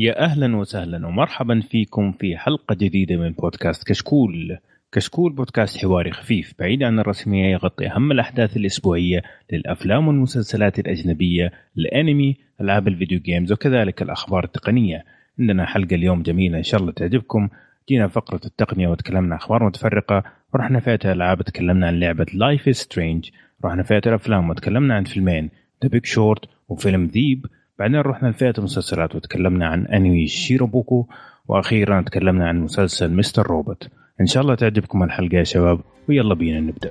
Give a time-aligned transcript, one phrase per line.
[0.00, 4.58] يا أهلا وسهلا ومرحبا فيكم في حلقة جديدة من بودكاست كشكول.
[4.92, 9.22] كشكول بودكاست حواري خفيف بعيد عن الرسمية يغطي أهم الأحداث الأسبوعية
[9.52, 15.04] للأفلام والمسلسلات الأجنبية، الأنمي، ألعاب ال video games وكذلك الأخبار التقنية.
[15.38, 17.48] عندنا حلقة اليوم جميلة إن شاء الله تعجبكم.
[17.88, 20.22] جينا فقرة التقنية وتكلمنا أخبار متفرقة،
[20.54, 23.30] ورحنا فئه الالعاب تكلمنا عن لعبة Life is Strange،
[23.64, 25.50] رحنا فئه الأفلام وتكلمنا عن فيلمين
[25.82, 27.46] The Big Short وفيلم ذيب
[27.78, 31.06] بعدين رحنا لفئة المسلسلات وتكلمنا عن أنمي شيروبوكو
[31.48, 33.88] وأخيرا تكلمنا عن مسلسل مستر روبوت.
[34.20, 36.90] إن شاء الله تعجبكم الحلقة يا شباب ويلا بينا نبدأ.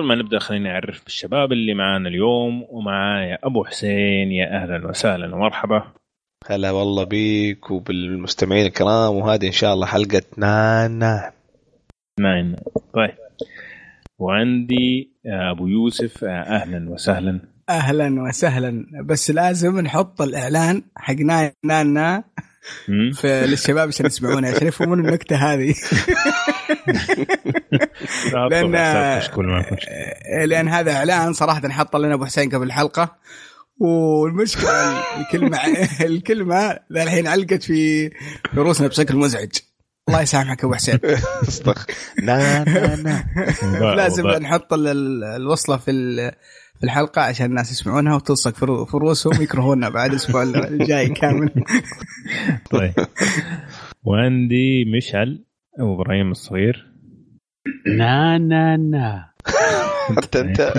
[0.00, 4.32] قبل ما نبدأ خليني أعرف بالشباب اللي معانا اليوم ومعايا أبو حسين.
[4.32, 5.82] يا أهلا وسهلا ومرحبا.
[6.46, 11.32] هلا والله بيك وبالمستمعين الكرام وهذه إن شاء الله حلقة نانا
[12.20, 12.56] ناين.
[12.94, 13.14] طيب.
[14.18, 17.40] وعندي أبو يوسف أهلا وسهلا.
[17.68, 18.84] أهلا وسهلا.
[19.04, 21.16] بس لازم نحط الإعلان حق
[21.64, 22.24] نانا
[22.88, 23.12] مم.
[23.12, 25.74] في للشباب عشان يسمعونه عشان يفهمون النكتة هذه
[28.50, 30.44] لأن كشكول ما في مشكلة.
[30.44, 33.16] لأن هذا إعلان صراحة حط لنا أبو حسين قبل الحلقة
[33.80, 35.58] والمشكلة الكلمة
[36.06, 39.48] الكلمة ذا الحين علقت في في رؤوسنا بشكل مزعج
[40.08, 40.98] الله يسامحك أبو حسين
[41.48, 41.86] استخ
[42.22, 42.64] نا
[42.96, 43.24] نا
[43.62, 44.28] وباء- لازم.
[44.28, 46.32] نحط ال- ال- الوصلة في ال-
[46.69, 51.50] في الحلقة عشان الناس يسمعونها وتلصق في رؤوسهم يكرهونا بعد الأسبوع الجاي كامل.
[52.70, 52.92] طيب.
[54.04, 55.44] وعندي مشعل
[55.78, 56.86] أبو إبراهيم الصغير.
[57.86, 59.30] نا نا نا.
[60.10, 60.72] أنت أنت.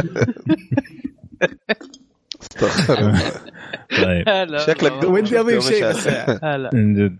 [2.41, 3.31] استغفر الله.
[4.03, 5.03] طيب شكلك.
[5.03, 6.07] ودي أضيف شيء بس.
[6.43, 6.69] هلا.
[6.73, 7.17] من جد.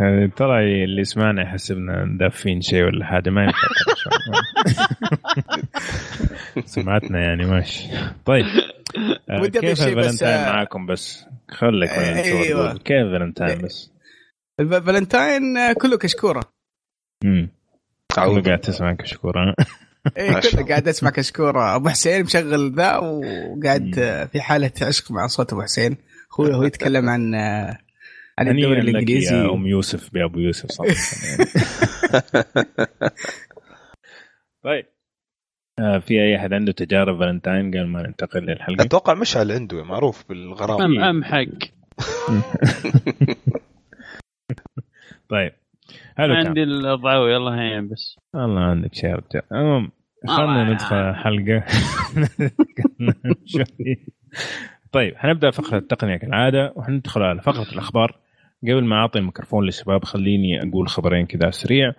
[0.00, 3.68] يعني ترى اللي يسمعنا يحسبنا دافين شيء ولا حاجة ما ينفع.
[6.74, 7.88] سمعتنا يعني ماشي.
[8.24, 8.44] طيب.
[9.30, 11.90] آه، كيف الفالنتين آه، معاكم بس؟ خليك
[12.52, 12.78] دول.
[12.78, 13.92] كيف الفالنتين بس؟
[14.60, 16.42] الفالنتاين كله كشكورة.
[17.24, 17.48] امم
[18.18, 19.54] أعوذ قاعد تسمع كشكورة.
[20.16, 20.68] إيه ما شاء كله.
[20.68, 21.76] قاعد اسمع كشكورة.
[21.76, 23.94] أبو حسين مشغل ذا وقاعد
[24.32, 25.96] في حالة عشق مع صوت أبو حسين.
[26.30, 27.34] أخوي هو يتكلم عن
[28.38, 31.50] عن الدوري الانجليزي يا أم يوسف بابو يوسف صراحة يعني.
[34.64, 34.86] طيب.
[35.78, 40.28] آه، في أي أحد عنده تجارب فالنتاين قبل ما ننتقل للحلقة؟ أتوقع مشعل عنده معروف
[40.28, 40.80] بالغرام.
[40.82, 41.46] ام أم حق.
[45.30, 45.52] طيب.
[46.16, 48.18] حلو عندي الضعوي يلا هين بس.
[48.34, 49.90] والله عندك شيء يا رجال المهم
[50.26, 51.14] خلينا ندخل
[53.46, 54.06] شوي.
[54.92, 58.25] طيب حنبدأ فقرة التقنية كالعادة وحندخل على فقرة الأخبار.
[58.72, 61.92] قبل ما أعطي الميكروفون للشباب خليني أقول خبرين كذا سريع.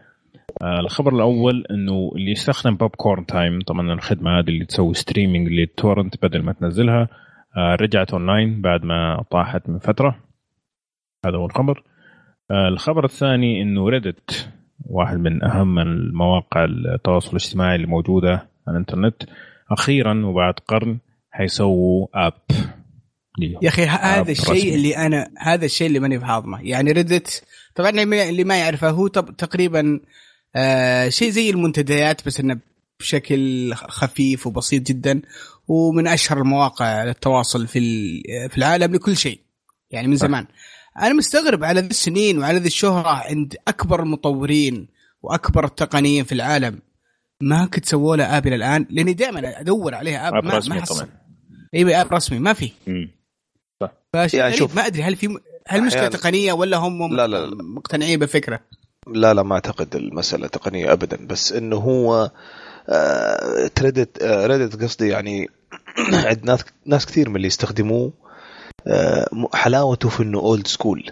[0.61, 5.65] آه الخبر الأول إنه اللي يستخدم Popcorn Time طبعا الخدمة هذه اللي تسوي streaming لل
[5.65, 7.07] torrent بدل ما تنزلها
[7.57, 10.19] آه رجعت أونلاين بعد ما طاحت من فترة.
[11.25, 11.83] هذا هو الخبر.
[12.51, 14.53] آه الخبر الثاني إنه ريدت
[14.85, 18.31] واحد من أهم المواقع التواصل الاجتماعي اللي موجودة
[18.67, 19.23] على الإنترنت
[19.71, 20.97] أخيرا وبعد قرن
[21.31, 22.33] حيسووا app
[23.37, 24.75] ليهم يا أخي هذا آه، الشيء.
[24.75, 27.43] اللي أنا هذا الشيء اللي ماني بهاضمه يعني ردت
[27.75, 29.99] طبعا اللي ما يعرفه هو تقريبا
[30.55, 32.59] آه شيء زي المنتديات بس إنه
[32.99, 35.21] بشكل خفيف وبسيط جدا
[35.67, 37.79] ومن أشهر المواقع للتواصل في
[38.49, 39.39] في العالم لكل شيء
[39.91, 40.45] يعني من زمان
[41.01, 44.87] أنا مستغرب على ذي السنين وعلى ذي الشهرة عند أكبر المطورين
[45.21, 46.79] وأكبر التقنيين في العالم
[47.41, 50.79] ما كنت سووا له آب إلى الآن لأني دائما أدور عليها آب, ما ما رسمي
[50.79, 50.95] أحصل.
[50.95, 51.09] طبعا
[51.73, 52.71] أيوه اب رسمي ما في.
[54.13, 54.75] فشيء يعني شوف.
[54.75, 57.55] ما أدري هل في هل مشكلة أحياناً- تقنية ولا هم لا، لا، لا.
[57.63, 58.59] مقتنعين بالفكرة؟
[59.07, 62.31] لا لا ما أعتقد المسألة تقنية ابدا بس إنه هو
[62.89, 65.49] آه تريدت آه Reddit قصدي يعني
[66.27, 68.13] عند ناس ناس كثير من اللي يستخدموه
[68.87, 71.11] آه حلاوته في إنه old school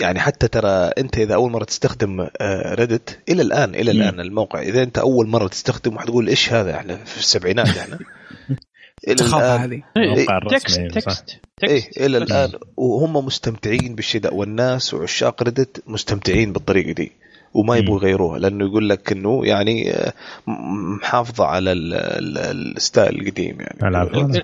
[0.00, 0.68] يعني حتى ترى
[0.98, 2.28] أنت إذا أول مرة تستخدم
[2.72, 3.90] Reddit إلى الآن إلى.
[3.90, 7.98] الآن الموقع إذا أنت أول مرة تستخدم حتقول إيش هذا إحنا في السبعينات إحنا
[9.08, 9.82] هذه.
[9.96, 12.30] الموقع text text إيه text إلى بس.
[12.32, 12.50] الآن.
[12.76, 17.12] وهم مستمتعين بالشيء والناس وعشاق Reddit مستمتعين بالطريقة دي
[17.54, 17.98] وما يبغوا.
[17.98, 20.12] يغيروها لأنه يقول لك إنه يعني آه،
[20.46, 23.78] محافظة على ال- ال- ال style القديم يعني.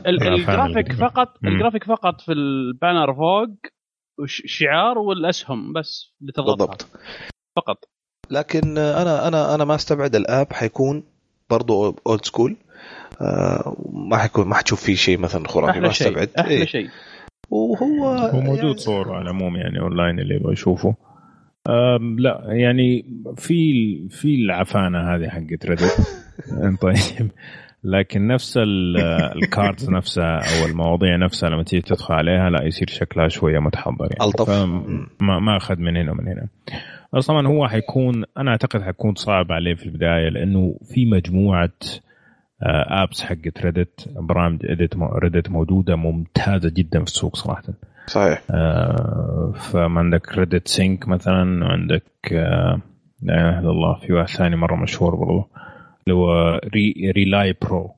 [0.06, 0.92] الجرافيك.
[0.92, 1.28] فقط.
[1.44, 3.48] الجرافيك فقط في ال banner فوق
[4.20, 6.86] وش- شعار والأسهم بس اللي تضغطها بالضبط.
[7.56, 7.76] فقط.
[8.30, 11.02] لكن آه، أنا أنا أنا ما استبعد ال app حيكون
[11.50, 12.56] برضو old school
[13.20, 16.64] آه ما حيكون ما حتشوف فيه شيء مثلا خرافي ما أحلى شيء استبعد أحلى إيه.
[16.64, 16.88] شيء.
[17.50, 20.94] وهو هو موجود يعني صور على العموم يعني أونلاين اللي يبغى يشوفه.
[22.18, 23.04] لا يعني
[23.36, 23.62] في
[24.08, 25.96] في العفانة هذه حقت Reddit
[26.82, 27.30] طيب.
[27.84, 28.96] لكن نفس ال-
[29.42, 34.08] ال cards نفسها أو المواضيع نفسها لما تيجي تدخل عليها لا يصير شكلها شوية متحضر
[34.12, 34.24] يعني.
[34.30, 34.50] ألطف.
[34.50, 36.46] فما ما أخذ من هنا ومن هنا.
[37.14, 41.70] بس طبعا هو حيكون أنا أعتقد حيكون صعب عليه في البداية لأنه في مجموعة
[42.62, 44.66] apps حقت Reddit برامج
[45.22, 47.62] Reddit موجودة ممتازة جدا في السوق صراحة.
[48.06, 48.42] صحيح.
[48.50, 52.80] آه، فما عندك Reddit Sync مثلا عندك آه،
[53.22, 55.48] لا إله إلا الله في واحد ثاني مرة مشهور برضو
[56.06, 57.90] اللي هو ري Relay Pro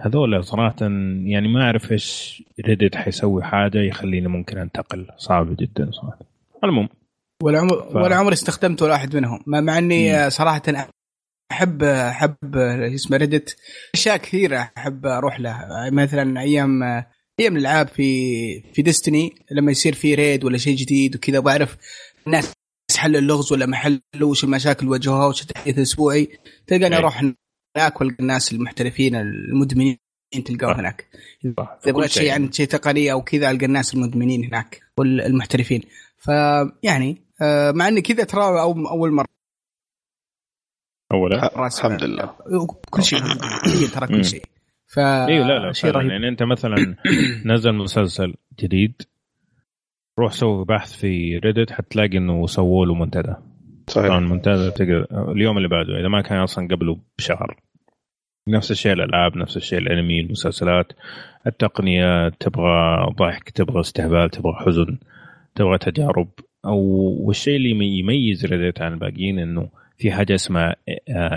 [0.00, 5.06] هذول صراحة يعني ما أعرف إيش Reddit حيسوي حاجة يخليني ممكن أنتقل.
[5.16, 6.18] صعب جدا صراحة.
[6.64, 6.88] المهم.
[7.42, 9.38] ولا عمر ف- ولا عمري استخدمت ولا واحد منهم.
[9.46, 10.62] مع إني صراحة
[11.50, 12.56] احب أحب
[12.94, 13.56] اسمه ريدت
[13.94, 16.82] أشياء كثيرة أحب أروح له آه، مثلا أيام
[17.40, 21.76] أيام الألعاب في في ديستني لما يصير في ريد ولا شيء جديد وكذا بعرف
[22.26, 22.52] الناس
[22.96, 26.28] حل اللغز ولا ما حلوا وش المشاكل واجهوها وش التحديث الأسبوعي
[26.66, 27.00] تلقاني أي.
[27.00, 27.20] أروح
[27.76, 29.98] هناك وألقى الناس المحترفين المدمنين
[30.44, 30.78] تلقاهم.
[30.78, 31.08] هناك.
[31.44, 35.82] إذا بغيت شيء عن شيء تقني أو كذا ألقى الناس المدمنين هناك والمحترفين
[36.18, 39.33] فيعني آه، مع إني كذا ترى أو أول مرة
[41.14, 41.50] أولا.
[41.56, 42.30] راس الحمد لله.
[42.90, 44.16] كل شيء هي ترى مم.
[44.16, 44.42] كل شيء.
[44.86, 46.10] ف أيوه لا لا شيء رهيب.
[46.10, 46.96] يعني أنت مثلا
[47.54, 49.02] نزل مسلسل جديد
[50.18, 53.34] روح سوي بحث في ريدت حتلاقي إنه سووا له منتدى.
[53.94, 57.56] طبعا صحيح منتدى تقدر اليوم اللي بعده إذا ما كان أصلا قبله بشهر.
[58.48, 60.92] نفس الشيء الألعاب نفس الشيء الأنمي المسلسلات
[61.46, 64.98] التقنيه تبغى ضحك تبغى استهبال تبغى حزن
[65.54, 66.28] تبغى تجارب.
[66.64, 66.78] أو
[67.26, 69.68] والشيء اللي يمي- يميز Reddit عن الباقيين إنه
[69.98, 70.76] في حاجة اسمها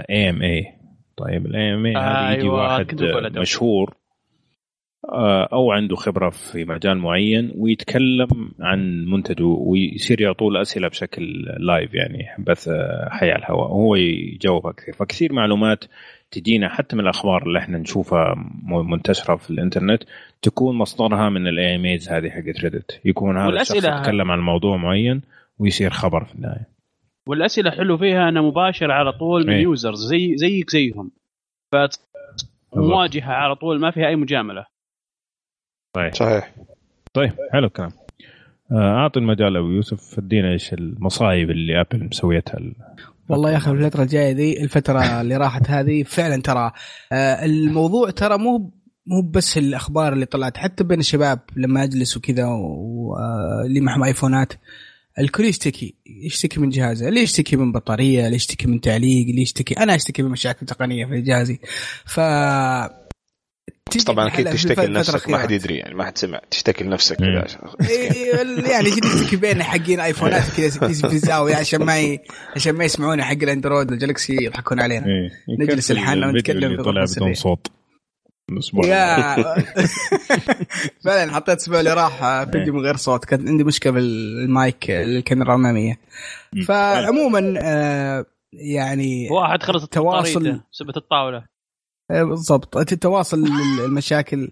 [0.09, 0.73] AMA
[1.17, 3.37] طيب ال AMA هذه يجي أيوة، واحد.
[3.37, 3.93] مشهور
[5.09, 11.23] آه، أو عنده خبرة في مجال معين ويتكلم عن منتجه ويصير يعطوه الأسئلة بشكل
[11.59, 14.93] live يعني بث آه، حي على الهواء وهو يجاوب كثير.
[14.93, 15.83] فكثير معلومات
[16.31, 20.03] تجينا حتى من الأخبار اللي إحنا نشوفها منتشرة في الإنترنت
[20.41, 25.21] تكون مصدرها من ال AMAs هذه حقت Reddit يكون هذا الشخص يتكلم عن موضوع معين
[25.59, 26.76] ويصير خبر في النهاية.
[27.27, 29.61] والأسئلة حلو فيها انها مباشره على طول من إيه.
[29.63, 31.11] users زي زيك زيهم.
[32.73, 34.65] فمواجهه على طول ما فيها أي مجاملة.
[35.95, 36.13] طيب.
[36.15, 36.55] صحيح.
[37.13, 37.91] طيب حلو الكلام.
[38.71, 40.19] آه، أعطي المجال ابو يوسف.
[40.19, 42.75] ادينا إيش المصايب اللي أبل مسويتها ال-
[43.29, 46.71] والله يا أخي الفترة الجاية ذي الفترة اللي راحت هذه فعلا ترى
[47.11, 48.57] آه، الموضوع ترى مو
[49.09, 54.53] مو بس الأخبار اللي طلعت حتى بين الشباب لما أجلس وكذا واللي معهم ايفونات
[55.19, 55.95] الكل يشتكي.
[56.05, 57.07] يشتكي من جهازه.
[57.07, 59.73] اللي يشتكي من بطارية اللي يشتكي من تعليق اللي يشتكي.
[59.73, 61.59] أنا أشتكي من مشاكل تقنية في جهازي.
[62.05, 62.19] ف
[64.05, 65.51] طبعا أكيد تشتكي لنفسك ما حد.
[65.51, 66.41] يدري يعني ما حد سمع.
[66.51, 67.15] تشتكي لنفسك.
[67.15, 67.45] كذا
[67.89, 68.35] إيه،
[68.71, 72.19] يعني يجي نشتكي بين حقين آيفونات كذا في الزاوية عشان ما ي...
[72.55, 75.05] عشان ما يسمعونا حق الأندرويد والجالكسي يضحكون علينا.
[75.05, 77.33] إيه، نجلس يكفي لحالنا الفيديو ونتكلم في طلع بدون.
[77.33, 77.67] صوت.
[78.49, 79.35] الأسبوع يا
[81.05, 83.25] فعلا حطيت الأسبوع اللي راح آه، فيديو من غير صوت.
[83.25, 85.99] كان عندي مشكلة بالمايك الكاميرا الأمامية.
[86.67, 90.27] فعموما آه، يعني واحد خلص تواصل.
[90.47, 91.45] التواصل سبت الطاولة.
[92.11, 92.77] آه، بالضبط.
[92.77, 93.45] التواصل
[93.85, 94.51] المشاكل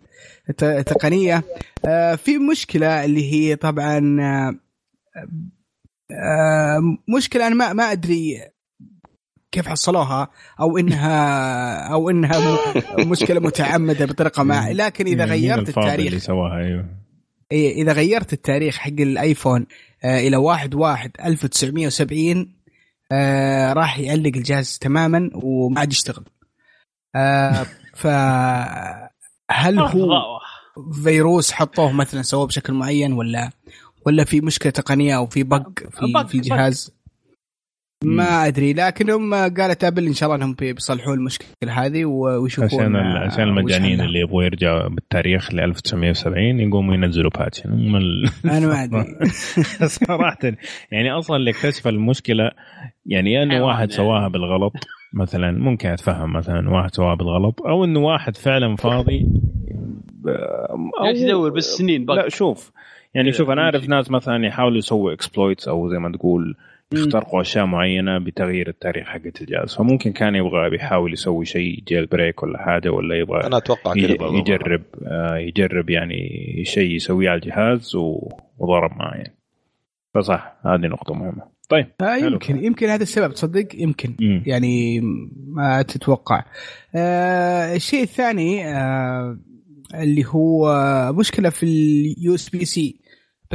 [0.49, 1.43] الت- التقنية.
[1.85, 4.17] آه، في مشكلة اللي هي طبعا
[6.11, 8.41] آه، مشكلة أنا ما ما أدري
[9.55, 10.27] كيف حصلوها
[10.59, 12.39] أو إنها أو إنها
[12.99, 14.69] م- مشكلة متعمدة بطريقة ما.
[14.73, 16.85] لكن إذا غيرت الفاضي اللي التاريخ سواها أيوه.
[17.51, 19.65] إذا غيرت التاريخ حق الآيفون
[20.03, 22.55] آه، إلى 1 1 1970
[23.11, 26.23] آه، راح يعلق الجهاز تماما وما عاد يشتغل.
[27.15, 28.07] آه، ف
[29.51, 30.09] هل هو.
[31.03, 33.49] فيروس حطوه مثلا سووه بشكل معين ولا
[34.05, 36.91] ولا في مشكلة تقنية أو في بق في, بق- في الجهاز؟
[38.03, 43.19] ما أدري لكنهم قالت ابل إن شاء الله إنهم بيصلحون المشكلة هذه ويشوفون عشان آه،
[43.25, 44.01] عشان المجانين.
[44.01, 49.05] اللي يبغوا يرجعوا بالتاريخ ل 1970 يقوموا ينزلوا باتش هم ال- أنا ما أدري
[49.87, 50.37] صراحة
[50.91, 52.51] يعني أصلا اللي اكتشف المشكلة
[53.05, 53.91] يعني يا إنه واحد يعني.
[53.91, 54.73] سواها بالغلط
[55.13, 59.19] مثلا ممكن أتفهم مثلا واحد سواها بالغلط أو إنه واحد فعلا فاضي
[60.25, 62.71] أو- جالس يدور بالسنين لا شوف
[63.13, 63.89] يعني كذا شوف أنا أعرف.
[63.89, 66.55] ناس مثلا يحاولوا يسووا exploits أو زي ما تقول
[66.93, 72.57] يخترقوا أشياء معينة بتغيير التاريخ حق الجهاز فممكن كان يبغى بيحاول يسوي شيء jailbreak ولا
[72.57, 74.37] حاجة ولا يبغى أنا أتوقع برضو.
[74.37, 76.17] يجرب آه، يجرب يعني
[76.65, 77.95] شيء يسويه على الجهاز
[78.59, 79.35] وضرب معه يعني.
[80.13, 81.55] فصح هذه نقطة مهمة.
[81.69, 82.31] طيب آه حلو.
[82.31, 84.15] يمكن يمكن هذا السبب تصدق؟ يمكن.
[84.19, 84.43] مم.
[84.45, 85.01] يعني
[85.47, 86.43] ما تتوقع.
[86.95, 89.37] آه الشيء الثاني آه
[89.95, 90.73] اللي هو
[91.13, 92.99] مشكلة في ال USB-C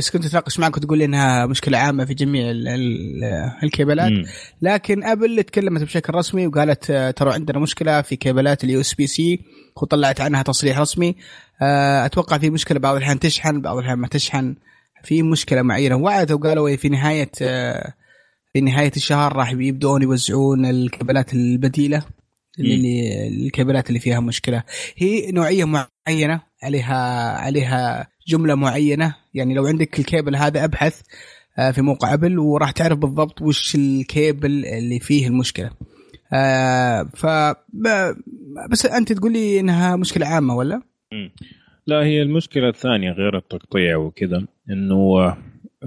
[0.00, 3.24] بس كنت أتناقش معك وتقول إنها مشكلة عامة في جميع ال ال
[3.62, 4.12] الكيبلات.
[4.12, 4.24] مم.
[4.62, 9.40] لكن أبل تكلمت بشكل رسمي وقالت آه، ترى عندنا مشكلة في كيبلات ال USB-C
[9.76, 11.16] وطلعت عنها تصريح رسمي.
[11.62, 14.54] آه، أتوقع في مشكلة بعض الأحيان تشحن بعض الأحيان ما تشحن.
[15.04, 15.96] في مشكلة معينة.
[15.96, 17.94] وعدوا قالوا إيه، في نهاية آه،
[18.52, 22.02] في نهاية الشهر راح يبدون يوزعون الكابلات البديلة
[22.58, 24.62] اللي الكابلات اللي فيها مشكلة.
[24.96, 29.14] هي نوعية معينة عليها عليها جملة معينة.
[29.34, 31.00] يعني لو عندك الكيبل هذا أبحث
[31.58, 35.70] آه، في موقع أبل وراح تعرف بالضبط وش الكيبل اللي فيه المشكلة.
[36.32, 37.26] آه، ف
[38.70, 40.82] بس أنت تقول لي إنها مشكلة عامة ولا؟
[41.86, 45.34] لا هي المشكلة الثانية غير التقطيع وكذا إنه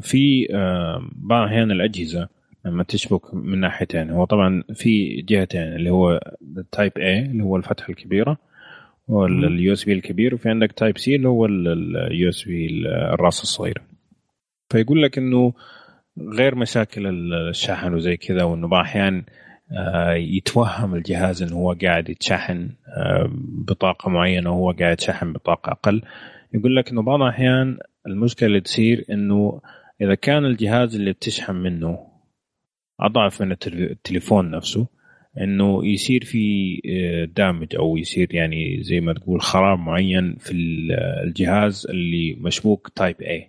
[0.01, 2.27] في آه، بعض الاحيان الأجهزة
[2.65, 6.19] لما تشبك من ناحيتين هو طبعا في جهتين اللي هو
[6.57, 8.37] ال Type A اللي هو الفتحة الكبيرة
[9.07, 9.43] مم.
[9.43, 13.81] ال USB الكبير وفي عندك Type C اللي هو ال USB الراس الصغير
[14.69, 15.53] فيقول لك إنه
[16.38, 19.24] غير مشاكل الشحن وزي كذا وإنه بعض الأحيان
[19.77, 23.29] آه، يتوهم الجهاز إنه هو قاعد يتشحن آه،
[23.67, 26.01] بطاقة معينة وهو قاعد يشحن بطاقة أقل
[26.53, 29.62] يقول لك إنه بعض الأحيان المشكلة اللي تصير إنه
[30.01, 32.07] إذا كان الجهاز اللي بتشحن منه
[33.00, 34.88] أضعف من التل- التليفون نفسه
[35.41, 36.75] إنه يصير في
[37.35, 40.91] دامج أو يصير يعني زي ما تقول خراب معين في ال-
[41.27, 43.43] الجهاز اللي مشبوك تايب A.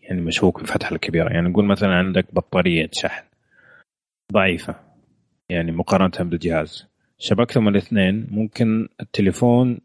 [0.00, 1.32] يعني مشبوك بالفتحه الكبيرة.
[1.32, 3.24] يعني نقول مثلا عندك بطارية شحن
[4.32, 4.74] ضعيفة
[5.48, 6.86] يعني مقارنة بالجهاز.
[7.18, 9.78] شبكتهم الاثنين ممكن التليفون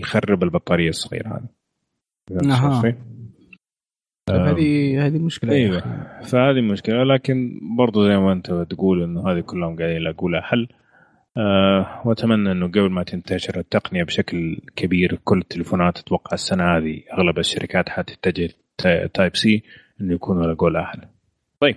[0.00, 1.48] يخرب البطارية الصغيرة هذه
[2.28, 2.68] فهمت أها.
[2.68, 2.96] قصدي؟ طيب
[4.30, 5.80] هذه هذه مشكلة أيوه.
[6.22, 10.68] فهذه مشكلة لكن برضو زي ما أنت تقول إنه هذه كلهم قاعدين يلاقوا لها حل
[11.36, 17.38] أه وأتمنى إنه قبل ما تنتشر التقنية بشكل كبير كل التليفونات أتوقع السنة هذه أغلب
[17.38, 19.62] الشركات حتتجه تا- Type C
[20.00, 21.00] إنه يكونوا لقوا لها حل.
[21.60, 21.76] طيب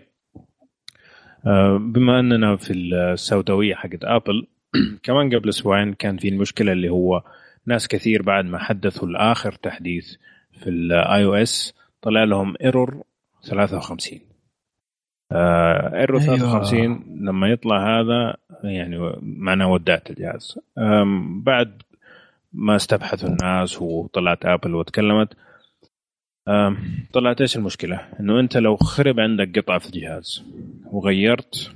[1.47, 4.47] أه بما أننا في السوداوية حقت ابل
[5.03, 7.23] كمان قبل أسبوعين كان في المشكلة اللي هو
[7.65, 10.15] ناس كثير بعد ما حدثوا لاخر تحديث
[10.51, 13.03] في ال iOS طلع لهم error
[13.43, 14.19] 53
[15.31, 16.37] error أيوة.
[16.37, 20.59] 53 لما يطلع هذا يعني معناه ودعت الجهاز
[21.43, 21.81] بعد
[22.53, 25.33] ما استبحثوا الناس وطلعت ابل وتكلمت
[27.13, 30.43] طلعت إيش المشكلة؟ إنه أنت لو خرب عندك قطعة في الجهاز
[30.85, 31.71] وغيرت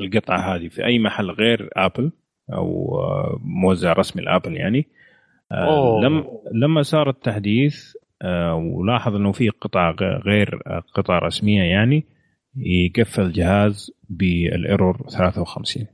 [0.00, 2.12] القطعة هذه في أي محل غير ابل
[2.52, 4.86] أو آه، موزع رسمي لابل يعني
[5.52, 6.04] آه، أوه.
[6.04, 8.05] لم لما صار التحديث آه،
[8.54, 9.90] ولاحظ إنه في قطع
[10.26, 12.04] غير آه، قطع رسمية يعني
[12.56, 15.86] يقفل الجهاز بال error 53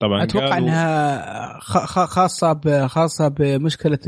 [0.00, 1.58] طبعا أتوقع إنها
[2.06, 3.98] خاصة خاصة بمشكلة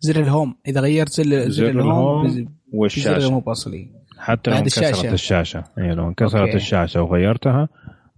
[0.00, 0.54] زر ال home.
[0.68, 3.30] إذا غيرت زر, زر زر ال home والشاشة.
[3.30, 5.12] مو بأصلي حتى لو انكسرت الشاشة.
[5.12, 5.64] الشاشة.
[5.76, 6.56] يعني لو انكسرت okay.
[6.56, 7.68] الشاشة وغيرتها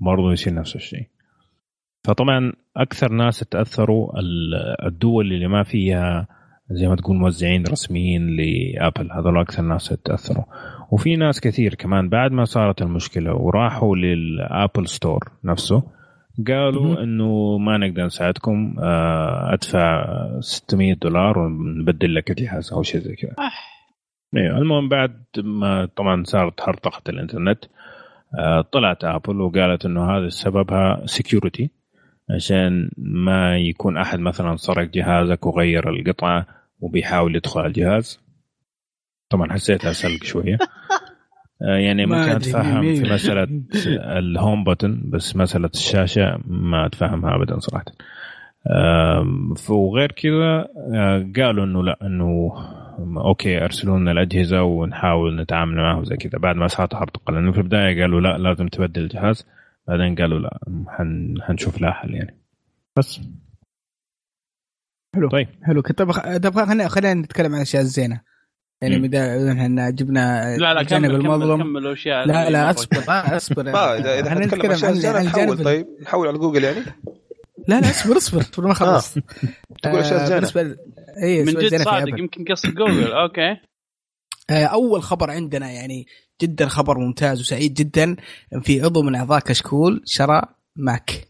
[0.01, 1.07] برضو يصير نفس الشيء.
[2.05, 6.29] فطبعا أكثر ناس تأثروا ال- الدول اللي ما فيها
[6.71, 9.13] زي ما تقول موزعين رسميين لآبل.
[9.13, 10.45] هذول أكثر ناس تأثروا.
[10.91, 15.83] وفي ناس كثير كمان بعد ما صارت المشكلة وراحوا لل Apple Store نفسه
[16.49, 17.03] قالوا.
[17.03, 20.07] إنه ما نقدر نساعدكم آه، أدفع
[20.41, 23.35] 600 دولار ونبدل لك الجهاز أو شيء زي كذا.
[24.37, 27.65] أيوه المهم بعد ما طبعا صارت هرطقة الإنترنت
[28.39, 31.71] آه، طلعت آبل وقالت إنه هذا سببها security
[32.35, 36.60] عشان ما يكون أحد مثلا سرق جهازك وغير القطعة.
[36.81, 38.21] وبيحاول يدخل على الجهاز.
[39.29, 40.59] طبعا حسيتها سلق شوية.
[41.63, 43.63] آه، يعني ما ممكن أدري اتفهم في مسألة
[44.19, 47.85] ال home button بس مسألة الشاشة ما اتفهمها ابدا صراحة.
[49.69, 52.53] وغير كذا آه، قالوا إنه لا إنه
[53.17, 56.39] okay ارسلوا لنا الأجهزة ونحاول نتعامل معهم زي كذا.
[56.39, 59.47] بعد ما صارت هرطقه لأنه في البداية قالوا لا لازم تبدل الجهاز.
[59.89, 60.59] بعدين قالوا لا
[60.89, 62.37] حن حنشوف لها حل يعني.
[62.97, 63.21] بس.
[65.15, 65.29] حلو.
[65.29, 65.49] طيب.
[65.63, 65.81] حلو.
[65.81, 68.21] طب طب خلينا خلينا نتكلم عن الاشياء الزينة.
[68.83, 68.99] يعني.
[68.99, 73.65] بدا إحنا جبنا لا لا كمل كمل المظلم كمل الاشياء لا لا أصبر آه، أصبر.
[73.65, 76.81] ما اذا إذا إحنا حنتكلم نتكلم عن أشياء زينة الجانب طيب نحول على جوجل يعني.
[77.69, 79.15] لا لا أصبر أصبر أصبر ما خلص.
[79.83, 80.35] تقول أشياء زينة.
[80.35, 80.77] بالنسبة
[81.23, 83.13] اي من جد صادق يمكن قصد جوجل.
[83.23, 83.57] okay.
[84.51, 86.07] آه، أول خبر عندنا يعني
[86.43, 88.17] جدا خبر ممتاز وسعيد جدا
[88.63, 90.43] في عضو من أعضاء كشكول شرى
[90.77, 91.30] ماك.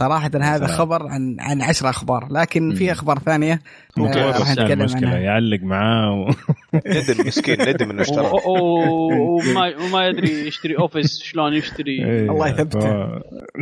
[0.00, 0.78] صراحة هذا سلام.
[0.78, 2.92] خبر عن عن عشر أخبار لكن في.
[2.92, 3.60] أخبار ثانية
[3.96, 6.30] ممكن آه، راح نتكلم عنها يعلق معاه و...
[6.86, 13.04] ندم مسكين ندم إنه اشترى وما وما يدري يشتري Office شلون يشتري إيه، الله يثبته.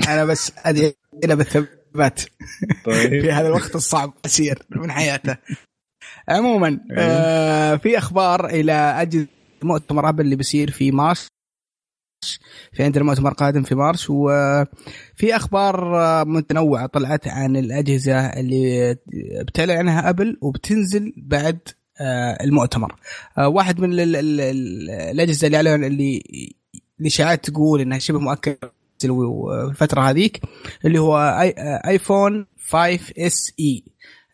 [0.08, 2.20] أنا بس أدعي له بالثبات
[2.84, 5.36] طيب في هذا الوقت الصعب يصير من حياته
[6.28, 6.80] عموما أيوه.
[6.98, 9.26] آه في أخبار إلى أجل
[9.62, 11.33] مؤتمر ابل اللي بيصير في مارس
[12.73, 18.97] في عندنا مؤتمر قادم في مارس وفي أخبار آه، متنوعة طلعت عن الأجهزة اللي
[19.47, 21.59] بتعلن عنها أبل وبتنزل بعد
[22.00, 22.95] آه، المؤتمر.
[23.38, 26.23] آه، واحد من ال- ال- ال- الأجهزة اللي اعلن اللي
[27.00, 28.57] الاشاعات تقول إنها شبه مؤكد
[28.99, 29.07] في
[29.71, 30.40] الفترة هذيك
[30.85, 31.19] اللي هو
[31.87, 33.84] iPhone 5 SE.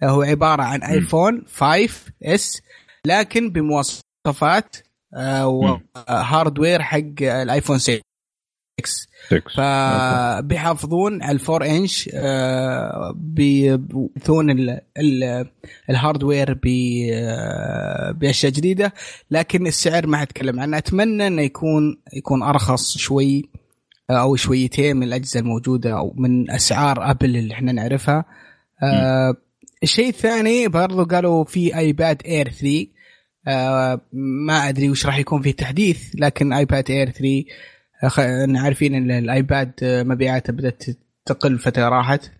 [0.04, 2.62] هو عبارة عن iPhone 5S
[3.04, 4.76] لكن بمواصفات
[5.44, 8.00] و hardware حق ال iPhone 6
[9.30, 15.46] 6 فبيحافظون على ال four inch آه، بيحدثون ال- ال-
[15.90, 16.58] ال hardware
[17.14, 18.92] آه، بأشياء جديدة.
[19.30, 20.78] لكن السعر ما حتكلم عنه.
[20.78, 23.50] أتمنى إنه يكون يكون أرخص شوي
[24.10, 28.24] آه، أو شويتين من الأجهزة الموجودة أو من أسعار أبل اللي إحنا نعرفها.
[29.82, 32.99] الشيء الثاني برضو قالوا في iPad Air 3 آه،
[34.46, 37.44] ما أدري وش راح يكون فيه تحديث لكن iPad Air 3
[38.04, 40.82] آه، خ- عارفين إن ال iPad آه، مبيعاته بدأت
[41.26, 42.30] تقل فترة راحت.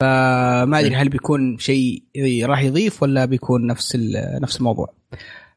[0.00, 2.02] فما أدري هل بيكون شيء
[2.44, 3.96] راح يضيف ولا بيكون نفس
[4.42, 4.94] نفس الموضوع.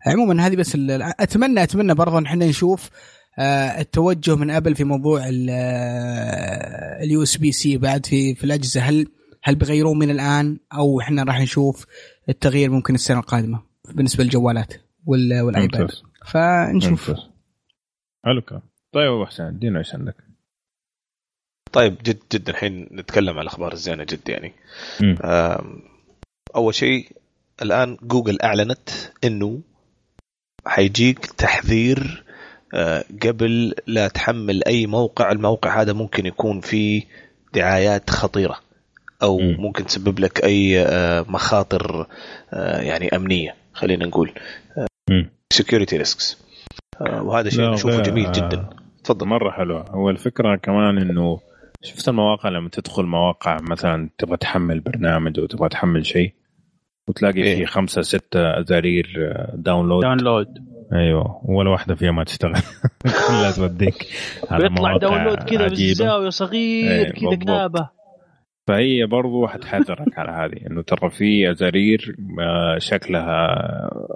[0.07, 0.77] عموما هذه بس
[1.19, 2.89] أتمنى أتمنى برضه إن إحنا نشوف
[3.39, 5.21] آه، التوجه من ابل في موضوع
[7.03, 8.81] ال USB-C بعد في في الأجهزة.
[8.81, 9.07] هل
[9.43, 11.85] هل بيغيروه من الآن أو إحنا راح نشوف
[12.29, 13.61] التغيير ممكن السنة القادمة
[13.95, 16.03] بالنسبة للجوالات؟ وال- وال iPad ممتاز.
[16.25, 17.09] فنشوف.
[17.09, 17.29] ممتاز.
[18.25, 20.15] حلو كلام طيب أبو حسين ادينا إيش عندك؟
[21.71, 24.53] طيب جد جد الحين نتكلم عن الأخبار الزينة جد يعني.
[26.55, 27.11] أول شيء
[27.61, 28.89] الآن جوجل أعلنت
[29.23, 29.61] إنه
[30.65, 32.23] حيجيك تحذير
[32.73, 35.31] آه، قبل لا تحمل أي موقع.
[35.31, 37.03] الموقع هذا ممكن يكون فيه
[37.53, 38.59] دعايات خطيرة
[39.23, 39.55] أو مم.
[39.59, 42.07] ممكن تسبب لك أي آه، مخاطر
[42.53, 44.33] آه، يعني أمنية خلينا نقول.
[45.53, 46.37] security risks
[47.01, 48.69] وهذا شيء نشوفه جميل جدا.
[49.03, 49.27] تفضل.
[49.27, 49.89] مرة حلوة.
[49.89, 51.39] هو الفكرة كمان إنه
[51.83, 56.33] شفت المواقع لما تدخل مواقع مثلا تبغى تحمل برنامج أو تبغى تحمل شيء
[57.07, 57.55] وتلاقي إيه.
[57.55, 60.47] فيه خمسة ستة أزارير آه، download download
[60.93, 61.41] أيوه.
[61.45, 62.53] ولا واحدة فيها ما تشتغل.
[63.27, 64.07] كلها توديك
[64.49, 65.67] على بيطلع download كذا.
[65.67, 68.00] بزاويه صغير إيه، كذا بالضبط.
[68.67, 73.47] فهي برضو حتحذرك على هذه إنه ترى في ازارير آه، شكلها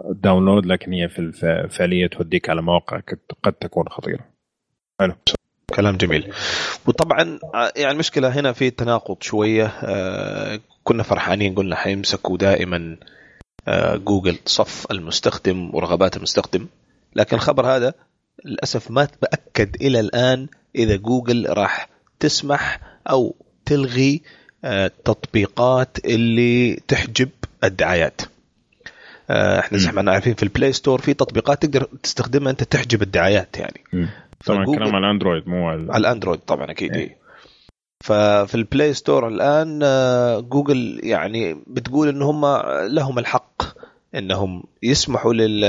[0.10, 3.00] داونلود لكن هي في الف- فعليا توديك على مواقع
[3.44, 4.26] قد- تكون خطيرة.
[5.76, 6.34] كلام جميل.
[6.88, 12.98] وطبعا آه، يعني المشكلة هنا في تناقض شوية آه، كنا فرحانين قلنا حيمسكوا دائما
[13.96, 16.68] جوجل صف المستخدم ورغبات المستخدم.
[17.16, 17.94] لكن الخبر هذا
[18.46, 22.80] للأسف ما تأكد إلى الآن إذا جوجل راح تسمح
[23.10, 24.22] أو تلغي
[24.64, 27.30] آه، التطبيقات اللي تحجب
[27.64, 28.22] الدعايات
[29.30, 32.64] آه، إحنا زي ما إحنا عارفين في ال Play Store في تطبيقات تقدر تستخدمها انت
[32.64, 33.84] تحجب الدعايات يعني
[34.46, 36.94] طبعا فجوجل- كلام على الاندرويد مو على على الاندرويد طبعا أكيد.
[36.96, 37.18] إيه.
[38.04, 42.46] ففي ال Play Store الآن آه، جوجل يعني بتقول إن هم
[42.88, 43.64] لهم الحق
[44.18, 45.60] إنهم يسمحوا لل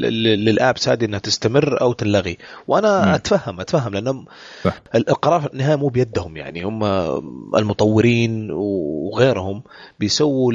[0.00, 3.12] لل- لل apps هذه إنها تستمر أو تلغي وأنا مم.
[3.14, 4.24] أتفهم أتفهم لأنهم
[4.64, 4.80] صح.
[4.94, 6.84] القرار في النهايه مو بيدهم يعني هم
[7.56, 9.62] المطورين وغيرهم
[10.00, 10.52] بيسووا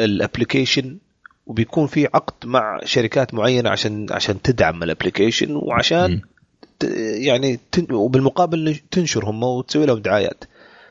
[0.00, 0.98] ال application
[1.46, 6.20] وبيكون في عقد مع شركات معينة عشان عشان تدعم ال application وعشان مم.
[7.14, 7.86] يعني تن...
[7.94, 10.44] وبالمقابل تنشر هم وتسوي لهم دعايات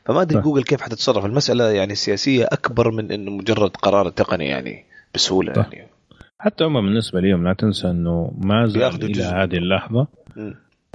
[0.05, 0.41] فما أدري.
[0.41, 5.69] جوجل كيف حتتصرف المسألة يعني سياسيه أكبر من إنه مجرد قرار تقني يعني بسهولة صح.
[5.73, 5.89] يعني
[6.39, 9.35] حتى هم بالنسبة لهم لا تنسى إنه ما زال إلى جزء.
[9.35, 10.07] هذه اللحظة.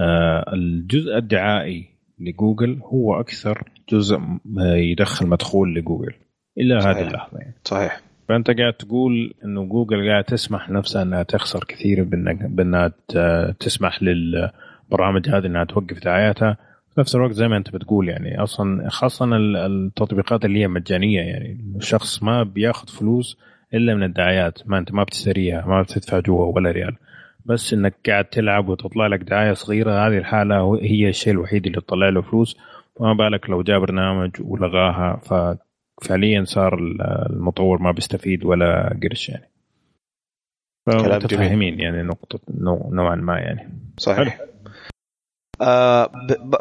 [0.00, 1.86] آه، الجزء الدعائي
[2.18, 4.16] لجوجل هو أكثر جزء
[4.58, 6.12] آه، يدخل مدخول لجوجل
[6.58, 6.96] إلى صحيح.
[6.96, 7.54] هذه اللحظة يعني.
[7.64, 12.92] صحيح فأنت قاعد تقول إنه جوجل قاعد تسمح نفسها إنها تخسر كثير بإنها
[13.60, 16.56] تسمح للبرامج هذه إنها توقف دعاياتها
[16.94, 21.20] في نفس الوقت زي ما أنت بتقول يعني أصلا خاصة ال- التطبيقات اللي هي مجانية
[21.20, 23.38] يعني الشخص ما بياخذ فلوس
[23.74, 24.68] إلا من الدعايات.
[24.68, 26.96] ما أنت ما بتشتريها ما بتدفع جوا ولا ريال.
[27.44, 32.08] بس إنك قاعد تلعب وتطلع لك دعاية صغيرة هذه الحالة هي الشيء الوحيد اللي تطلع
[32.08, 32.56] له فلوس.
[32.98, 35.20] فما بالك لو جاء برنامج ولغاها
[36.02, 36.78] ففعليا صار
[37.30, 39.50] المطور ما بيستفيد ولا قرش يعني.
[40.86, 42.02] فمتفاهمين يعني
[42.48, 43.68] نوع- نوعا ما يعني.
[43.98, 44.40] صحيح.
[45.62, 46.10] آه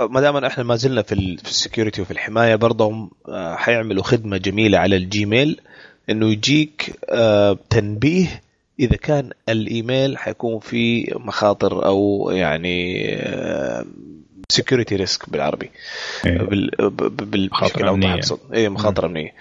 [0.10, 4.78] ما دام إحنا ما زلنا في ال security وفي الحماية برضه آه حيعملوا خدمة جميلة
[4.78, 5.62] على ال Gmail.
[6.10, 8.42] إنه يجيك آه تنبيه
[8.80, 13.06] إذا كان الإيميل حيكون فيه مخاطر أو يعني
[14.50, 15.70] security risk بالعربي
[16.26, 16.38] إيه.
[16.38, 18.20] بال ب- ب- بال- مخاطر بشكل أوضح أمنية.
[18.20, 18.40] أقصد.
[18.54, 19.34] اي مخاطر أمنية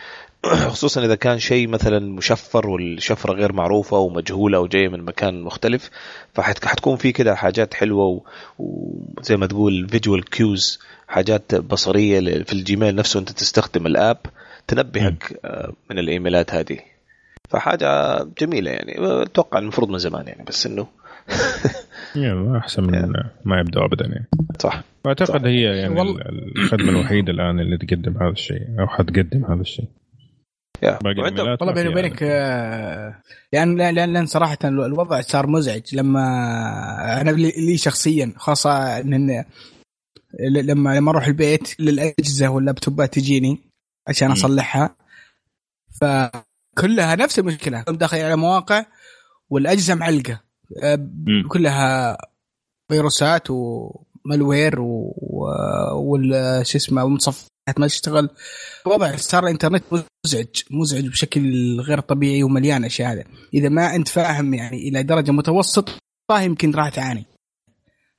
[0.47, 5.91] خصوصا إذا كان شيء مثلا مشفر والشفرة غير معروفة ومجهوله وجايه من مكان مختلف
[6.35, 8.23] فحتكون في كده حاجات حلوة
[8.59, 10.79] وزي ما تقول visual cues
[11.09, 14.17] حاجات بصرية في ال Gmail نفسه أنت تستخدم ال app
[14.69, 16.79] تنبهك آه، من الإيميلات هذه.
[17.49, 19.23] فحاجة جميلة يعني.
[19.23, 20.87] أتوقع المفروض من زمان يعني بس إنه
[22.17, 23.13] يلا أحسن من
[23.45, 24.27] ما يبدو ابدا يعني.
[24.59, 24.83] صح.
[25.05, 26.01] واعتقد هي يعني
[26.57, 29.89] الخدمة الوحيدة الآن اللي تقدم هذا الشيء أو حتقدم هذا الشيء.
[30.83, 30.99] يا.
[31.05, 31.89] والله بيني.
[31.89, 36.21] وبينك آه، لأن لأن لأن لأن صراحة الوضع صار مزعج لما
[37.21, 39.45] أنا لي شخصيا خاصة إن
[40.41, 43.68] لما لما أروح البيت للأجهزة واللابتوبات تجيني
[44.09, 44.31] عشان.
[44.31, 44.97] أصلحها.
[46.01, 47.83] فكلها نفس المشكلة.
[47.83, 48.85] داخل على مواقع
[49.51, 50.41] والأجهزة معلقة.
[51.27, 51.49] مم.
[51.49, 52.19] كلها
[52.89, 55.15] فيروسات ومالوير و...
[55.95, 58.31] وال شو اسمه ومتصفحات ما تشتغل.
[58.87, 59.85] وضع صار الإنترنت
[60.27, 65.31] مزعج مزعج بشكل غير طبيعي ومليان أشياء هذا إذا ما أنت فاهم يعني إلى درجة
[65.31, 65.93] متوسطة
[66.31, 67.27] يمكن راح تعاني.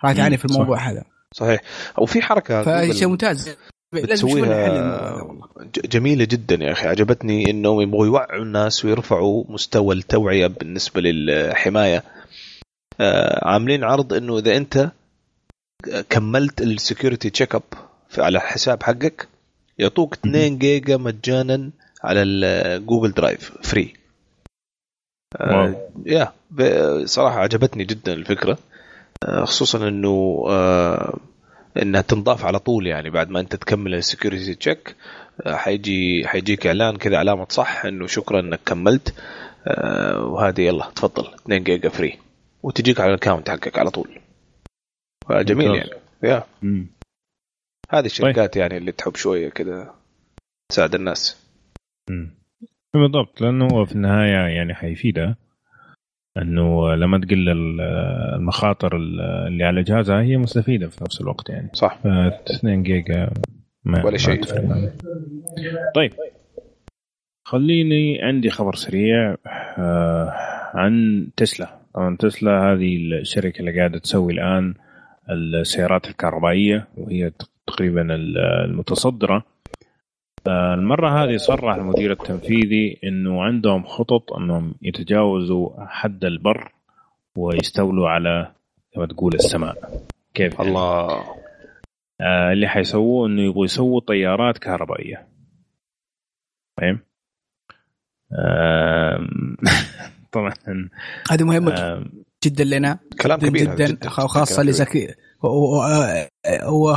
[0.03, 0.55] راح تعاني في صح.
[0.55, 1.03] الموضوع هذا.
[1.33, 1.61] صحيح.
[1.97, 3.55] وفي حركة فشيء ممتاز.
[3.93, 5.39] بتسويها
[5.85, 6.87] جميلة جدا يا أخي.
[6.87, 12.03] عجبتني إنهم يبغوا يوعوا الناس ويرفعوا مستوى التوعية بالنسبة للحماية.
[12.99, 14.91] آه، عاملين عرض إنه إذا أنت
[16.09, 17.63] كملت ال security check up
[18.17, 19.27] على الحساب حقك
[19.77, 21.69] يعطوك 2 جيجا مجانا
[22.03, 23.93] على ال Google Drive free.
[26.05, 26.31] yeah
[27.05, 28.57] صراحة عجبتني جدا الفكرة.
[29.23, 31.17] آه، خصوصا إنه آه،
[31.81, 34.95] إنها تنضاف على طول يعني بعد ما أنت تكمل ال security check
[35.47, 39.15] حيجي حيجيك إعلان كذا علامة صح إنه شكرا إنك كملت.
[39.67, 41.33] آه، وهذه يلا تفضل.
[41.33, 42.19] 2 جيجا free
[42.63, 44.19] وتجيك على ال account حقك على طول.
[45.29, 45.89] فجميل ممتاز.
[45.89, 46.01] يعني.
[46.23, 46.43] yeah.
[47.91, 49.95] هذه الشركات يعني اللي تحب شوية كذا
[50.71, 51.47] تساعد الناس.
[52.93, 55.35] بالضبط لأنه هو في النهاية يعني حيفيدها
[56.41, 57.81] إنه لما تقل ال-
[58.35, 61.69] المخاطر اللي على جهازها هي مستفيدة في نفس الوقت يعني.
[61.73, 61.99] صح.
[62.03, 63.29] ف 2 جيجا
[63.85, 64.43] ما ولا شيء.
[65.95, 66.11] طيب.
[67.43, 69.35] خليني عندي خبر سريع
[69.77, 70.33] آه
[70.73, 71.79] عن تسلا.
[71.93, 74.73] طبعا تسلا هذه الشركة اللي قاعدة تسوي الآن
[75.29, 77.31] السيارات الكهربائية وهي
[77.67, 79.43] تقريبا المتصدرة.
[80.47, 86.71] المرة هذه صرح المدير التنفيذي إنه عندهم خطط أنهم يتجاوزوا حد البر
[87.37, 88.51] ويستولوا على
[88.93, 90.03] كما تقول السماء.
[90.33, 91.23] كيف يعني؟ الله.
[92.21, 95.27] آه اللي حيسووه إنه يبغوا يسووا طيارات كهربائية.
[96.77, 96.99] فاهم؟
[98.33, 99.57] آم،
[100.31, 100.53] طبعا.
[101.31, 102.05] هذه مهمة.
[102.43, 102.99] جدا لنا.
[103.21, 105.83] كلام جدا كبير هذا جدا خاصة اللي زكي هو
[106.63, 106.95] هو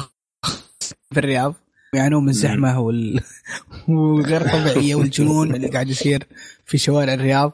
[1.10, 1.54] في الرياض.
[1.94, 3.20] يعانون من الزحمه وال...
[3.88, 6.22] والغير طبيعية والجنون اللي قاعد يصير
[6.66, 7.52] في شوارع الرياض.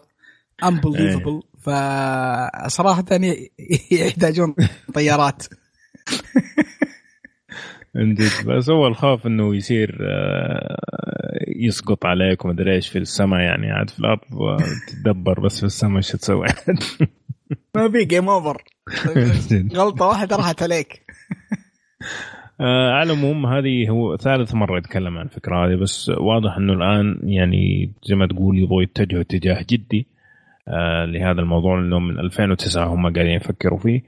[0.65, 1.45] Unbelievable.
[1.61, 3.51] فصراحه ي-
[3.93, 4.55] يحتاجون
[4.95, 5.47] طيارات.
[8.47, 10.77] بس هو الخوف إنه يصير آه،
[11.49, 16.09] يسقط عليك ومدري إيش في السماء يعني عاد في الأرض وتدبر بس في السماء إيش
[16.09, 16.47] تسوي؟
[17.75, 18.63] ما في game over
[19.75, 21.03] غلطة واحدة راحت عليك.
[22.67, 27.91] على العموم هذه هو ثالث مرة يتكلم عن الفكرة هذه بس واضح إنه الآن يعني
[28.05, 30.07] زي ما تقول يبغوا يتجهوا اتجاه جدي
[30.69, 34.03] آه، لهذا الموضوع لأنه من 2009 هم قاعدين يفكروا فيه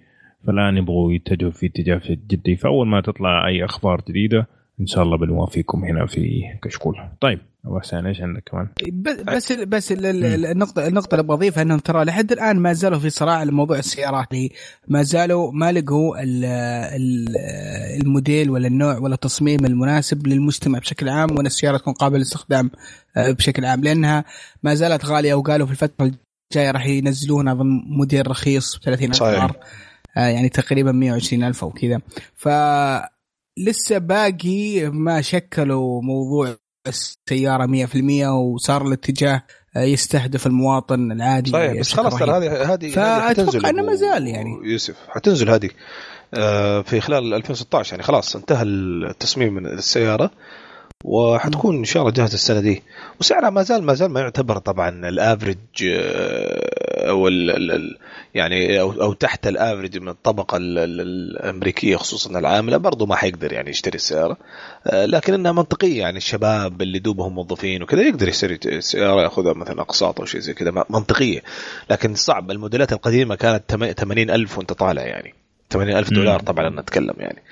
[0.46, 2.56] فالآن يبغوا يتجهوا في اتجاه جدي.
[2.56, 4.46] فأول ما تطلع أي أخبار جديدة
[4.80, 6.96] إن شاء الله بنوافيكم هنا في كشكول.
[7.20, 7.38] طيب.
[7.64, 11.79] ابو حسين إيش عندك كمان؟ بس بس بس ال- ال- النقطة النقطة اللي بضيفها إنهم
[11.79, 14.27] ترى لحد الآن ما زالوا في صراع لموضوع السيارات.
[14.33, 14.51] اللي
[14.88, 17.37] ما زالوا ما لقوا ال- ال-
[18.03, 22.70] الموديل ولا النوع ولا التصميم المناسب للمجتمع بشكل عام وإن السيارة تكون قابلة للاستخدام
[23.16, 23.85] آه، بشكل عام.
[23.85, 24.25] لأنها
[24.62, 26.12] ما زالت غالية وقالوا في الفترة
[26.53, 29.33] الجاية راح ينزلون أظن موديل رخيص ب 30 صحيح.
[29.35, 29.57] دولار
[30.16, 32.01] آه، يعني تقريبا 120 ألف أو كذا.
[32.35, 32.49] ف
[33.59, 36.57] لسه باقي ما شكلوا موضوع
[36.90, 39.42] السيارة 100% وصار الاتجاه
[39.76, 42.31] آه، يستهدف المواطن العادي صحيح بس خلاص ترى.
[42.31, 42.87] هذه هذه
[43.57, 44.50] إنه أبو ما زال يعني.
[44.64, 45.70] يوسف حتنزل هذه
[46.35, 50.31] آه، في خلال 2016 يعني خلاص انتهى التصميم من السيارة
[51.04, 52.82] وحتكون إن شاء الله جاهزة السنة دي.
[53.20, 55.58] وسعرها ما زال ما زال ما يعتبر طبعا الافرج
[57.08, 57.98] أو ال ال ال
[58.34, 63.52] يعني أو, أو تحت الافرج من الطبقة ال ال الأمريكية خصوصا العامله برضه ما حيقدر
[63.52, 64.36] يعني يشتري السياره
[64.86, 69.80] آه، لكن إنها منطقية يعني الشباب اللي دوبهم موظفين وكذا يقدر يشتري سياره يأخذها مثلا
[69.80, 71.42] أقساط أو شيء زي كذا منطقية.
[71.90, 75.34] لكن صعب الموديلات القديمة كانت 80 ألف وأنت طالع يعني.
[75.70, 77.42] 80 ألف دولار طبعا أنا أتكلم يعني.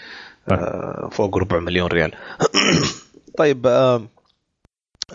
[0.50, 2.12] آه، فوق ربع مليون ريال.
[3.38, 4.09] طيب آه،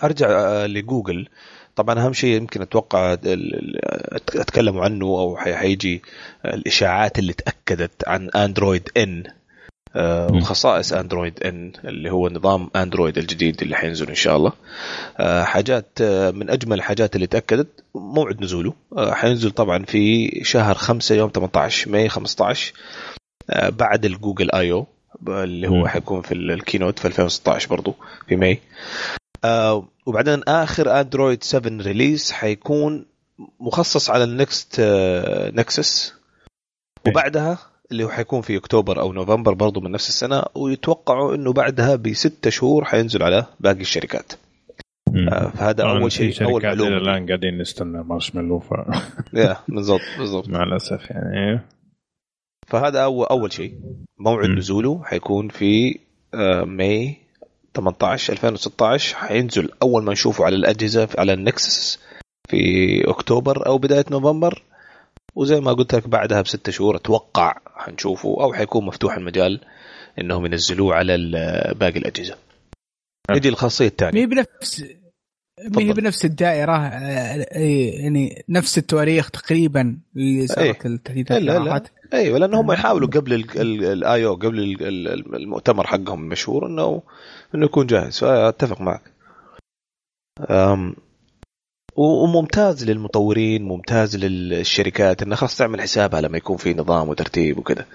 [0.03, 1.27] أرجع لجوجل.
[1.75, 3.13] طبعا أهم شيء يمكن أتوقع
[4.35, 6.01] اتكلموا عنه أو حيجي
[6.45, 9.23] الإشاعات اللي تأكدت عن اندرويد ان
[9.95, 14.53] آه، وخصائص اندرويد ان اللي هو نظام اندرويد الجديد اللي حينزل إن شاء الله.
[15.17, 18.73] آه، حاجات آه، من أجمل الحاجات اللي تأكدت موعد نزوله.
[18.97, 22.73] حينزل طبعا في شهر 5 يوم 18 May 15
[23.69, 24.87] بعد ال Google I/O
[25.27, 27.95] اللي هو حيكون في ال keynote في 2016 برضو
[28.27, 28.59] في May.
[29.45, 33.05] آه وبعدين آخر اندرويد 7 release حيكون
[33.59, 36.13] مخصص على ال Next آه Nexus
[37.07, 37.57] وبعدها
[37.91, 42.49] اللي هو حيكون في أكتوبر أو نوفمبر برضو من نفس السنة ويتوقعوا إنه بعدها بست
[42.49, 44.33] شهور حينزل على باقي الشركات.
[45.31, 46.97] آه فهذا أول شيء أول معلومة.
[46.97, 48.71] الآن قاعدين نستنى مارشميلو ف
[49.33, 50.49] yeah بالضبط بالضبط.
[50.49, 51.59] مع الأسف يعني.
[52.67, 53.73] فهذا اول أول شيء.
[54.17, 55.99] موعد نزوله حيكون في
[56.33, 57.17] آه May
[57.75, 61.99] 18 2016 حينزل أول ما نشوفه على الأجهزة على ال Nexus
[62.49, 62.59] في
[63.09, 64.63] أكتوبر أو بداية نوفمبر.
[65.35, 69.59] وزي ما قلت لك بعدها بستة شهور أتوقع حنشوفه أو حيكون مفتوح المجال
[70.19, 71.17] إنهم ينزلوه على
[71.79, 72.35] باقي الأجهزة.
[73.31, 74.21] نجي الخاصية الثانية.
[74.21, 74.83] مي بنفس
[75.59, 77.45] مي بنفس الدائرة آه،
[78.01, 84.25] يعني نفس التواريخ تقريبا اللي صارت التحديثات لا لا إيوه لأن هم يحاولوا قبل ال
[84.25, 84.77] I/O قبل
[85.35, 87.01] المؤتمر حقهم المشهور إنه
[87.55, 88.19] إنه يكون جاهز.
[88.19, 89.01] فأتفق معك.
[91.95, 97.85] وممتاز للمطورين ممتاز للشركات انها خلاص تعمل حسابها لما يكون في نظام وترتيب وكذا.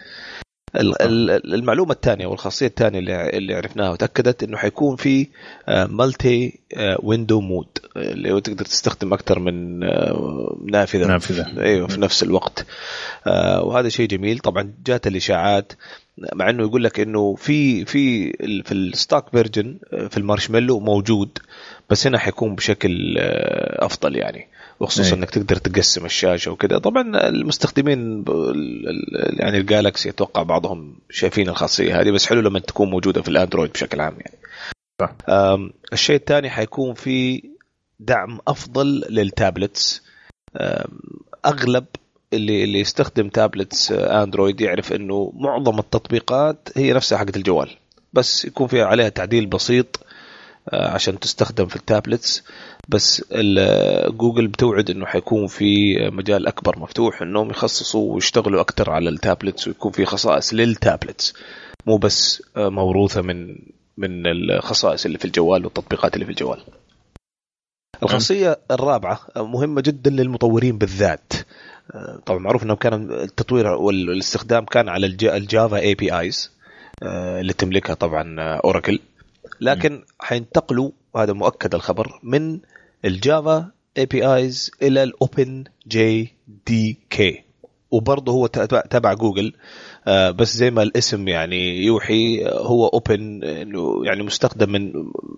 [0.75, 5.27] المعلومة الثانية والخاصية الثانية اللي عرفناها وتأكدت إنه حيكون في
[5.69, 6.59] مالتي
[7.03, 11.07] ويندو مود اللي هو تقدر تستخدم أكثر من آه، نافذة.
[11.07, 11.63] نافذة.
[11.63, 12.67] أيوه في نفس الوقت.
[13.27, 14.39] آه، وهذا شيء جميل.
[14.39, 15.73] طبعا جات الإشاعات
[16.35, 19.77] مع إنه يقول لك إنه في في في ال stock version
[20.11, 21.39] في المارشميلو موجود
[21.91, 24.49] بس هنا حيكون بشكل آه، أفضل يعني.
[24.81, 25.19] وخصوصا أي.
[25.19, 28.25] إنك تقدر تقسم الشاشة وكذا طبعا المستخدمين
[29.33, 34.01] يعني الجالكسي أتوقع بعضهم شايفين الخاصية هذه بس حلو لما تكون موجودة في الأندرويد بشكل
[34.01, 34.39] عام يعني.
[35.93, 37.43] الشيء الثاني حيكون في
[38.01, 40.03] دعم أفضل لل tablets
[41.47, 41.85] أغلب
[42.33, 47.71] اللي اللي يستخدم tablets أندرويد يعرف إنه معظم التطبيقات هي نفسها حقت الجوال
[48.13, 50.01] بس يكون فيها عليها تعديل بسيط
[50.73, 52.45] عشان تستخدم في ال tablets
[52.89, 53.25] بس
[54.09, 59.69] جوجل بتوعد إنه حيكون في مجال أكبر مفتوح إنهم يخصصوا ويشتغلوا أكثر على ال tablets
[59.69, 61.35] ويكون في خصائص لل tablets
[61.87, 63.57] مو بس آه، موروثة من
[63.97, 66.61] من الخصائص اللي في الجوال والتطبيقات اللي في الجوال.
[68.03, 71.33] الخاصية الرابعة مهمة جدا للمطورين بالذات.
[71.95, 76.51] آه، طبعا معروف انه كان التطوير والإستخدام كان على ال Java APIs
[77.03, 79.01] اللي تملكها طبعا Oracle
[79.61, 82.61] لكن حينتقلوا وهذا مؤكد الخبر من
[83.05, 87.45] ال Java APIs إلى ال Open JDK
[87.91, 89.53] وبرضه هو تبع جوجل
[90.07, 93.41] آه بس زي ما الاسم يعني يوحي هو open
[94.05, 94.93] يعني مستخدم من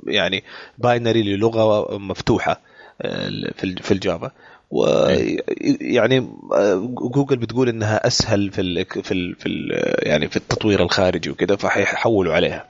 [0.07, 0.45] يعني
[0.79, 2.61] binary للغة مفتوحة
[3.03, 4.31] آه، في الجافا.
[4.71, 6.19] ويعني
[6.53, 9.71] آه، جوجل بتقول إنها أسهل في ال في ال في ال
[10.09, 12.70] يعني في التطوير الخارجي وكذا فحيحولوا عليها.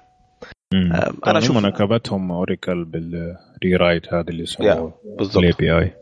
[0.72, 5.36] أنا طيب، أشوف نكبتهم اوريكل بال rewrite هذا اللي سووه بالضبط.
[5.36, 5.94] ال API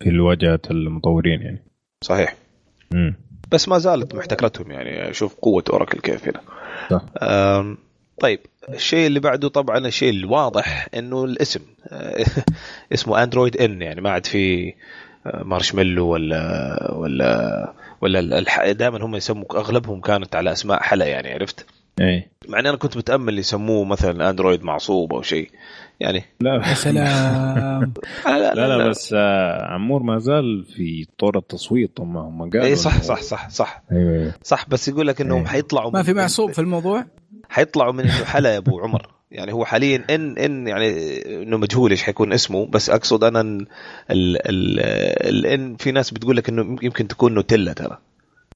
[0.00, 1.62] في الواجهة المطورين يعني.
[2.04, 2.34] صحيح.
[2.92, 3.14] مم.
[3.50, 6.40] بس ما زالت محتكرتهم يعني شوف قوة اوراكل كيف هنا.
[6.90, 7.04] صح.
[8.20, 11.60] طيب الشيء اللي بعده طبعا الشيء الواضح إنه الاسم.
[12.94, 14.74] اسمه اندرويد N يعني ما عاد في
[15.34, 21.66] مارشميلو ولا ولا ولا دائما هم يسموا أغلبهم كانت على أسماء حلا يعني عرفت؟
[22.00, 25.50] اي مع إني أنا كنت متأمل يسموه مثلا أندرويد معصوب أو شيء.
[26.00, 26.54] يعني لا.
[26.68, 27.92] يا سلام.
[28.26, 32.76] لا, لا, لا, بس آه عمور ما زال في طور التصويت هم هم قالوا اي
[32.76, 33.82] صح صح صح صح.
[33.92, 34.34] أيوه, أيوة.
[34.42, 35.48] صح بس يقول لك إنهم أيوة.
[35.48, 37.04] حيطلعوا ما في معصوب في الموضوع؟
[37.48, 39.06] حيطلعوا من إنه حلا يا أبو عمر.
[39.30, 40.88] يعني هو حاليا ان إن يعني
[41.42, 43.66] إنه مجهول إيش حيكون اسمه بس أقصد أنا ال
[44.10, 44.80] ال
[45.28, 47.98] الان في ناس بتقول لك إنه يمكن تكون نوتيلا ترى.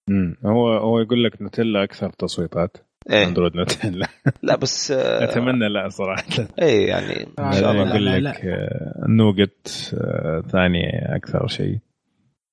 [0.08, 2.76] امم هو هو يقول لك نوتيلا أكثر تصويتات.
[3.10, 4.08] إيه؟ اندرويد نوتيلا
[4.42, 6.24] لا بس آه اتمنى لا صراحة
[6.62, 11.78] اي يعني إن شاء الله يقول لك آه، نوجت آه ثاني أكثر شيء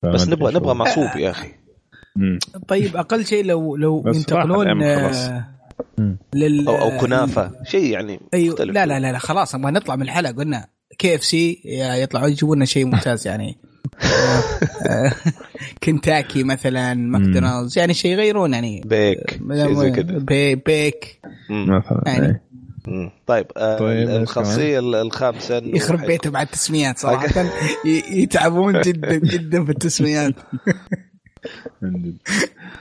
[0.04, 0.74] بس نبغى نبغى.
[0.74, 1.50] معصوب يا أخي
[2.16, 2.40] مم.
[2.68, 4.84] طيب أقل شيء لو لو ينتقلون.
[4.84, 5.46] آه،.
[6.36, 8.76] لل أو أو كنافة شيء يعني أيوه مختلف.
[8.76, 12.86] لا لا لا, لا خلاص نبغى نطلع من الحلقة قلنا KFC يطلعوا يجيبوا لنا شيء
[12.86, 13.58] ممتاز يعني
[15.84, 18.82] كنتاكي مثلا ماكدونالدز يعني شيء يغيرون يعني.
[18.86, 20.18] بيك شيء زي كذا.
[20.18, 21.20] بي بيك.
[22.06, 22.28] يعني.
[22.88, 23.12] إيه.
[23.28, 27.46] طيب, آه طيب، الخاصية الخامسة يخرب بيته مع التسميات صراحة.
[28.12, 30.34] يتعبون جدا جدا في التسميات.
[31.84, 32.16] عندي.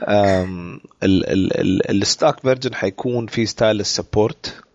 [0.07, 4.55] آم، ال- ال- ال- الستاك version حيكون في stylus support.
[4.55, 4.70] آه،.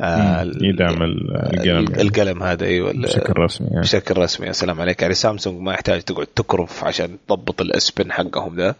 [0.00, 2.00] يدعم ال- القلم.
[2.00, 3.80] القلم هذا أيوه بشكل رسمي يعني.
[3.80, 7.81] بشكل رسمي يا سلام عليك يعني سامسونج ما يحتاج تقعد تكرف عشان تضبط ال S
[7.81, 8.76] Pen حقهم ده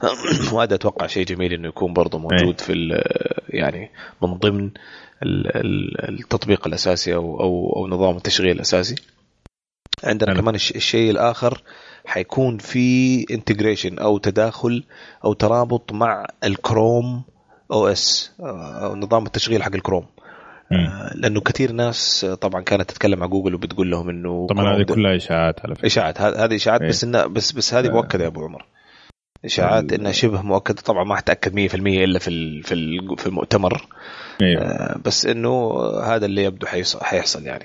[0.52, 3.02] وهذا أتوقع شيء جميل إنه يكون برضه موجود في
[3.48, 3.90] يعني
[4.22, 4.70] من ضمن
[5.22, 8.94] ال- ال- التطبيق الأساسي أو أو أو نظام التشغيل الأساسي
[10.04, 10.40] عندنا حلو.
[10.40, 11.62] كمان الش- الشيء الآخر
[12.06, 14.84] حيكون في integration أو تداخل
[15.24, 17.22] أو ترابط مع ال
[17.72, 20.04] Chrome OS أو نظام التشغيل حق الكروم.
[20.04, 20.19] آه،
[21.14, 25.16] لأنه كثير ناس آه، طبعا كانت تتكلم مع جوجل وبتقول لهم إنه طبعا هذه كلها
[25.16, 25.86] إشاعات على فكرة.
[25.86, 26.20] إشاعات.
[26.20, 26.88] هذه إشاعات إيه.
[26.88, 27.90] بس إنها بس بس هذه آه.
[27.90, 28.66] مؤكدة يا أبو عمر.
[29.44, 30.82] إشاعات إنها شبه مؤكدة.
[30.82, 33.86] طبعا ما حتاكد 100% إلا في ال- في ال- في المؤتمر.
[34.42, 37.64] آه، بس إنه هذا اللي يبدو حيص- حيحصل يعني.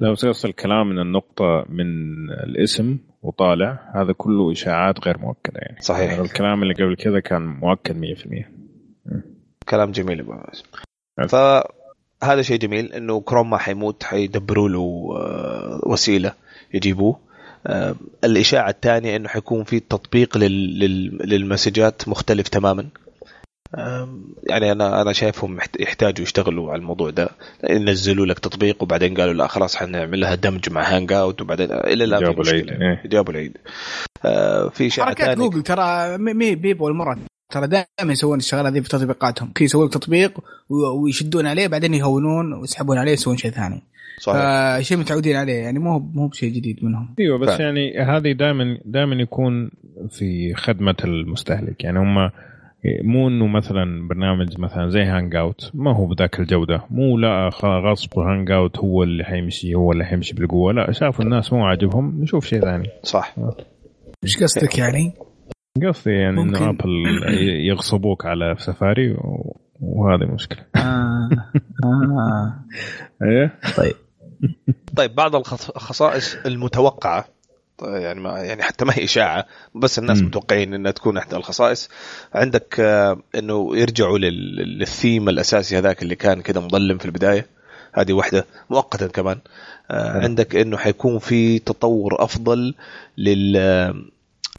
[0.00, 1.86] لو يوصل الكلام من النقطة من
[2.30, 5.80] الاسم وطالع هذا كله إشاعات غير مؤكدة يعني.
[5.80, 6.10] صحيح.
[6.10, 8.48] يعني الكلام اللي قبل كذا كان مؤكد 100%
[9.68, 10.32] كلام جميل يا أبو
[12.24, 16.32] فهذا شيء جميل إنه كروم ما حيموت حيدبروا له آه، وسيلة
[16.74, 17.18] يجيبوه.
[17.66, 22.86] آه، الإشاعة الثانية إنه حيكون في تطبيق لل- لل- للمسجات مختلف تماما.
[24.50, 27.28] يعني أنا أنا شايفهم يحتاجوا يشتغلوا على الموضوع ده.
[27.70, 32.04] ينزلوا لك تطبيق وبعدين قالوا لا خلاص حنعمل لها دمج مع هانج اوت وبعدين إلى
[32.04, 33.02] الآن جابوا العيد، إيه.
[33.06, 33.56] جابوا العيد.
[34.24, 37.18] آه، في إشاعة حركات جوجل ترى مي- مي بيبو المره
[37.54, 39.52] ترى دائما يسوون الشغلة ذي في تطبيقاتهم.
[39.54, 40.40] كي يسوون تطبيق
[41.02, 43.82] ويشدون عليه بعدين يهونون ويسحبون عليه يسوون شيء ثاني.
[44.18, 44.78] صحيح.
[44.78, 47.14] فشيء متعودين عليه يعني مو مو بشيء جديد منهم.
[47.20, 47.64] أيوه بس فعلا.
[47.64, 49.70] يعني هذه دائما دائما يكون
[50.10, 51.84] في خدمة المستهلك.
[51.84, 52.30] يعني هم
[53.02, 56.84] مو إنه مثلا برنامج مثلا زي هانج اوت ما هو بذاك الجودة.
[56.90, 60.72] مو لا غصب هانج اوت هو اللي حيمشي هو اللي حيمشي بالقوة.
[60.72, 62.88] لا شافوا الناس مو عاجبهم نشوف شيء ثاني.
[63.02, 63.34] صح.
[64.24, 65.12] إيش قصدك يعني؟
[65.82, 66.56] قصدي يعني ممكن.
[66.56, 66.90] انه ابل
[67.68, 71.28] يغصبوك على سفاري و- وهذه مشكلة آه.
[71.84, 72.54] آه.
[73.22, 73.58] إيه
[74.96, 77.24] طيب بعض الخص- الخصائص المتوقعة
[77.78, 80.26] طيب يعني ما يعني حتى ما هي إشاعة بس الناس مم.
[80.26, 81.90] متوقعين إنها تكون إحدى الخصائص
[82.34, 87.46] عندك آه، إنه يرجعوا لل- للثيم الأساسي هذاك اللي كان كده مظلم في البداية
[87.94, 89.38] هذه واحدة مؤقتا كمان
[89.90, 90.22] آه،.
[90.24, 92.74] عندك إنه حيكون في تطور أفضل
[93.18, 94.13] لل-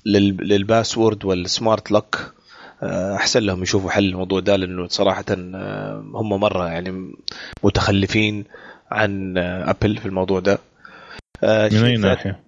[0.05, 2.33] للباسورد والسمارت لوك.
[2.83, 7.13] آه، أحسن لهم يشوفوا حل الموضوع ده لأنه صراحة آه، هم مرة يعني
[7.63, 8.45] متخلفين
[8.91, 10.57] عن آه، أبل في الموضوع ده.
[11.43, 12.43] من أي ناحية؟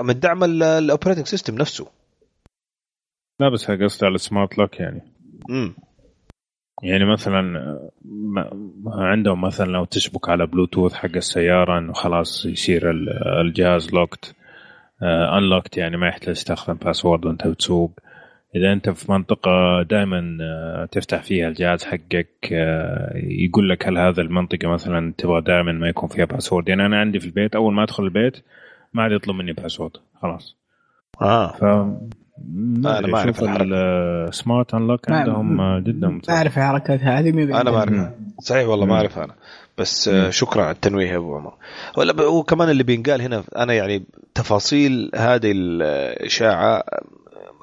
[0.00, 1.86] من دعم ال operating system نفسه.
[3.40, 5.02] لا بس قصدي على ال smart lock يعني.
[5.50, 5.74] امم
[6.82, 7.42] يعني مثلا
[8.04, 8.50] ما-
[8.86, 14.34] عندهم مثلا لو تشبك على بلوتوث حق السيارة إنه خلاص يصير ال- الجهاز locked
[15.02, 17.92] unlocked يعني ما يحتاج تستخدم password وانت بتسوق.
[18.56, 20.38] إذا أنت في منطقة دائما
[20.92, 26.08] تفتح فيها الجهاز حقك آه، يقول لك هل هذا المنطقة مثلا تبغى دائما ما يكون
[26.08, 28.36] فيها password يعني أنا عندي في البيت أول ما أدخل البيت
[28.92, 30.56] ما عاد يطلب مني password خلاص.
[31.22, 31.52] آه.
[31.52, 33.56] ف ما أنا ما الحركة.
[33.62, 37.30] ال smart unlock عندهم آه، جدا ما أعرف الحركات هذه
[37.60, 38.10] أنا ما أعرف.
[38.40, 38.94] صحيح والله ما.
[38.94, 39.34] اعرف أنا.
[39.78, 41.52] بس شكرا على التنويه يا أبو عمر.
[41.96, 46.82] ولا ب- وكمان اللي بينقال هنا أنا يعني تفاصيل هذه الإشاعة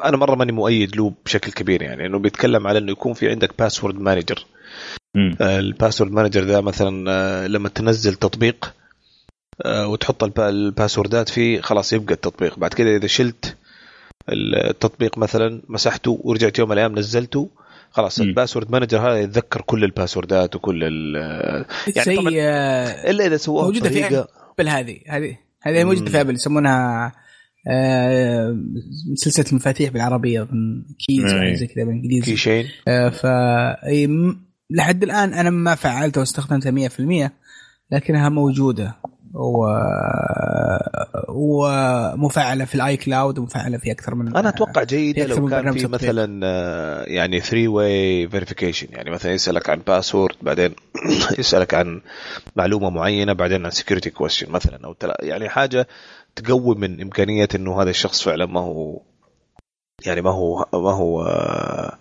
[0.04, 3.52] أنا مرة ماني مؤيد له بشكل كبير يعني إنه بيتكلم على إنه يكون في عندك
[3.60, 4.46] password manager.
[5.42, 8.74] ال password manager ده مثلا آه، لما تنزل تطبيق
[9.66, 12.60] آه، وتحط الب- ال passwordات فيه خلاص يبقى التطبيق.
[12.60, 13.58] بعد كده إذا شلت
[14.30, 17.50] التطبيق مثلا مسحته ورجعت يوم من الأيام نزلته
[17.96, 18.20] خلاص.
[18.20, 21.16] ال password manager هذا يتذكر كل ال passwordات وكل ال
[21.96, 26.12] يعني زي طبعاً آه، إلا إذا سووها موجودة في ابل هذه هذه هذه موجودة.
[26.12, 27.12] في ابل يسمونها
[27.72, 28.58] آه،
[29.16, 30.48] سلسلة المفاتيح بالعربية
[31.08, 32.32] keys زي كذا بالإنجليزي.
[32.32, 33.26] keychain آه، ف
[34.70, 37.32] لحد الآن أنا ما فعلتها واستخدمتها 100%
[37.92, 38.96] لكنها موجودة.
[39.36, 39.68] و
[41.30, 45.88] ومفعله في ال iCloud ومفعله في أكثر من أنا أتوقع جيدة لو من كان في.
[45.88, 50.76] مثلا آه، يعني 3 way verification يعني مثلا يسألك عن password بعدين
[51.40, 52.02] يسألك عن
[52.56, 55.88] معلومة معينة بعدين عن security question مثلا أو تلا يعني حاجة
[56.36, 59.02] تقوي من إمكانية إنه هذا الشخص فعلا ما هو
[60.06, 61.98] يعني ما هو ما هو آه،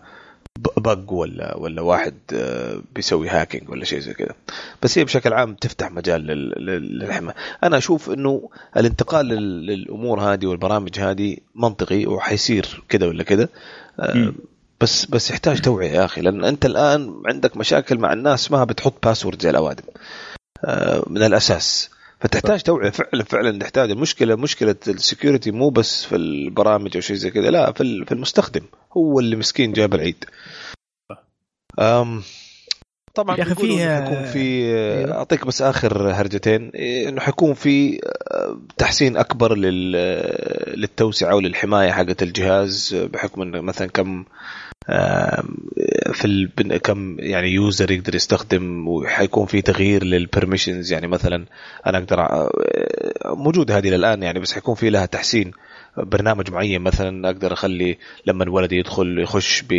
[0.77, 4.35] bug ولا ولا واحد آه، بيسوي hacking ولا شيء زي كذا.
[4.83, 7.35] بس هي بشكل عام تفتح مجال لل- لل- للحماية.
[7.65, 13.49] أنا أشوف إنه الانتقال لل- للأمور هذه والبرامج هذه منطقي وحيصير كذا ولا كذا.
[14.01, 14.33] آه،.
[14.81, 16.21] بس بس يحتاج توعية يا أخي.
[16.21, 19.85] لأن أنت الآن عندك مشاكل مع الناس ما بتحط password زي الأوادم.
[20.65, 21.91] آه، من الأساس.
[22.25, 22.91] فتحتاج توعية.
[22.91, 23.91] فعلا فعلا نحتاج.
[23.91, 28.07] المشكلة مشكلة ال security مو بس في البرامج أو شيء زي كذا لا في ال-
[28.07, 28.63] في المستخدم.
[28.97, 30.25] هو اللي مسكين جاب العيد.
[31.79, 32.23] أم
[33.15, 34.39] طبعا يا أخي بيقولوا فيه- إنه حيكون في
[34.99, 35.15] أيوه.
[35.19, 36.71] أعطيك بس آخر هرجتين.
[37.09, 38.01] إنه حيكون في
[38.33, 39.93] آه، تحسين أكبر لل
[40.81, 44.25] للتوسعة وللحماية حقت الجهاز بحكم انه مثلا كم
[46.13, 46.49] في
[46.83, 51.45] كم يعني user يقدر يستخدم وحيكون في تغيير لل permissions يعني مثلا
[51.87, 52.49] أنا أقدر أ-
[53.27, 55.51] موجوده هذه للان يعني بس حيكون في لها تحسين.
[55.97, 59.73] برنامج معين مثلا أقدر أخلي لما الولد يدخل يخش ب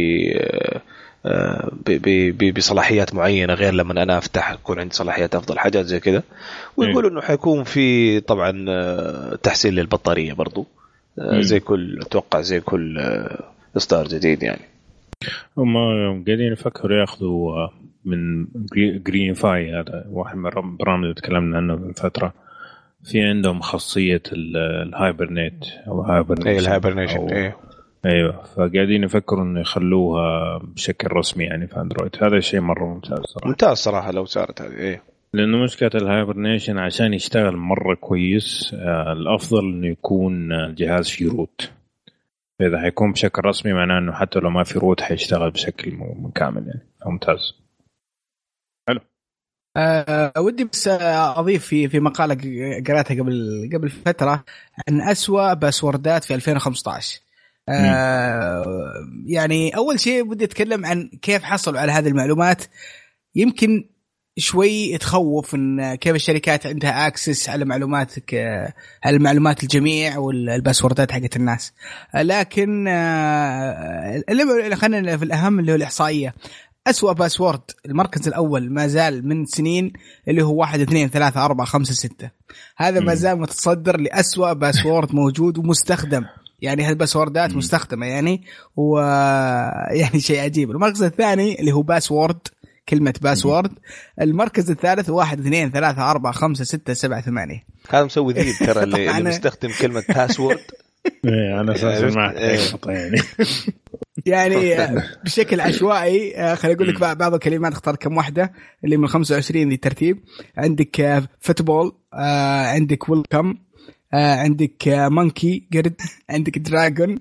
[1.25, 5.85] آه، ب- ب- ب- بصلاحيات معينة غير لما أنا أفتح يكون عندي صلاحيات أفضل حاجات
[5.85, 6.23] زي كذا.
[6.77, 10.67] ويقولوا إنه حيكون في طبعا آه، تحسين للبطارية برضو.
[11.19, 11.41] آه،.
[11.41, 13.43] زي كل أتوقع زي كل آه،
[13.77, 14.74] إصدار جديد يعني.
[15.57, 15.73] هم
[16.25, 17.73] قاعدين يفكروا ياخذوا آه،
[18.05, 18.47] من
[19.07, 22.33] Greenify هذا واحد من البرامج اللي تكلمنا عنه من فترة.
[23.03, 27.57] في عندهم خاصية ال- hibernate أو hibernation إيه ال hibernation إيه.
[28.05, 28.43] أيوه.
[28.43, 33.47] فقاعدين يفكروا إنه يخلوها بشكل رسمي يعني في أندرويد هذا شيء مرة ممتاز صراحة.
[33.47, 35.01] ممتاز صراحة لو صارت هذه إيه.
[35.33, 41.29] لأنه مشكلة ال hibernation عشان يشتغل مرة كويس آه، الأفضل إنه يكون آه، الجهاز فيه
[41.29, 41.71] root
[42.59, 45.97] فاذا حيكون بشكل رسمي معناه إنه حتى لو ما في روت حيشتغل بشكل
[46.35, 46.89] كامل يعني.
[47.05, 47.65] ممتاز.
[49.77, 52.35] آه ودي بس أضيف في في مقالة
[52.87, 54.43] قرأتها قبل قبل فترة
[54.87, 57.21] عن أسوأ passwordات في 2015
[57.69, 58.63] آه
[59.25, 62.63] يعني أول شيء بدي أتكلم عن كيف حصلوا على هذه المعلومات.
[63.35, 63.89] يمكن
[64.37, 68.73] شوي تخوف إن كيف الشركات عندها access على معلوماتك آه،
[69.03, 71.73] على معلومات الجميع وال passwordات حقت الناس.
[72.15, 76.33] آه، لكن آه، اللي خلينا في الأهم اللي هو الإحصائية.
[76.87, 79.93] أسوأ password المركز الأول ما زال من سنين
[80.27, 82.29] اللي هو واحد اثنين ثلاثة أربعة خمسة ستة.
[82.77, 83.15] هذا ما.
[83.15, 86.25] زال متصدر لأسوأ password موجود ومستخدم.
[86.61, 87.57] يعني هال passwordات مم.
[87.57, 88.43] مستخدمة يعني
[88.77, 88.99] و
[90.01, 90.71] يعني شيء عجيب.
[90.71, 92.47] المركز الثاني اللي هو password
[92.89, 93.71] كلمة password
[94.21, 97.63] المركز الثالث واحد اثنين ثلاثة أربعة خمسة ستة سبعة ثمانية.
[97.89, 99.09] هذا مسوي ذيب ترى اللي.
[99.17, 100.59] اللي بيستخدم كلمة password
[101.25, 102.59] إيه أنا أساسا عرفت؟ ما إيه.
[102.85, 103.21] يعني.
[104.25, 108.97] يعني آه، بشكل عشوائي آه، خليني أقول لك بعض بعض الكلمات اختار كم واحدة اللي
[108.97, 110.23] من 25 ذي ترتيب
[110.57, 113.55] عندك football آه، عندك welcome
[114.13, 117.19] عندك monkey قرد عندك dragon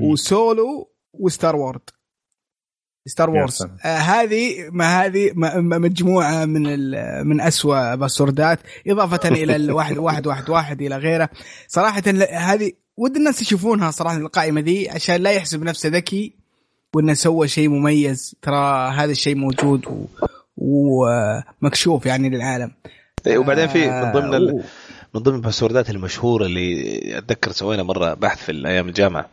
[0.00, 1.90] و solo و Star Wars.
[3.06, 3.62] Star Wars.
[3.84, 9.98] آه هذه ما هذه ما- ما- مجموعة من ال- من اسوء passwordات إضافة إلى الواحد
[9.98, 11.28] واحد واحد واحد إلى غيره.
[11.68, 16.32] صراحة هذه ود الناس يشوفونها صراحة القائمة ذي عشان لا يحسب نفسه ذكي
[16.94, 18.36] وإنه سوى شيء مميز.
[18.42, 20.06] ترى هذا الشيء موجود و-
[21.62, 22.70] ومكشوف يعني للعالم.
[23.26, 24.48] إيه، وبعدين في من ضمن ال...
[24.48, 24.62] آه،
[25.14, 29.28] من ضمن ال passwordات المشهورة اللي أتذكر سوينا مرة بحث في أيام الجامعة.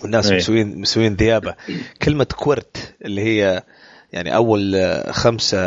[0.00, 0.36] والناس إيه.
[0.36, 1.54] مسوين مسوين ذيابه
[2.02, 3.62] كلمة qwerty اللي هي
[4.12, 4.76] يعني أول
[5.10, 5.58] خمسة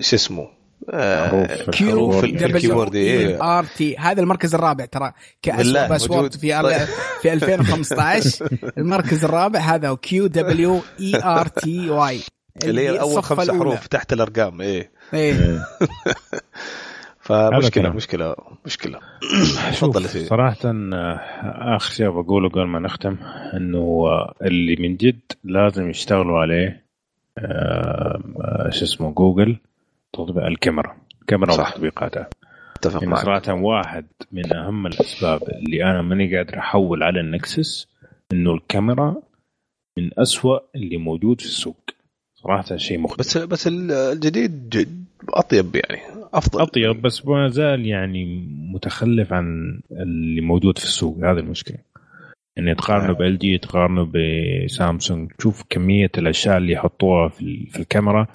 [0.00, 0.48] شو اسمه
[0.92, 2.96] حروف كيو في- الكيبورد،.
[3.42, 5.12] ار تي هذا المركز الرابع ترى
[5.42, 6.34] كاسوء باسورد.
[6.36, 6.88] في أر-
[7.22, 8.48] في 2015
[8.78, 12.20] المركز الرابع هذا هو Q W E R T Y
[12.64, 13.58] اللي هي أول خمسة.
[13.58, 15.66] حروف تحت الأرقام إيه إيه إيه.
[17.22, 17.96] فمشكلة كلام.
[17.96, 18.34] مشكلة
[18.66, 18.98] مشكلة.
[19.72, 26.38] تفضل صراحة آه، آخر شيء بقوله قبل ما نختم آه، اللي من جد لازم يشتغلوا
[26.38, 26.82] عليه
[27.38, 29.56] آه، آه، شو اسمه جوجل
[30.12, 30.96] تطبيق الكاميرا.
[31.22, 31.52] الكاميرا.
[31.52, 32.28] وتطبيقاتها
[32.76, 33.24] أتفق يعني معك.
[33.24, 37.88] صراحة واحد من أهم الأسباب اللي أنا ماني قادر أحول على النكسس
[38.32, 39.16] إنه الكاميرا
[39.98, 41.76] من أسوأ اللي موجود في السوق.
[42.42, 46.00] صراحة شيء مختلف بس بس الجديد جد أطيب يعني
[46.34, 46.60] أفضل.
[46.60, 51.16] أطيب بس ما زال يعني متخلف عن اللي موجود في السوق.
[51.18, 51.76] هذه المشكلة.
[52.56, 55.32] يعني تقارنه بإل جي تقارنه بسامسونج.
[55.38, 58.26] تشوف كمية الأشياء اللي يحطوها في الكاميرا.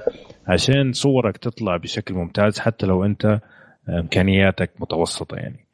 [0.48, 3.40] عشان صورك تطلع بشكل ممتاز حتى لو أنت
[3.90, 5.67] إمكانياتك متوسطة يعني.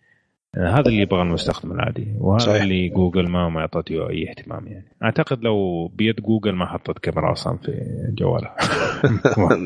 [0.57, 2.61] هذا اللي يبغى المستخدم العادي وهذا صحيح.
[2.61, 4.85] اللي جوجل ما ما اعطته أي اهتمام يعني.
[5.03, 7.81] أعتقد لو بيد جوجل ما حطت كاميرا أصلا في
[8.17, 8.55] جوالها.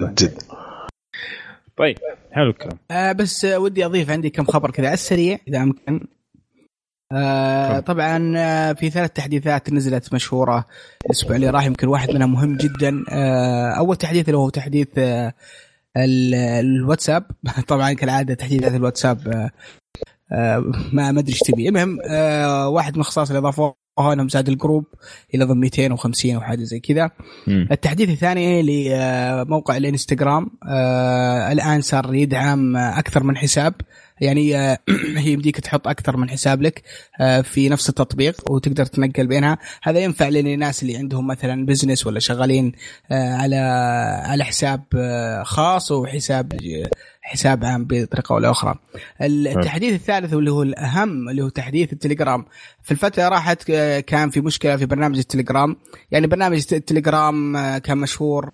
[0.20, 0.42] جد.
[1.78, 1.98] طيب
[2.32, 2.78] حلو الكلام.
[2.92, 6.08] آه بس آه ودي أضيف عندي كم خبر كذا على السريع إذا امكن
[7.12, 10.66] آه طبعا آه في ثلاث تحديثات نزلت مشهورة
[11.06, 13.04] الأسبوع اللي راح يمكن واحد منها مهم جدا.
[13.12, 15.34] آه أول تحديث اللي هو تحديث آه
[15.98, 17.24] ال- الواتساب.
[17.68, 19.52] طبعا كالعادة تحديثات الواتساب آه آه
[20.32, 21.70] ما ما أدري إيش تبي.
[21.70, 24.86] المهم آه واحد من الخصائص اللي اضافوها انهم زاد ال group
[25.36, 27.12] إلى ضمن 250 أو حاجة زي كذا.
[27.48, 33.74] التحديث الثاني لموقع الإنستغرام آه الآن صار يدعم آه، أكثر من حساب.
[34.22, 34.78] يعني آه،
[35.18, 36.84] هي يمديك تحط أكثر من حساب لك
[37.22, 39.58] آه، في نفس التطبيق وتقدر تنقل بينها.
[39.84, 42.72] هذا ينفع للناس اللي عندهم مثلا business ولا شغالين
[43.12, 43.56] آه، على
[44.26, 46.54] على حساب آه، خاص وحساب
[47.28, 48.76] حساب عام بطريقة أو أخرى.
[49.22, 52.46] التحديث الثالث واللي هو الأهم اللي هو تحديث التليجرام.
[52.84, 55.76] في الفترة راحت آه، كان في مشكلة في برنامج التليجرام،
[56.12, 58.52] يعني برنامج التليجرام آه، كان مشهور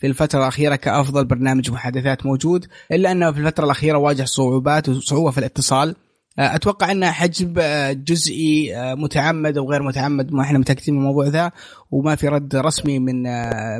[0.00, 5.30] في الفترة الأخيرة كأفضل برنامج محادثات موجود إلا أنه في الفترة الأخيرة واجه صعوبات وصعوبة
[5.30, 5.96] في الاتصال
[6.38, 7.60] آه، أتوقع أنه حجب
[8.04, 11.52] جزئي متعمد أو غير متعمد ما إحنا متأكدين من الموضوع ذا
[11.90, 13.22] وما في رد رسمي من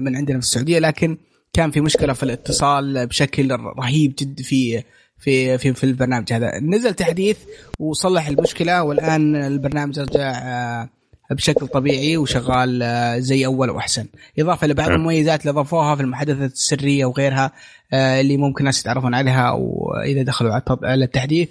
[0.02, 1.18] من عندنا في السعودية لكن
[1.54, 4.82] كان في مشكلة في الاتصال بشكل رهيب جدا في
[5.18, 6.60] في في في البرنامج هذا.
[6.60, 7.38] نزل تحديث
[7.78, 10.88] وصلح المشكلة والآن البرنامج رجع آه،
[11.30, 14.06] بشكل طبيعي وشغال آه، زي أول وأحسن.
[14.38, 14.90] إضافة لبعض.
[14.90, 17.52] المميزات اللي اضافوها في المحادثات السرية وغيرها
[17.92, 21.48] آه، اللي ممكن الناس يتعرفون عليها وإذا دخلوا على التحديث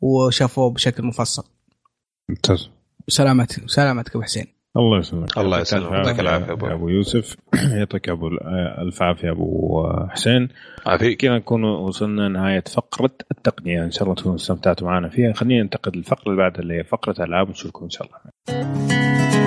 [0.00, 1.44] وشافوه بشكل مفصل.
[2.28, 2.68] ممتاز.
[3.08, 4.46] سلامتك سلامتك أبو حسين.
[4.76, 5.38] الله يسلمك.
[5.38, 5.92] الله يسلمك.
[5.92, 6.66] يعطيك أبو.
[6.66, 7.36] يا أبو يوسف.
[7.78, 8.28] يعطيك أبو
[8.78, 10.48] ألف عافية أبو حسين.
[10.86, 11.20] عافيك.
[11.20, 13.84] كذا نكون وصلنا نهايه فقرة التقنية.
[13.84, 15.32] إن شاء الله تكونوا استمتعتوا معنا فيها.
[15.32, 17.48] خلينا ننتقل للفقرة اللي بعدها اللي هي فقرة ألعاب.
[17.48, 19.43] ونشوفكم إن شاء الله.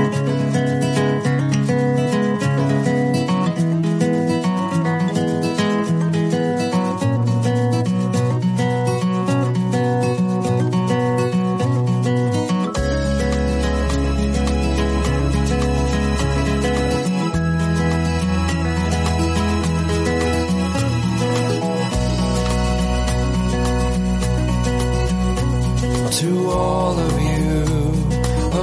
[26.08, 27.64] To all of you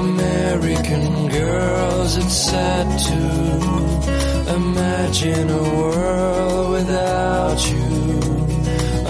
[0.05, 3.21] American girls, it's sad to
[4.59, 7.85] imagine a world without you.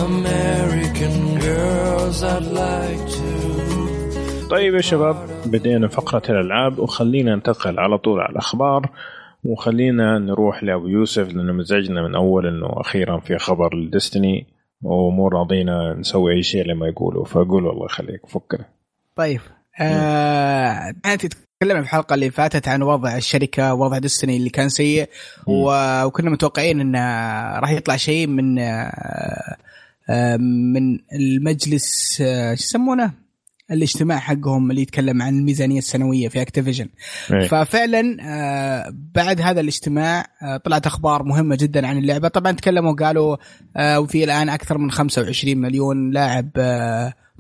[0.09, 4.49] American girls, I'd like to.
[4.51, 5.17] طيب يا شباب
[5.47, 8.91] بدينا فقرة الألعاب وخلينا ننتقل على طول على الأخبار
[9.45, 14.47] وخلينا نروح لأبو يوسف لأنه مزعجنا من أول إنه أخيرا في خبر الديستني
[14.83, 18.65] ومو راضينا نسوي أي شيء لما يقولوا فقول الله يخليك فكنا
[19.17, 19.41] طيب
[19.81, 25.09] آه انت تكلمنا في الحلقة اللي فاتت عن وضع الشركة وضع ديستني اللي كان سيء
[25.47, 26.99] و- وكنا متوقعين انه
[27.59, 29.57] راح يطلع شيء من آه
[30.11, 33.13] آه من المجلس آه شو يسمونه؟
[33.71, 36.89] الاجتماع حقهم اللي يتكلم عن الميزانية السنوية في اكتيفيجن.
[37.49, 42.29] ففعلا آه، بعد هذا الاجتماع آه، طلعت أخبار مهمة جدا عن اللعبة.
[42.29, 43.37] طبعا تكلموا قالوا
[43.77, 46.51] آه، وفي الآن أكثر من 25 مليون لاعب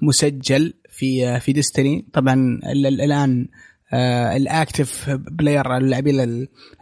[0.03, 2.35] مسجل في في ديستني طبعا
[2.73, 3.47] ال- ال- الآن
[4.37, 6.21] الأكتف بلاير اللاعبين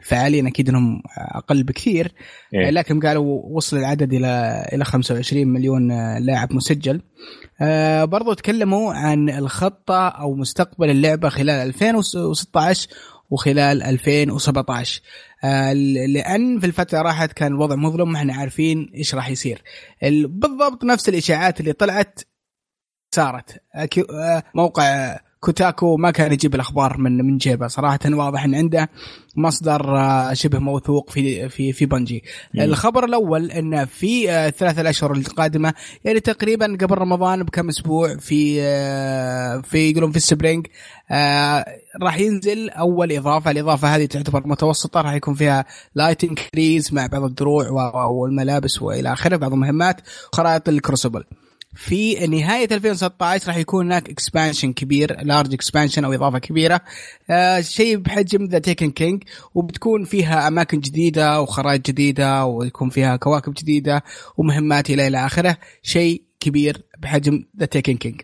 [0.00, 1.02] الفعالين أكيد إنهم
[1.34, 2.12] أقل بكثير.
[2.54, 2.70] إيه.
[2.70, 5.88] لكن قالوا وصل العدد إلى إلى 25 مليون
[6.18, 7.00] لاعب مسجل.
[7.62, 12.88] آه، برضو تكلموا عن الخطة أو مستقبل اللعبة خلال 2016
[13.30, 15.00] وخلال 2017
[15.44, 19.62] آه، لأن في الفترة راحت كان الوضع مظلم ما إحنا عارفين إيش راح يصير.
[20.02, 22.20] ال- بالضبط نفس الإشاعات اللي طلعت
[23.14, 23.62] صارت.
[24.10, 27.66] آه، موقع كوتاكو ما كان يجيب الأخبار من من جيبه.
[27.66, 28.88] صراحة واضح إن عنده
[29.36, 32.24] مصدر آه، شبه موثوق في في في Bungie.
[32.54, 35.74] الخبر الأول إن في آه، الثلاث الأشهر القادمة
[36.04, 40.66] يعني تقريبا قبل رمضان بكم أسبوع في آه، في يقولون في ال spring
[41.10, 41.64] آه،
[42.02, 43.50] راح ينزل أول إضافة.
[43.50, 45.64] الإضافة هذه تعتبر متوسطة راح يكون فيها
[45.94, 47.68] light increase مع بعض الدروع
[48.06, 50.00] والملابس وإلى آخره بعض المهمات
[50.32, 51.24] وخرائط ال Crucible
[51.74, 56.80] في نهاية 2016 راح يكون هناك expansion كبير large expansion أو إضافة كبيرة.
[57.30, 59.22] آه شيء بحجم The Taken King
[59.54, 64.04] وبتكون فيها أماكن جديدة وخرائط جديدة ويكون فيها كواكب جديدة
[64.36, 65.56] ومهمات إلى إلى آخره.
[65.82, 68.20] شيء كبير بحجم The Taken King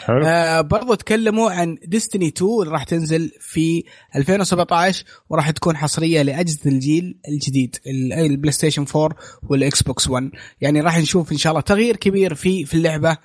[0.00, 0.26] حلو.
[0.26, 3.84] آه برضو تكلموا عن Destiny 2 اللي راح تنزل في
[4.16, 10.30] 2017 وراح تكون حصرية لأجهزة الجيل الجديد ال- ال PlayStation 4 وال Xbox 1
[10.60, 13.16] يعني راح نشوف إن شاء الله تغيير كبير في في اللعبة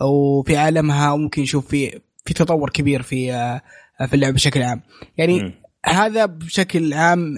[0.00, 3.62] وفي عالمها وممكن نشوف في في تطور كبير في آه
[4.06, 4.82] في اللعبة بشكل عام.
[5.18, 5.52] يعني مم.
[5.86, 7.34] هذا بشكل عام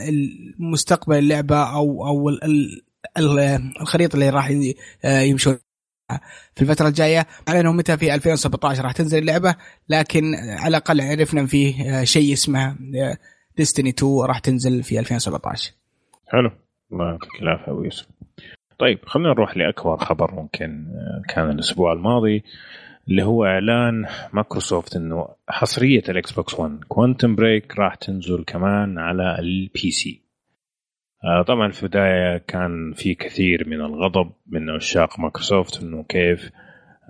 [0.59, 2.82] مستقبل اللعبه أو أو ال- ال-
[3.18, 4.53] ال- الخريطة اللي راح
[5.05, 5.59] آه، يمشون
[6.54, 9.54] في الفترة الجاية اعلنوا متى في 2017 راح تنزل اللعبة
[9.88, 12.76] لكن على الأقل عرفنا فيه آه، شيء اسمه
[13.56, 15.72] Destiny 2 راح تنزل في 2017
[16.28, 16.50] حلو.
[16.92, 18.06] الله يعطيك العافية أبو يوسف.
[18.78, 22.44] طيب خلينا نروح لأكبر خبر ممكن آه، كان الأسبوع الماضي
[23.09, 29.38] اللي هو إعلان مايكروسوفت إنه حصرية الإكس بوكس 1 Quantum Break راح تنزل كمان على
[29.38, 30.27] ال PC آه،
[31.46, 36.50] طبعا في البداية كان في كثير من الغضب من عشاق مايكروسوفت إنه كيف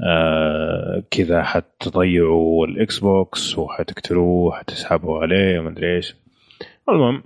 [0.07, 6.17] آه كذا حتضيعوا الإكس بوكس وحتقتلوه وحتسحبوا عليه ومدري إيش.
[6.89, 7.23] المهم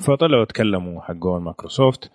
[0.00, 2.10] فطلعوا تكلموا حقون مايكروسوفت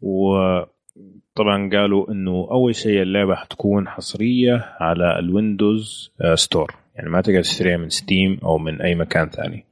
[0.00, 6.74] وطبعا قالوا إنه أول شيء اللعبة حتكون حصرية على الويندوز آه، Store.
[6.94, 9.67] يعني ما تقدر تشتريها من ستيم أو من أي مكان ثاني.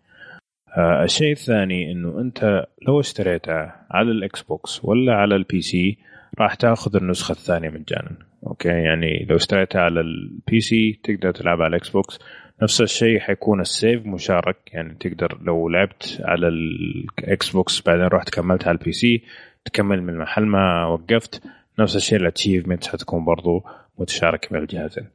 [0.77, 5.99] آه، الشيء الثاني إنه أنت لو اشتريتها على الاكس بوكس ولا على ال PC
[6.39, 8.17] راح تأخذ النسخة الثانية مجانا.
[8.47, 12.19] أوكي؟ يعني لو اشتريتها على ال PC تقدر تلعب على الاكس بوكس
[12.63, 14.57] نفس الشيء حيكون ال save مشارك.
[14.73, 19.23] يعني تقدر لو لعبت على الاكس بوكس بعدين رحت كملت على ال PC
[19.65, 21.43] تكمل من محل ما وقفت.
[21.79, 23.65] نفس الشيء ال achievement حتكون برضو
[23.99, 25.07] متشاركة بين الجهازين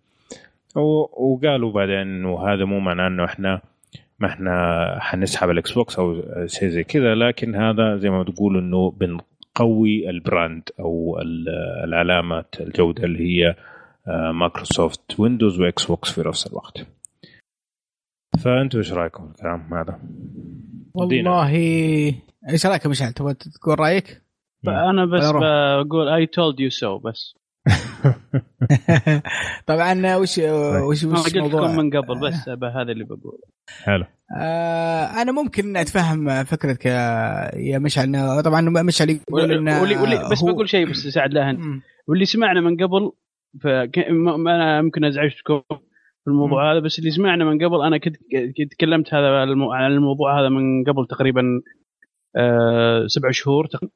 [0.75, 3.61] وقالوا بعدين إنه هذا مو معناه إنه إحنا
[4.21, 8.91] ما إحنا حنسحب الاكس بوكس أو شيء زي كذا لكن هذا زي ما تقول إنه
[8.91, 11.49] بنقوي ال brand أو ال-
[11.83, 13.55] العلامات الجودة اللي هي
[14.07, 16.85] آه، مايكروسوفت ويندوز واكس بوكس في نفس الوقت
[18.43, 19.99] فأنتوا إيش رأيكم في الكلام هذا؟
[20.93, 21.47] والله
[22.49, 24.21] إيش رايك يا مشعل تبغى تقول رأيك؟
[24.89, 25.23] أنا بس.
[25.85, 27.35] بقول اي تولد يو سو بس
[29.67, 33.39] طبعا وش وش ما وش قلت موضوع؟ لكم من قبل بس هذا اللي بقول
[33.83, 34.05] حلو.
[34.37, 36.91] آه أنا ممكن أتفهم فكرتك يا
[37.55, 38.41] يا مشعل.
[38.43, 41.81] طبعا مشعل يقول إنه ولي ولي بس هو- بقول شيء بس سعد لهن مم.
[42.07, 43.11] واللي سمعنا من قبل
[43.63, 44.05] فك...
[44.09, 45.61] ما أنا يمكن ازعجتكم
[46.23, 48.15] في الموضوع هذا بس اللي سمعنا من قبل أنا كنت
[48.71, 49.71] تكلمت هذا المو...
[49.73, 51.43] عن الموضوع هذا من قبل تقريبا
[52.37, 53.93] آه سبع شهور تقريبا.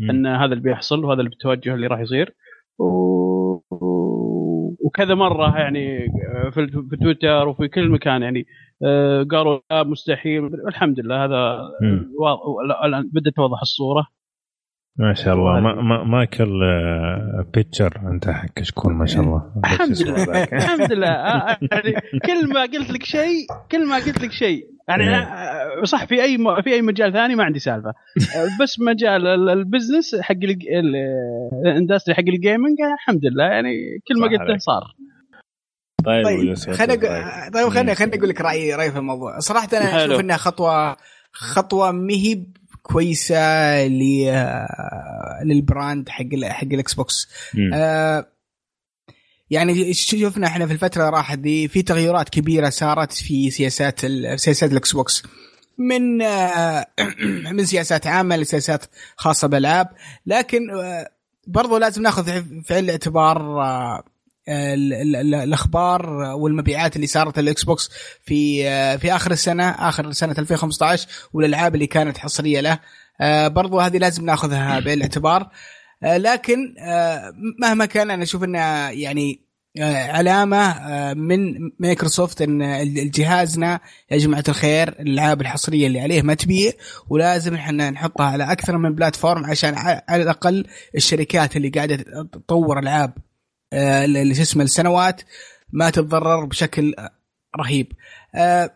[0.00, 2.34] إن هذا اللي بيحصل وهذا التوجه اللي راح يصير.
[4.84, 6.08] وكذا مرة يعني
[6.52, 8.46] في, في تويتر وفي كل مكان يعني
[8.82, 10.44] آه، قالوا لا مستحيل.
[10.68, 11.60] الحمد لله هذا
[12.84, 14.06] الآن بدأت توضح الصورة.
[14.98, 15.60] ما شاء الله.
[15.60, 19.52] ما ما مايكل آه، بيتشر أنت حق كشكول ما شاء الله.
[19.64, 20.42] الحمد لله.
[20.52, 21.08] الحمد لله.
[21.08, 21.94] آه، يعني
[22.26, 24.66] كل ما قلت لك شيء كل ما قلت لك شيء.
[24.88, 25.16] يعني إيه.
[25.16, 27.88] آه، صح في أي في أي مجال ثاني ما عندي سالفة.
[27.88, 32.94] آه، بس مجال ال- ال business حق ال- ال- ال industry حق ال gaming آه،
[32.94, 33.44] الحمد لله.
[33.44, 33.72] يعني
[34.08, 34.58] كل ما قلته.
[34.58, 34.82] صار.
[36.04, 36.96] طيب طيب خليني
[37.54, 37.68] طيب.
[37.68, 39.38] خليني خليني أقول لك رايي رأيي في الموضوع.
[39.38, 40.04] صراحة أنا.
[40.04, 40.96] أشوف إنها خطوه
[41.32, 42.44] خطوة مهي
[42.92, 43.36] كويسة
[45.44, 47.28] لل brand حق حق الاكس بوكس.
[47.74, 48.26] آه،
[49.50, 54.00] يعني شفنا إحنا في الفترة راحت دي في تغيرات كبيرة صارت في سياسات
[54.36, 55.22] سياسات الاكس بوكس
[55.78, 56.86] من آه،
[57.52, 58.84] من سياسات عامة لسياسات
[59.16, 59.88] خاصة بالالعاب
[60.26, 61.10] لكن آه،
[61.46, 62.24] برضو لازم ناخذ
[62.62, 64.02] في عين الاعتبار ال- ال- ال-
[64.48, 67.90] الأخبار والمبيعات اللي صارت للاكس بوكس
[68.24, 68.62] في
[68.98, 72.78] في آخر السنة آخر سنة 2015 والألعاب اللي كانت حصرية له.
[73.20, 75.48] آه، برضو هذه لازم ناخذها بعين الاعتبار
[76.02, 79.48] آه، لكن آه، مهما كان أنا أشوف انها يعني
[79.80, 80.74] علامة
[81.14, 83.80] من مايكروسوفت إن الجهازنا
[84.10, 86.72] يا جماعة الخير الألعاب الحصرية اللي عليه ما تبيع
[87.08, 89.74] ولازم إحنا نحطها على أكثر من platform عشان
[90.08, 91.96] على الأقل الشركات اللي قاعدة
[92.32, 93.12] تطور ألعاب.
[94.34, 95.22] شو اسمه السنوات
[95.72, 96.94] ما تتضرر بشكل
[97.60, 97.92] رهيب.
[98.34, 98.70] آه،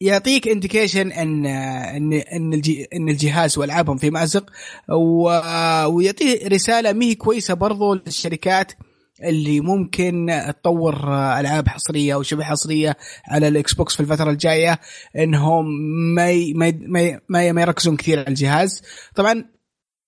[0.00, 2.62] يعطيك indication إن إن إن
[2.94, 4.50] إن الجهاز والعابهم في مأزق
[4.88, 8.72] و- ويعطيه رسالة مهي كويسة برضو للشركات
[9.24, 12.96] اللي ممكن تطور ألعاب حصرية أو شبه حصرية
[13.28, 14.80] على الاكس بوكس في الفترة الجاية
[15.16, 15.64] إنهم
[16.14, 16.32] ما
[17.28, 18.82] ما ما يركزون كثير على الجهاز.
[19.14, 19.44] طبعا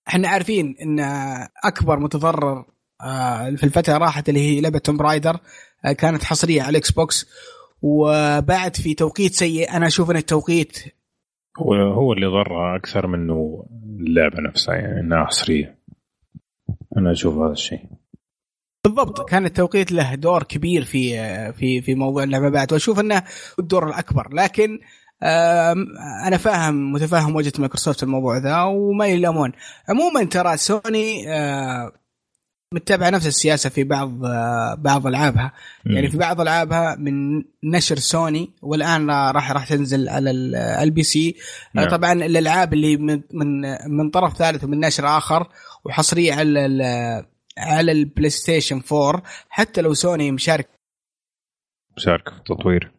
[0.09, 1.01] إحنا عارفين إن
[1.65, 2.67] أكبر متضرر آه،
[3.57, 5.39] في الفترة راحت اللي هي لعبة Tomb Raider
[5.85, 7.27] آه، كانت حصرية على الاكس بوكس
[7.83, 10.79] وبعد في توقيت سيء أنا أشوف إن التوقيت
[11.59, 13.67] هو هو اللي ضرها أكثر منه
[14.01, 15.79] اللعبة نفسها يعني إنها حصرية.
[16.97, 17.81] أنا أشوف هذا الشيء.
[18.85, 19.29] بالضبط.
[19.29, 21.13] كان التوقيت له دور كبير في
[21.53, 23.23] في في موضوع المبيعات وأشوف إنه
[23.59, 24.35] الدور الأكبر.
[24.35, 24.79] لكن
[26.27, 29.53] أنا فاهم متفهم وجهة مايكروسوفت الموضوع ذا وما يلامون
[29.89, 31.93] عموما ترى سوني آه،
[32.75, 34.11] متبعه نفس السياسة في بعض
[34.79, 35.53] بعض ألعابها.
[35.87, 40.31] يعني في بعض ألعابها من نشر سوني والآن راح راح تنزل على
[40.83, 41.37] ال PC.
[41.75, 41.89] نعم.
[41.89, 43.61] طبعا الألعاب اللي من من
[43.91, 45.49] من طرف ثالث ومن نشر آخر
[45.85, 47.27] وحصرية على ال-
[47.59, 50.69] على البلاي ستيشن 4 حتى لو سوني مشارك.
[51.97, 52.93] مشاركة في التطوير.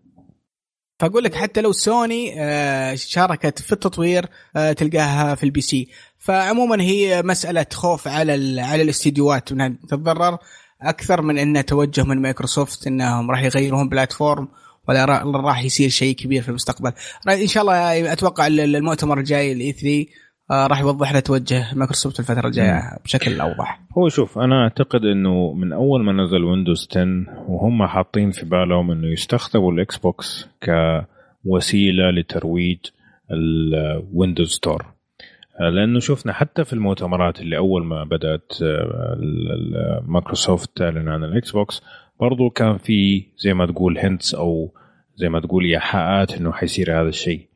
[0.99, 5.89] فأقول لك حتى لو سوني آه، شاركت في التطوير آه، تلقاها في ال PC.
[6.27, 9.51] فعموما هي مسألة خوف على ال- على الاستديوهات.
[9.51, 10.37] إنها تتضرر
[10.81, 14.47] أكثر من إنه توجه من مايكروسوفت إنهم راح يغيرون platform
[14.89, 16.91] ولا را- راح يصير شيء كبير في المستقبل.
[17.27, 20.05] را- إن شاء الله أتوقع ال- المؤتمر الجاي ال E3
[20.51, 23.79] راح يوضح لنا توجه مايكروسوفت الفترة الجاية بشكل أوضح.
[23.97, 27.05] هو شوف أنا أعتقد إنه من أول ما نزل ويندوز 10
[27.49, 30.47] وهم حاطين في بالهم إنه يستخدموا الإكس بوكس
[31.43, 32.77] كوسيلة لترويج
[33.31, 34.85] الويندوز Store
[35.59, 41.81] لأنه شفنا حتى في المؤتمرات اللي أول ما بدأت آه، مايكروسوفت تعلن عن الاكس بوكس
[42.19, 44.73] برضو كان في زي ما تقول hints أو
[45.15, 47.47] زي ما تقول إيحاءات إنه حيصير هذا الشيء.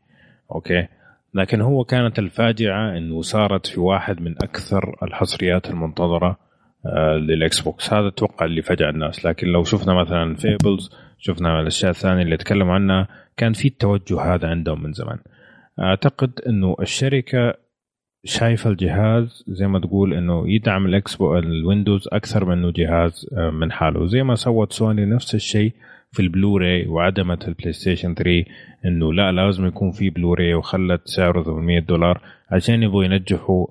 [0.51, 0.87] okay؟
[1.33, 6.37] لكن هو كانت الفاجعة إنه صارت في واحد من أكثر الحصريات المنتظرة
[6.85, 9.25] آه، للإكس بوكس هذا أتوقع اللي فجع الناس.
[9.25, 14.47] لكن لو شفنا مثلا فيبلز شفنا الأشياء الثانية اللي تكلموا عنها كان في التوجه هذا
[14.47, 15.17] عندهم من زمان.
[15.79, 17.53] أعتقد إنه الشركة
[18.23, 23.71] شايفه الجهاز زي ما تقول إنه يدعم الاكس الويندوز أكثر من إنه جهاز آه، من
[23.71, 24.05] حاله.
[24.07, 25.73] زي ما سوت سوني نفس الشيء
[26.11, 28.45] في البلوراي وعدمت البلاي ستيشن 3
[28.85, 33.67] إنه لا لازم يكون في بلوراي وخلت سعره 800 دولار عشان يبغوا ينجحوا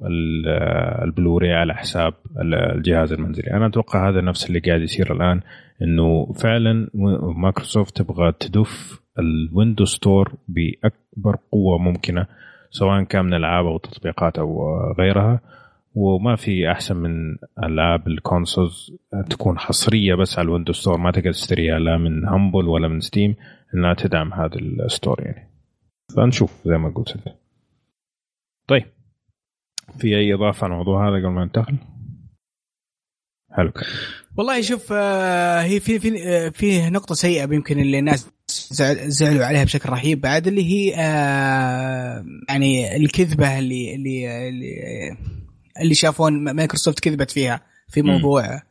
[0.48, 3.50] آه، البلوراي على حساب ال- الجهاز المنزلي.
[3.50, 5.40] أنا أتوقع هذا نفس اللي قاعد يصير الآن
[5.82, 6.88] إنه فعلا
[7.36, 12.26] مايكروسوفت تبغى تدف الويندوز store بأكبر قوة ممكنة.
[12.70, 15.40] سواء كان من العاب أو تطبيقات أو غيرها.
[15.94, 18.92] وما في أحسن من العاب الكونسولز
[19.30, 23.34] تكون حصرية بس على الويندوز store ما تقدر تشتريها لا من همبل ولا من ستيم
[23.74, 25.50] إنها تدعم هذا ال store يعني.
[26.16, 27.36] فنشوف زي ما قلت انت
[28.66, 28.84] طيب
[29.98, 31.76] في أي إضافة على الموضوع هذا قبل ما ننتقل؟
[33.52, 33.72] حلو.
[34.36, 38.28] والله شوف آه، هي في في آه، في نقطة سيئة يمكن اللي الناس
[38.70, 44.74] زعل- زعلوا عليها بشكل رهيب بعد اللي هي آه، يعني الكذبة اللي اللي اللي,
[45.80, 48.02] اللي شافون مايكروسوفت كذبت فيها في.
[48.02, 48.62] موضوع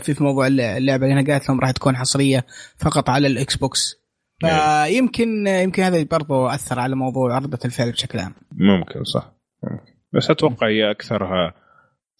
[0.00, 2.46] في في موضوع اللعبة لأنها قالت لهم راح تكون حصرية
[2.76, 3.98] فقط على الإكس بوكس
[4.40, 9.92] فيمكن يمكن هذا برضو أثر على موضوع ردة الفعل بشكل عام ممكن صح ممكن.
[10.12, 11.54] بس أتوقع هي أكثرها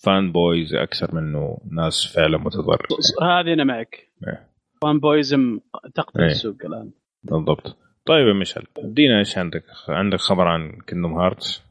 [0.05, 2.87] fan boys أكثر منه ناس فعلا متضرر.
[3.23, 4.09] هذه أنا معك.
[4.27, 4.49] إيه.
[4.83, 5.59] fanboyism
[5.95, 6.27] تقتل إيه.
[6.27, 6.91] السوق الآن.
[7.25, 7.77] بالضبط.
[8.07, 11.69] طيب يا مشعل ادينا إيش عندك؟ عندك خبر عن كيندوم هارتس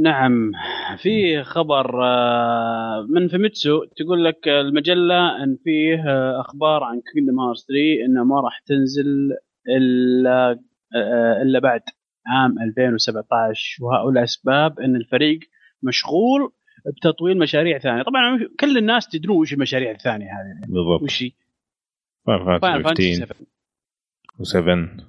[0.00, 0.52] نعم
[0.96, 7.66] في خبر آه، من فاميتسو تقول لك المجلة أن فيه آه، أخبار عن كينجدم هارتس
[7.66, 9.30] 3 انها ما راح تنزل
[9.68, 10.60] إلا
[10.94, 11.80] آه، إلا بعد
[12.26, 15.38] عام 2017 وهؤلاء اسباب إن الفريق
[15.82, 16.52] مشغول
[16.86, 18.02] بتطوير مشاريع ثانية.
[18.02, 20.60] طبعا كل الناس تدرون وش المشاريع الثانية هذه.
[20.68, 21.02] بالضبط.
[21.02, 21.30] وش هي؟
[22.26, 23.44] فاينل فاينل فانتسي فانتسي
[24.42, 25.02] 7 و7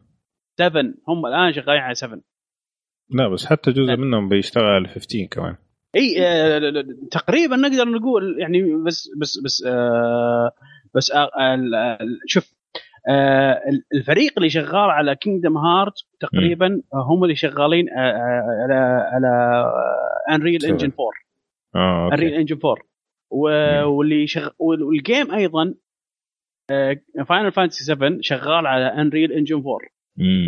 [0.57, 2.19] 7 هم الآن شغالين على 7
[3.09, 3.95] لا بس حتى جزء لا.
[3.95, 5.55] منهم بيشتغل على 15 كمان.
[5.95, 6.59] إي آه،
[7.11, 10.51] تقريبا نقدر نقول يعني بس بس بس آه
[10.95, 11.97] بس آه
[12.27, 12.53] شوف
[13.09, 18.75] آه ال- الفريق اللي شغال على كينجدم هارت تقريبا هم اللي شغالين آه، آه، على
[19.13, 19.65] على
[20.31, 20.65] انريل.
[20.65, 21.11] engine 4
[21.75, 22.35] آه okay.
[22.37, 22.75] engine 4
[23.31, 24.49] و- واللي شغ...
[24.59, 25.75] وال- والجيم أيضا
[27.27, 29.77] فاينل فانتسي 7 شغال على انريل engine 4
[30.17, 30.47] مم.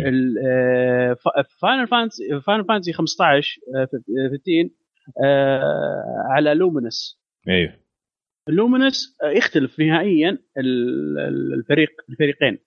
[1.60, 3.88] فاينل فانتسي فاينل فانتسي 15 آه،
[4.30, 4.70] 15
[5.24, 7.72] آه، على لومينس أيوه
[8.48, 12.58] اللومينس يختلف نهائيا ال- ال- الفريق الفريقين.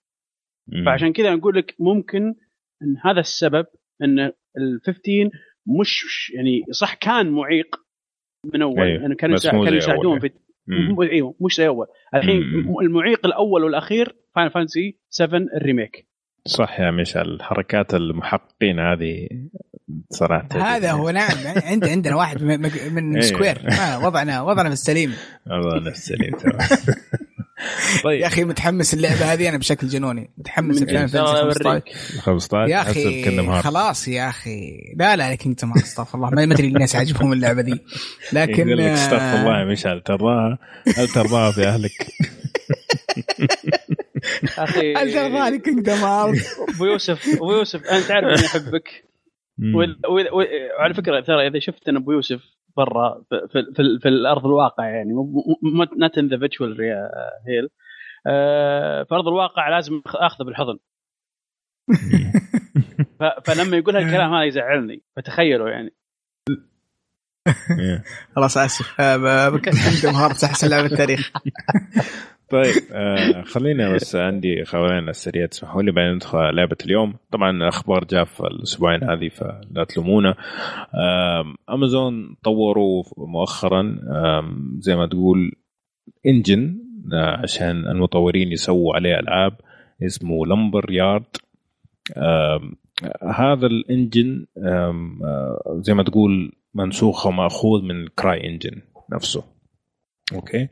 [0.68, 0.86] مم.
[0.86, 2.36] فعشان كذا نقول لك ممكن
[2.84, 3.66] إن هذا السبب
[4.04, 4.20] إن
[4.58, 5.30] ال 15
[5.80, 7.76] مش يعني صح كان معيق
[8.54, 10.20] من أول أيوه، لأنه كانوا كانوا يساعدون يعني.
[10.20, 12.80] في إيوه مش زي أول الحين مم.
[12.82, 16.08] المعيق الأول والأخير فاينل فانتسي 7 ال remake
[16.46, 19.28] صح يا مشعل الحركات المحققين هذه
[20.10, 21.32] صراحة هذا هو نعم
[21.66, 22.62] عند عندنا واحد من,
[22.94, 23.22] من إيه.
[23.22, 25.14] سكوير آه وضعنا وضعنا بالسليم
[25.48, 26.58] الله نفس السليم تمام.
[28.04, 28.22] طيب.
[28.22, 30.30] يا أخي متحمس اللعبة هذه أنا بشكل جنوني.
[30.38, 31.84] متحمس فانتسي 15 أوريك.
[32.20, 34.72] 15 يا أخي خلاص يا أخي.
[34.96, 36.30] لا لا كينجدم هارت استغفر الله.
[36.30, 37.80] ما أدري الناس عاجبهم اللعبة دي.
[38.34, 40.58] لكن يقول لك استغفر الله آه، يا مشعل ترضاها
[40.98, 42.08] هل ترضاها في أهلك؟
[44.58, 46.46] أخي هل ترضى لي كينجدم هارت
[46.76, 49.04] أبو يوسف أبو يوسف انت تعرف إني أحبك.
[50.80, 52.40] وعلى فكرة ترى إذا شفت أنا أبو يوسف
[52.84, 55.14] برا في, في, في, في الأرض الواقع يعني.
[55.98, 56.82] not in the virtual
[57.48, 57.70] hell
[59.06, 60.80] في أرض الواقع لازم أخذه بالحضن.
[63.20, 65.04] ف- فلما يقول هالكلام هذا يزعلني.
[65.16, 65.94] فتخيلوا يعني.
[68.36, 69.02] خلاص أسف.
[69.02, 69.16] آه،
[69.88, 71.32] عندي مهارة احسن لاعب التاريخ.
[72.52, 77.14] طيب آه خلينا بس عندي خبرين السريع تسمحوا لي بعدين ندخل على لعبة اليوم.
[77.32, 80.30] طبعا الأخبار جاء في الأسبوعين هذه فلا تلومونا.
[80.96, 83.82] آم، امازون طوروا مؤخرا
[84.12, 85.52] آم، زي ما تقول
[86.26, 86.78] انجن
[87.14, 89.54] آه، عشان المطورين يسووا عليه ألعاب
[90.06, 91.38] اسمه لمبر يارد
[92.18, 92.76] آم،
[93.24, 98.82] هذا ال engine آه، زي ما تقول منسوخ ومأخوذ من كراي engine
[99.14, 99.44] نفسه.
[100.34, 100.68] okay؟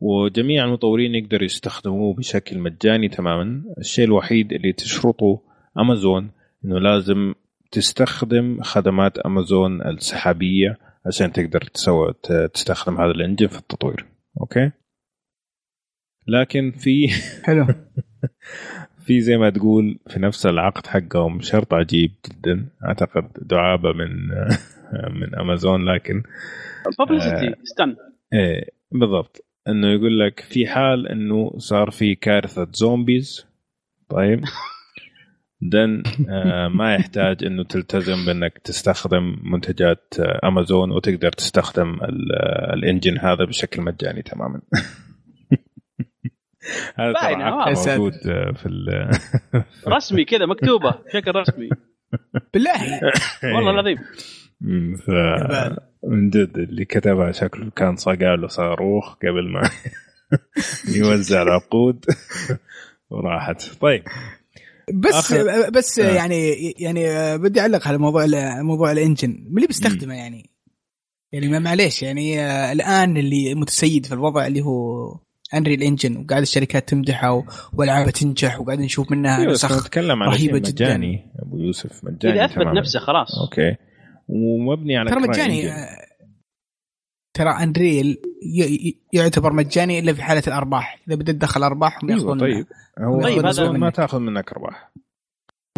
[0.00, 3.62] وجميع المطورين يقدروا يستخدموه بشكل مجاني تماما.
[3.78, 5.40] الشيء الوحيد اللي تشرطه
[5.78, 6.30] أمازون
[6.64, 7.34] إنه لازم
[7.72, 12.14] تستخدم خدمات أمازون السحابية عشان تقدر تسوي
[12.54, 14.06] تستخدم هذا ال engine في التطوير.
[14.40, 14.70] okay؟
[16.28, 17.08] لكن في
[17.46, 17.66] حلو.
[18.98, 22.68] في زي ما تقول في نفس العقد حقهم شرط عجيب جدا.
[22.84, 24.08] أعتقد دعابة من
[25.20, 26.22] من أمازون لكن
[27.00, 27.96] publicity استنى.
[28.32, 29.47] إيه بالضبط.
[29.68, 33.46] إنه يقول لك في حال إنه صار في كارثة zombies
[34.08, 34.44] طيب.
[35.72, 42.74] then آه ما يحتاج إنه تلتزم بإنك تستخدم منتجات آه امازون وتقدر تستخدم ال- آه،
[42.74, 44.60] ال engine هذا بشكل مجاني تماما.
[46.96, 47.12] هذا
[47.68, 47.98] يا ساتر.
[48.00, 48.68] موجود آه، في
[49.96, 51.68] رسمي كذا مكتوبة بشكل رسمي.
[52.54, 52.72] بالله.
[53.54, 53.96] والله العظيم.
[55.06, 55.10] ف.
[56.04, 59.70] من جد اللي كتبها شكله كان صقع له صاروخ قبل ما
[60.96, 62.04] يوزع العقود.
[63.10, 63.62] وراحت.
[63.80, 64.02] طيب.
[64.94, 66.14] بس آخر- بس آه.
[66.14, 69.30] يعني يعني آه، بدي أعلق على موضوع ال- موضوع الإنجن.
[69.50, 70.50] من اللي بيستخدمه يعني.
[71.32, 75.08] يعني ما معليش يعني آه، الآن اللي متسيد في الوضع اللي هو
[75.54, 80.56] انريل engine وقاعد الشركات تمدحه و- والعابها تنجح وقاعد نشوف منها بس نسخ نتكلم شيء
[80.56, 80.70] جداً.
[80.70, 82.66] مجاني أبو يوسف مجاني إذا أثبت.
[82.78, 83.28] نفسه خلاص.
[83.44, 83.76] okay.
[84.28, 85.68] ومبني على ترى مجاني.
[85.68, 86.08] آه،
[87.34, 88.16] ترى انريل
[89.12, 91.00] يعتبر مجاني إلا في حالة الأرباح.
[91.08, 92.66] إذا بدك تدخل أرباح أيوه طيب.
[92.98, 94.92] هو طيب، هذا- ما تأخذ منك أرباح.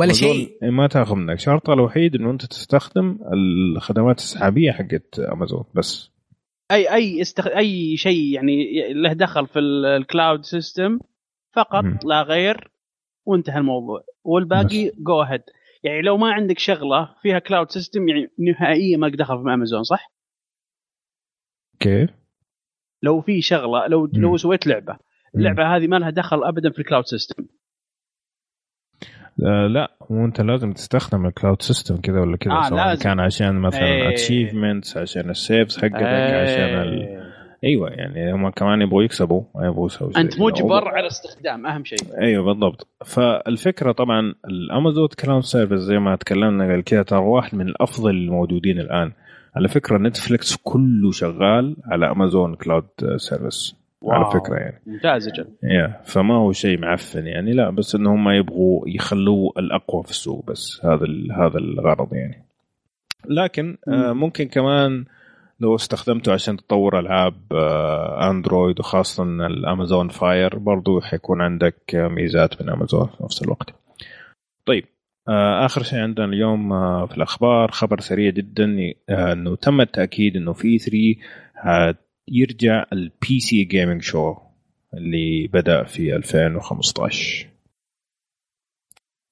[0.01, 0.59] ولا شيء.
[0.63, 1.39] ما تأخذ منك.
[1.39, 6.11] شرطها الوحيد إنه أنت تستخدم الخدمات السحابية حقت امازون بس.
[6.73, 7.47] أي أي استخ...
[7.47, 10.99] أي شيء يعني له دخل في ال- ال cloud system
[11.57, 11.99] فقط مم.
[12.05, 12.71] لا غير
[13.27, 14.05] وانتهى الموضوع.
[14.25, 15.43] والباقي go ahead
[15.83, 20.13] يعني لو ما عندك شغلة فيها cloud system يعني نهائيا ما دخل في امازون صح؟
[21.81, 22.11] كيف؟
[23.03, 24.23] لو في شغلة لو مم.
[24.23, 24.99] لو سويت لعبة.
[25.35, 27.47] اللعبة هذه ما لها دخل ابدا في الكلاود سيستم
[29.47, 33.03] آه لا هو أنت لازم تستخدم ال cloud system كذا ولا كذا آه، سواء لازم.
[33.03, 34.09] كان عشان مثلا إيه.
[34.11, 37.20] achievements عشان ال saves حقتك عشان ال...
[37.65, 40.41] أيوه يعني هم كمان يبغوا يكسبوا يبغوا يسووا انت.
[40.41, 41.99] مجبر على استخدام أهم شيء.
[42.21, 42.87] أيوه بالضبط.
[43.05, 48.79] فالفكرة طبعا الأمازون cloud service زي ما تكلمنا قبل كذا ترى واحد من الأفضل الموجودين
[48.81, 49.13] الآن.
[49.57, 54.31] على فكرة نتفلكس كله شغال على أمازون cloud service على.
[54.41, 54.83] فكرة يعني.
[54.87, 60.03] ممتاز أجل يا فما هو شيء معفن يعني لا بس ان هم يبغوا يخلوه الأقوى
[60.03, 61.07] في السوق بس هذا
[61.37, 62.45] هذا الغرض يعني.
[63.29, 65.05] لكن آه ممكن كمان
[65.61, 72.63] لو استخدمته عشان تطور ألعاب آه Android وخاصة الأمازون Fire برضو حيكون عندك آه، ميزات
[72.63, 73.75] من أمازون في نفس الوقت.
[74.67, 74.85] طيب
[75.29, 78.77] آه آخر شيء عندنا اليوم آه في الأخبار خبر سريع جدا
[79.09, 81.99] آه إنه تم التأكيد إنه في E3
[82.29, 84.37] يرجع ال PC Gaming Show
[84.95, 87.47] اللي بدأ في 2015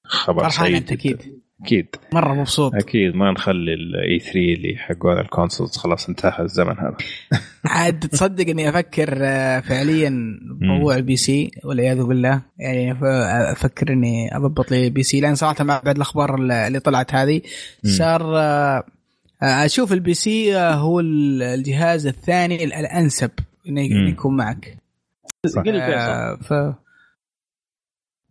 [0.05, 0.91] خبر فرحان أنت.
[0.91, 1.41] أكيد.
[1.63, 6.75] أكيد مرة مبسوط أكيد ما نخلي ال E3 اللي حقون ال consoles خلاص انتهى الزمن
[6.79, 6.97] هذا
[7.65, 10.09] عاد تصدق إني أفكر آه، فعليا
[10.59, 12.97] بموضوع ال PC والعياذ بالله يعني
[13.51, 17.41] أفكر إني أضبط لي PC لأن صراحة مع بعد الأخبار اللي طلعت هذه.
[17.85, 18.83] صار آه،
[19.43, 23.31] آه، أشوف ال PC هو ال- الجهاز الثاني ال- الأنسب
[23.67, 23.81] إنه.
[24.09, 24.77] يكون معك
[25.47, 25.61] صح.
[26.11, 26.53] آه، ف.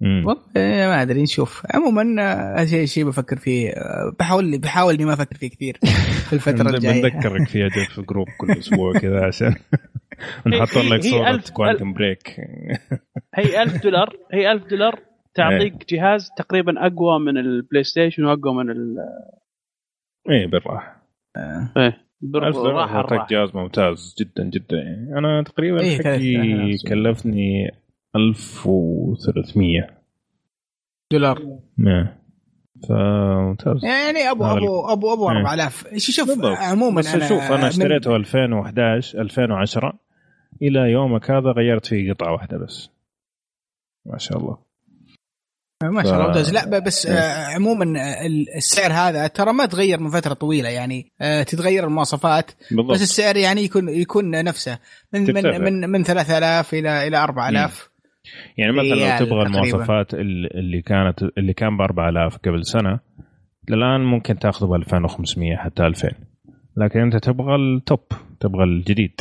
[0.02, 1.62] والله ما أدري نشوف.
[1.74, 2.22] عموما
[2.60, 5.78] آه، شيء شيء بفكر فيه آه، بحاول بحاول إني ما أفكر فيه كثير
[6.28, 7.02] في الفترة الجاية.
[7.02, 9.54] بنذكرك فيها في group كل أسبوع كذا عشان
[10.46, 12.40] نحط لك هي صورة ألف- Quantum Break
[13.34, 14.98] هي 1000 دولار هي 1000 دولار
[15.34, 18.96] تعطيك جهاز تقريبا أقوى من ال PlayStation وأقوى من ال
[20.30, 21.02] إيه بالراحة.
[21.76, 23.30] إيه 1000 دولار بالراحه يعطيك.
[23.30, 24.76] جهاز ممتاز جدا جدا.
[24.76, 26.76] يعني أنا تقريبا إيه، حقي.
[26.88, 27.70] كلفني
[28.16, 29.98] 1300
[31.12, 31.42] دولار.
[31.78, 32.18] نعم.
[32.88, 35.36] فممتاز يعني ابو ابو ابو أبو إيه.
[35.36, 36.44] 4000 إيش شوف.
[36.44, 39.98] عموما بس شوف أنا من- اشتريته 2011 2010
[40.62, 42.88] إلى يومك هذا غيرت فيه قطعة واحدة بس.
[44.06, 44.58] ما شاء الله.
[45.82, 46.52] ما شاء الله ممتاز.
[46.54, 47.14] لا بس إيه.
[47.18, 51.12] آه، عموما آه، السعر هذا ترى ما تغير من فترة طويلة يعني.
[51.20, 52.90] آه، تتغير المواصفات بالضبط.
[52.94, 54.78] بس السعر يعني يكون يكون نفسه.
[55.12, 55.58] من ترتفع.
[55.58, 57.90] من من, من 3000 إلى إلى 4000
[58.58, 59.46] يعني مثلا لو تبغى تقريباً.
[59.46, 63.00] المواصفات ال- اللي كانت اللي كان ب 4000 قبل سنة
[63.70, 66.08] الان ممكن تاخذه ب 2500 حتى 2000
[66.76, 68.00] لكن أنت تبغى التوب
[68.40, 69.20] تبغى الجديد.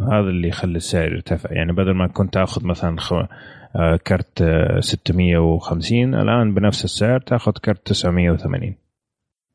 [0.00, 1.52] هذا اللي يخلي السعر يرتفع.
[1.52, 3.12] يعني بدل ما كنت تأخذ مثلا خ...
[3.12, 8.74] آه، كرت آه، 650 الآن بنفس السعر تأخذ كرت 980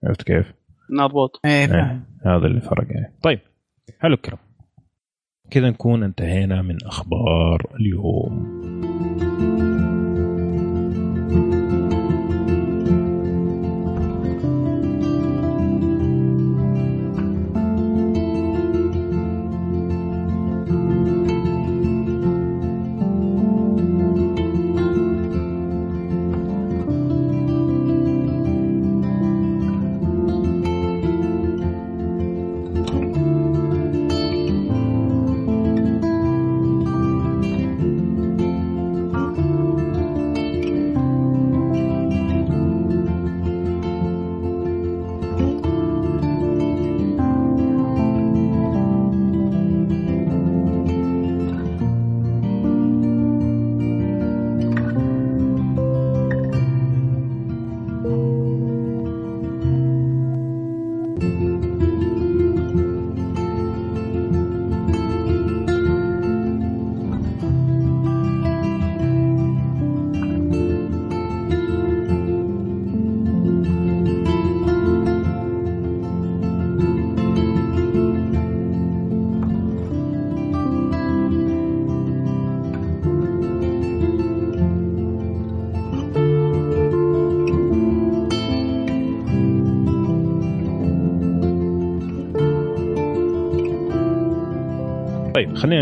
[0.04, 0.54] عرفت كيف؟
[0.90, 1.40] مضبوط.
[1.46, 2.04] إيه إيه،.
[2.26, 3.14] هذا اللي فرق يعني.
[3.24, 3.40] طيب
[4.00, 4.40] حلو الكلام
[5.52, 8.58] كذا نكون انتهينا من أخبار اليوم.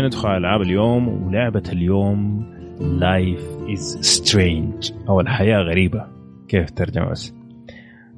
[0.06, 2.44] خلينا ندخل على ألعاب اليوم ولعبة اليوم
[2.80, 3.40] Life
[3.72, 6.06] Is Strange أو الحياة غريبة.
[6.48, 7.34] كيف ترجمة بس؟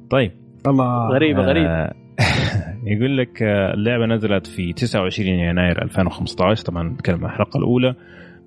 [0.09, 0.31] طيب.
[0.67, 1.09] الله.
[1.09, 1.93] غريبة غريبه آه،
[2.91, 7.95] يقول لك آه، اللعبة نزلت في 29 يناير 2015 طبعا نتكلم عن الحلقة الأولى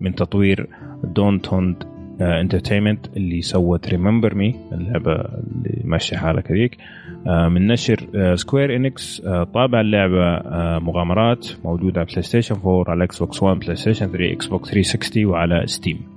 [0.01, 0.69] من تطوير
[1.05, 1.85] Dontnod
[2.21, 6.77] Entertainment اللي سوت Remember Me اللعبة اللي ماشية حالك هذيك.
[6.81, 9.23] آه، من نشر Square Enix
[9.55, 15.25] طابع اللعبة آه، مغامرات موجودة على PlayStation 4 على Xbox One PlayStation 3 Xbox 360
[15.27, 16.13] وعلى Steam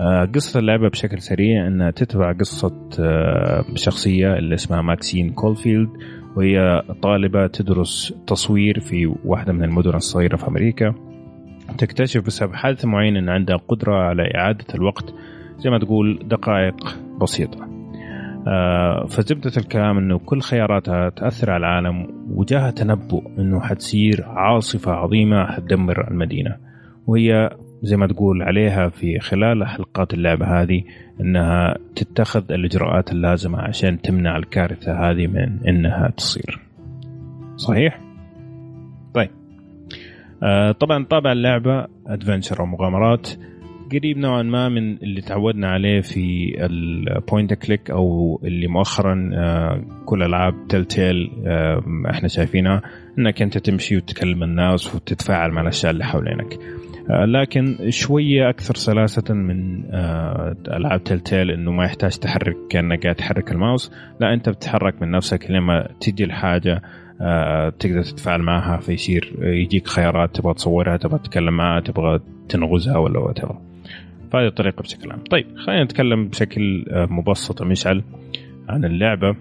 [0.00, 5.88] آه، قصة اللعبة بشكل سريع أنها تتبع قصة آه، شخصية اللي اسمها Maxine Caulfield
[6.36, 10.94] وهي طالبة تدرس تصوير في واحدة من المدن الصغيرة في أمريكا.
[11.78, 15.14] تكتشف بسبب حادثة معينة أن عندها قدرة على إعادة الوقت
[15.58, 17.64] زي ما تقول دقائق بسيطة.
[17.64, 17.69] آه،
[19.08, 26.10] فزبدة الكلام أنه كل خياراتها تأثر على العالم وجاها تنبؤ أنه حتصير عاصفة عظيمة حتدمر
[26.10, 26.56] المدينة.
[27.06, 27.50] وهي
[27.82, 30.82] زي ما تقول عليها في خلال حلقات اللعبة هذه
[31.20, 36.60] أنها تتخذ الإجراءات اللازمة عشان تمنع الكارثة هذه من أنها تصير.
[37.56, 38.00] صحيح؟
[39.14, 39.30] طيب.
[40.42, 43.28] آه طبعا طابع اللعبة adventure ومغامرات.
[43.92, 49.84] قريب نوعا ما من اللي تعودنا عليه في ال point click أو اللي مؤخرا آه
[50.06, 52.82] كل ألعاب Telltale آه إحنا شايفينها
[53.18, 56.58] إنك أنت تمشي وتكلم الناس وتتفاعل مع الأشياء اللي حوالينك
[57.10, 59.84] آه لكن شوية أكثر سلاسة من
[60.68, 63.92] ألعاب تل تيل إنه ما يحتاج تحرك كأنك قاعد تحرك الماوس.
[64.20, 66.82] لا أنت بتتحرك من نفسك لما تجي الحاجة
[67.78, 73.40] تقدر تتفاعل معها فيصير يجيك خيارات تبغى تصورها تبغى تتكلم معها تبغى تنغزها ولا وات
[74.32, 78.02] فهذه الطريقة بشكل عام طيب خلينا نتكلم بشكل آه، مبسط مشعل
[78.68, 79.36] عن اللعبة.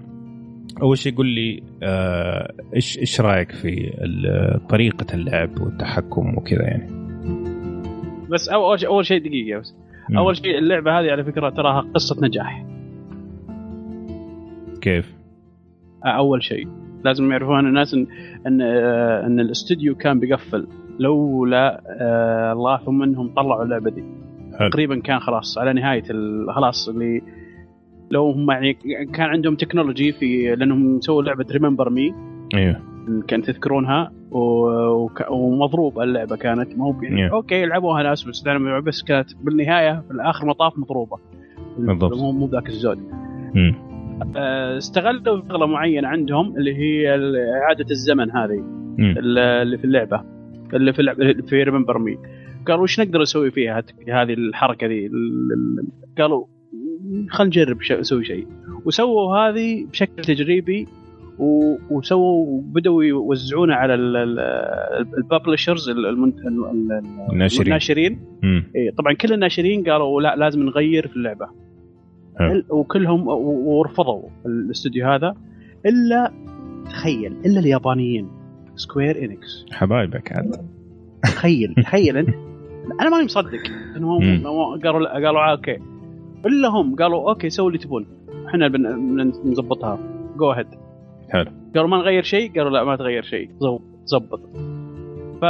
[0.82, 6.88] أول شيء قل لي آه، إيش إيش رأيك في ال- طريقة اللعب والتحكم وكذا يعني؟
[8.30, 9.76] بس أول شيء أول شيء دقيقة بس.
[10.10, 10.18] مم.
[10.18, 12.66] أول شيء اللعبة هذه على فكرة تراها قصة نجاح.
[14.82, 15.14] كيف؟
[16.06, 16.68] أول شيء.
[17.06, 18.08] لازم يعرفون الناس ان
[18.48, 20.68] ان آه، إن الاستوديو كان بيقفل.
[21.00, 24.04] لولا آه، الله ثم إنهم طلعوا اللعبة دي.
[24.60, 26.04] تقريبا كان خلاص على نهاية
[26.56, 27.22] خلاص اللي
[28.12, 28.74] لو هم يعني
[29.14, 32.14] كان عندهم technology في لأنهم سووا لعبة Remember Me
[32.56, 32.82] أيوه
[33.28, 34.12] كان تذكرونها.
[35.30, 36.78] ومضروبه اللعبة كانت.
[36.78, 37.34] ما هو يعني Yeah.
[37.34, 38.44] okay لعبوها ناس بس
[38.86, 41.18] بس كانت بالنهاية في الآخر مطاف مضروبة.
[41.78, 42.18] بالضبط.
[42.18, 43.00] مو مو ذاك الزود.
[44.36, 47.10] آه، استغلوا شغلة معينة عندهم اللي هي
[47.64, 48.64] إعادة الزمن هذه.
[48.98, 49.16] مم.
[49.18, 50.24] اللي في اللعبة.
[50.74, 52.18] اللي في اللعبة في ريمبر مي
[52.68, 55.88] قالوا وش نقدر نسوي فيها هذه الحركة ذي؟ ال- ال-
[56.18, 56.46] قالوا
[57.30, 58.48] خلينا نجرب نسوي شيء.
[58.86, 60.88] وسووا هذه بشكل تجريبي
[61.90, 63.94] وسووا بدأوا يوزعونها على
[65.18, 67.68] الببلشرز الناشرين.
[67.68, 68.20] الناشرين.
[68.76, 71.48] إيه، طبعا كل الناشرين قالوا لا لازم نغير في اللعبة.
[72.70, 73.28] وكلهم
[73.68, 75.36] ورفضوا الاستوديو هذا
[75.86, 76.32] إلا
[76.86, 78.28] تخيل إلا اليابانيين
[78.76, 80.56] Square Enix حبايبك عاد
[81.24, 82.30] تخيل تخيل أنت.
[83.02, 83.60] أنا ماني مصدق
[83.98, 84.44] إنهم
[84.84, 85.78] قالوا قالوا آه، okay.
[86.46, 88.06] إلا هم قالوا okay سووا اللي تبون.
[88.48, 90.00] إحنا بن- بنظبطها
[90.38, 90.68] go ahead
[91.30, 91.52] حلو.
[91.76, 93.50] قالوا ما نغير شيء قالوا لا ما تغير شيء.
[94.06, 94.42] زبط
[95.42, 95.46] ف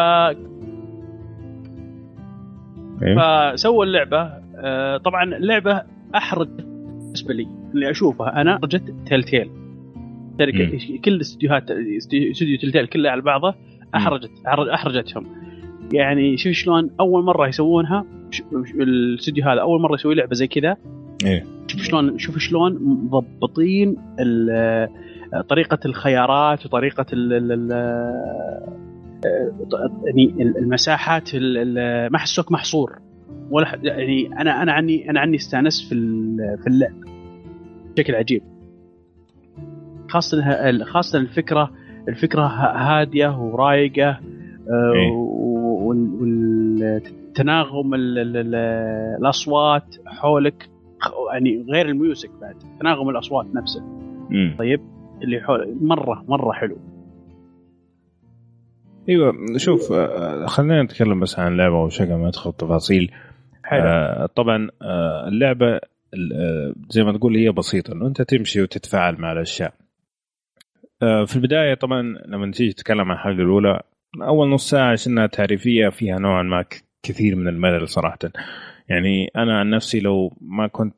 [3.04, 3.52] إيه.
[3.54, 4.32] فسووا اللعبة.
[4.56, 5.82] آه، طبعا اللعبة
[6.16, 9.50] أحرج بالنسبة لي اللي أشوفها أنا أحرجت تيل تيل
[11.06, 13.56] كل الاستديوهات استوديو تيل تيل كله على بعضه
[13.96, 15.26] احرجت أحرجتهم.
[15.94, 18.06] يعني شوف شلون أول مرة يسوونها
[18.76, 20.78] الاستوديو هذا أول مرة يسوي لعبة زي كذا
[21.26, 21.46] إيه.
[21.68, 22.78] شوف شلون شوف شلون
[23.12, 23.96] مضبطين
[25.50, 27.70] طريقة الخيارات وطريقة ال
[30.06, 33.00] يعني المساحات ال- ال- ما حسوك محصور
[33.52, 35.96] ولا يعني أنا أنا عني أنا عني استانست في
[36.64, 36.94] في اللعب
[37.96, 38.42] بشكل عجيب
[40.10, 40.38] خاصة
[40.84, 41.72] خاصة الفكرة
[42.08, 42.46] الفكرة
[42.78, 45.12] هادية ورايقة آه، إيه.
[46.84, 47.94] والتناغم
[49.20, 50.70] الأصوات حولك
[51.34, 53.82] يعني غير الميوزك بعد تناغم الأصوات نفسه.
[54.30, 54.56] مم.
[54.60, 54.82] طيب
[55.22, 56.78] اللي حول مرة مرة حلو.
[59.10, 63.12] أيوه شوف آه، خلينا نتكلم بس عن اللعبه وشكل ما ندخل تفاصيل.
[63.64, 63.82] حلو.
[63.84, 65.68] آه طبعا آه اللعبة
[66.14, 69.74] ال- آه زي ما تقول هي بسيطة إنه أنت تمشي وتتفاعل مع الأشياء.
[71.00, 73.82] في البداية طبعا لما تيجي تتكلم عن الحلقة الأولى
[74.22, 76.66] أول نص ساعة انها تعريفية فيها نوعا ما
[77.04, 78.20] كثير من الملل صراحة.
[78.90, 80.96] يعني أنا عن نفسي لو ما كنت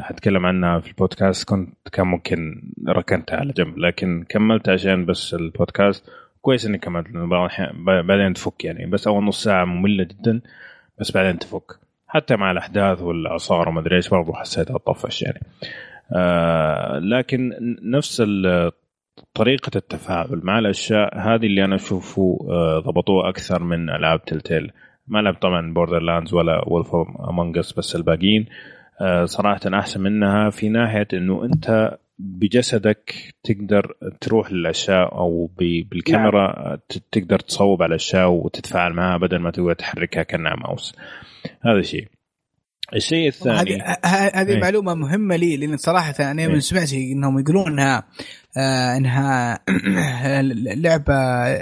[0.00, 6.10] حتكلم عنها في البودكاست كنت كان ممكن ركنتها على جنب لكن كملت عشان بس البودكاست.
[6.40, 7.06] كويس إني كملت
[8.04, 8.86] بعدين تفك يعني.
[8.86, 10.40] بس أول نص ساعة مملة جدا
[11.00, 11.72] بس بعدين تفك.
[12.06, 15.40] حتى مع الأحداث والأعصار وما أدري إيش برضه حسيتها طفش يعني.
[16.16, 17.52] آه لكن
[17.82, 18.22] نفس
[19.34, 24.72] طريقة التفاعل مع الأشياء هذه اللي أنا أشوفه آه، ضبطوه أكثر من ألعاب Telltale
[25.06, 26.94] ما لعب طبعا Borderlands ولا Wolf
[27.30, 28.46] Among Us بس الباقيين.
[29.00, 36.76] آه، صراحة أحسن منها في ناحية أنه أنت بجسدك تقدر تروح للأشياء أو ب- بالكاميرا
[36.88, 40.96] ت- تقدر تصوب على الأشياء وتتفاعل معها بدل ما تقعد تحركها كأنها ماوس.
[41.62, 42.08] هذا شيء.
[42.94, 44.60] الشيء الثاني هذه ه- هذه إيه.
[44.60, 46.48] معلومة مهمة لي لأن صراحة أنا إيه.
[46.48, 48.04] من سمعت إنهم يقولون انها
[48.56, 49.60] آه إنها
[50.82, 51.14] لعبة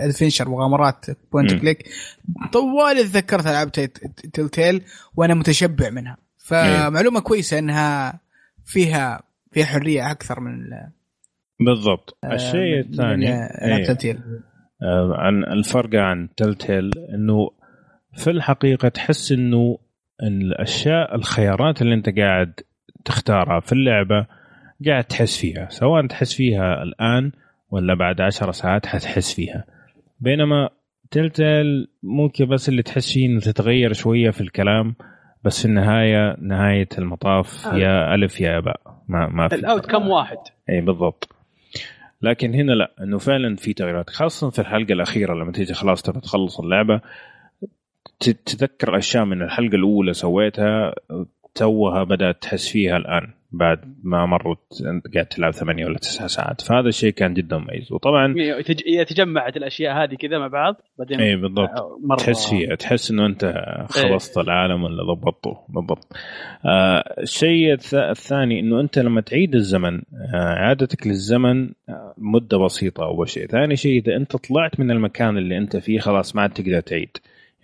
[0.05, 1.59] adventure مغامرات point مم.
[1.59, 1.89] click
[2.53, 3.73] طوال تذكرت ألعاب
[4.33, 4.83] تيل تيل
[5.17, 8.21] وأنا متشبع منها فمعلومة كويسة إنها
[8.65, 9.23] فيها
[9.53, 10.91] فيها حرية أكثر من ال-
[11.61, 13.85] بالضبط آه، الشيء الثاني إيه.
[13.85, 14.19] تيل تيل
[14.83, 17.51] آه، عن الفرق عن تلتيل إنه
[18.17, 19.79] في الحقيقة تحس إنه
[20.23, 22.61] الأشياء الخيارات اللي أنت قاعد
[23.05, 24.27] تختارها في اللعبة
[24.87, 25.69] قاعد تحس فيها.
[25.71, 27.33] سواء تحس فيها الآن
[27.71, 29.65] ولا بعد عشر ساعات حتحس فيها.
[30.21, 30.69] بينما
[31.11, 34.95] تلتيل ممكن بس اللي تحس فيه إنه تتغير شوية في الكلام
[35.45, 37.77] بس في النهاية نهاية المطاف آه.
[37.77, 38.81] يا ألف يا باء.
[39.09, 39.55] ما ما في.
[39.55, 40.39] الاوت كم واحد؟
[40.71, 41.29] اي بالضبط.
[42.23, 46.21] لكن هنا لا إنه فعلا في تغييرات خاصه في الحلقة الأخيرة لما تيجي خلاص تبى
[46.21, 47.01] تخلص اللعبة.
[48.21, 50.95] تتذكر أشياء من الحلقة الأولى سويتها
[51.55, 54.59] توها بدأت تحس فيها الآن بعد ما مرت
[55.15, 56.61] قاعد تلعب ثمانية ولا تسعة ساعات.
[56.61, 57.93] فهذا الشيء كان جدا مميز.
[57.93, 61.71] وطبعا يتج- إذا تجمعت الأشياء هذه كذا مع بعض بعدين اي بالضبط.
[62.05, 63.55] مرة تحس فيها تحس إنه أنت
[63.89, 65.57] خلصت العالم ولا ضبطته.
[65.69, 66.13] بالضبط.
[66.67, 69.95] آه الشيء الث- الثاني إنه أنت لما تعيد الزمن
[70.35, 73.47] آه اعادتك للزمن آه مدة بسيطة اول شيء.
[73.47, 77.17] ثاني شيء إذا أنت طلعت من المكان اللي أنت فيه خلاص ما عاد تقدر تعيد.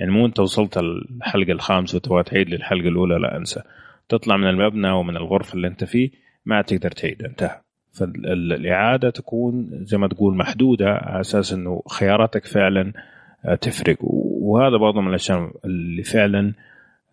[0.03, 3.63] يعني مو أنت وصلت الحلقة الخامسة وتبغى تعيد للحلقه الأولى لا أنسى.
[4.09, 6.11] تطلع من المبنى ومن الغرفة اللي أنت فيه
[6.45, 7.61] ما تقدر تعيد انتهى.
[7.93, 12.93] فالإعادة تكون زي ما تقول محدودة على أساس إنه خياراتك فعلا
[13.45, 13.97] آه، تفرق.
[14.01, 16.55] وهذا برضه من الأشياء اللي فعلا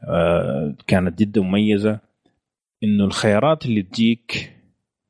[0.07, 1.99] آه، كانت جدا مميزة
[2.83, 4.53] إنه الخيارات اللي تجيك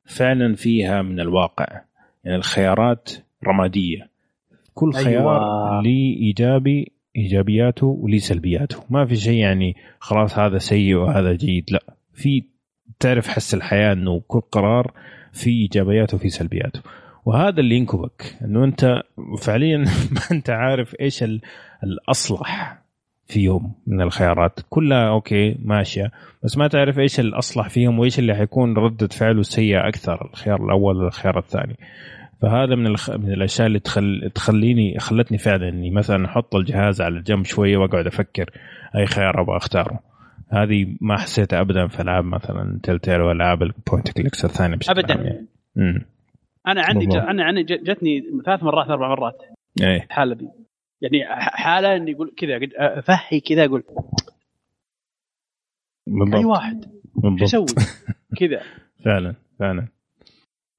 [0.04, 1.66] فعلا فيها من الواقع.
[2.24, 3.10] يعني الخيارات
[3.46, 4.10] رمادية.
[4.74, 5.04] كل أيوة.
[5.04, 8.84] خيار ليه إيجابي إيجابياته وليه سلبياته.
[8.90, 11.82] ما في شيء يعني خلاص هذا سيء وهذا جيد لا.
[12.14, 12.44] في
[13.00, 14.92] تعرف حس الحياة إنه كل قرار
[15.32, 16.80] فيه إيجابياته وفيه سلبياته.
[17.24, 19.02] وهذا اللي ينكبك إنه أنت
[19.42, 19.78] فعليا
[20.14, 21.40] ما أنت عارف إيش ال-
[21.84, 22.78] الأصلح
[23.26, 24.60] فيهم من الخيارات.
[24.70, 26.10] كلها أوكي ماشية.
[26.44, 30.96] بس ما تعرف إيش الأصلح فيهم وإيش اللي حيكون ردة فعله سيئه أكثر الخيار الأول
[30.96, 31.76] ولا الخيار الثاني.
[32.42, 33.10] فهذا من الخ...
[33.10, 34.30] من الأشياء اللي تخل...
[34.34, 38.50] تخليني خلتني فعلا إني مثلا أحط الجهاز على جنب شوية وأقعد أفكر
[38.96, 40.00] أي خيار أبغى أختاره.
[40.52, 45.12] هذه ما حسيتها ابدا في ألعاب مثلا Telltale وألعاب ال point clicks الثانية بشكل.
[45.12, 46.06] عام يعني.
[46.66, 47.22] أنا عندي بالضبط.
[47.24, 49.42] أنا عندي ج- جتني ثلاث مرات أربع مرات.
[49.82, 50.04] إيه.
[50.04, 50.48] الحاله دي
[51.00, 53.82] يعني حالة إني يقول كذا أفهي كذا أقول
[56.06, 56.38] بالضبط.
[56.38, 56.84] أي واحد؟
[57.14, 57.42] بالضبط.
[57.42, 57.66] أسوي؟
[58.40, 58.60] كذا.
[59.04, 59.88] فعلا فعلا.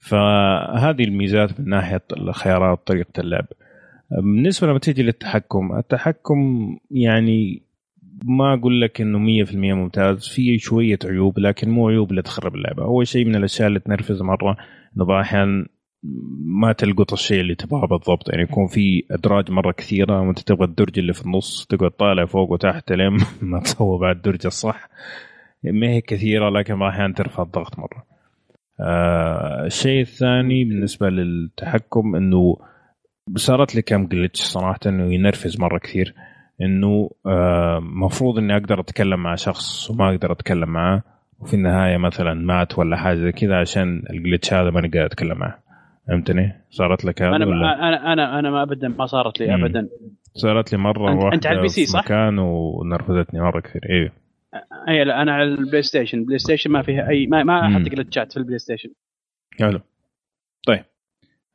[0.01, 3.45] فهذه الميزات من ناحية الخيارات طريقه اللعب.
[4.11, 6.37] بالنسبة لما تيجي للتحكم التحكم
[6.91, 7.63] يعني
[8.25, 12.83] ما أقول لك إنه 100% ممتاز في شوية عيوب لكن مو عيوب اللي تخرب اللعبة.
[12.83, 14.57] أول شيء من الأشياء اللي تنرفز مرة
[14.97, 15.65] إنه بعض الأحيان
[16.45, 18.29] ما تلقط الشيء اللي تبغاه بالضبط.
[18.29, 22.51] يعني يكون في أدراج مرة كثيرة وأنت تبغى الدرج اللي في النص تقعد طالع فوق
[22.51, 24.89] وتحت لين ما تسوى بعد الدرج الصح.
[25.63, 28.10] ما هي كثيرة لكن بعض الأحيان ترفع الضغط مرة.
[28.81, 32.57] آه الشيء الثاني بالنسبة للتحكم إنه
[33.35, 36.13] صارت لي كم glitch صراحة إنه ينرفز مرة كثير
[36.61, 41.03] إنه آه، مفروض إني أقدر أتكلم مع شخص وما أقدر أتكلم معاه
[41.39, 45.37] وفي النهاية مثلا مات ولا حاجة زي كذا عشان ال glitch هذا ماني قادر أتكلم
[45.37, 45.59] معه
[46.07, 49.63] فهمتني؟ صارت لك هذا أنا ولا؟ أنا أنا أنا ما ابدا ما صارت لي مم.
[49.65, 49.89] ابدا
[50.33, 54.11] صارت لي مرة أنت- واحدة أنت على ال PC صح؟ مكان ونرفزتني مرة كثير أيوه
[54.87, 56.17] اي لا أنا على البلاي ستيشن.
[56.17, 57.75] البلاي ستيشن ما فيها اي ما, ما مم.
[57.75, 58.89] أحط glitch ات في البلاي ستيشن.
[59.59, 59.81] حلو.
[60.67, 60.85] طيب.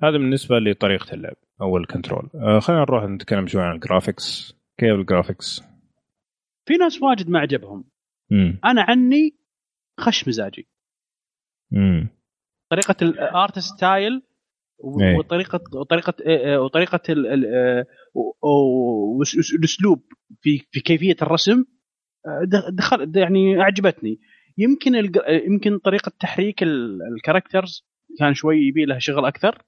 [0.02, 2.30] هذا بالنسبة لطريقة اللعب أو ال control.
[2.34, 5.62] آه خلينا نروح نتكلم شوي عن ال graphics كيف ال graphics؟
[6.68, 7.84] في ناس واجد ما عجبهم.
[8.32, 9.36] امم أنا عني
[10.00, 10.68] خش مزاجي.
[11.72, 12.08] امم
[12.70, 14.22] طريقة ال art style
[15.00, 15.16] إيه.
[15.18, 20.02] وطريقه وطريقه آه، وطريقة ال- ال- آه، و- و- وس- الأسلوب
[20.40, 21.64] في في كيفية الرسم.
[22.72, 24.20] دخل يعني أعجبتني.
[24.58, 24.94] يمكن
[25.28, 27.86] يمكن طريقة تحريك ال- characters
[28.18, 29.62] كان شوي يبي لها شغل أكثر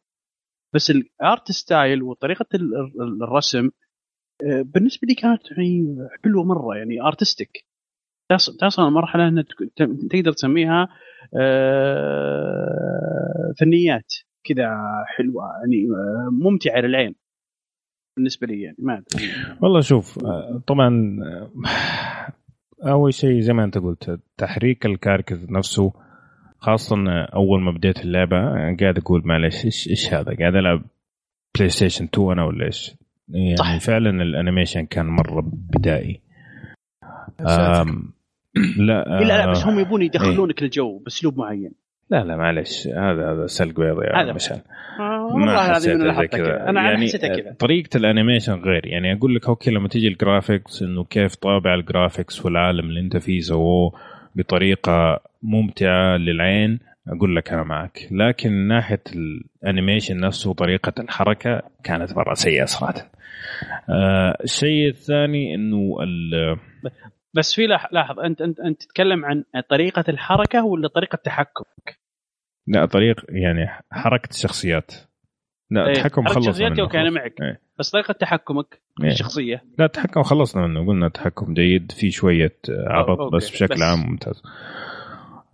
[0.75, 3.71] بس ال art style وطريقة ال- ال- الرسم
[4.45, 7.65] آه، بالنسبة لي كانت يعني حلوة مرة يعني artistic
[8.61, 10.89] تصل مرحله إنها تك- ت- تقدر تسميها
[12.19, 14.13] آه، فنيات
[14.45, 14.69] كذا
[15.07, 17.15] حلوة يعني آه، ممتعة للعين.
[18.17, 19.27] بالنسبة لي يعني ما أدري.
[19.63, 20.19] والله شوف
[20.67, 21.17] طبعا
[22.83, 25.93] أول شيء زي ما أنت قلت تحريك ال character نفسه
[26.59, 26.97] خاصة
[27.35, 28.37] أول ما بديت اللعبة
[28.81, 30.83] قاعد أقول معلش إيش إيش هذا؟ قاعد ألعب
[31.57, 32.95] بلاي ستيشن 2 أنا ولا إيش؟
[33.29, 33.79] يعني صح.
[33.79, 36.21] فعلا ال animation كان مرة بدائي.
[38.79, 41.73] لا لا لا بس آه، هم يبون يدخلونك الجو بأسلوب معين.
[42.11, 44.33] لا لا معلش هذا هذا سلق بيض يا هذا.
[44.33, 44.61] مشان
[45.33, 46.69] والله العظيم أنا كذا.
[46.69, 47.53] أنا يعني حسيتها كذا.
[47.59, 48.87] طريقة ال animation غير.
[48.87, 53.17] يعني أقول لك okay لما تيجي ال graphics إنه كيف طابع الجرافيكس والعالم اللي أنت
[53.17, 53.93] فيه سووه
[54.35, 56.79] بطريقة ممتعة للعين
[57.09, 58.09] أقول لك أنا معك.
[58.11, 59.03] لكن ناحية
[59.63, 63.11] ال animation نفسه وطريقة الحركة كانت مرة سيئة صراحة.
[63.91, 65.97] آه الشيء الثاني إنه
[67.35, 71.65] بس في لاح- لاحظ أنت أنت أنت تتكلم عن طريقة الحركة ولا طريقة التحكم
[72.67, 74.93] لا طريق يعني حركة الشخصيات
[75.71, 77.11] لا إيه، التحكم خلصنا منه okay أنا.
[77.11, 77.61] معك إيه.
[77.79, 79.09] بس طريقة تحكمك إيه.
[79.09, 83.37] الشخصية لا التحكم خلصنا منه قلنا تحكم جيد في شوية عبط okay.
[83.37, 83.83] بس بشكل بس.
[83.83, 84.43] عام ممتاز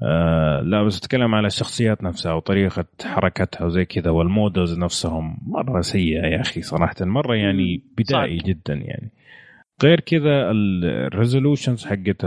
[0.03, 5.81] آه لا بس اتكلم على الشخصيات نفسها وطريقة حركتها وزي كذا وال models نفسهم مرة
[5.81, 7.83] سيئة يا أخي صراحة مرة يعني.
[7.99, 8.49] بدائي صعب.
[8.49, 9.11] جدا يعني
[9.83, 12.27] غير كذا ال resolutions حقت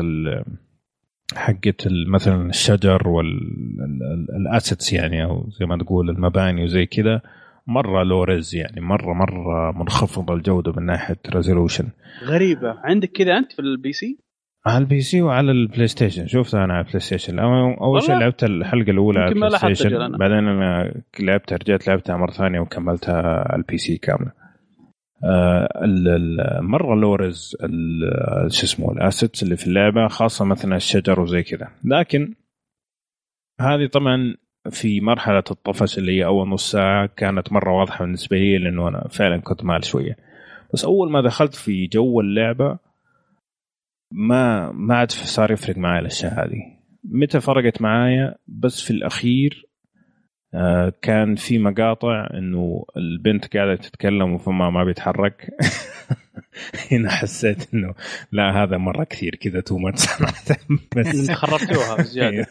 [1.36, 7.22] حقت مثلا الشجر وال assets يعني أو زي ما تقول المباني وزي كذا
[7.68, 11.88] مرة low res يعني مرة مرة منخفضة الجودة من ناحية resolution
[12.24, 12.76] غريبة.
[12.84, 14.18] عندك كذا أنت في البي سي
[14.65, 18.91] على ال PC وعلى البلاي ستيشن شفتها أنا على البلاي ستيشن أول شيء؟ لعبت الحلقة
[18.91, 20.18] الأولى على البلاي ستيشن.
[20.18, 24.32] بعدين أنا لعبتها رجعت لعبتها مرة ثانية وكملتها على ال PC كامله
[26.61, 27.55] مرة low res
[28.48, 31.72] شو اسمه ال assets اللي في اللعبة خاصة مثلا الشجر وزي كذا.
[31.84, 32.34] لكن
[33.61, 34.35] هذه طبعا
[34.72, 39.07] في مرحلة الطفش اللي هي أول نص ساعة كانت مرة واضحة بالنسبة لي لأنه أنا
[39.07, 40.18] فعلا كنت مال شوية.
[40.73, 42.80] بس أول ما دخلت في جو اللعبة
[44.11, 46.77] ما ما عاد صار يفرق معي الأشياء هذه.
[47.03, 49.66] متى فرقت معايا؟ بس في الأخير آه،
[51.02, 55.49] كان في مقاطع إنه البنت قاعدة تتكلم وفمها ما بيتحرك.
[56.91, 57.94] هنا حسيت إنه
[58.32, 60.34] لا هذا مرة كثير كذا too much صراحة.
[60.98, 62.45] بس خربتوها بزيادة.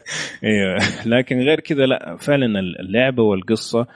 [0.44, 3.86] أيوه لكن غير كذا لا فعلا اللعبة والقصة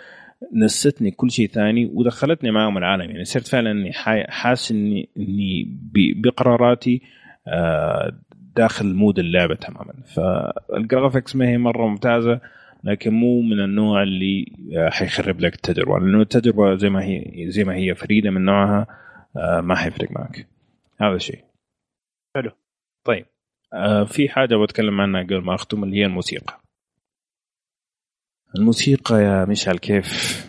[0.55, 3.11] نستني كل شيء ثاني ودخلتني معاهم العالم.
[3.11, 5.79] يعني صرت فعلا إني حا- حاسس اني إني
[6.17, 7.03] بقراراتي
[7.49, 8.13] آه،
[8.57, 9.93] داخل mood اللعبة تماما.
[10.15, 12.41] فال graphics ما هي مرة ممتازة.
[12.85, 15.99] لكن مو من النوع اللي آه، حيخرب لك التجربة.
[15.99, 18.87] لأنه التجربة زي ما هي زي ما هي فريدة من نوعها
[19.37, 20.49] آه، ما حيفرق معك.
[21.01, 21.45] هذا الشيء.
[22.37, 22.51] حلو.
[23.05, 23.27] طيب.
[23.73, 26.61] آه، في حاجة بتكلم عنها قبل ما أختم اللي هي الموسيقى.
[28.57, 30.41] الموسيقى يا مشعل كيف؟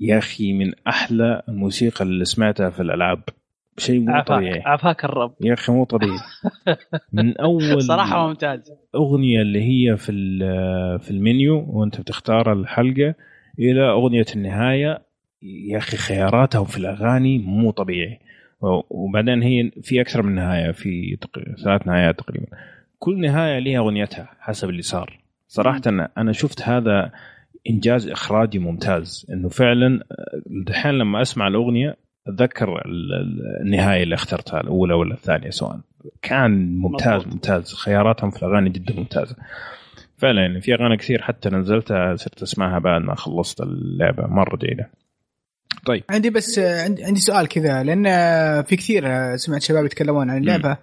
[0.00, 3.22] يا أخي من أحلى الموسيقى اللي سمعتها في الألعاب.
[3.78, 4.60] شيء مو طبيعي.
[4.60, 5.34] عافاك الرب.
[5.40, 6.18] يا أخي مو طبيعي.
[7.12, 8.72] من أول صراحة ممتاز.
[8.94, 13.14] أغنية اللي هي في ال- في المنيو وأنت بتختار الحلقة
[13.58, 15.02] إلى أغنية النهاية.
[15.42, 18.18] يا أخي خياراتهم في الأغاني مو طبيعي.
[18.90, 21.16] وبعدين هي في أكثر من نهاية في
[21.64, 22.46] ثلاث نهايات تقريبا.
[22.98, 25.18] كل نهاية لها أغنيتها حسب اللي صار.
[25.48, 27.12] صراحة أنا- أنا شفت هذا
[27.70, 29.26] إنجاز إخراجي ممتاز.
[29.32, 30.00] إنه فعلا
[30.66, 31.96] دحين لما أسمع الأغنية
[32.28, 35.80] أتذكر ال- ال- النهاية اللي اخترتها الأولى ولا الثانية سواء
[36.22, 37.26] كان ممتاز.
[37.26, 39.36] ممتاز خياراتهم في الأغاني جدا ممتازة
[40.16, 44.90] فعلا يعني في أغاني كثير حتى نزلتها صرت أسمعها بعد ما خلصت اللعبة مرة جيده
[45.86, 46.58] طيب عندي بس
[46.98, 48.04] عندي سؤال كذا لأن
[48.62, 50.76] في كثير سمعت شباب يتكلمون عن اللعبة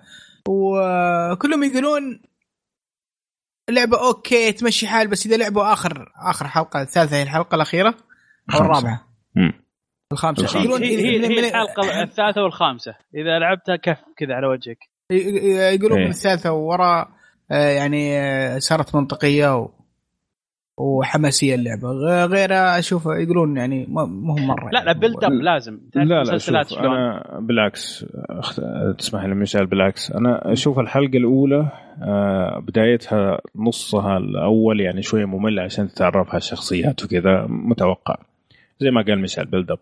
[0.48, 2.22] وكلهم يقولون
[3.70, 7.96] اللعبة أوكي تمشي حال بس إذا لعبوا آخر آخر حلقة الثالثة هي الحلقة الأخيرة
[8.54, 8.60] أو.
[8.62, 9.15] الرابعة.
[10.12, 10.70] الخامسة الخامسة.
[10.70, 12.96] يقولون هي, هي, من- هي الحلقة الثالثة والخامسة.
[13.16, 14.78] إذا لعبتها كف كذا على وجهك.
[15.74, 16.06] يقولون إيه.
[16.06, 17.08] من الثالثة وراء
[17.52, 19.70] آه، يعني آه، صارت منطقية و...
[20.78, 21.92] وحماسية اللعبة.
[22.26, 25.00] غيرها أشوف يقولون يعني هم مرة لا لا يعني.
[25.00, 25.80] build up لازم.
[25.94, 30.12] تعرف لا لا شوف أنا بالعكس أخت- تسمح لي مشعل بالعكس.
[30.12, 31.68] أنا أشوف الحلقة الأولى
[32.02, 38.16] آه، بدايتها نصها الأول يعني شوية ممل عشان تتعرف على الشخصيات وكذا متوقع.
[38.80, 39.80] زي ما قال مشعل build up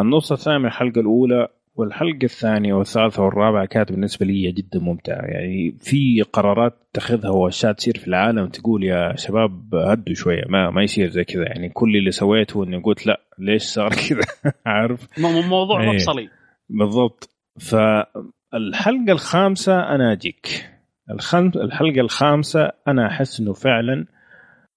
[0.00, 5.22] النص الثاني من الحلقة الأولى والحلقة الثانية والثالثة والرابعة كانت بالنسبة لي جدا ممتعة.
[5.22, 10.82] يعني في قرارات تأخذها وأشياء تصير في العالم تقول يا شباب هدوا شوية ما ما
[10.82, 11.42] يصير زي كذا.
[11.42, 15.18] يعني كل اللي سويته إني قلت لا ليش صار كذا؟ عارف؟
[15.48, 15.88] موضوع إيه.
[15.88, 16.28] مفصلي.
[16.68, 17.30] بالضبط.
[17.60, 20.70] فالحلقة الخامسة أنا أجيك.
[21.10, 21.46] الخم...
[21.56, 24.06] الحلقة الخامسة أنا أحس إنه فعلا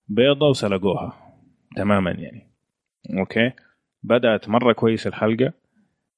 [0.07, 1.13] بيضة وسلقوها
[1.75, 2.49] تماما يعني.
[3.19, 3.51] okay؟
[4.03, 5.53] بدأت مرة كويس الحلقة.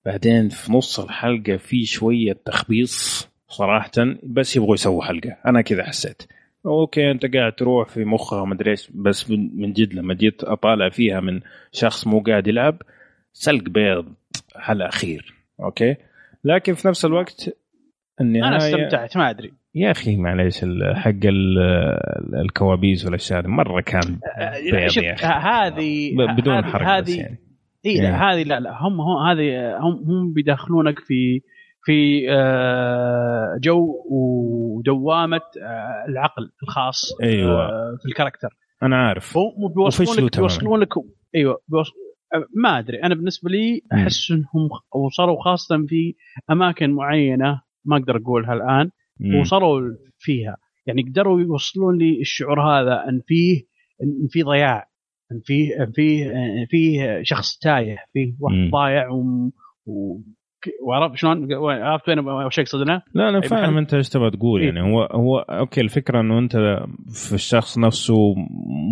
[0.06, 3.92] بعدين في نص الحلقة في شوية تخبيص صراحة
[4.24, 5.38] بس يبغوا يسووا حلقة.
[5.48, 6.24] أنا كذا حسيت.
[6.66, 10.90] okay أنت قاعد تروح في مخها ما أدري إيش بس من جد لما جيت أطالع
[10.90, 11.40] فيها من
[11.72, 12.82] شخص مو قاعد يلعب
[13.34, 14.14] سلق بيض
[14.56, 15.34] على الاخير
[15.64, 15.96] okay؟
[16.44, 17.58] لكن في نفس الوقت
[18.22, 19.54] النهايه أنا استمتعت ما أدري.
[19.76, 21.60] يا أخي معليش حق ال-
[22.46, 24.20] الكوابيس والأشياء هذه مرة كان
[24.72, 25.26] بيض شوف يا أخي.
[25.28, 27.38] هذه بدون بس هذه يعني.
[27.86, 28.02] اي إيه.
[28.02, 31.42] لا هذه لا لا هم هم هذه هم هم بيدخلونك في
[31.84, 37.62] في آه، جو ودوامة آه، العقل الخاص أيوة.
[37.62, 38.50] آه، في ال character
[38.84, 40.48] أنا عارف هم بيوصلون وفشلوا لك تماماً.
[40.48, 40.94] بيوصلون لك
[41.36, 41.88] أيوه بيوص...
[42.34, 43.82] آه، ما أدري أنا بالنسبة لي.
[43.94, 44.70] أحس إنهم
[45.06, 46.16] وصلوا خاصة في
[46.52, 48.90] أماكن معينة ما أقدر أقولها الآن
[49.20, 49.40] مم.
[49.40, 49.82] وصلوا
[50.20, 53.62] فيها يعني قدروا يوصلون لي الشعور هذا إن فيه
[54.04, 54.88] إن في ضياع
[55.46, 55.84] فيه
[56.32, 58.72] ان فيه شخص تايه فيه واحد.
[58.72, 59.52] ضايع و...
[59.86, 60.20] و...
[60.88, 63.78] وعرفت شلون عرفت وين وش اقصد أنا؟ لا أنا فاهم.
[63.78, 64.68] أنت إيش تبغى تقول إيه.
[64.68, 66.56] يعني هو هو أوكي الفكرة إنه أنت
[67.14, 68.36] في الشخص نفسه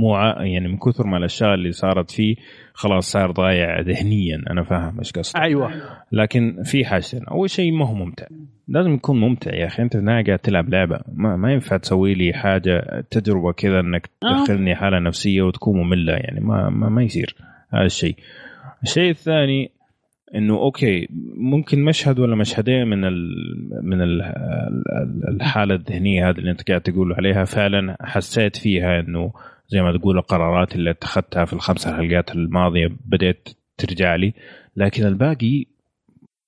[0.02, 2.36] مو يعني من كثر ما الأشياء اللي صارت فيه
[2.74, 5.72] خلاص صار ضايع ذهنيا أنا فاهم إيش قصدك أيوه
[6.12, 8.26] لكن في حاجتين أول شيء ما هو ممتع
[8.68, 12.34] لازم يكون ممتع يا أخي أنت النهايه قاعد تلعب لعبة ما, ما ينفع تسوي لي
[12.34, 14.44] حاجة تجربة كذا إنك آه.
[14.44, 17.36] تدخلني حالة نفسية وتكون مملة يعني ما ما, ما يصير
[17.74, 18.16] هذا الشيء
[18.84, 19.72] الشيء الثاني
[20.36, 23.36] إنه أوكي ممكن مشهد ولا مشهدين من ال
[23.84, 24.22] من ال
[25.28, 27.44] الحالة الذهنية هذه اللي أنت قاعد تقول عليها.
[27.44, 29.34] فعلا حسيت فيها إنه
[29.68, 34.34] زي ما تقول القرارات اللي أتخذتها في الخمس حلقات الماضية بدأت ترجع لي.
[34.76, 35.66] لكن الباقي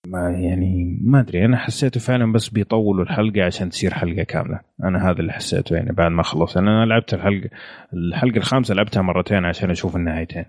[0.07, 4.59] ما يعني ما أدري أنا حسيته فعلا بس بيطولوا الحلقة عشان تصير حلقة كاملة.
[4.83, 6.57] أنا هذا اللي حسيته يعني بعد ما خلص.
[6.57, 7.49] أنا لعبت الحلقة
[7.93, 10.45] الحلقة الخامسة لعبتها مرتين عشان أشوف النهايتين.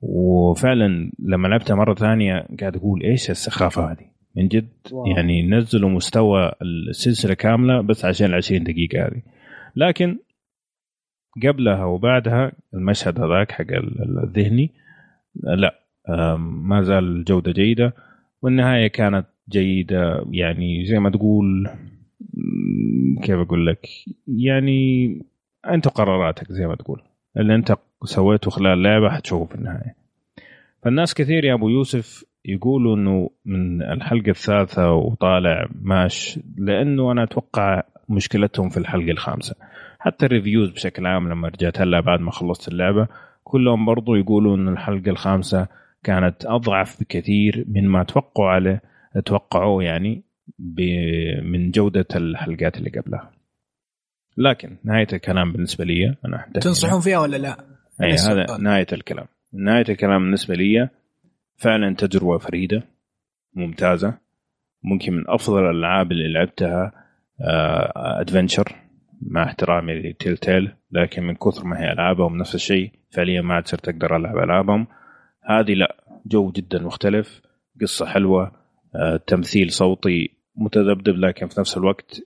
[0.00, 4.06] وفعلا لما لعبتها مرة ثانية قاعد أقول إيش السخافة هذه؟
[4.36, 5.06] من جد واو.
[5.06, 9.22] يعني نزلوا مستوى السلسلة كاملة بس عشان ال 20 دقيقة هذه.
[9.76, 10.18] لكن
[11.46, 14.70] قبلها وبعدها المشهد هذاك حق ال- الذهني
[15.34, 15.74] لا
[16.38, 17.94] ما زال الجودة جيدة.
[18.42, 21.68] والنهاية كانت جيدة يعني زي ما تقول
[23.22, 23.88] كيف أقول لك؟
[24.26, 25.08] يعني
[25.70, 27.02] أنت قراراتك زي ما تقول.
[27.38, 27.74] اللي انت
[28.04, 29.94] سويته خلال اللعبة حتشوفه في النهاية.
[30.82, 37.82] فالناس كثير يا أبو يوسف يقولوا إنه من الحلقة الثالثة وطالع ماش لأنه أنا أتوقع
[38.08, 39.54] مشكلتهم في الحلقة الخامسة.
[39.98, 43.08] حتى الريفيوز بشكل عام لما رجعت هلا بعد ما خلصت اللعبة
[43.44, 45.68] كلهم برضو يقولوا إن الحلقة الخامسة
[46.04, 48.82] كانت أضعف بكثير من ما توقعوا عليه
[49.24, 50.22] توقعوه يعني
[51.42, 53.30] من جودة الحلقات اللي قبلها.
[54.38, 57.56] لكن نهاية الكلام بالنسبة لي أنا تنصحون فيها ولا لا؟
[58.02, 58.14] اي.
[58.14, 59.26] هذا نهاية الكلام.
[59.52, 60.88] نهاية الكلام بالنسبة لي
[61.56, 62.82] فعلا تجربة فريدة
[63.54, 64.14] ممتازة.
[64.82, 66.92] ممكن من أفضل الألعاب اللي لعبتها
[68.20, 68.76] ادفنشر
[69.22, 73.68] مع احترامي لتيل تيل لكن من كثر ما هي ألعابهم نفس الشيء فعليا ما عاد
[73.68, 74.86] صرت أقدر ألعب ألعابهم.
[75.44, 75.96] هذه لا
[76.26, 77.42] جو جدا مختلف
[77.80, 78.52] قصة حلوة
[78.94, 82.20] آه، تمثيل صوتي متذبذب لكن في نفس الوقت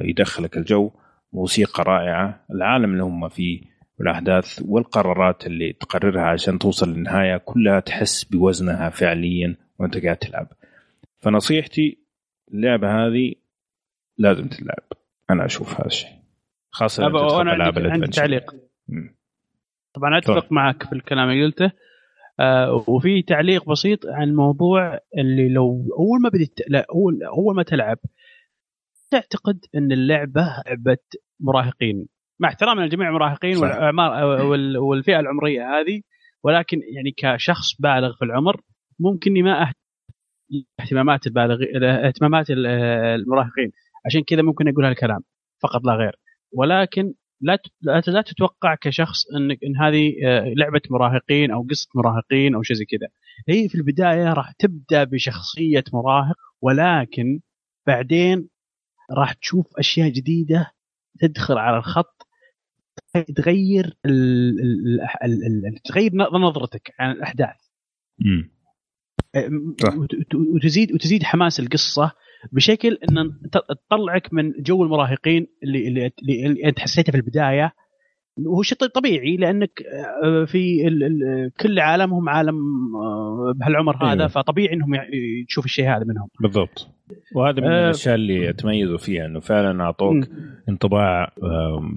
[0.00, 0.90] يدخلك الجو.
[1.32, 2.44] موسيقى رائعة.
[2.50, 3.60] العالم اللي هم فيه
[3.98, 10.48] والأحداث والقرارات اللي تقررها عشان توصل للنهاية كلها تحس بوزنها فعليا وأنت قاعد تلعب.
[11.18, 11.98] فنصيحتي
[12.52, 13.34] اللعبة هذه
[14.18, 14.82] لازم تلعب
[15.30, 16.10] أنا أشوف هذا الشيء.
[16.70, 18.06] خاصة ألعاب عندي, عندي.
[18.06, 18.54] تعليق.
[19.94, 20.54] طبعا أتفق تفضل.
[20.54, 21.72] معك في الكلام اللي قلته.
[22.40, 27.62] آه وفي تعليق بسيط عن موضوع اللي لو أول ما بديت لا اول اول ما
[27.62, 27.98] تلعب.
[29.10, 30.96] تعتقد إن اللعبة لعبة
[31.40, 32.06] مراهقين؟
[32.40, 33.56] مع احترامنا لجميع المراهقين.
[33.56, 36.00] والأعمار وال- والفئة العمرية هذه
[36.44, 38.60] ولكن يعني كشخص بالغ في العمر
[39.00, 39.72] ممكن إني ما
[40.80, 41.56] اهتمامات البالغ
[42.06, 42.66] اهتمامات ال-
[43.20, 43.70] المراهقين.
[44.06, 45.20] عشان كذا ممكن أقول هالكلام
[45.62, 46.12] فقط لا غير.
[46.52, 47.12] ولكن
[47.42, 52.76] لا لا تتوقع كشخص انك إن هذه آه، لعبة مراهقين أو قصة مراهقين أو شيء
[52.76, 53.08] زي كذا.
[53.48, 57.40] هي في البداية راح تبدأ بشخصية مراهق ولكن
[57.86, 58.48] بعدين
[59.10, 60.72] راح تشوف أشياء جديدة
[61.20, 62.26] تدخل على الخط
[63.36, 67.56] تغير ال ال ال ال ال تغير نظرتك عن الأحداث.
[70.54, 72.12] وتزيد وتزيد حماس القصة
[72.52, 77.72] بشكل إن تطلعك من جو المراهقين اللي اللي, اللي, اللي أنت حسيته في البداية
[78.38, 79.82] وهو شيء طبيعي لأنك
[80.24, 82.56] آه، في ال ال كل عالمهم عالم
[82.96, 84.26] آه، بهالعمر هذا أيوة.
[84.26, 84.90] فطبيعي إنهم
[85.48, 86.88] تشوف الشيء هذا منهم بالضبط
[87.34, 87.84] وهذا من آه.
[87.84, 90.28] الأشياء اللي تميزوا فيها إنه فعلا أعطوك.
[90.68, 91.32] انطباع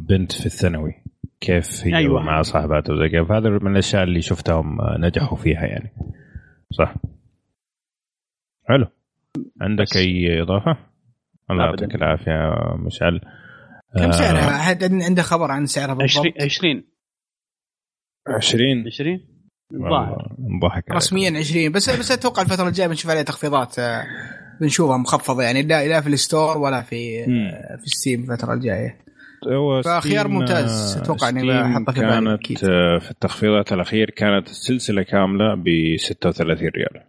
[0.10, 0.94] بنت في الثانوي
[1.42, 2.22] كيف هي أيوة.
[2.24, 5.92] مع صاحباتها وزي كذا فهذا من الأشياء اللي شفتهم آه، نجحوا فيها يعني
[6.72, 6.96] صح
[8.66, 8.86] حلو
[9.62, 9.98] عندك.
[9.98, 10.78] أي إضافة؟
[11.52, 11.66] الله.
[11.66, 12.54] يعطيك العافية
[12.86, 13.22] مشعل
[13.96, 16.84] كم آه، سعرها؟ احد عنده خبر عن سعرها 20 بالضبط؟ 20
[18.28, 19.20] 20 20
[19.74, 20.92] الظاهر والله انضحك عليك.
[20.92, 24.04] رسميا 20 بس بس أتوقع الفترة الجاية بنشوف عليها تخفيضات آه،
[24.62, 27.46] بنشوفها مخفضة يعني لا لا في ال store ولا في مم.
[27.48, 29.04] آه، في ستيم الفترة الجاية.
[29.48, 30.98] هو فخيار ممتاز.
[30.98, 32.60] أتوقع إني Steam بحطه في بالي كانت
[33.04, 37.04] في التخفيضات الأخير كانت السلسلة كاملة ب 36 ريال.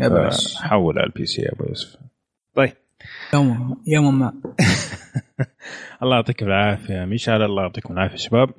[0.00, 1.96] يا بس حول على ال PC يا أبو يوسف.
[2.54, 2.72] طيب.
[3.34, 4.32] يوم يوم ما.
[6.02, 8.50] الله يعطيكم العافية مشعل الله يعطيكم العافية شباب.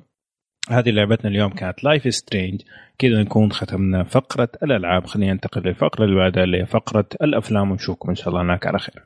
[0.70, 2.62] هذه لعبتنا اليوم كانت Life is Strange
[2.98, 8.08] كذا نكون ختمنا فقرة الألعاب؟ خلينا ننتقل للفقره اللي بعدها اللي هي فقرة الأفلام ونشوفكم
[8.08, 9.04] إن شاء الله هناك على خير.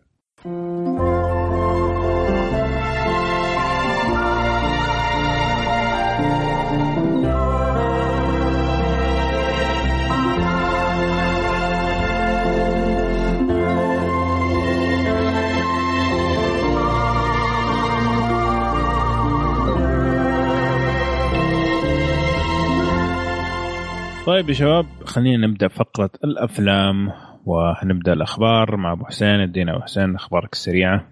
[24.27, 27.13] طيب يا شباب خلينا نبدأ فقرة الأفلام
[27.47, 29.41] وهنبدأ الأخبار مع أبو حسين.
[29.41, 31.09] ادينا أبو حسين أخبارك السريعة.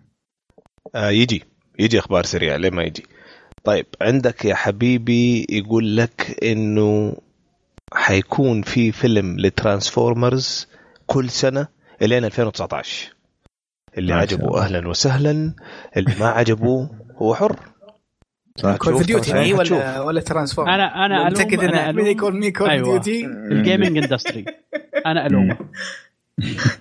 [0.94, 1.44] آه يجي
[1.78, 3.06] يجي أخبار سريعة ليه ما يجي.
[3.64, 7.16] طيب عندك يا حبيبي يقول لك إنه
[7.92, 10.68] حيكون في فيلم لترانسفورمرز
[11.06, 11.68] كل سنة
[12.02, 13.14] إلين 2019
[13.98, 14.58] اللي عجبه.
[14.62, 15.54] أهلا وسهلا
[15.96, 17.56] اللي ما عجبه هو حر.
[18.78, 19.30] Call of Duty.
[19.30, 22.66] يعني ولا ولا Transformers أنا أنا متأكد ألوم- أنا ان مين ألوم- يكون مين Call
[22.66, 22.84] of أيوة.
[22.90, 24.44] Duty ال gaming industry
[25.06, 25.56] أنا الومه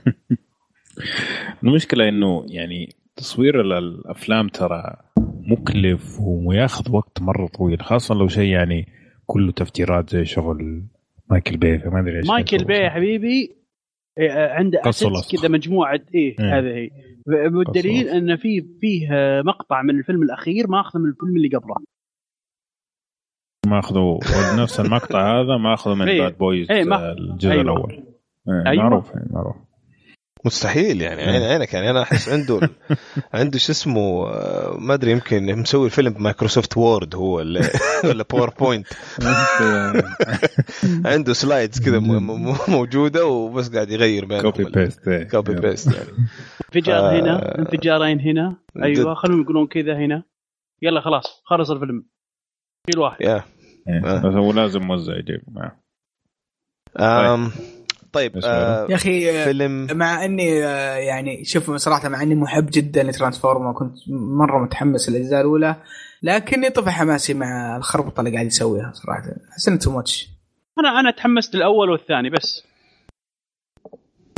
[1.63, 4.95] المشكلة إنه يعني تصوير ال- الأفلام ترى
[5.41, 8.87] مكلف وياخذ وقت مرة طويل خاصة لو شيء يعني
[9.25, 10.83] كله تفجيرات زي شغل
[11.29, 12.63] مايكل باي ما أدري إيش مايكل.
[12.63, 13.55] باي يا حبيبي.
[14.29, 15.39] عنده assets ولصق.
[15.39, 16.59] كذا مجموعة إيه إيه.
[16.59, 16.89] هذه هي
[17.27, 18.07] والدليل.
[18.07, 19.09] إن في فيه
[19.45, 21.75] مقطع من الفيلم الأخير ماخذ من الفيلم اللي قبله
[23.67, 24.19] ماخذوا
[24.61, 26.21] نفس المقطع هذا ماخذه من إيه.
[26.21, 27.61] باد بويز إيه، الجزء أيوة.
[27.61, 28.03] الأول
[28.49, 28.83] إيه، أيوة.
[28.83, 29.55] معروف إيه، معروف
[30.45, 31.89] مستحيل يعني عين عينك يعني.
[31.89, 32.59] أنا أحس عنده
[33.33, 37.61] عنده شو اسمه آه، ما أدري يمكن مسوي فيلم ب Microsoft Word هو ولا
[38.03, 38.87] ولا PowerPoint
[41.05, 41.99] عنده slides كذا
[42.67, 46.09] موجودة وبس قاعد يغير بينهم copy paste copy paste يعني.
[46.65, 47.19] انفجار آه.
[47.19, 48.55] هنا انفجارين هنا.
[48.83, 50.23] أيوه خلوهم يقولون كذا هنا.
[50.81, 52.05] يلا خلاص خلص الفيلم.
[52.89, 53.21] شيل واحد.
[53.21, 53.43] يا.
[53.89, 55.79] إيه، بس هو لازم موزع يجيب معه.
[58.11, 59.87] طيب آه، يا أخي آه، فيلم.
[59.91, 65.09] مع إني آه، يعني شوف صراحة مع إني محب جدا ل Transformers وكنت مرة متحمس
[65.09, 65.75] للأجزاء الأولى
[66.23, 69.23] لكني طفى حماسي مع الخربطة اللي قاعد يسويها صراحة.
[69.51, 70.29] احس انه too much
[70.79, 72.63] أنا أنا تحمست الأول والثاني بس.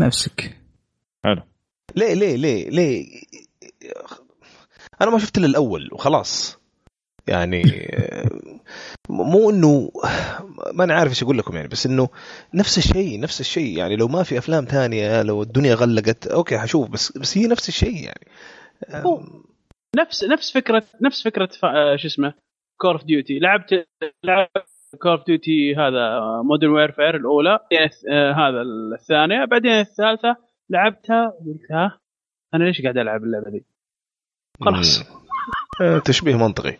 [0.01, 0.57] نفسك.
[1.23, 1.41] حلو.
[1.95, 3.05] ليه ليه ليه ليه؟
[5.01, 6.60] أنا ما شفت إلا الأول وخلاص.
[7.27, 8.29] يعني آه،
[9.09, 9.91] مو إنه
[10.73, 12.09] ما أنا عارف إيش أقول لكم يعني بس إنه
[12.53, 16.89] نفس الشيء نفس الشيء يعني لو ما في أفلام ثانية لو الدنيا غلقت okay حشوف
[16.89, 18.25] بس بس هي نفس الشيء يعني.
[19.05, 19.23] هو
[19.95, 22.33] نفس نفس فكرة نفس فكرة آه، شو اسمه
[22.81, 23.87] Call of Duty لعبت
[24.23, 24.67] لعبت
[25.01, 27.59] Call of Duty هذا Modern Warfare الأولى
[28.11, 28.61] آه، هذا
[28.93, 30.35] الثانية بعدين الثالثة
[30.69, 31.99] لعبتها قلت ها
[32.53, 33.65] أنا ليش قاعد ألعب اللعبة دي؟
[34.61, 35.01] خلاص.
[35.01, 35.20] آه،
[36.05, 36.77] تشبيه منطقي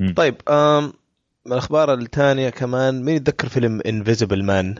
[0.00, 0.14] مم.
[0.14, 0.92] طيب آم
[1.46, 4.74] من الأخبار الثانية كمان مين يتذكر فيلم Invisible Man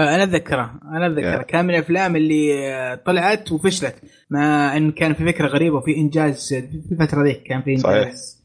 [0.00, 1.42] آه، أنا أتذكره أنا أتذكره يا.
[1.42, 3.96] كان من الأفلام اللي آه، طلعت وفشلت
[4.30, 7.96] مع إن كان في فكرة غريبة وفي إنجاز في الفترة ذيك كان في صحيح.
[7.96, 8.42] إنجاز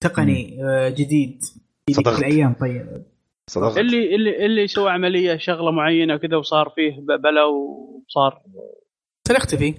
[0.00, 1.42] تقني آه، جديد
[1.90, 2.18] في.
[2.18, 3.04] الأيام طيب
[3.50, 8.42] صدقت اللي اللي اللي سوى عملية شغلة معينة كذا وصار فيه بلا وصار
[9.28, 9.74] صار يختفي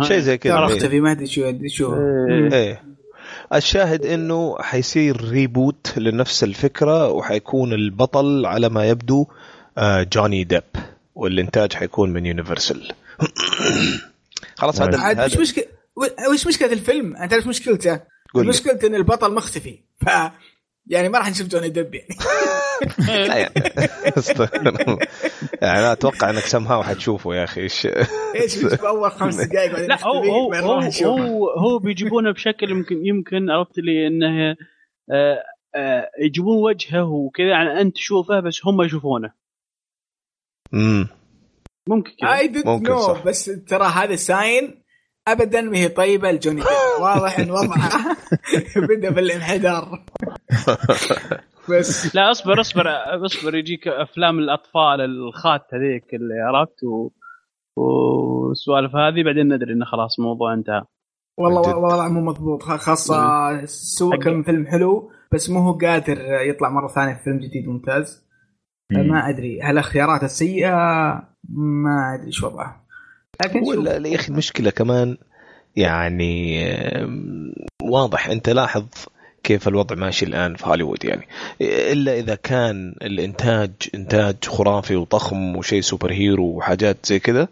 [0.00, 0.76] شيء زي كذا صار إيه.
[0.76, 2.52] يختفي ما ادري شو شو إيه.
[2.52, 2.82] إيه
[3.54, 9.26] الشاهد إنه حيصير ريبوت لنفس الفكرة وحيكون البطل على ما يبدو
[9.78, 10.62] آه، جوني ديب
[11.14, 12.92] والإنتاج حيكون من Universal
[14.58, 15.64] خلاص هذا عاد هذا مشكله
[16.32, 18.00] وش مشكلة الفيلم؟ أنت عارف مشكلته؟
[18.34, 18.48] قول لي.
[18.48, 20.10] مشكلته إن البطل مختفي ف
[20.86, 22.08] يعني ما راح نشوف جوني ديب يعني.
[23.28, 23.50] يعني.
[25.62, 27.60] يعني أتوقع إنك سمهاو حتشوفه يا أخي.
[27.60, 27.86] إيش؟
[28.34, 30.80] إيش أول خمس دقائق بعدين لا هو هو هو.
[31.04, 34.56] هو, هو بيجيبونه بشكل يمكن يمكن عرفت لي إنه
[35.10, 35.42] آه،
[35.74, 39.32] آه، يجيبون وجهه وكذا يعني انت تشوفه بس هم يشوفونه.
[40.74, 41.08] امم
[41.88, 42.38] ممكن كذا.
[42.38, 43.24] I don't ممكن know صح.
[43.24, 44.81] بس ترى هذا sign
[45.28, 46.66] ابدا ما هي طيبة لجوني ديب
[47.02, 48.16] واضح إن وضعه
[48.88, 50.04] بدا بالانحدار.
[51.70, 52.14] بس.
[52.16, 52.84] لا اصبر اصبر
[53.26, 57.10] اصبر يجيك أفلام الأطفال الخات هذيك اللي عرفت و...
[57.76, 60.82] والسوالف هذه بعدين ندري انه خلاص الموضوع انتهى.
[61.38, 61.76] والله.
[61.76, 62.62] والله مو مضبوط.
[62.62, 66.18] خاصة سوى كم فيلم حلو بس مو هو قادر
[66.48, 68.28] يطلع مرة ثانية في فيلم جديد ممتاز.
[68.90, 70.76] ما أدري هل اختياراته السيئه
[71.48, 72.81] ما أدري إيش وضعه.
[73.56, 75.16] هو يا أخي المشكلة كمان
[75.76, 76.64] يعني
[77.82, 78.28] واضح.
[78.28, 78.84] أنت لاحظ
[79.42, 81.28] كيف الوضع ماشي الآن في هوليوود يعني.
[81.60, 87.48] إلا إذا كان الإنتاج إنتاج خرافي وضخم وشيء superhero وحاجات زي كذا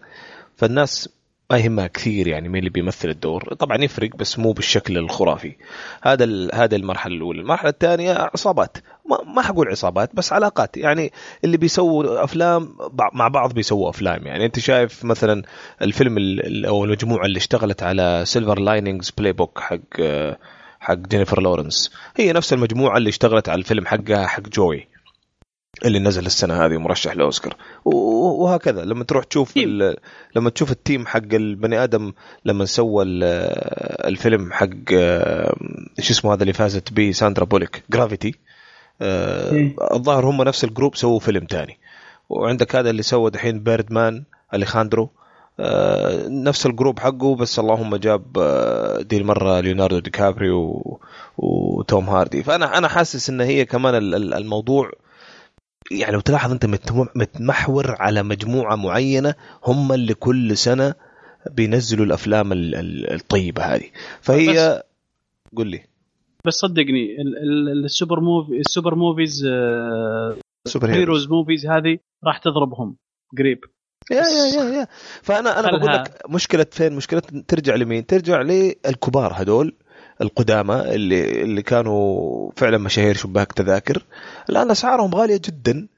[0.57, 1.09] فالناس
[1.51, 3.55] ما يهمها كثير يعني مين اللي بيمثل الدور.
[3.55, 5.57] طبعا يفرق بس مو بالشكل الخرافي.
[6.03, 7.41] هذا هذه المرحلة الأولى.
[7.41, 8.77] المرحلة الثانية عصابات.
[9.35, 10.77] ما, حقول عصابات بس علاقات.
[10.77, 11.13] يعني
[11.45, 12.77] اللي بيسووا أفلام
[13.13, 14.27] مع بعض بيسووا أفلام.
[14.27, 15.43] يعني أنت شايف مثلا
[15.83, 19.79] الفيلم ال- ال- أو المجموعة اللي اشتغلت على Silver Linings Playbook حق
[20.81, 24.87] حق جينيفر لورنس هي نفس المجموعة اللي اشتغلت على الفيلم حقها حق Joy
[25.85, 27.57] اللي نزل السنة هذه ومرشح لأوسكار.
[27.85, 28.85] وهكذا.
[28.85, 29.57] لما تروح تشوف.
[29.57, 29.97] ال-
[30.37, 32.13] لما تشوف ال team حق البني آدم
[32.45, 33.25] لما سوى ال-
[34.07, 34.69] الفيلم حق
[35.99, 38.50] إيش اسمه هذا اللي فازت به ساندرا بوليك Gravity إيه.
[39.03, 41.79] الظاهر هم نفس ال group سووا فيلم تاني.
[42.29, 44.25] وعندك هذا اللي سوى دحين Birdman
[44.55, 45.11] أليخاندرو.
[45.63, 51.01] آه، نفس ال group حقه بس اللهم جاب آه، دي المرة ليوناردو دي كابريو و-
[51.39, 52.43] وتوم هاردي.
[52.43, 54.91] فأنا أنا حاسس إن هي كمان ال- ال- الموضوع
[55.91, 60.95] يعني لو تلاحظ أنت متم- متمحور على مجموعة معينة هم اللي كل سنة
[61.51, 63.85] بينزلوا الأفلام ال- ال- الطيبة هذه.
[64.21, 64.83] فهي
[65.57, 65.83] قل لي.
[66.47, 70.37] بس صدقني ال- ال- ال super movie ال super movies آه،
[70.69, 71.29] super heroes.
[71.29, 72.97] movies هذه راح تضربهم.
[73.39, 73.59] قريب.
[74.11, 74.87] يا يا يا يا.
[75.23, 79.77] فانا أنا بقول لك مشكلة فين؟ مشكلة ترجع لمين؟ ترجع للكبار هذول
[80.21, 84.03] القدامى اللي اللي كانوا فعلا مشاهير شباك تذاكر.
[84.51, 85.89] الآن أسعارهم غالية جدا.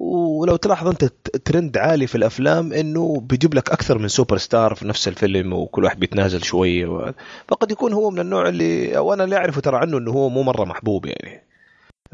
[0.00, 1.04] ولو تلاحظ أنت
[1.44, 5.84] ترند عالي في الأفلام إنه بيجيب لك أكثر من super star في نفس الفيلم وكل
[5.84, 7.12] واحد بيتنازل شوية و...
[7.48, 10.64] فقد يكون هو من النوع اللي وأنا اللي اعرفه ترى عنه إنه هو مو مرة
[10.64, 11.42] محبوب يعني.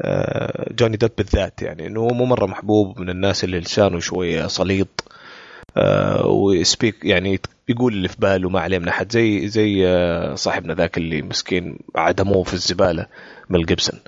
[0.01, 4.47] آه، جوني ديب بالذات يعني إنه هو مو مرة محبوب من الناس اللي لسانه شوية
[4.47, 5.03] سليط
[5.77, 7.39] آه، ويسبيك يعني
[7.69, 9.11] يقول اللي في باله ما عليه من أحد.
[9.11, 13.07] زي زي آه، صاحبنا ذاك اللي مسكين عدموه في الزبالة
[13.49, 13.99] ميل جيبسون.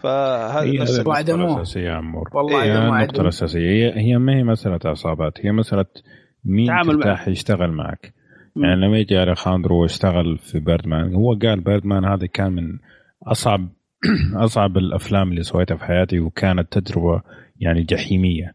[0.00, 1.36] فهذا هي نفس وعدموه.
[1.38, 2.28] النقطة الأساسية يا عمور.
[2.32, 3.02] والله إيه، عدموه.
[3.02, 5.86] الأساسية هي هي ما هي مسألة عصابات هي مسألة
[6.44, 8.14] مين ترتاح يشتغل معك.
[8.56, 8.64] مم.
[8.64, 12.78] يعني لما يجي اليخاندرو واشتغل في بيردمان هو قال بيردمان هذا كان من
[13.26, 13.68] أصعب
[14.44, 17.22] أصعب الأفلام اللي سويتها في حياتي وكانت تجربة
[17.60, 18.54] يعني جحيمية.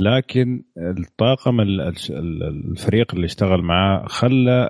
[0.00, 0.62] لكن
[0.98, 4.68] الطاقم ال- ال- الفريق اللي اشتغل معاه خلى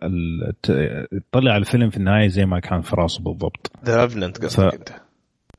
[1.33, 3.73] طلع الفيلم في النهاية زي ما كان في راسه بالضبط.
[3.85, 4.89] The Revenant قصدك أنت.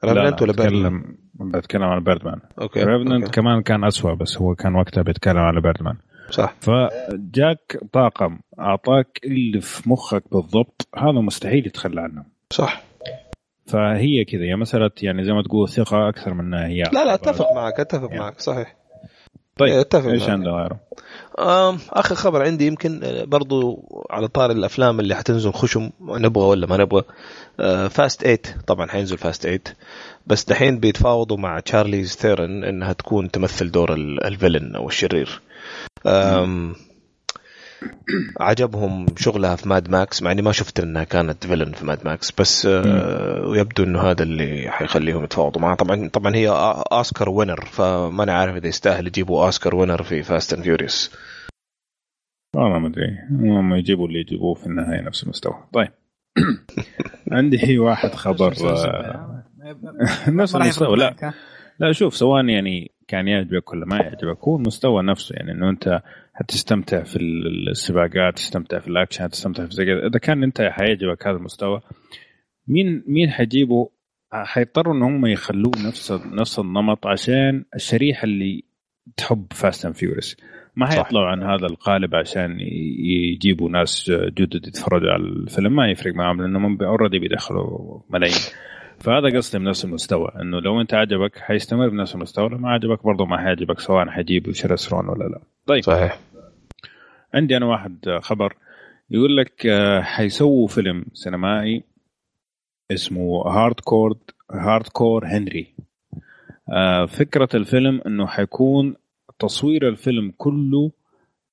[0.03, 1.17] Revenant ولا Birdman؟ بتكلم
[1.51, 3.29] بتكلم عن بيردمان أوكي ريفننت.
[3.29, 5.95] كمان كان أسوأ بس هو كان وقتها بيتكلم على Birdman
[6.29, 12.83] صح فجاك طاقم أعطاك اللي في مخك بالضبط هذا مستحيل يتخلى عنه صح
[13.67, 17.53] فهي كذا هي مسألة يعني زي ما تقول ثقة أكثر منها هي لا لا أتفق
[17.55, 18.19] معك أتفق يعني.
[18.19, 18.75] معك صحيح
[19.57, 20.29] طيب أتفق إيش.
[20.29, 20.79] عنده غيره؟
[21.93, 27.03] آخر خبر عندي يمكن برضو على طاري الأفلام اللي حتنزل غصب نبغى ولا ما نبغى
[27.89, 29.59] Fast 8 طبعا حينزل Fast 8
[30.27, 35.41] بس دحين بيتفاوضوا مع تشارليز ثيرون إنها تكون تمثل دور ال- ال villain أو الشرير.
[38.39, 42.31] عجبهم شغلها في Mad Max مع إني ما شفت إنها كانت villain في Mad Max
[42.39, 46.49] بس آه، ويبدو إنه هذا اللي حيخليهم يتفاوضوا معها طبعا طبعا هي
[46.91, 51.15] Oscar winner فما أنا عارف إذا يستاهل يجيبوا Oscar winner في Fast and Furious
[52.55, 53.17] والله ما أدري.
[53.31, 55.53] هم يجيبوا اللي يجيبوه في النهاية نفس المستوى.
[55.73, 55.91] طيب.
[57.31, 59.43] عندي هي واحد خبر آه،
[60.27, 61.33] نفس المستوى لا.
[61.79, 66.01] لا شوف سواء يعني كان يعجبك ولا ما يعجبك هو المستوى نفسه يعني إنه أنت
[66.33, 70.07] حتستمتع في السباقات تستمتع في الأكشن حتستمتع في زي كذا.
[70.07, 71.81] إذا كان أنت حيعجبك هذا المستوى
[72.67, 73.87] مين مين حيجيبوا
[74.31, 78.63] حيضطروا ان هم يخلوه نفس نفس النمط عشان الشريحة اللي
[79.17, 80.37] تحب Fast and Furious
[80.75, 80.85] ما.
[80.85, 82.57] حيطلعوا عن هذا القالب عشان
[82.99, 85.75] يجيبوا ناس جدد يتفرجوا على الفيلم.
[85.75, 88.37] ما يفرق معهم لأنهم already بيدخلوا ملايين.
[88.99, 93.25] فهذا قصدي بنفس المستوى إنه لو أنت عجبك حيستمر بنفس المستوى لو ما عجبك برضه
[93.25, 95.41] ما حيعجبك سواء حيجيب شرسرون ولا لا.
[95.65, 95.83] طيب.
[95.83, 96.19] صحيح.
[97.33, 98.53] عندي أنا واحد خبر
[99.09, 101.83] يقول لك آه، حيسووا فيلم سينمائي
[102.91, 104.17] اسمه Hardcore
[104.51, 105.75] Hardcore Henry.
[106.69, 108.95] آه، فكرة الفيلم إنه حيكون
[109.39, 110.91] تصوير الفيلم كله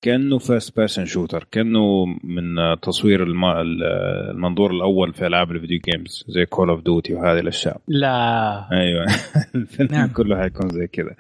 [0.03, 2.45] كأنه first person shooter كأنه من
[2.83, 3.83] تصوير الم- ال-
[4.31, 7.81] المنظور الأول في ألعاب ال video games زي Call of Duty وهذه الأشياء.
[7.89, 8.69] لا.
[8.73, 9.07] أيوه.
[9.55, 10.09] الفيلم نعم.
[10.09, 11.15] كله حيكون زي كذا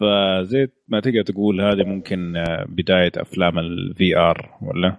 [0.00, 4.96] فزي ما تقدر تقول هذه ممكن آه، بداية أفلام ال VR ولا؟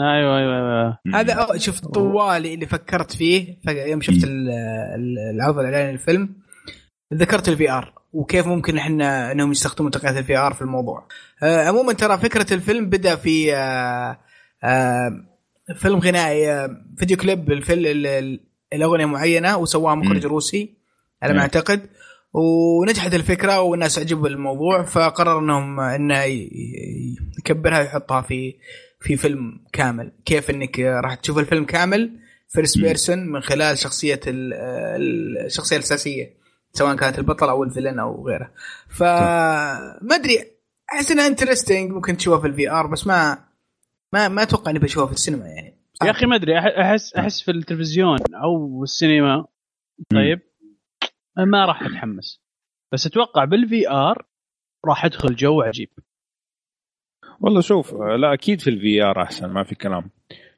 [0.00, 0.98] أيوه أيوه أيوه.
[1.14, 4.50] هذا أو- شوف طوالي اللي فكرت فيه يوم شفت ال-
[4.94, 6.34] ال- العرض الإعلاني للفيلم
[7.14, 11.06] ذكرت ال VR وكيف ممكن إحنا إنهم يستخدموا تقنية ال VR في الموضوع.
[11.42, 14.18] آه عموما ترى فكرة الفيلم بدأ في آه
[14.64, 15.24] آه
[15.76, 17.84] فيلم غنائي آه video clip الفيلم
[18.72, 20.26] الاغنيه معينة وسواها مخرج.
[20.26, 20.74] روسي
[21.22, 21.34] على.
[21.34, 21.80] ما أعتقد
[22.32, 26.24] ونجحت الفكرة والناس عجب الموضوع فقرر إنهم إنه
[27.38, 28.54] يكبرها ويحطها في
[29.00, 32.18] في فيلم كامل كيف إنك راح تشوف الفيلم كامل
[32.48, 32.78] first.
[32.78, 36.37] person من خلال شخصية ال- ال- الشخصية الأساسية
[36.72, 38.52] سواء كانت البطل أو ال villain أو غيره.
[38.88, 40.58] فما أدري
[40.92, 43.48] أحس إنها interesting ممكن تشوفها في ال VR بس ما
[44.14, 45.78] ما ما أتوقع إني بشوفها في السينما يعني.
[46.04, 49.46] يا أخي ما أدري أحس أحس في التلفزيون أو السينما
[50.12, 50.40] طيب
[51.38, 52.40] ما راح أتحمس.
[52.92, 54.26] بس أتوقع بال VR
[54.86, 55.88] راح أدخل جو عجيب.
[57.40, 60.10] والله شوف لا أكيد في ال VR أحسن ما في كلام.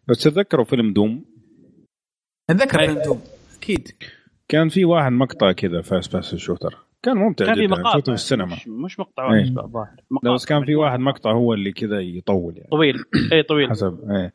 [0.08, 1.24] بس تذكروا فيلم Doom؟
[2.50, 2.78] أتذكر.
[2.78, 3.22] فيلم Doom
[3.58, 3.92] أكيد.
[4.50, 7.92] كان في واحد مقطع كذا first person shooter كان ممتع كان في جدا مقاطع.
[7.98, 8.46] شفته في السينما.
[8.54, 9.42] مش, مش مقطع واحد إيه.
[9.64, 10.34] الظاهر لا مقاطع.
[10.34, 12.68] بس كان في واحد مقطع هو اللي كذا يطول يعني.
[12.70, 12.96] طويل.
[13.32, 13.70] اي طويل.
[13.70, 14.32] حسب إيه.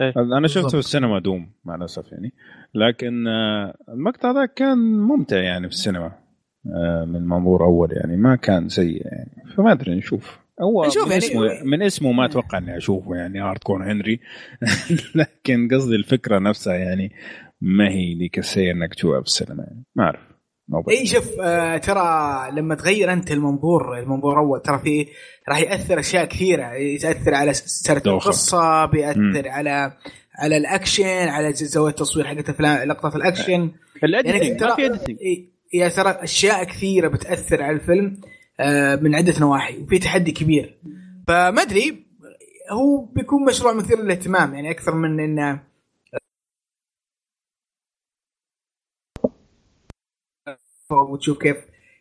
[0.00, 0.12] إيه.
[0.38, 0.68] أنا شفته.
[0.68, 2.32] في السينما Doom مع الأسف يعني.
[2.74, 6.12] لكن آه، المقطع ذا كان ممتع يعني في السينما
[6.76, 8.16] آه، من منظور أول يعني.
[8.16, 9.30] ما كان سيء يعني.
[9.56, 10.38] فما أدري نشوف.
[10.62, 14.20] هو نشوف من يعني- اسمه من اسمه ما أتوقع إني أشوفه يعني Hardcore Henry.
[15.14, 17.12] لكن قصدي الفكرة نفسها يعني.
[17.60, 20.20] ما هي ذيك السيء إنك تشوفها في السينما يعني ما اعرف
[20.90, 25.06] اي شوف آه ترى لما تغير أنت المنظور المنظور اول ترى في
[25.48, 26.72] راح يأثر أشياء كثيرة.
[26.74, 28.08] يأثر على سرد.
[28.08, 29.42] القصة بيأثر مم.
[29.46, 29.92] على
[30.38, 33.70] على الأكشن على زاويه التصوير حقت افلام لقطات الأكشن.
[34.04, 38.20] ال editing يعني ما في ترى editing إي- يا ترى أشياء كثيرة بتأثر على الفيلم
[38.60, 40.78] آه، من عدة نواحي وفي تحدي كبير.
[41.28, 42.06] فما أدري
[42.72, 45.69] هو بيكون مشروع مثير للاهتمام يعني أكثر من إنه
[50.96, 51.56] وتشوف كيف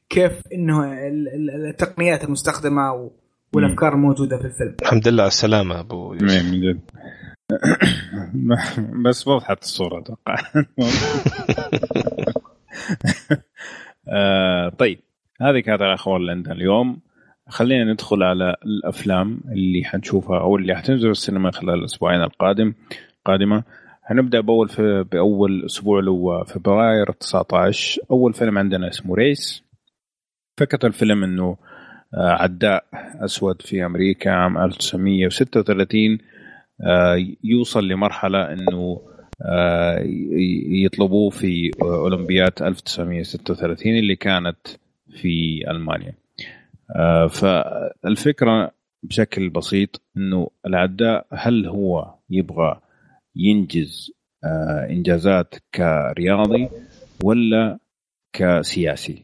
[0.09, 3.11] كيف إنه ال- ال- التقنيات المستخدمة و-
[3.53, 4.75] والأفكار الموجوده في الفيلم.
[4.81, 6.45] الحمد لله على السلامة أبو يوسف.
[6.45, 6.79] من جد.
[9.05, 10.35] بس وضحت الصورة أتوقع.
[14.09, 14.99] آه طيب.
[15.41, 16.99] هذه كانت الأخبار اللي عندنا اليوم.
[17.49, 22.73] خلينا ندخل على الأفلام اللي حنشوفها أو اللي حتنزل السينما خلال الاسبوعين القادم
[23.25, 23.63] قادمة.
[24.09, 29.63] هنبدأ بأول في بأول أسبوع هو فبراير 19 أول فيلم عندنا اسمه ريس.
[30.57, 31.57] فكرة الفيلم إنه
[32.13, 36.17] آه، عداء أسود في أمريكا عام 1936
[36.81, 39.01] آه، يوصل لمرحلة إنه
[39.45, 39.99] آه،
[40.83, 44.67] يطلبوه في أولمبياد 1936 اللي كانت
[45.21, 46.13] في ألمانيا.
[47.29, 48.71] فالفكرة
[49.03, 52.81] بشكل بسيط إنه العداء هل هو يبغى
[53.39, 54.11] ينجز
[54.43, 56.69] آه، إنجازات كرياضي
[57.23, 57.79] ولا
[58.33, 59.23] كسياسي.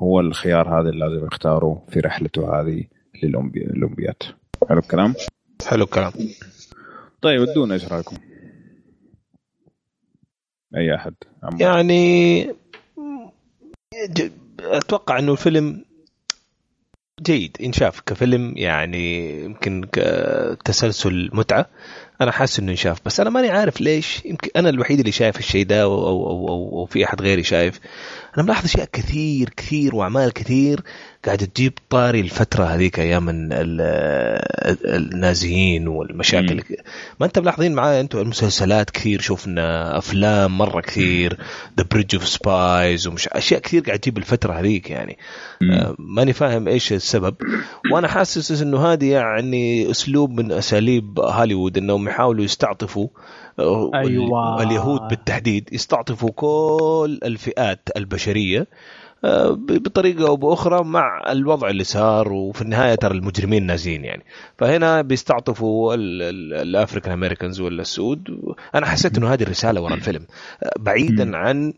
[0.00, 2.84] هو الخيار هذا اللي لازم يختاره في رحلته هذه
[3.24, 4.22] الأولمبياد.
[4.68, 5.14] حلو الكلام؟
[5.66, 6.12] حلو الكلام.
[7.22, 8.16] طيب ادونا إيش رأيكم؟
[10.76, 11.58] أي أحد؟ عمو.
[11.60, 12.46] يعني
[14.60, 15.84] أتوقع إنه الفيلم
[17.22, 21.66] جيد ينشاف كفيلم يعني يمكن كتسلسل متعة.
[22.22, 24.24] أنا حاسس إنه ينشاف بس أنا ماني عارف ليش.
[24.24, 27.42] يمكن أنا الوحيد اللي شايف الشيء ده أو أو أو, أو, أو في أحد غيري
[27.42, 27.80] شايف.
[28.36, 30.80] أنا ملاحظ أشياء كثير كثير وأعمال كثير
[31.24, 36.76] قاعدة تجيب طاري الفترة هذيك أيام ال- ال- النازيين والمشاكل مم.
[37.20, 41.38] ما أنت ملاحظين معايا أنتم المسلسلات كثير شفنا أفلام مرة كثير
[41.78, 45.18] ذا Bridge of Spies ومش أشياء كثير قاعد تجيب الفترة هذيك يعني.
[45.62, 47.34] آه، ماني فاهم إيش السبب
[47.92, 53.08] وأنا حاسس إنه هذه يعني أسلوب من أساليب هوليوود إنهم يحاولوا يستعطفوا
[53.58, 54.62] آه، أيوة.
[54.62, 58.66] اليهود بالتحديد يستعطفوا كل الفئات البشرية
[59.68, 64.24] بطريقة أو بأخرى مع الوضع اللي صار وفي النهاية ترى المجرمين نازيين يعني.
[64.58, 68.28] فهنا بيستعطفوا ال- ال- ال African Americans ولا السود.
[68.74, 70.26] أنا حسيت إنه هذه الرسالة ورا الفيلم.
[70.78, 71.72] بعيدا عن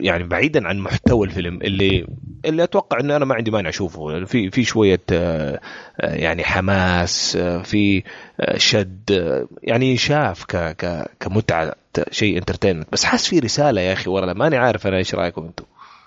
[0.00, 2.06] يعني بعيدا عن محتوى الفيلم اللي
[2.44, 4.24] اللي أتوقع إنه أنا ما عندي مانع أشوفه.
[4.24, 5.60] في في شوية آه،
[6.00, 8.02] يعني حماس آه، في
[8.40, 9.10] آه، شد
[9.62, 11.74] يعني شاف ك ك كمتعة
[12.10, 15.64] شيء انترتينمنت بس حاسس في رسالة يا أخي ورا ماني عارف أنا إيش رأيكم أنتم.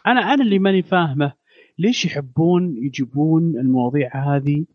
[0.08, 1.34] أنا أنا اللي ماني فاهمه
[1.80, 4.66] ليش يحبون يجيبون المواضيع هذه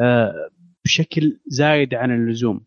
[0.00, 0.50] آه،
[0.84, 2.60] بشكل زايد عن اللزوم.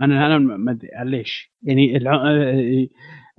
[0.00, 2.30] أنا أنا ما أدري ليش؟ يعني الع...
[2.30, 2.86] آه،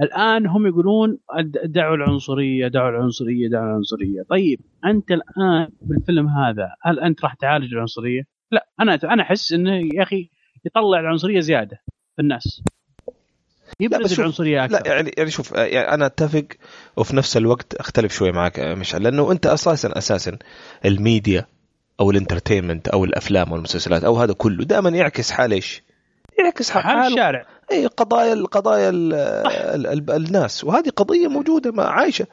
[0.01, 1.17] الآن هم يقولون
[1.65, 4.21] دعوا العنصرية دعوا العنصرية دعوا العنصرية.
[4.29, 9.75] طيب أنت الآن بالفيلم هذا هل أنت راح تعالج العنصرية؟ لا أنا أنا أحس إنه
[9.75, 10.29] يا أخي
[10.65, 11.77] يطلع العنصرية زيادة
[12.15, 12.63] في الناس.
[13.79, 14.75] يبرز العنصرية أكثر.
[14.75, 16.45] لا يعني يعني شوف آه، يعني أنا أتفق
[16.97, 20.37] وفي نفس الوقت أختلف شوي معك يا مشعل لأنه أنت أساسا أساسا
[20.85, 21.45] الميديا
[21.99, 25.83] أو الإنترتينمنت أو الأفلام والمسلسلات أو هذا كله دائما يعكس حال إيش؟
[26.39, 27.45] يعكس حال, حال الشارع.
[27.71, 30.63] إي قضايا القضايا ال ال ال الناس.
[30.63, 32.27] وهذه قضية موجودة ما عايشة.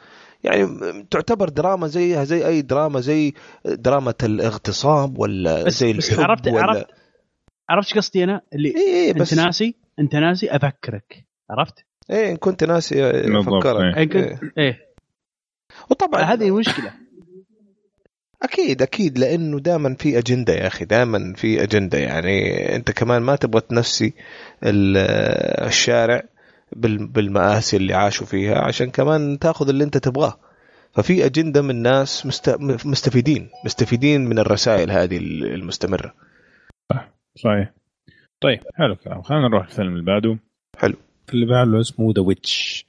[0.45, 0.67] يعني
[1.11, 3.35] تعتبر دراما زيها زي أي دراما زي
[3.65, 6.87] دراما الاغتصاب ولا بس- زي بس الحب عرفت- ولا عرفت-
[7.71, 11.25] عرفت قصدي أنا؟ اللي إي إي بس انت ناسي؟ انت ناسي؟ أذكرك.
[11.51, 14.03] عرفت؟ اي إن كنت ناسي افكرك إيه.
[14.03, 14.79] إن كنت- إيه.
[15.91, 16.93] وطبعا هذه مشكلة.
[18.43, 21.99] أكيد أكيد لأنه دائما في أجندة يا أخي دائما في أجندة.
[21.99, 24.15] يعني أنت كمان ما تبغى تنسي
[24.65, 24.97] ال-
[25.67, 26.23] الشارع
[26.77, 30.39] بال- بالمآسي اللي عاشوا فيها عشان كمان تأخذ اللي أنت تبغاه.
[30.93, 36.15] ففي أجندة من ناس مست- مستفيدين مستفيدين من الرسائل هذه المستمرة.
[37.37, 37.73] صحيح.
[38.43, 39.23] طيب حلو الكلام.
[39.23, 40.39] خلينا نروح الفيلم اللي بعده.
[40.79, 40.95] حلو.
[41.35, 42.87] اللي بعده اسمه ذا ويتش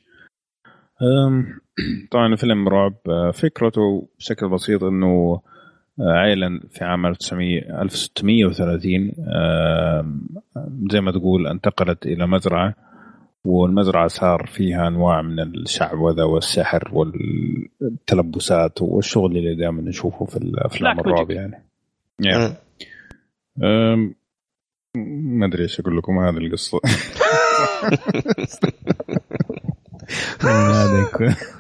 [2.12, 2.94] طبعا الفيلم رعب.
[3.10, 5.42] آه، فكرته بشكل بسيط إنه
[6.00, 10.28] آه، عائلة في عام 1900 1630 آم،
[10.92, 12.76] زي ما تقول انتقلت إلى مزرعة
[13.46, 21.32] والمزرعة صار فيها أنواع من الشعوذة والسحر والتلبسات والشغل اللي دائما نشوفه في الأفلام الرعب.
[21.32, 21.64] يعني.
[22.20, 22.54] يعني
[24.98, 26.80] ما أدري إيش أقول لكم هذه القصة.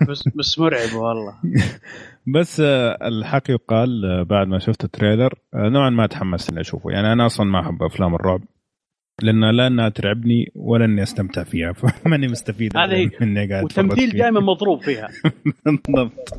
[0.09, 1.33] بس بس مرعب والله.
[2.27, 6.91] بس آه، الحق يقال آه، بعد ما شفت التريلر آه، نوعا ما تحمست اني أشوفه.
[6.91, 8.41] يعني أنا أصلا ما أحب أفلام الرعب
[9.21, 11.73] لأن لا إنها ترعبني ولا إني أستمتع فيها.
[12.03, 13.03] فماني مستفيد هذه هي.
[13.05, 14.09] أبداً من إني قاعد والتمثيل.
[14.09, 15.07] دائما مضروب فيها.
[15.65, 16.33] بالضبط.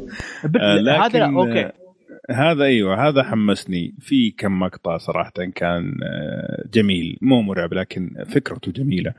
[0.89, 1.84] هذا أوكي.
[2.31, 7.19] هذا أيوه هذا حمسني في كم مقطع صراحة كان آه، جميل.
[7.23, 9.15] مو مرعب لكن فكرته جميلة.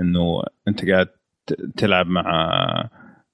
[0.00, 1.08] إنه أنت قاعد
[1.76, 2.24] تلعب مع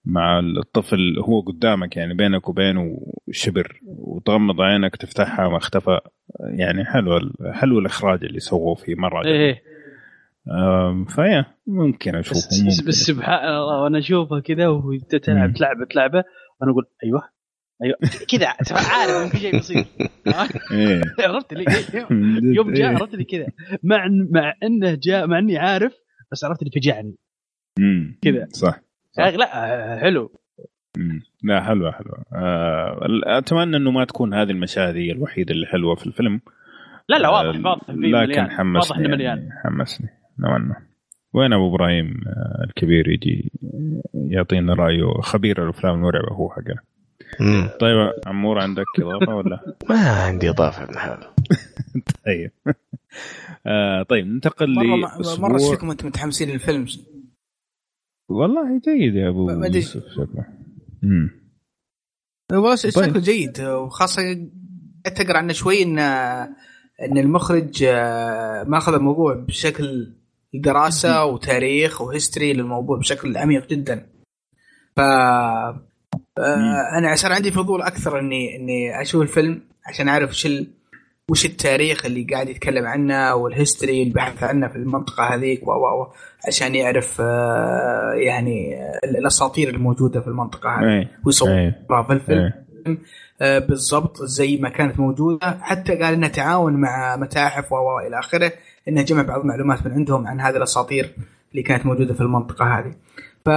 [0.05, 2.99] مع الطفل هو قدامك يعني بينك وبينه
[3.31, 6.01] شبر وتغمض عينك تفتحها ما اختفى.
[6.41, 7.21] يعني حلو
[7.53, 9.27] حلو الإخراج اللي سووه فيه مرة.
[9.27, 9.63] إيه.
[11.09, 15.55] فيا ممكن أشوفه بس, ممكن بس سبحان الله وأنا أشوفه كذا وهي تلعب.
[15.61, 16.25] لعبه لعبه
[16.61, 17.23] وأنا أقول أيوه.
[17.83, 17.97] أيوه.
[18.29, 19.85] كذا عارف إن في شيء بيصير.
[20.73, 21.03] إيه.
[21.21, 21.65] عرفت لي؟
[22.57, 22.97] يوم جاء إيه.
[22.97, 23.47] عرفت لي كذا.
[23.83, 25.95] مع مع انه جاء مع إني عارف
[26.33, 27.15] بس عرفت اللي فجعني.
[28.23, 28.47] كذا.
[28.51, 28.81] صح.
[29.19, 30.33] أخي لا حلو.
[30.97, 31.23] مم.
[31.43, 32.25] لا حلوة حلوة.
[32.35, 32.99] آه،
[33.39, 36.41] أتمنى إنه ما تكون هذه المشاهد هي الوحيدة اللي حلوة في الفيلم.
[37.09, 39.39] لا لا واضح آه، واضح لكن حمسني واضح إنه مليان.
[39.39, 40.09] يعني حمسني.
[40.39, 40.77] نوعا
[41.33, 43.53] وين أبو إبراهيم آه، الكبير يجي
[44.15, 46.94] يعطينا رأيه خبير الأفلام المرعبة هو حقنا.
[47.41, 47.69] مم.
[47.81, 51.27] طيب عمور عندك إضافة ولا؟ ما عندي إضافة ابن حلال
[52.27, 52.51] طيب.
[53.67, 56.87] آه طيب ننتقل مرة مرة لاسبوع إيش فيكم أنتم متحمسين للفيلم؟
[58.29, 59.67] والله جيد يا أبو ما.
[59.67, 60.47] يوسف شكله
[61.05, 61.31] امم
[62.53, 62.77] والله.
[62.77, 64.23] شكله جيد وخاصة
[65.07, 70.13] قعدت اقرا عنه شوي إن إن المخرج آه، ماخذ الموضوع بشكل
[70.55, 74.07] دراسة وتاريخ و history للموضوع بشكل عميق جدا.
[74.97, 75.01] ف
[76.39, 80.67] آه، أنا صار عندي فضول أكثر اني إني أشوف الفيلم عشان أعرف وش ال...
[81.29, 85.71] وش التاريخ اللي قاعد يتكلم عنه وال history اللي بحث عنه في المنطقة هذيك و
[85.71, 86.13] و
[86.47, 90.85] عشان يعرف آه، يعني آه، الأساطير الموجودة في المنطقة هذه.
[90.85, 91.11] إيه.
[91.25, 92.53] ويصورها في الفيلم
[92.87, 92.99] إيه
[93.41, 95.59] آه، بالضبط زي ما كانت موجودة.
[95.61, 98.53] حتى قال إنه تعاون مع متاحف و إلى آخره
[98.89, 101.15] إنه جمع بعض المعلومات من عندهم عن هذه الأساطير
[101.51, 102.95] اللي كانت موجودة في المنطقة هذه.
[103.45, 103.49] ف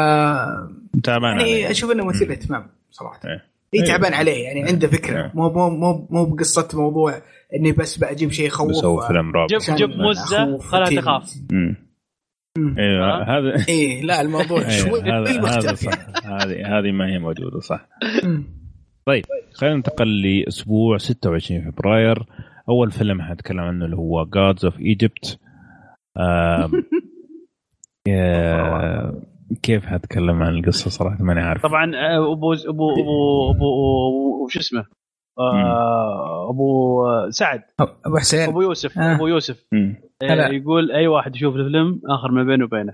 [1.04, 1.72] تعبان يعني عليه.
[1.72, 3.44] أشوف إنه مثير للاهتمام صراحة إيه.
[3.74, 3.86] اي إيه.
[3.86, 5.32] تعبان عليه يعني عنده فكرة إيه.
[5.36, 7.22] مو مو مو مو بقصة موضوع
[7.56, 11.00] إني بس بجيب شيء يخوف بسوي فيلم رعب جيب جيب مزة وتيم.
[11.00, 11.34] تخاف.
[12.58, 13.38] أيوه.
[13.38, 17.88] هذا إيه لا الموضوع شوي مختلف صح هذه هذه ما هي موجودة صح.
[19.06, 22.24] طيب خلينا ننتقل لأسبوع 26 فبراير
[22.70, 25.40] أول فيلم حنتكلم عنه اللي هو Gods of Egypt
[29.64, 31.64] كيف حتكلم عن القصة صراحة؟ ماني عارف.
[31.64, 34.86] طبعا آه، أبو أبو أبو أبو شو اسمه؟
[35.40, 37.62] آه، أبو سعد.
[38.06, 38.50] أبو حسين.
[38.50, 39.16] أبو يوسف آه.
[39.16, 39.66] أبو يوسف.
[39.74, 40.48] آه،.
[40.52, 42.94] يقول أي واحد يشوف الفيلم آخر ما بينه وبينه.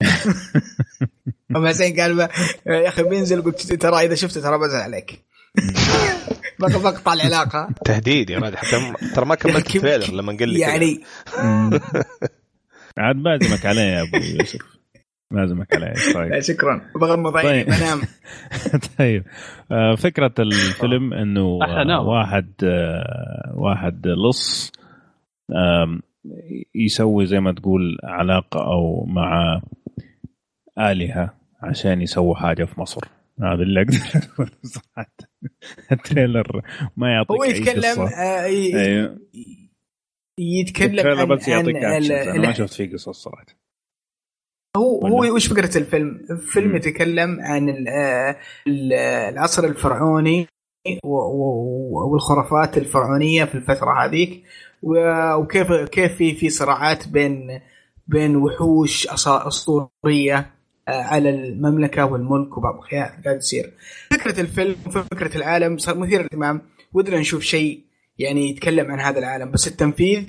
[1.56, 2.28] أبو حسين قال ما-
[2.66, 5.24] يا أخي بينزل قلت ترى إذا شفته ترى بزعل عليك.
[6.60, 7.68] بق- بقطع العلاقة.
[7.84, 10.60] تهديد يا راجل حتى ترى ما كملت التريلر لما قال لي.
[10.60, 11.00] يعني.
[12.98, 14.77] عاد بازمك عليه يا أبو يوسف.
[15.32, 15.90] عليه.
[15.90, 16.90] إيش رأيك؟ شكرا.
[16.94, 17.74] بغمض عيني طيب.
[17.74, 18.00] بنام.
[18.98, 19.24] طيب.
[19.72, 22.00] آه، فكرة الفيلم إنه آه،.
[22.00, 24.72] واحد آه، واحد لص
[26.74, 29.60] يسوي زي ما تقول علاقة أو مع
[30.78, 33.00] آلهة عشان يسووا حاجة في مصر.
[33.42, 33.96] هذا اللي أقدر
[34.34, 34.50] أقوله.
[34.74, 35.12] صراحة.
[35.92, 36.62] ال trailer
[36.96, 38.00] ما يعطيك هو يتكلم.
[38.00, 39.18] آه، ي- أيوه.
[40.38, 43.67] يتكلم ال trailer عن بس يعطيك عن أنا ما شفت فيه قصص صراحة.
[44.76, 46.76] هو ولا؟ هو وش فكرة الفيلم؟ الفيلم.
[46.76, 47.88] يتكلم عن ال-
[48.68, 48.92] ال-
[49.32, 50.46] العصر الفرعوني
[51.04, 54.42] والخرافات الفرعونية في الفترة هذيك
[54.82, 57.60] وكيف كيف في في صراعات بين
[58.06, 60.50] بين وحوش أسطورية
[60.88, 63.72] آه، على المملكة والملك وبعض الاشياء قاعد تصير.
[64.10, 66.62] فكرة الفيلم وفكرة العالم صار مثير للاهتمام
[66.92, 67.80] ودنا نشوف شيء
[68.18, 70.22] يعني يتكلم عن هذا العالم بس التنفيذ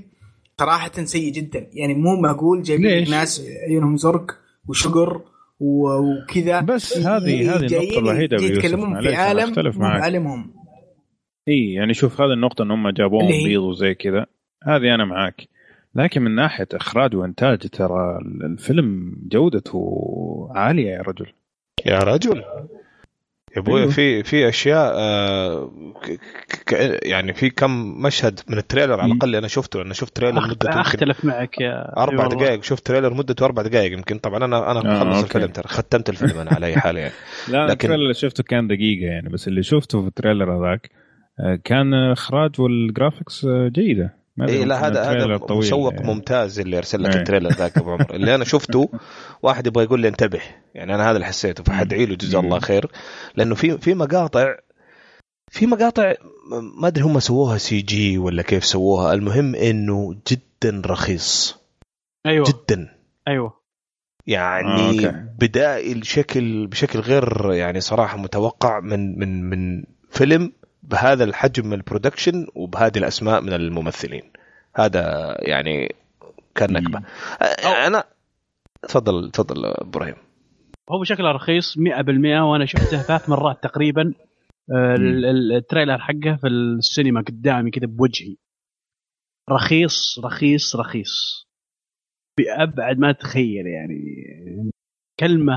[0.60, 1.68] صراحة سيء جدا.
[1.74, 4.32] يعني مو معقول جايبين ناس عيونهم زرق
[4.68, 5.22] وشقر
[5.60, 6.60] و- وكذا.
[6.62, 9.54] بس هذه هذه النقطة الوحيدة أبو يوسف، يتكلمون في عالم.
[9.80, 10.54] بعالمهم.
[11.48, 14.26] إي يعني شوف هذه النقطة إن هم جابوهم؟ بيض وزي كذا
[14.64, 15.48] هذه أنا معاك.
[15.96, 19.82] لكن من ناحية إخراج وإنتاج ترى الفيلم جودته
[20.56, 21.26] عالية يا رجل.
[21.86, 22.44] يا رجل.
[23.56, 23.92] يا أبوي أيوه.
[23.92, 25.72] في في أشياء آه،
[26.04, 26.20] ك-
[26.74, 29.12] ك- يعني في كم مشهد من التريلر على.
[29.14, 32.46] الأقل أنا شفته أنا شفت تريلر أخت- مدته أختلف معك يا أربع أي والله.
[32.46, 35.26] دقائق شفت تريلر مدته أربع دقائق يمكن طبعا أنا أنا آه، مخلص أوكي.
[35.38, 37.14] الفيلم ترى ختمت الفيلم أنا على أي حال يعني
[37.52, 40.90] لا لكن- التريلر اللي شفته كان دقيقة يعني بس اللي شفته في التريلر هذاك
[41.40, 44.10] آه، كان إخراج والجرافيكس آه، ما أدري
[44.42, 46.08] اي لا هذا هذا مسوق يعني.
[46.08, 47.20] ممتاز اللي أرسل لك إيه.
[47.20, 48.90] التريلر ذاك أبو عمر اللي أنا شفته
[49.44, 50.42] واحد يبغى يقول لي انتبه
[50.76, 52.40] يعني أنا هذا اللي حسيته فحدعي له جزاه.
[52.40, 52.92] الله خير
[53.36, 54.56] لأنه في في مقاطع
[55.52, 56.14] في مقاطع
[56.82, 61.60] ما أدري هم سووها CG ولا كيف سووها المهم إنه جدا رخيص
[62.26, 62.96] أيوه جدا
[63.28, 63.60] أيوه
[64.28, 65.28] يعني آه،.
[65.40, 70.52] بدائي الشكل بشكل غير يعني صراحة متوقع من من من فيلم
[70.84, 74.32] بهذا الحجم من ال production وبهذه الأسماء من الممثلين.
[74.76, 75.96] هذا يعني
[76.56, 77.00] كان نكبة.
[77.00, 77.06] مم.
[77.06, 78.04] أ- أنا
[78.82, 80.16] تفضل تفضل إبراهيم.
[80.92, 84.14] هو شكله رخيص 100% وأنا شفته ثلاث مرات تقريبا.
[84.72, 88.36] ال- ال- ال trailer حقه في السينما قدامي كذا بوجهي.
[89.50, 91.46] رخيص رخيص رخيص.
[92.38, 94.04] بأبعد ما تتخيل يعني.
[95.20, 95.54] كلمة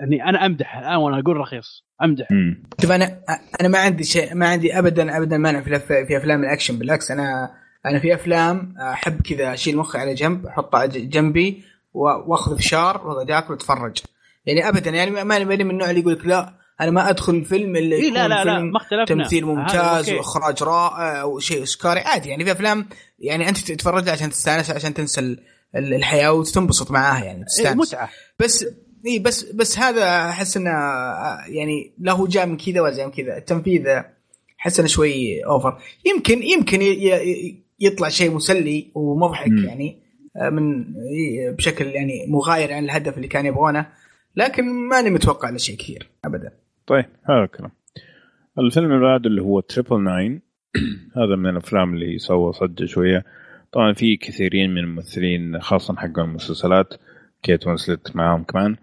[0.00, 1.84] يعني أنا أمدح الآن وأنا أقول رخيص.
[2.02, 2.30] أمدح.
[2.30, 2.62] مم.
[2.82, 3.20] شوف أنا
[3.60, 6.78] أنا ما عندي شيء ما عندي ابدا ابدا مانع في في أفلام الأكشن.
[6.78, 7.50] بالعكس أنا
[7.86, 11.62] أنا في أفلام أحب كذا أشيل مخي على جنب احطه ج- جنبي
[11.94, 13.98] وأخذ فشار وأقعد آكل وأتفرج.
[14.46, 17.34] يعني ابدا يعني ما- ماني ماني من النوع اللي يقول لك لا أنا ما أدخل
[17.34, 19.04] الفيلم إلا إيه لا لا لا فيلم ما اختلفنا.
[19.04, 20.10] تمثيل ممتاز.
[20.12, 25.20] وإخراج رائع وشيء اوسكاري عادي يعني في أفلام يعني أنت تتفرج عشان تستانس عشان تنسى
[25.20, 25.38] ال-
[25.76, 27.76] ال- الحياة وتنبسط معاها يعني إيه، تستانس.
[27.92, 28.08] متعة.
[28.38, 28.64] بس
[29.06, 30.70] إي بس بس هذا أحس إنه
[31.48, 33.36] يعني لا هو جاء من كذا ولا جاء من كذا.
[33.36, 33.86] التنفيذ
[34.60, 35.78] أحس إنه شوي over.
[36.06, 36.78] يمكن يمكن
[37.80, 39.64] يطلع شيء مسلي ومضحك مم.
[39.64, 39.96] يعني
[40.50, 40.84] من
[41.54, 43.86] بشكل يعني مغاير عن الهدف اللي كان يبغونه.
[44.36, 46.52] لكن ماني متوقع له شيء كثير ابدا.
[46.86, 47.70] طيب هذا الكلام.
[48.58, 50.40] الفيلم اللي بعده اللي هو Triple 9
[51.18, 53.24] هذا من الأفلام اللي سوى صدى شوية.
[53.72, 56.94] طبعا في كثيرين من الممثلين خاصه حق المسلسلات
[57.46, 58.76] كيت وينسلت معاهم كمان.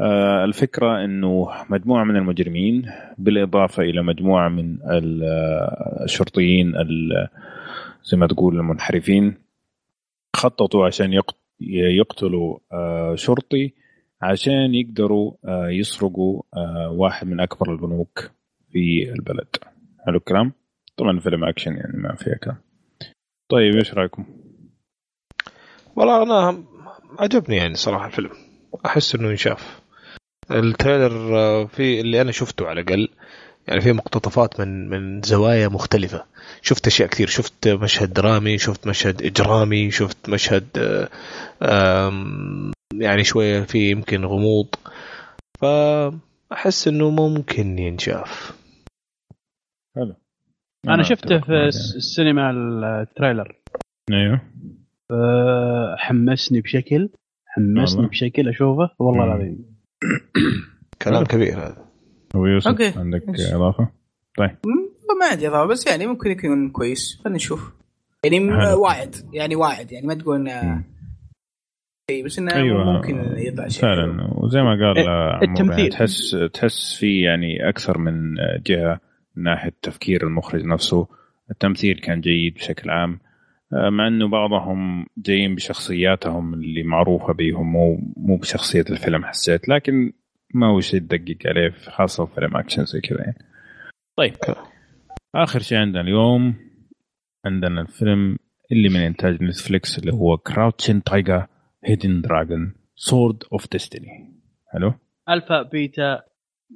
[0.00, 7.28] آه الفكرة إنه مجموعة من المجرمين بالإضافة إلى مجموعة من آه، الشرطيين ال-
[8.04, 9.34] زي ما تقول المنحرفين
[10.36, 13.72] خططوا عشان يقت- يقتلوا آه، شرطي
[14.22, 15.32] عشان يقدروا
[15.70, 16.42] يسرقوا
[16.88, 18.30] واحد من أكبر البنوك
[18.72, 19.48] في البلد.
[20.06, 20.52] حلو الكلام؟
[20.96, 22.56] طبعا فيلم أكشن يعني ما فيها كلام.
[23.48, 24.24] طيب إيش رأيكم؟
[25.96, 26.64] والله أنا
[27.18, 28.30] عجبني يعني صراحة الفيلم.
[28.86, 29.80] أحس إنه ينشاف.
[30.50, 33.08] ال trailer آه، في اللي أنا شفته على الأقل
[33.68, 36.24] يعني في مقتطفات من من زوايا مختلفة.
[36.62, 37.26] شفت أشياء كثير.
[37.26, 40.66] شفت مشهد درامي شفت مشهد إجرامي شفت مشهد
[41.62, 44.68] آه، يعني شوية في يمكن غموض.
[45.60, 48.52] فاحس إنه ممكن ينشاف.
[49.96, 50.14] حلو.
[50.88, 51.66] أنا شفته في
[51.96, 53.56] السينما ال trailer.
[54.10, 54.40] يعني.
[55.14, 57.08] أيوه أه، حمسني بشكل
[57.46, 58.10] حمسني والله.
[58.10, 59.24] بشكل أشوفه والله.
[59.24, 59.64] العظيم
[61.02, 61.84] كلام كبير هذا
[62.36, 62.92] هو يوسف أوكي.
[62.96, 63.88] عندك إيش؟ إضافة
[64.38, 67.72] م- ما عندي إضافة بس يعني ممكن يكون كويس خلينا نشوف
[68.24, 68.38] يعني.
[68.74, 70.84] واعد يعني واعد يعني ما تقول إنه.
[72.10, 73.82] شيء بس إنه أيوه ممكن يطلع شيء.
[73.82, 75.78] فعلا وزي ما قال إيه، آه، التمثيل.
[75.78, 78.34] يعني تحس تحس في يعني أكثر من
[78.66, 79.00] جهة
[79.36, 81.06] من ناحية تفكير المخرج نفسه
[81.50, 83.18] التمثيل كان جيد بشكل عام
[83.74, 90.12] مع إنه بعضهم جايين بشخصياتهم اللي معروفة بيهم مو مو بشخصية الفيلم حسيت لكن
[90.54, 93.38] ما هو شيء تدقق عليه خاصة في فيلم أكشن زي كذا يعني.
[94.16, 94.34] طيب
[95.34, 96.54] آخر شيء عندنا اليوم
[97.44, 98.36] عندنا الفيلم
[98.72, 101.46] اللي من إنتاج نتفليكس اللي هو Crouching Tiger
[101.84, 104.34] Hidden Dragon Sword of Destiny
[104.72, 104.94] حلو؟
[105.28, 106.22] ألفا بيتا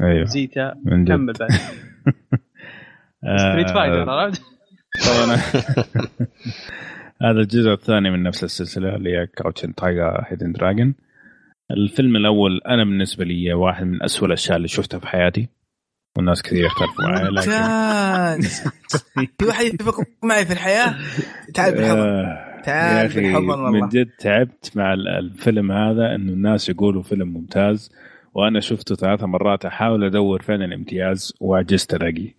[0.02, 0.24] أيوه.
[0.24, 0.74] زيتا.
[0.84, 1.50] كمل بعد.
[3.40, 4.57] Street Fighter عرفت؟
[5.06, 5.36] طبعا.
[7.22, 10.94] هذا الجزء الثاني من نفس السلسلة اللي هي Crouching Tiger Hidden Dragon
[11.70, 15.48] الفيلم الأول أنا بالنسبة لي واحد من أسوأ الأشياء اللي شفتها في حياتي.
[16.16, 18.64] والناس كثير يختلفوا معي لكن ممتاز
[19.38, 20.94] في واحد يتفق معي في الحياة؟
[21.54, 21.98] تعال بالحضن.
[21.98, 23.70] آه، تعال بالحضن والله.
[23.70, 27.90] من جد تعبت مع ال- الفيلم هذا إنه الناس يقولوا فيلم ممتاز
[28.34, 32.34] وأنا شفته ثلاث مرات أحاول أدور فين الامتياز وعجزت الاقي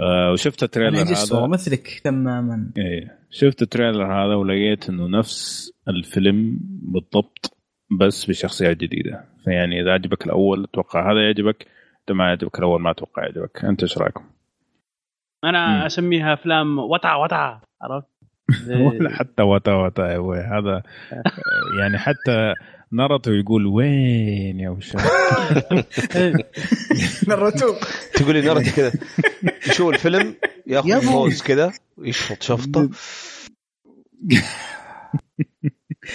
[0.00, 5.18] آه وشفت ال trailer أنا هذا مثلك تماما إيه شفت ال trailer هذا ولقيت إنه
[5.18, 7.56] نفس الفيلم بالضبط
[8.00, 11.66] بس بشخصيات جديدة فيعني إذا عجبك الأول أتوقع هذا يعجبك
[12.08, 15.48] إذا ما عجبك الأول ما أتوقع يعجبك أنت إيش رأيكم؟ مم.
[15.48, 18.08] أنا أسميها أفلام وطع وطع عرفت؟
[18.86, 20.82] ولا حتى وتا وتا يا أبوي هذا
[21.80, 22.54] يعني حتى
[22.92, 24.92] نرته يقول وين يا وش؟
[27.28, 27.76] نرتوب
[28.14, 28.92] تقول لي نرد كذا.
[29.68, 30.34] يشوف الفيلم
[30.66, 31.06] ياخذ.
[31.06, 32.90] بوز كذا ويشفط شفطة.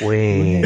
[0.01, 0.65] وين؟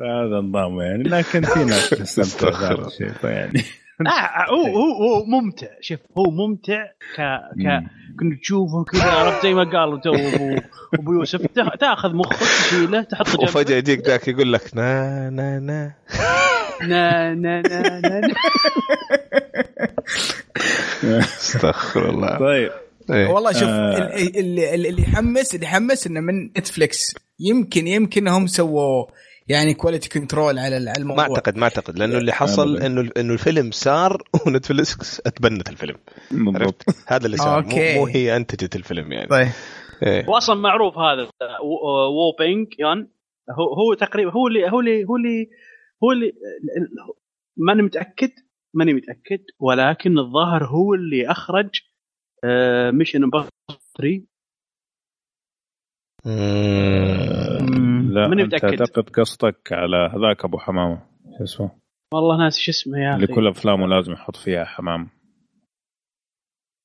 [0.00, 3.62] هذا نظام يعني لكن في ناس تستمتع بهذا الشيء فيعني
[4.06, 4.72] آه،, آه هو إيه.
[4.72, 5.66] هو هو ممتع.
[5.80, 6.84] شوف هو ممتع
[7.16, 7.20] ك
[7.60, 7.82] ك
[8.20, 10.60] كنت تشوفه كذا عرفت زي ما قال تو ابو
[10.94, 11.46] أبو يوسف
[11.80, 15.94] تأخذ مخك تشيله تحطه جنبك وفجأة يجيك ذاك يقول لك نا نا نا.
[16.82, 18.20] نا نا نا
[21.02, 22.38] نا استغفر الله.
[22.38, 22.70] طيب.
[23.10, 23.26] إيه.
[23.26, 24.16] والله شوف آه.
[24.16, 29.04] اللي يحمس اللي يحمس انه من نتفلكس يمكن يمكن هم سووا
[29.50, 32.76] يعني quality control على ال- على ما الموضوع أعتقد ما أعتقد لأنه اللي حصل.
[32.76, 35.96] إنه إنه الفيلم صار و Netflix اتبنت الفيلم
[36.30, 37.68] بالضبط عرفت هذا اللي صار مو.
[37.94, 39.48] مو هي انتجت الفيلم يعني طيب
[40.02, 40.28] إيه.
[40.28, 41.22] واصلا معروف هذا
[41.62, 43.08] و- وو بينج يان
[43.50, 45.46] هو هو تقريبا هو اللي هو اللي هو اللي
[46.04, 46.32] هو اللي
[47.56, 48.30] ماني متأكد
[48.74, 51.70] ماني متأكد ولكن الظاهر هو اللي أخرج
[52.92, 54.26] Mission Impossible 3 مم.
[58.14, 58.64] لا ماني أنت.
[58.64, 61.02] اعتقد قصدك على هذاك أبو حمامة.
[61.38, 61.70] شو اسمه؟
[62.14, 65.08] والله ناسي شو اسمه يا اللي أخي؟ كل أفلامه لازم يحط فيها حمام.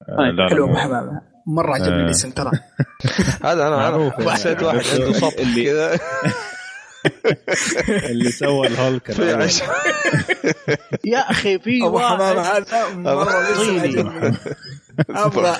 [0.09, 1.21] آه، طيب، لا، لا، حلو ابو حمامة.
[1.47, 2.05] مرة عجبني آه.
[2.05, 2.51] الاسم ترى.
[3.49, 4.11] هذا أنا أنا.
[4.33, 5.99] حسيت واحد عنده سطح اللي- كذا.
[8.11, 9.09] اللي سوى الهولك
[11.05, 14.37] يا أخي في أبو حمامة واحد هذا مرة.
[15.09, 15.51] أبغى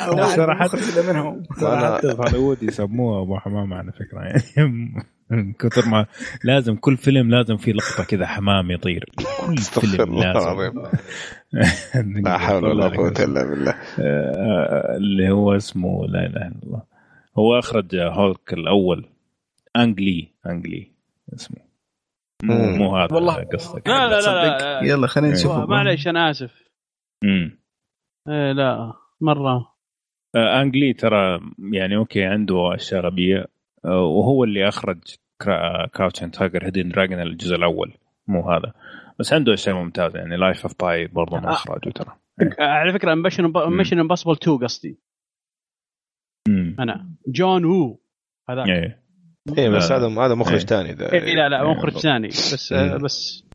[0.55, 1.43] مخرج منهم.
[1.43, 4.19] في هوليوود يسموه أبو حمامة على فكرة.
[4.57, 4.93] يعني
[5.29, 6.05] من كثر ما
[6.43, 9.05] لازم كل فيلم لازم فيه لقطة كذا حمام يطير.
[9.47, 10.83] كل فيلم لازم.
[12.25, 13.75] لا حول ولا قوة إلا بالله.
[13.99, 16.83] آه، اللي هو اسمه لا إله إلا الله.
[17.37, 19.05] هو أخرج هولك الأول.
[19.75, 20.91] أنجلي أنجلي
[21.35, 21.57] اسمه.
[22.43, 22.77] مو.
[22.77, 23.43] مو هذا والله.
[23.53, 23.87] قصدك.
[23.87, 25.65] لا لا لا, تصدق؟ لا, يلا خلينا نشوف لا.
[25.65, 26.51] معليش أنا آسف.
[27.23, 27.59] امم
[28.29, 28.93] إيه لا.
[29.21, 29.75] مرة.
[30.35, 31.39] آه، أنج لي ترى
[31.73, 33.45] يعني okay عنده أشياء غبيه
[33.85, 34.99] آه، وهو اللي أخرج
[35.93, 37.93] Crouching Tiger Hidden Dragon الجزء الأول.
[38.27, 38.73] مو هذا.
[39.19, 40.19] بس عنده أشياء ممتازة.
[40.19, 41.51] يعني Life of Pi برضه من آه.
[41.51, 42.15] اخراجه ترى.
[42.59, 44.99] على فكرة Mission Mission Impossible 2 قصدي.
[46.47, 47.09] امم أنا.
[47.27, 47.99] جون وو
[48.49, 49.01] هذا إيه.
[49.57, 49.97] إيه بس آه.
[49.97, 50.65] هذا هذا مخرج إيه.
[50.65, 51.13] ثاني ذا.
[51.13, 51.97] إيه لا لا إيه، مخرج.
[51.97, 52.27] ثاني.
[52.27, 53.03] بس آه، مم.
[53.03, 53.45] بس.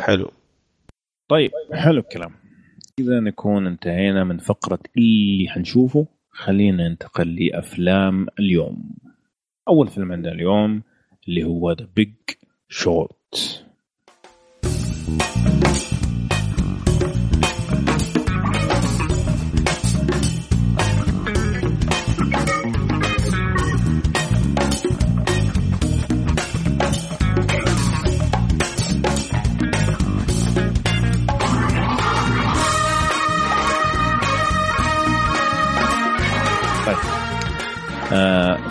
[0.00, 0.30] حلو.
[1.30, 2.47] طيب حلو الكلام.
[2.98, 8.96] إذا نكون انتهينا من فقرة اللي حنشوفه خلينا ننتقل لأفلام اليوم.
[9.68, 10.82] أول فيلم عندنا اليوم
[11.28, 12.14] اللي هو The Big
[12.68, 13.64] Short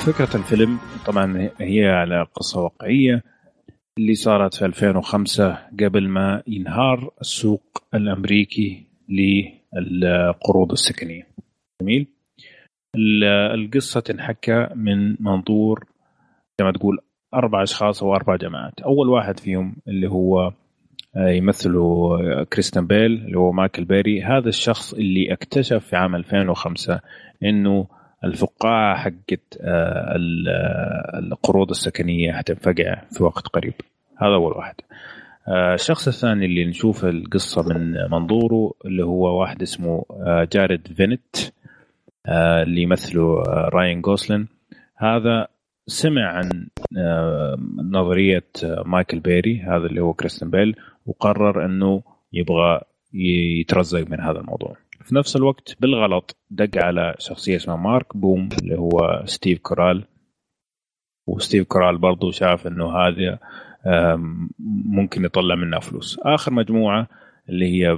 [0.07, 3.23] فكرة الفيلم طبعا هي على قصة واقعية
[3.97, 11.27] اللي صارت في 2005 قبل ما ينهار السوق الأمريكي للقروض السكنية.
[11.81, 12.07] جميل؟
[12.95, 13.23] ال-
[13.59, 15.85] القصة تنحكى من منظور
[16.59, 16.99] زي ما تقول
[17.33, 18.79] أربع أشخاص أو أربع جماعات.
[18.81, 20.51] أول واحد فيهم اللي هو
[21.17, 24.23] يمثله كريستن بيل اللي هو مايكل بيري.
[24.23, 26.99] هذا الشخص اللي اكتشف في عام 2005
[27.43, 27.87] إنه
[28.23, 30.17] الفقاعة حقت آه،
[30.49, 33.73] آه، القروض السكنية حتنفقع في وقت قريب.
[34.17, 34.75] هذا أول واحد.
[35.47, 40.05] آه، الشخص الثاني اللي نشوف القصة من منظوره اللي هو واحد اسمه
[40.53, 41.35] جارد فينيت
[42.63, 44.47] اللي يمثله راين جوسلينج
[44.95, 45.47] هذا
[45.87, 46.67] سمع عن
[47.91, 48.43] نظرية
[48.85, 50.75] مايكل بيري هذا اللي هو كريستيان بيل
[51.05, 52.03] وقرر إنه
[52.33, 52.81] يبغى
[53.13, 54.75] يترزق من هذا الموضوع.
[55.07, 60.03] في نفس الوقت بالغلط دق على شخصية اسمها مارك باوم اللي هو ستيف كاريل.
[61.27, 63.39] وستيف كاريل برضو شاف إنه هذا
[64.85, 66.19] ممكن يطلع منها فلوس.
[66.23, 67.07] آخر مجموعة
[67.49, 67.97] اللي هي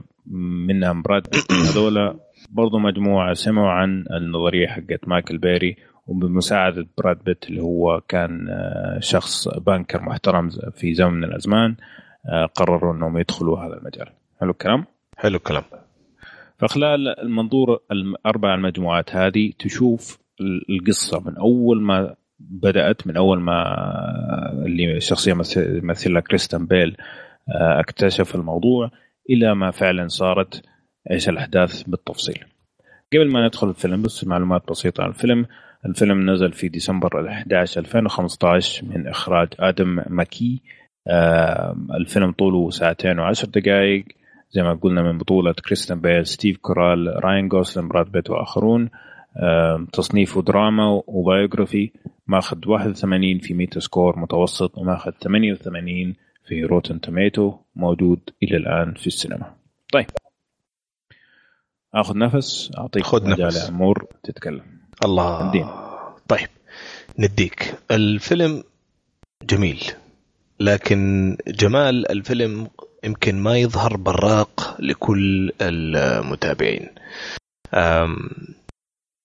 [0.68, 2.16] منها براد بيت هذولا
[2.50, 5.76] برضو مجموعة سمعوا عن النظرية حقت مايكل بيري
[6.08, 11.76] وبمساعدة براد بيت اللي هو كان آه، شخص banker محترم في زمن من الأزمان
[12.26, 14.08] آه، قرروا إنهم يدخلوا هذا المجال.
[14.40, 14.86] حلو الكلام؟
[15.18, 15.64] حلو الكلام.
[16.60, 20.20] فخلال المنظور الاربع المجموعات هذه تشوف
[20.70, 23.64] القصة من أول ما بدأت من أول ما
[24.66, 26.98] اللي الشخصيه مثل- يمثلها كريستن بيل
[27.50, 28.92] آه، اكتشف الموضوع
[29.30, 30.62] إلى ما فعلا صارت
[31.12, 32.44] إيش الأحداث بالتفصيل.
[33.14, 35.46] قبل ما ندخل الفيلم بس معلومات بسيطة عن الفيلم.
[35.86, 40.62] الفيلم نزل في ديسمبر 11 2015 من إخراج آدم ماكي
[41.08, 44.06] آه، الفيلم طوله ساعتين وعشر دقائق.
[44.52, 48.90] زي ما قلنا من بطولة كريستيان بيل ستيف كاريل راين جوسلينج براد بيت وآخرون.
[49.94, 51.92] تصنيفه دراما و biography
[52.28, 56.16] ماخذ 81 في Metascore متوسط وماخذ 88
[56.48, 59.54] في Rotten Tomatoes موجود إلى الآن في السينما.
[59.94, 60.06] طيب.
[61.96, 63.64] آخذ نفس أعطيك خذ نفس.
[63.64, 64.62] يا عمور تتكلم.
[65.06, 65.50] الله.
[65.50, 65.90] ادينا.
[66.28, 66.48] طيب.
[67.20, 67.76] نديك.
[67.92, 68.64] الفيلم
[69.44, 69.84] جميل
[70.60, 72.68] لكن جمال الفيلم
[73.04, 76.90] يمكن ما يظهر براق لكل المتابعين.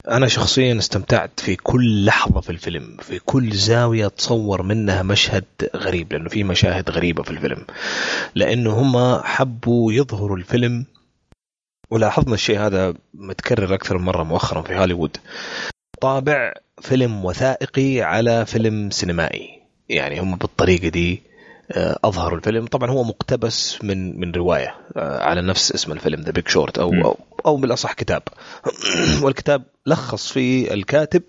[0.09, 5.45] أنا شخصيا استمتعت في كل لحظة في الفيلم في كل زاوية تصور منها مشهد
[5.77, 7.67] غريب لأنه في مشاهد غريبة في الفيلم.
[8.35, 10.87] لأنه هم حبوا يظهروا الفيلم
[11.91, 15.17] ولاحظنا الشيء هذا متكرر أكثر من مرة مؤخرا في هوليوود.
[16.01, 19.63] طابع فيلم وثائقي على فيلم سينمائي.
[19.89, 21.23] يعني هم بالطريقة دي
[22.05, 22.67] اظهروا الفيلم.
[22.67, 26.95] طبعا هو مقتبس من من رواية آه، على نفس اسم الفيلم The Big Short أو.
[26.95, 28.23] أو, أو بالأصح كتاب.
[29.23, 31.23] والكتاب لخص فيه الكاتب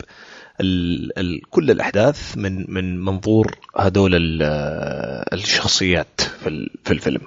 [0.61, 7.21] ال ال كل الأحداث من من منظور هذول آه، الشخصيات في في الفيلم.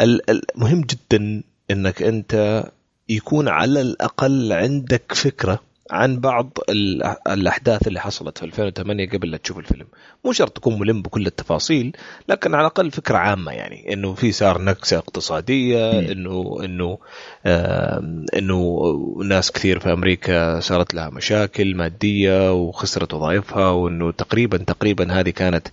[0.00, 2.64] ال- المهم جدا إنك أنت
[3.08, 5.60] يكون على الأقل عندك فكرة
[5.94, 9.86] عن بعض ال- الأحداث اللي حصلت في 2008 قبل لا تشوف الفيلم
[10.24, 11.96] مو شرط تكون ملم بكل التفاصيل
[12.28, 15.90] لكن على الأقل فكرة عامة يعني إنه في صار نكسة اقتصادية.
[16.12, 16.98] انه إنه
[17.46, 18.80] آم، إنه
[19.24, 25.68] ناس كثير في أمريكا صارت لها مشاكل مادية وخسرت وظائفها وإنه تقريبا تقريبا هذه كانت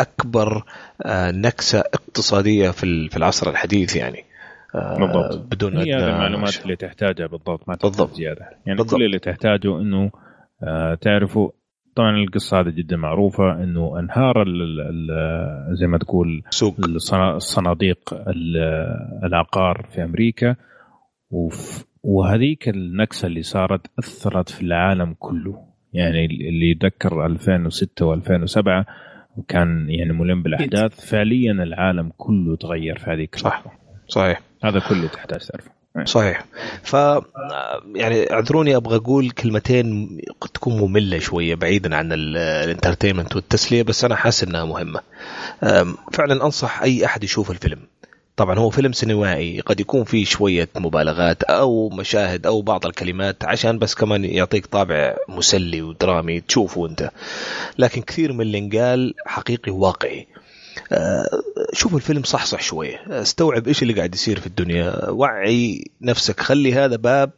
[0.00, 0.64] أكبر
[1.02, 4.27] آه، نكسة اقتصادية في ال- في العصر الحديث يعني آه،
[4.74, 5.38] بالضبط.
[5.54, 6.64] بدون هي هذه المعلومات مشكلة.
[6.64, 7.96] اللي تحتاجها بالضبط ما بالضبط.
[8.08, 8.94] تحتاج زيادة يعني بالضبط.
[8.96, 10.10] كل اللي تحتاجه إنه
[10.62, 11.50] آه، تعرفوا
[11.96, 18.14] طبعا القصة هذه جدا معروفة إنه أنهار ال ال زي ما تقول سوق الصنا- الصناديق
[18.14, 18.56] ال-
[19.24, 20.56] العقار في أمريكا
[21.30, 28.84] وف- وهذيك النكسة اللي صارت أثرت في العالم كله يعني اللي يتذكر 2006 و2007
[29.36, 33.64] وكان يعني ملم بالأحداث فعليا العالم كله تغير في هذيك صح.
[34.08, 35.70] صحيح هذا كله تحتاج تعرفه.
[36.04, 36.44] صحيح.
[36.82, 36.92] ف
[37.94, 44.04] يعني اعذروني أبغى أقول كلمتين قد تكون مملة شوية بعيدا عن ال- الانترتينمنت والتسلية بس
[44.04, 45.00] أنا حاسس إنها مهمة.
[46.12, 47.78] فعلا أنصح أي أحد يشوف الفيلم.
[48.36, 53.78] طبعا هو فيلم سينمائي قد يكون فيه شوية مبالغات أو مشاهد أو بعض الكلمات عشان
[53.78, 57.10] بس كمان يعطيك طابع مسلي ودرامي تشوفه أنت.
[57.78, 60.26] لكن كثير من اللي انقال حقيقي واقعي
[61.72, 65.10] شوف الفيلم صحصح شوية استوعب إيش اللي قاعد يصير في الدنيا.
[65.10, 66.40] وعي نفسك.
[66.40, 67.30] خلي هذا باب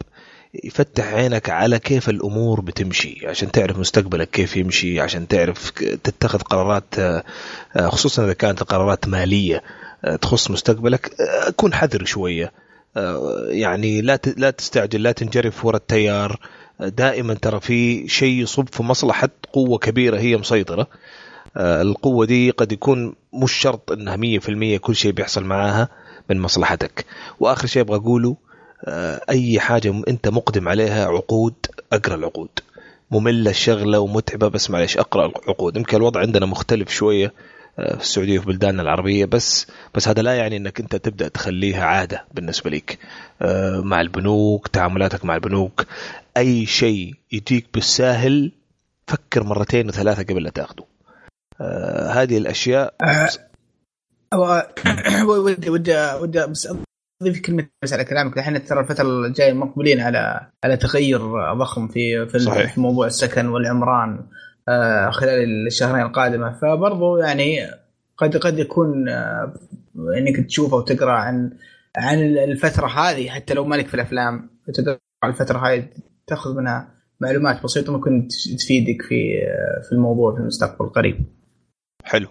[0.65, 5.71] يفتح عينك على كيف الأمور بتمشي عشان تعرف مستقبلك كيف يمشي عشان تعرف
[6.05, 7.23] تتخذ قرارات
[7.77, 9.63] خصوصا إذا كانت قرارات مالية
[10.23, 11.11] تخص مستقبلك.
[11.57, 12.53] كن حذر شوية.
[13.49, 16.41] يعني لا لا تستعجل لا تنجرف ورا التيار.
[16.81, 20.87] دائما ترى في شيء يصب في مصلحة قوة كبيرة هي مسيطرة.
[21.57, 25.89] القوة دي قد يكون مش شرط إنها مية في المية كل شيء بيحصل معاها
[26.31, 27.05] من مصلحتك.
[27.41, 28.37] وآخر شيء أبغى أقوله
[28.85, 31.55] آه، أي حاجة م- أنت مقدم عليها عقود
[31.93, 32.49] أقرأ العقود.
[33.11, 35.77] مملة الشغلة ومتعبة بس معلش أقرأ العقود.
[35.77, 37.33] يمكن الوضع عندنا مختلف شوية
[37.79, 41.85] آه، في السعودية وفي بلداننا العربية بس بس هذا لا يعني إنك أنت تبدأ تخليها
[41.85, 42.99] عادة بالنسبة لك.
[43.43, 45.87] آه، مع البنوك تعاملاتك مع البنوك
[46.37, 48.53] أي شيء يجيك بالساهل
[49.07, 50.90] فكر مرتين وثلاثة قبل لا تأخذه.
[52.11, 52.95] هذه الأشياء.
[54.35, 54.69] هو
[55.29, 56.69] ودي ودي ودي بس
[57.23, 58.39] أضيف كلمة بس على كلامك.
[58.39, 61.21] الحين ترى الفترة الجاية مقبلين على على تغير
[61.55, 62.75] ضخم في في, صحيح.
[62.75, 64.27] في موضوع السكن والعمران
[64.69, 66.59] آه، خلال الشهرين القادمة.
[66.63, 67.59] فبرضو يعني
[68.17, 69.55] قد قد يكون آه،
[70.19, 71.51] إنك تشوفه وتقرأ عن
[71.97, 75.89] عن الفترة هذه حتى لو مالك في الأفلام تقرأ الفترة هذه
[76.27, 78.29] تأخذ منها معلومات بسيطة ممكن
[78.59, 81.40] تفيدك في آه، في الموضوع في المستقبل القريب.
[82.05, 82.29] حلو.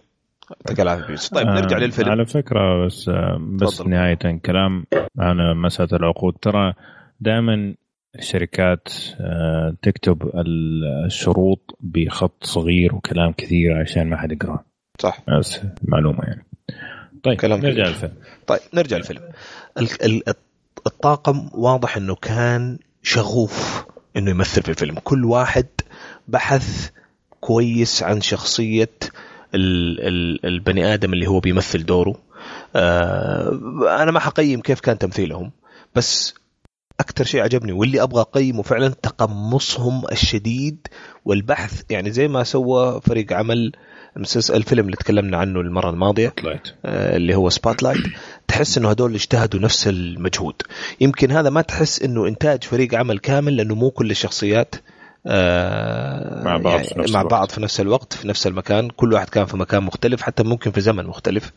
[0.52, 1.16] يعطيك العافيه.
[1.36, 2.10] طيب نرجع آه، للفيلم.
[2.10, 3.90] على فكرة بس آه، بس تفضل.
[3.90, 4.86] نهاية كلام
[5.20, 6.34] عن مسألة العقود.
[6.42, 6.74] ترى
[7.20, 7.76] دائما
[8.20, 8.88] الشركات
[9.22, 14.66] آه، تكتب ال- الشروط بخط صغير وكلام كثير عشان ما حد يقرأه.
[15.00, 15.18] صح.
[15.40, 16.46] بس معلومة يعني.
[17.24, 17.84] طيب كلام نرجع.
[17.88, 18.14] للفيلم.
[18.48, 19.22] طيب نرجع للفيلم.
[19.78, 20.34] ال- ال-
[20.88, 23.86] الطاقم واضح إنه كان شغوف
[24.18, 24.96] إنه يمثل في الفيلم.
[25.04, 25.66] كل واحد
[26.28, 26.90] بحث
[27.40, 29.12] كويس عن ال
[29.56, 32.16] البني آدم اللي هو بيمثل دوره.
[32.76, 33.60] آه
[34.04, 35.52] أنا ما حقيم كيف كان تمثيلهم
[35.96, 36.34] بس
[37.00, 40.88] أكثر شيء عجبني واللي أبغى أقيمه فعلا تقمصهم الشديد
[41.26, 41.82] والبحث.
[41.90, 43.72] يعني زي ما سوى فريق عمل
[44.18, 48.02] المسلسل- الفيلم اللي تكلمنا عنه المرة الماضية طلعت آه، اللي هو Spotlight
[48.48, 50.56] تحس إنه هدول اجتهدوا نفس المجهود.
[51.02, 54.76] يمكن هذا ما تحس إنه إنتاج فريق عمل كامل لأنه مو كل الشخصيات
[55.26, 57.32] مع بعض في نفس مع الوقت.
[57.34, 58.90] بعض في نفس الوقت في نفس المكان.
[58.90, 61.52] كل واحد كان في مكان مختلف حتى ممكن في زمن مختلف.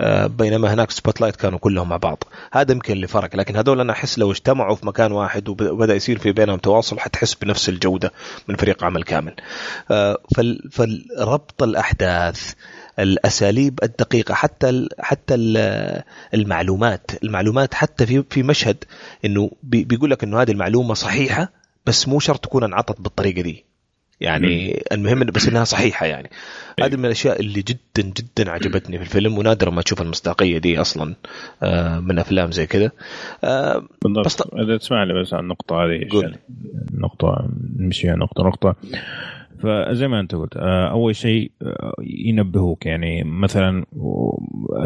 [0.00, 2.24] آه، بينما هناك Spotlight كانوا كلهم مع بعض.
[2.52, 3.36] هذا يمكن اللي فرق.
[3.36, 6.98] لكن هذول أنا أحس لو اجتمعوا في مكان واحد وب- وبدأ يصير في بينهم تواصل
[6.98, 8.12] حتحس بنفس الجودة
[8.48, 9.34] من فريق عمل كامل.
[9.90, 12.52] آه، فال- فالربط الأحداث
[12.98, 16.02] الأساليب الدقيقة حتى حتى ال
[16.34, 18.84] المعلومات المعلومات حتى في في مشهد
[19.24, 21.52] إنه بي- بيقول لك إنه هذه المعلومة صحيحة
[21.86, 23.64] بس مو شرط تكون انعطت بالطريقة دي.
[24.20, 26.30] يعني المهم بس إنها صحيحة يعني.
[26.80, 31.14] هذه من الأشياء اللي جدا جدا عجبتني في الفيلم ونادرا ما تشوف المصداقية دي أصلا
[31.62, 32.90] آه، من أفلام زي كذا.
[33.44, 33.88] آه،
[34.24, 36.24] بس إذا تسمع لي بس عن النقطة هذه قول.
[36.24, 36.38] عشان
[36.92, 37.48] نقطه
[37.78, 38.76] نمشيها نقطة نقطة.
[39.58, 42.86] فزي ما انت قلت آه، أول شيء آه، ينبهوك.
[42.86, 43.84] يعني مثلا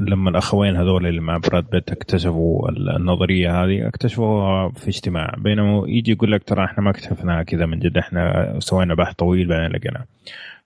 [0.03, 5.35] لما الأخوين هذول اللي مع براد بيت اكتشفوا النظرية هذه اكتشفوها في اجتماع.
[5.39, 9.49] بينما يجي يقول لك ترى إحنا ما اكتشفناها كذا من جد إحنا سوينا بحث طويل
[9.49, 10.05] بعدين لقيناه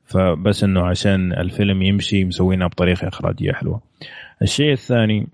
[0.05, 3.81] فبس إنه عشان الفيلم يمشي مسوينها بطريقة إخراجية حلوة.
[4.43, 5.27] الشيء الثاني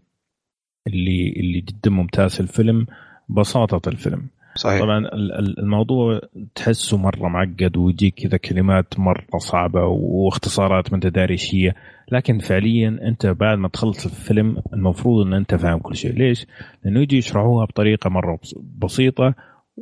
[0.86, 2.86] اللي اللي جدا ممتاز في الفيلم
[3.28, 4.26] بساطة الفيلم.
[4.60, 4.80] صحيح.
[4.80, 6.20] طبعا ال- ال- الموضوع
[6.54, 11.72] تحسه مرة معقد ويجيك كذا كلمات مرة صعبة واختصارات ما انت داري إيش هي.
[12.12, 16.12] لكن فعليا انت بعد ما تخلص الفيلم المفروض إن انت فاهم كل شيء.
[16.12, 16.46] ليش؟
[16.84, 19.34] لأنه يجي يشرحوها بطريقة مرة بس- بسيطة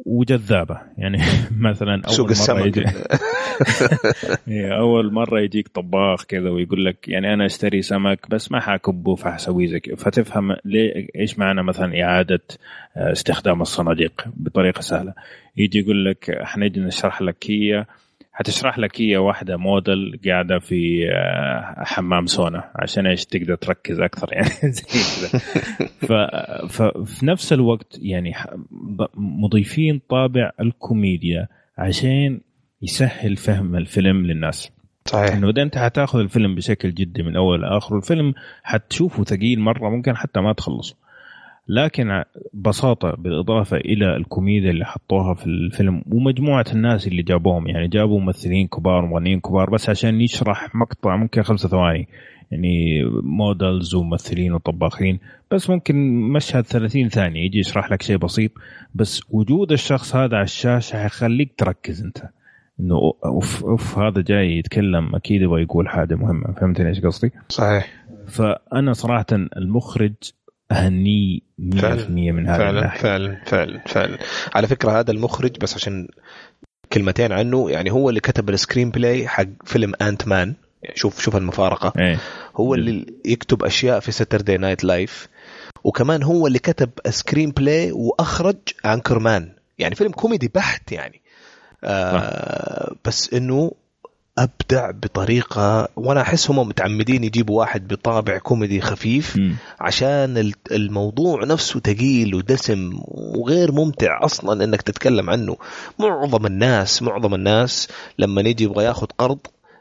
[0.07, 0.81] وجذابة.
[0.99, 1.19] يعني
[1.71, 2.67] مثلا سوق اول مره السمك.
[2.67, 2.85] يجي
[4.49, 9.15] إيه، أول مرة يجيك طباخ كذا ويقول لك يعني أنا أشتري سمك بس ما حكبه
[9.15, 9.97] فحسوي زي كذا.
[9.97, 12.41] فتفهم ليه إيش معنى مثلا إعادة
[12.97, 15.15] آه، استخدام الصناديق بطريقة سهلة.
[15.57, 17.87] يجي يقول لك حنجي نشرح لك كيا
[18.39, 24.33] حتشرح لك هي واحدة موديل قاعدة في آه، حمام سونا عشان إيش تقدر تركز أكثر
[24.33, 24.49] يعني.
[24.77, 25.41] زي كذا.
[26.69, 28.33] ففي نفس الوقت يعني
[29.15, 31.49] مضيفين طابع الكوميديا
[31.79, 32.41] عشان
[32.83, 34.73] يسهل فهم الفيلم للناس.
[35.05, 35.35] صحيح.
[35.35, 40.17] إنه إذا أنت حتاخذ الفيلم بشكل جدي من أول لآخر الفيلم حتشوفه ثقيل مرة ممكن
[40.17, 40.97] حتى ما تخلصه.
[41.69, 42.23] لكن
[42.53, 48.67] ببساطه بالإضافة إلى الكوميديا اللي حطوها في الفيلم ومجموعة الناس اللي جابوهم يعني جابوا ممثلين
[48.67, 52.09] كبار مغنيين كبار بس عشان يشرح مقطع ممكن خمسة ثواني
[52.51, 55.19] يعني مودلز وممثلين وطباخين
[55.51, 58.51] بس ممكن مشهد 30 ثانية يجي يشرح لك شيء بسيط
[58.95, 62.19] بس وجود الشخص هذا على الشاشة حيخليك تركز أنت
[62.81, 68.05] إنه أوف أوف هذا جاي يتكلم أكيد يبغى يقول حاجة مهمة فهمتني إيش قصدي؟ صحيح
[68.27, 70.15] فأنا صراحة المخرج
[70.73, 71.63] اهنيه 100%
[72.11, 74.19] من هذا فعلا فعلا فعلا فعلا.
[74.55, 76.09] على فكرة هذا المخرج بس عشان
[76.93, 80.55] كلمتين عنه يعني هو اللي كتب ال screenplay حق فيلم Ant-Man
[80.95, 81.93] شوف شوف المفارقة.
[81.99, 82.19] إيه.
[82.57, 85.29] هو اللي يكتب أشياء في Saturday Night Live
[85.85, 91.21] وكمان هو اللي كتب screenplay وأخرج Anchorman يعني فيلم كوميدي بحت يعني.
[91.85, 93.73] آه بس إنه
[94.43, 99.57] أبدع بطريقة وأنا أحس هم متعمدين يجيبوا واحد بطابع كوميدي خفيف مم.
[99.81, 105.57] عشان ال- الموضوع نفسه ثقيل ودسم وغير ممتع أصلا إنك تتكلم عنه
[105.99, 107.89] معظم الناس معظم الناس
[108.19, 109.39] لما يجي يبغى ياخذ قرض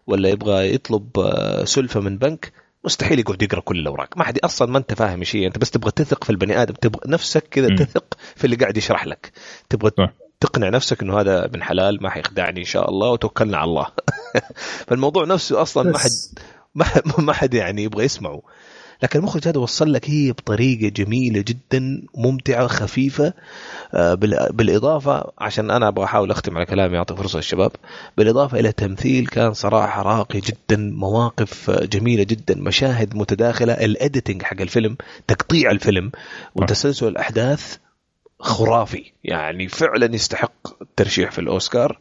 [0.07, 2.51] ولا يبغى يطلب آه، سلفة من بنك
[2.85, 5.91] مستحيل يقعد يقرأ كل الأوراق ما حد أصلا ما أنت فاهم هي أنت بس تبغى
[5.91, 7.75] تثق في البني آدم تبغى نفسك كذا.
[7.75, 9.31] تثق في اللي قاعد يشرح لك
[9.69, 10.09] تبغى صح.
[10.39, 13.88] تقنع نفسك إنه هذا ابن حلال ما حيخدعني إن شاء الله وتوكلنا على الله
[14.87, 16.11] فالموضوع نفسه أصلا ما حد
[17.25, 18.41] ما حد- يعني يبغى يسمعه.
[19.03, 23.33] لكن المخرج هذا وصل لك هي بطريقة جميلة جدا ممتعة خفيفة.
[23.93, 27.71] آه، بال- بالإضافة عشان أنا أبغى أحاول أختم على كلامي أعطي فرصة للشباب.
[28.17, 34.97] بالإضافة إلى تمثيل كان صراحة راقي جدا مواقف جميلة جدا مشاهد متداخلة الاديتنج حق الفيلم
[35.27, 36.11] تقطيع الفيلم
[36.55, 37.75] وتسلسل الأحداث
[38.39, 39.11] خرافي.
[39.23, 41.99] يعني فعلا يستحق الترشيح في الأوسكار.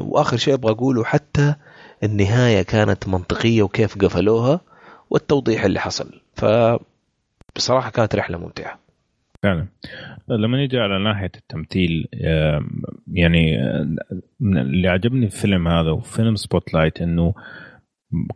[0.00, 1.54] وآخر شيء أبغى أقوله حتى
[2.04, 4.60] النهاية كانت منطقية وكيف قفلوها
[5.10, 6.20] والتوضيح اللي حصل.
[6.34, 6.44] ف
[7.56, 8.78] بصراحه كانت رحلة ممتعة.
[9.42, 9.66] فعلا.
[10.28, 13.86] لما نيجي على ناحية التمثيل آم، يعني آه،
[14.42, 17.34] اللي عجبني في الفيلم هذا وفيلم Spotlight إنه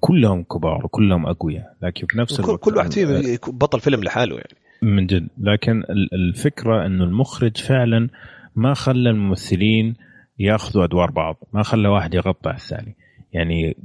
[0.00, 4.54] كلهم كبار وكلهم أقوياء لكن في نفس الوقت كل واحد فيهم بطل فيلم لحاله يعني.
[4.82, 5.28] من جد.
[5.38, 8.08] لكن ال- الفكرة إنه المخرج فعلا
[8.56, 9.94] ما خلى الممثلين
[10.38, 11.36] ياخذوا أدوار بعض.
[11.52, 12.96] ما خلى واحد يغطي على الثاني.
[13.32, 13.76] يعني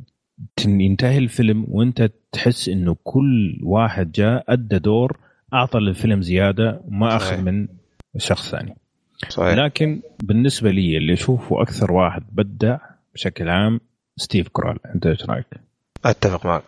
[0.68, 5.20] ينتهي الفيلم وانت تحس إنه كل واحد جاء أدى دور
[5.54, 7.42] أعطى للفيلم زيادة وما أخذ.
[7.42, 7.68] من
[8.18, 8.76] شخص ثاني.
[9.30, 9.58] صحيح.
[9.58, 12.78] لكن بالنسبة لي اللي أشوفه أكثر واحد بدع
[13.14, 13.80] بشكل عام
[14.18, 15.48] ستيف كرال أنت إيش رأيك؟
[16.06, 16.64] أتفق معك.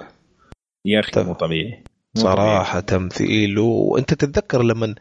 [0.85, 1.83] يا أخي مو طبيعي.
[2.15, 4.95] صراحة تمثيله وأنت تتذكر لما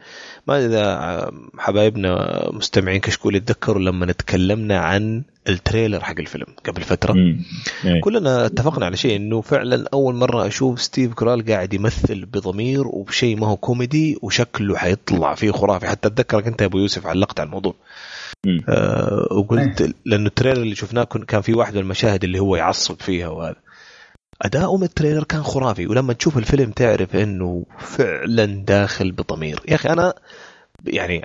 [0.48, 7.12] ما إذا حبايبنا مستمعين كشكول يتذكروا لما تكلمنا عن ال trailer حق الفيلم قبل فترة
[7.12, 7.40] مم.
[7.84, 8.00] إيه.
[8.00, 13.36] كلنا اتفقنا على شيء إنه فعلا أول مرة أشوف ستيف كرال قاعد يمثل بضمير وبشيء
[13.36, 17.46] ما هو كوميدي وشكله حيطلع فيه خرافي حتى أتذكرك أنت يا أبو يوسف علقت على
[17.46, 17.74] الموضوع.
[18.68, 23.00] آه وقلت لأنه ال trailer اللي شفناه كان في واحد من المشاهد اللي هو يعصب
[23.00, 23.56] فيها وهذا
[24.44, 29.60] اداؤه من ال trailer كان خرافي ولما تشوف الفيلم تعرف إنه فعلا داخل بضمير.
[29.68, 30.14] يا أخي أنا
[30.86, 31.24] يعني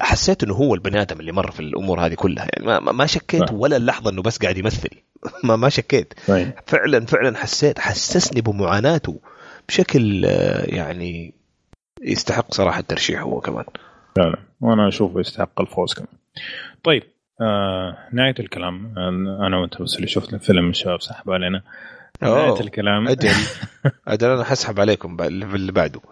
[0.00, 2.48] حسيت إنه هو البني آدم اللي مر في الأمور هذه كلها.
[2.52, 3.52] يعني ما, ما- شكيت.
[3.52, 4.88] ولا اللحظه إنه بس قاعد يمثل.
[5.44, 6.14] ما ما شكيت.
[6.28, 6.50] طيب.
[6.66, 9.20] فعلا فعلا حسيت حسسني بمعاناته
[9.68, 11.34] بشكل آه، يعني
[12.02, 13.64] يستحق صراحة الترشيح هو كمان.
[14.16, 16.08] فعلا وأنا اشوفه يستحق الفوز كمان.
[16.84, 17.02] طيب
[17.40, 18.94] آه نهاية الكلام.
[19.46, 21.62] أنا وأنت بس اللي شفنا الفيلم الشباب سحبوا علينا.
[22.22, 22.46] أوه.
[22.46, 23.30] نهايه الكلام أجل
[24.08, 26.00] أجل أنا حسحب عليكم اللي بعده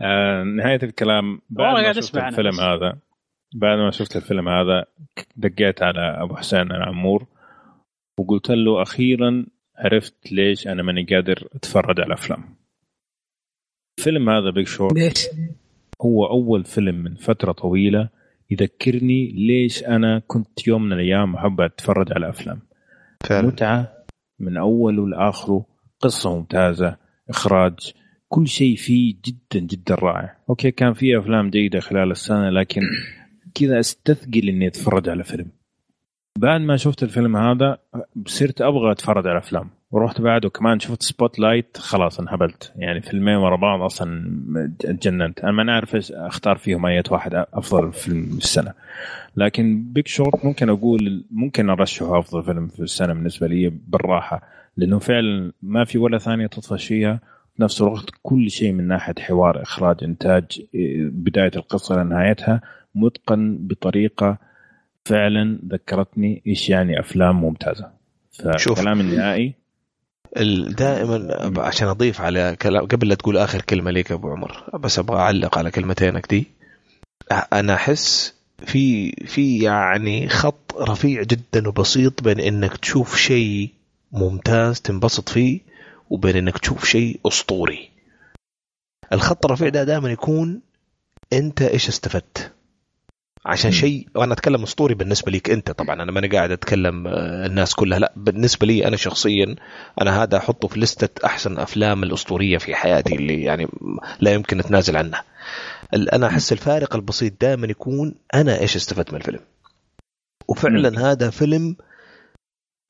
[0.00, 2.60] آه نهاية الكلام بعد ما شفت الفيلم.
[2.60, 2.98] هذا
[3.54, 4.84] بعد ما شفت الفيلم هذا
[5.36, 7.26] دقيت على أبو حسين العمور
[8.18, 9.46] وقلت له أخيرا
[9.76, 12.56] عرفت ليش أنا ماني قادر أتفرج على أفلام
[13.98, 15.26] الفيلم هذا Big Short ليش؟
[16.02, 18.08] هو أول فيلم من فترة طويلة
[18.50, 22.60] يذكرني ليش أنا كنت يوم من الأيام أحب أتفرج على أفلام
[23.22, 23.46] فعلا.
[23.46, 23.92] متعة
[24.38, 25.66] من اوله لاخره
[26.00, 26.96] قصة ممتازة
[27.28, 27.92] إخراج
[28.28, 30.36] كل شيء فيه جدا جدا رائع.
[30.50, 32.80] okay كان في أفلام جيدة خلال السنة لكن
[33.54, 35.50] كذا أستثقل إني أتفرج على فيلم.
[36.38, 37.78] بعد ما شفت الفيلم هذا
[38.26, 39.70] صرت أبغى أتفرج على أفلام.
[39.90, 42.72] ورحت بعده كمان شفت Spotlight خلاص انهبلت.
[42.76, 45.40] يعني فيلمين ورا بعض أصلا تجننت.
[45.40, 45.62] أنا ما
[45.94, 48.72] إيش أختار فيهم أي واحد أفضل فيلم في السنة.
[49.36, 54.42] لكن Big Short ممكن أقول ممكن أرشحه أفضل فيلم في السنة بالنسبة لي بالراحة.
[54.76, 57.20] لأنه فعلا ما في ولا ثانية تطفش فيها
[57.56, 60.62] في نفس الوقت كل شيء من ناحية حوار إخراج إنتاج
[61.12, 62.60] بداية القصة لنهايتها
[62.94, 64.38] متقن بطريقة
[65.04, 67.90] فعلا ذكرتني إيش يعني أفلام ممتازة.
[68.56, 68.78] شوف.
[68.78, 69.59] فكلام النهائي ال-
[70.68, 75.18] دائما عشان أضيف على كلام قبل لا تقول آخر كلمة ليك أبو عمر بس أبغى
[75.18, 76.46] أعلق على كلمتينك دي.
[77.52, 78.34] أنا أحس
[78.66, 83.70] في في يعني خط رفيع جدا وبسيط بين إنك تشوف شيء
[84.12, 85.60] ممتاز تنبسط فيه
[86.10, 87.90] وبين إنك تشوف شيء أسطوري.
[89.12, 90.60] الخط الرفيع ده دائما يكون
[91.32, 92.52] أنت إيش استفدت؟
[93.46, 93.72] عشان.
[93.72, 95.70] شيء وأنا أتكلم اسطوري بالنسبة ليك أنت.
[95.70, 97.98] طبعا أنا ماني قاعد أتكلم آه، الناس كلها.
[97.98, 99.56] لا بالنسبة لي أنا شخصيا
[100.00, 103.68] أنا هذا أحطه في لستة أحسن أفلام الأسطورية في حياتي اللي يعني
[104.20, 105.24] لا يمكن أتنازل عنها.
[106.12, 109.40] أنا أحس الفارق البسيط دائما يكون أنا إيش استفدت من الفيلم.
[110.48, 111.76] وفعلا هذا فيلم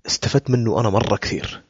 [0.06, 1.62] استفدت منه أنا مرة كثير.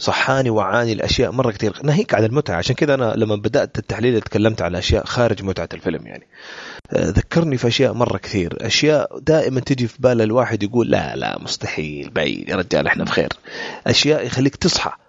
[0.00, 1.72] صحاني وعاني الأشياء مرة كثير.
[1.84, 2.56] ناهيك عن المتعة.
[2.56, 6.26] عشان كذا أنا لما بدأت التحليل تكلمت على أشياء خارج متعة الفيلم يعني.
[6.92, 8.66] آه، ذكرني في أشياء مرة كثير.
[8.66, 13.28] أشياء دائما تجي في بال الواحد يقول لا لا مستحيل بعيد يا رجال إحنا بخير.
[13.86, 15.05] أشياء يخليك تصحى.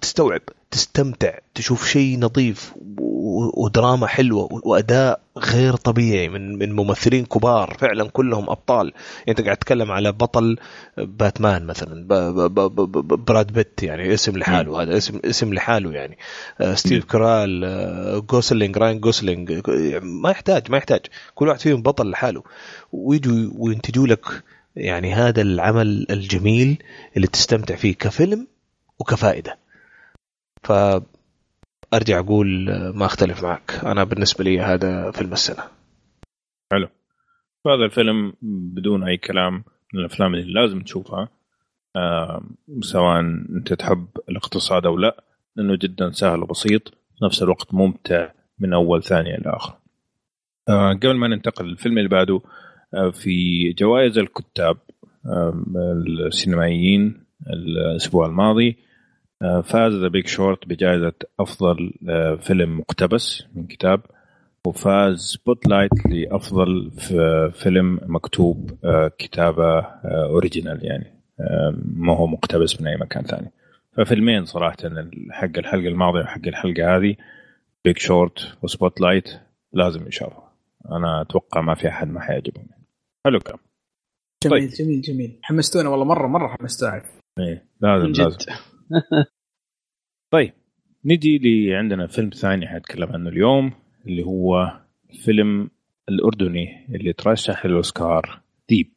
[0.00, 0.40] تستوعب
[0.70, 2.72] تستمتع تشوف شيء نظيف
[3.56, 8.92] ودراما حلوة وأداء غير طبيعي من من ممثلين كبار فعلا كلهم أبطال.
[9.28, 10.56] أنت قاعد تتكلم على بطل
[10.96, 15.54] باتمان مثلا ب- ب- ب- ب- ب- براد بيت يعني اسم لحاله هذا اسم اسم
[15.54, 16.18] لحاله يعني.
[16.60, 21.00] آه، ستيف كرال آه، جوسلينج راين جوسلينج آه، ما يحتاج ما يحتاج.
[21.34, 22.42] كل واحد فيهم بطل لحاله.
[22.92, 24.42] ويجوا وينتجوا لك
[24.76, 26.82] يعني هذا العمل الجميل
[27.16, 28.46] اللي تستمتع فيه كفيلم
[28.98, 29.61] وكفائدة.
[30.64, 32.46] فأرجع أقول
[32.94, 33.80] ما أختلف معك.
[33.84, 35.62] أنا بالنسبة لي هذا فيلم السنة.
[37.66, 39.64] هذا الفيلم بدون أي كلام
[39.94, 41.28] من الأفلام اللي لازم تشوفها.
[41.96, 42.42] آه
[42.80, 45.24] سواء أنت تحب الاقتصاد أو لا
[45.56, 48.28] لأنه جدا سهل وبسيط في نفس الوقت ممتع
[48.58, 49.74] من أول ثانية لاخر.
[50.68, 52.40] آه قبل ما ننتقل للفيلم اللي بعده
[52.94, 54.76] آه في جوائز الكتاب
[56.26, 58.76] السينمائيين الأسبوع الماضي
[59.64, 64.00] فاز The Big Short بجائزة أفضل آه فيلم مقتبس من كتاب
[64.66, 71.06] وفاز Spotlight لأفضل ف- فيلم مكتوب آه، كتابة آه، original يعني
[71.40, 73.50] آه، ما هو مقتبس من أي مكان ثاني.
[73.96, 74.76] ففيلمين صراحة
[75.30, 77.16] حق الحلقة الماضية وحق الحلقة هذه
[77.84, 79.28] Big Short و Spotlight
[79.72, 80.42] لازم يشافوا
[80.90, 82.66] أنا أتوقع ما في أحد ما حيعجبهم.
[83.26, 83.58] حلو كلام
[84.44, 85.38] جميل جميل جميل.
[85.42, 87.02] حمستونا والله مرة مرة حمستونا.
[87.38, 88.28] إيه لازم لازم.
[88.28, 88.36] جد.
[90.32, 90.52] طيب
[91.04, 93.72] نجي لي عندنا فيلم ثاني حنتكلم عنه اليوم
[94.06, 94.80] اللي هو
[95.24, 95.70] فيلم
[96.08, 98.90] الأردني اللي ترشح للأوسكار ديب.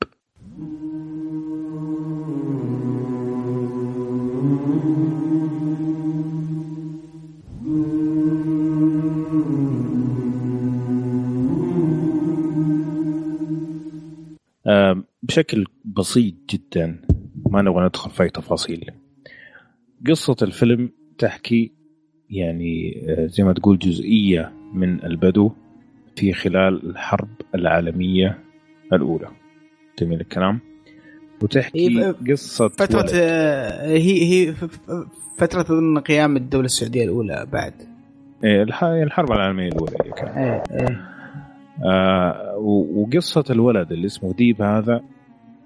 [15.24, 17.02] بشكل بسيط جدا
[17.46, 18.92] ما نبغى ندخل في تفاصيل.
[20.08, 21.72] قصة الفيلم تحكي
[22.30, 25.52] يعني آه، زي ما تقول جزئية من البدو
[26.16, 28.40] في خلال الحرب العالمية
[28.94, 29.28] الأولى.
[30.00, 30.60] جميل الكلام.
[31.42, 33.10] وتحكي إيه، قصة فترة ولد.
[33.14, 37.74] آه، هي هي ف- ف- فترة أظن قيام الدولة السعودية الأولى بعد.
[38.44, 40.38] إيه، الح- الحرب العالمية الأولى هي كانت.
[40.38, 41.02] إيه إيه.
[41.86, 45.02] آه و- وقصة الولد اللي اسمه ديب هذا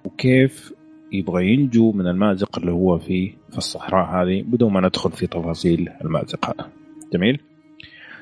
[0.05, 0.73] وكيف
[1.11, 5.89] يبغى ينجو من المأزق اللي هو فيه في الصحراء هذه بدون ما ندخل في تفاصيل
[6.01, 6.45] المأزق.
[6.45, 6.69] هذا
[7.13, 7.39] جميل؟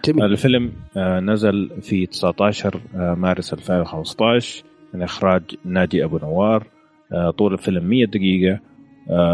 [0.06, 0.26] جميل.
[0.26, 6.68] الفيلم آه، نزل في 19 آه، مارس 2015 من إخراج ناجي أبو نوار.
[7.12, 8.60] آه، طول الفيلم 100 دقيقة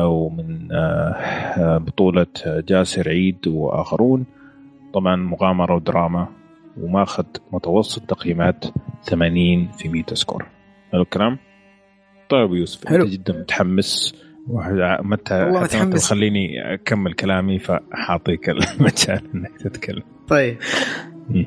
[0.05, 0.67] ومن
[1.57, 4.25] بطولة جاسر عيد وآخرون.
[4.93, 6.27] طبعا مغامرة ودراما
[6.81, 8.65] وماخذ متوسط تقييمات
[9.03, 10.45] 80 في 100 سكور.
[10.91, 11.37] حلو الكلام؟
[12.33, 13.03] طيب يوسف حلو.
[13.03, 14.15] أنت جدا متحمس
[15.03, 16.01] متى والله متحمس.
[16.07, 20.57] تخليني أكمل كلامي فحاعطيك المجال إنك تتكلم طيب.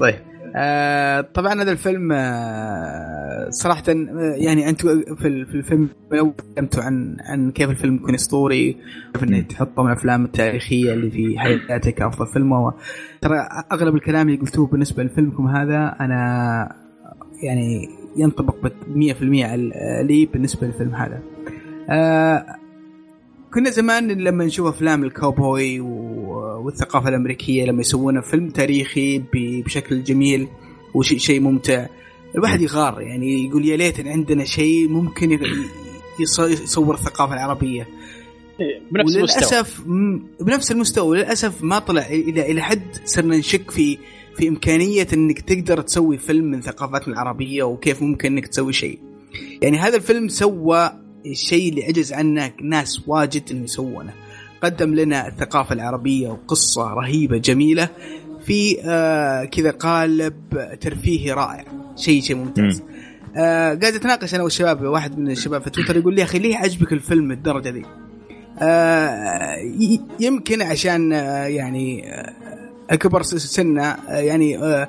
[0.01, 0.15] طيب
[0.57, 7.51] آه طبعا هذا الفيلم آه صراحة آه، يعني أنتم في في الفيلم تكلمتوا عن عن
[7.51, 8.77] كيف الفيلم يكون أسطوري
[9.15, 12.73] كيف إنه تحطه من الأفلام التاريخية اللي في حياتك أفضل فيلم.
[13.21, 13.39] ترى
[13.73, 16.87] أغلب الكلام اللي قلتوه بالنسبة لفيلمكم هذا أنا
[17.43, 21.23] يعني ينطبق بت- 100% على- لي بالنسبة للفيلم هذا.
[21.91, 22.47] آه
[23.55, 29.23] كنا زمان لما نشوف أفلام الكاوبوي والثقافة الأمريكية لما يسوون فيلم تاريخي
[29.65, 30.49] بشكل جميل
[30.95, 31.87] وشيء شيء ممتع.
[32.35, 35.39] الواحد يغار يعني يقول يا ليت عندنا شيء ممكن
[36.63, 37.87] يصور الثقافة العربية.
[38.91, 39.21] بنفس المستوى.
[39.23, 41.09] وللأسف م- بنفس المستوى.
[41.09, 43.99] وللأسف ما طلع إلى إلى حد صرنا نشك في
[44.37, 48.99] في إمكانية إنك تقدر تسوي فيلم من ثقافتنا العربية وكيف ممكن إنك تسوي شيء.
[49.63, 50.91] يعني هذا الفيلم سوى
[51.27, 54.13] الشيء اللي عجز عنه ناس واجد إنه يسوونه.
[54.63, 57.89] قدم لنا الثقافة العربية وقصة رهيبة جميلة
[58.47, 60.35] في آه كذا قالب
[60.81, 61.65] ترفيهي رائع
[61.97, 62.83] شيء شيء ممتاز.
[63.37, 66.57] آه قاعد أتناقش أنا والشباب واحد من الشباب في تويتر يقول لي يا أخي ليه
[66.57, 67.83] عجبك الفيلم الدرجة ذي؟
[68.59, 69.57] آه
[70.21, 72.05] يمكن عشان آه يعني
[73.23, 74.89] س- سنة آه يعني آه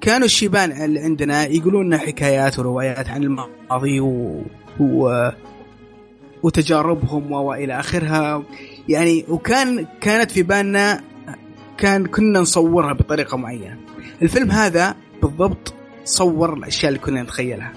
[0.00, 4.42] كانوا الشيبان اللي عندنا يقولون لنا حكايات وروايات عن الماضي و,
[4.80, 5.28] و
[6.42, 8.42] وتجاربهم وإلى آخرها.
[8.88, 11.00] يعني وكان كانت في بالنا
[11.78, 13.76] كان كنا نصورها بطريقة معينة.
[14.22, 17.72] الفيلم هذا بالضبط صور الأشياء اللي كنا نتخيلها.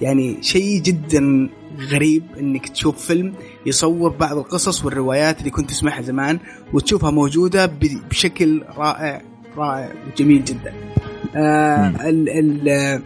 [0.00, 1.48] يعني شيء جدا
[1.90, 3.34] غريب إنك تشوف فيلم
[3.66, 6.38] يصور بعض القصص والروايات اللي كنت تسمعها زمان
[6.72, 7.66] وتشوفها موجودة
[8.10, 9.22] بشكل رائع
[9.56, 10.74] رائع وجميل جدا.
[11.36, 13.02] آه ال ال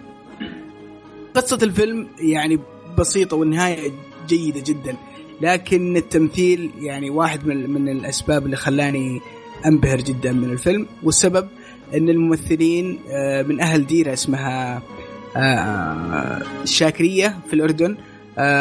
[1.35, 2.59] قصة الفيلم يعني
[2.99, 3.93] بسيطة والنهاية
[4.29, 4.97] جيدة جدا
[5.41, 9.21] لكن التمثيل يعني واحد من من الأسباب اللي خلاني
[9.67, 11.49] أنبهر جدا من الفيلم والسبب
[11.95, 14.83] إن الممثلين آه، من أهل ديرة اسمها
[15.37, 18.10] آه، الشاكريه في الأردن آه،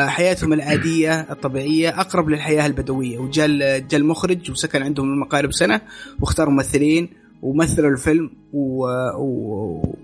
[0.07, 3.17] حياتهم العادية الطبيعية أقرب للحياة البدوية.
[3.17, 3.47] وجاء
[3.79, 5.81] جاء المخرج وسكن عندهم المقارب سنة
[6.19, 7.09] واختار ممثلين
[7.41, 8.87] ومثلوا الفيلم و...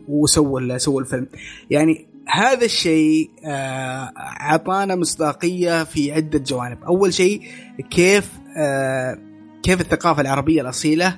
[0.07, 1.27] وسووا سووا الفيلم.
[1.69, 4.11] يعني هذا الشيء آه،
[4.41, 6.83] أعطانا مصداقية في عدة جوانب.
[6.83, 7.41] أول شيء
[7.89, 9.17] كيف آه،
[9.63, 11.17] كيف الثقافة العربية الأصيلة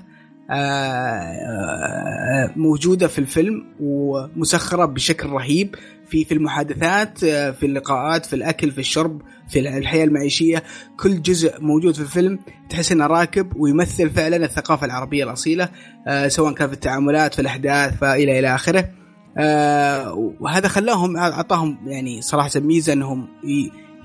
[0.52, 5.76] آه، موجودة في الفيلم ومسخرة بشكل رهيب.
[6.10, 10.64] في في المحادثات آه، في اللقاءات في الأكل في الشرب في الحياة المعيشية.
[11.00, 12.40] كل جزء موجود في الفيلم.
[12.70, 15.70] تحس إنه راكب ويمثل فعلا الثقافة العربية الأصيلة
[16.08, 18.90] آه، سواء كان في التعاملات في الأحداث فالى إلى آخره.
[19.38, 23.28] آه، وهذا خلاهم أعطاهم يعني صراحة ميزة إنهم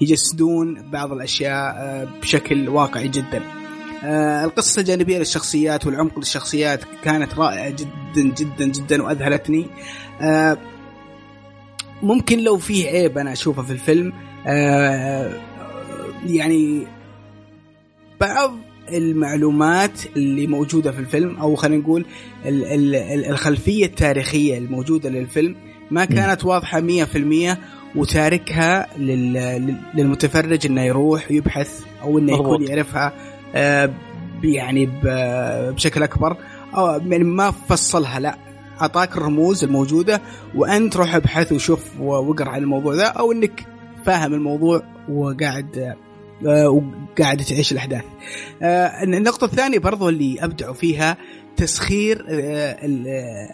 [0.01, 3.43] يجسدون بعض الأشياء بشكل واقعي جدا.
[4.45, 9.67] القصة الجانبية للشخصيات والعمق للشخصيات كانت رائعة جدا جدا جدا وأذهلتني.
[12.03, 14.13] ممكن لو في عيب أنا أشوفه في الفيلم
[14.47, 15.33] آه،
[16.27, 16.87] يعني
[18.21, 18.55] بعض
[18.93, 22.05] المعلومات اللي موجودة في الفيلم أو خلينا نقول
[22.47, 25.57] ال- ال- ال- الخلفية التاريخية الموجودة للفيلم
[25.91, 26.45] ما كانت
[27.05, 27.59] في المية
[27.97, 32.55] وتاركها لل- لل- للمتفرج إنه يروح ويبحث أو إنه مضبوط.
[32.61, 33.13] يكون يعرفها
[33.55, 33.91] آه،
[34.45, 34.89] يعني
[35.73, 36.37] بشكل أكبر
[36.77, 38.39] أو يعني ما فصلها لا
[38.83, 40.21] أعطاك الرموز الموجودة
[40.55, 43.67] وأنت روح ابحث وشوف واقرا عن الموضوع ذا أو إنك
[44.05, 45.97] فاهم الموضوع وقاعد
[46.47, 48.05] آه، وقاعد تعيش الأحداث.
[48.63, 51.17] آه، النقطة الثانية برضو اللي ابدعوا فيها
[51.57, 52.77] تسخير آه،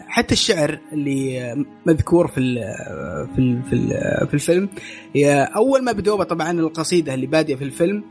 [0.07, 2.57] حتى الشعر اللي مذكور في ال
[3.35, 4.69] في ال في, ال في الفيلم.
[5.55, 8.03] أول ما بدوا طبعا القصيدة اللي بادية في الفيلم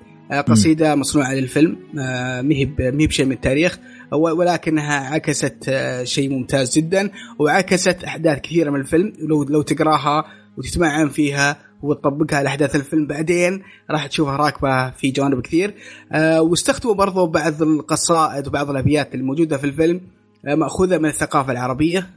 [0.48, 3.78] قصيدة مصنوعة للفيلم ما هي ما هي بشيء من التاريخ.
[4.12, 9.12] ولكنها عكست آه، شيء ممتاز جدا وعكست أحداث كثيرة من الفيلم.
[9.18, 10.24] لو لو تقراها
[10.56, 15.74] وتتمعن فيها وتطبقها على احداث الفيلم بعدين راح تشوفها راكبة في جوانب كثير.
[16.12, 20.01] آه، واستخدموا برضو بعض القصائد وبعض الأبيات الموجودة في الفيلم
[20.47, 22.10] آه، مأخوذة من الثقافة العربية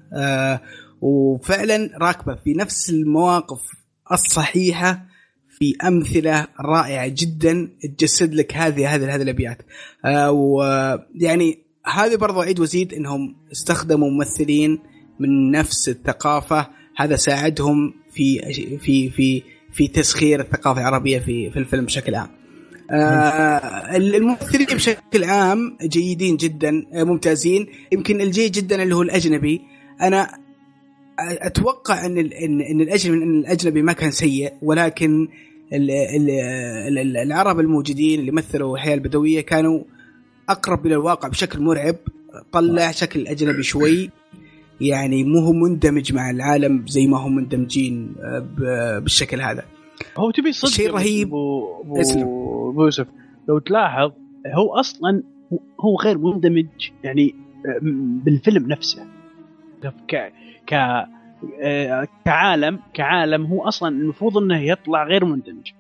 [1.02, 3.62] وفعلا راكبة في نفس المواقف
[4.12, 5.06] الصحيحة
[5.50, 9.58] في أمثلة رائعة جدا تجسد لك هذه هذه هذه الأبيات.
[10.30, 14.80] ويعني هذه برضو عيد وزيد إنهم استخدموا ممثلين
[15.20, 16.68] من نفس الثقافة.
[16.98, 18.40] هذا ساعدهم في
[18.80, 19.44] في في
[19.74, 22.30] في تسخير الثقافة العربية في في الفيلم بشكل عام.
[22.92, 27.68] آه الممثلين بشكل عام جيدين جدا آه، ممتازين.
[27.92, 29.62] يمكن الجيد جدا اللي هو الأجنبي.
[30.02, 30.38] أنا
[31.20, 35.28] أتوقع ان إن الاجنبي إن الأجنبي ما كان سيء ولكن
[35.74, 39.84] ال- ال- ال- العرب الموجودين اللي مثلوا الحياة البدوية كانوا
[40.52, 41.96] أقرب إلى الواقع بشكل مرعب
[42.52, 44.10] طلع شكل أجنبي شوي.
[44.82, 49.64] يعني مو هو مندمج مع العالم زي ما هم مندمجين آه، بالشكل هذا.
[50.18, 51.28] هو تبي صدق شيء رهيب.
[51.28, 53.08] ابو يوسف
[53.50, 54.12] لو تلاحظ
[54.56, 55.24] هو أصلا
[55.80, 56.68] هو غير مندمج
[57.04, 57.36] يعني
[58.26, 59.06] بالفيلم نفسه.
[60.08, 60.34] ك
[60.68, 60.74] ك
[61.62, 65.72] آه، كعالم كعالم هو أصلا المفروض إنه يطلع غير مندمج.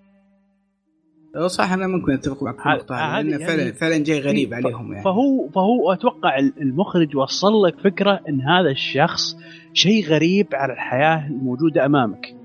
[1.47, 5.03] صح أنا ممكن أتفق معك في النقطة لأنه فعلا هذه- فعلا جاي غريب عليهم يعني
[5.03, 9.37] فهو فهو أتوقع المخرج وصل لك فكرة إن هذا الشخص
[9.73, 12.35] شيء غريب على الحياة الموجودة أمامك.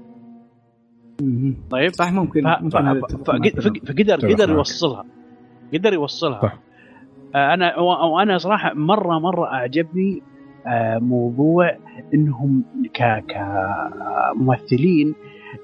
[1.70, 2.40] طيب صح ممكن
[2.70, 3.16] ف- ف-
[3.86, 4.50] فقدر قدر.
[4.50, 5.04] يوصلها
[5.74, 6.58] قدر يوصلها صح.
[7.34, 10.22] آه، أنا وأنا صراحة مره مرة أعجبني
[10.66, 11.76] آه، موضوع
[12.14, 12.64] إنهم
[14.34, 15.14] كممثلين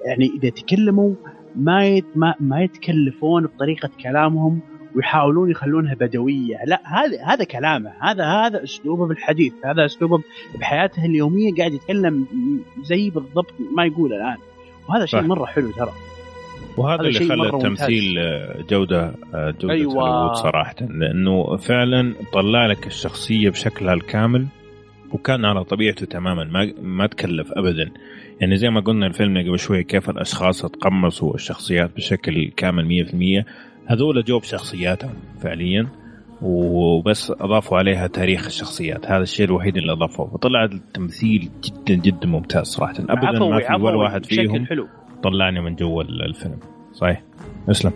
[0.07, 1.15] يعني إذا تكلموا
[1.57, 4.61] ما يت ما, ما يتكلفون بطريقة كلامهم
[4.97, 6.59] ويحاولون يخلونها بدوية.
[6.67, 7.93] لا هذا هذا كلامه.
[8.01, 10.23] هذا هذا أسلوبه بالحديث هذا أسلوبه
[10.61, 12.27] بحياته اليومية قاعد يتكلم
[12.83, 14.37] زي بالضبط ما يقول الآن.
[14.89, 15.23] وهذا شيء.
[15.23, 15.93] مرة حلو ترى.
[16.77, 20.33] وهذا هذا اللي خلى التمثيل آه، جودة آه، جودة أيوة.
[20.33, 20.75] صراحة.
[20.81, 24.47] لأنه فعلا طلع لك الشخصية بشكلها الكامل.
[25.13, 27.91] وكان على طبيعته تماما ما ما تكلف ابدا.
[28.41, 33.45] يعني زي ما قلنا الفيلم قبل شوي كيف الأشخاص تقمصوا الشخصيات بشكل كامل 100%
[33.87, 35.87] هذول جو بشخصياتهم فعليا
[36.43, 39.07] وبس أضافوا عليها تاريخ الشخصيات.
[39.07, 40.31] هذا الشيء الوحيد اللي أضافوه.
[40.31, 42.95] فطلع التمثيل جدا جدا ممتاز صراحة.
[42.99, 44.89] ابدا ما في ولا واحد فيهم حلو.
[45.23, 46.59] طلعني من جو الفيلم.
[46.93, 47.23] صحيح.
[47.71, 47.93] أسلم.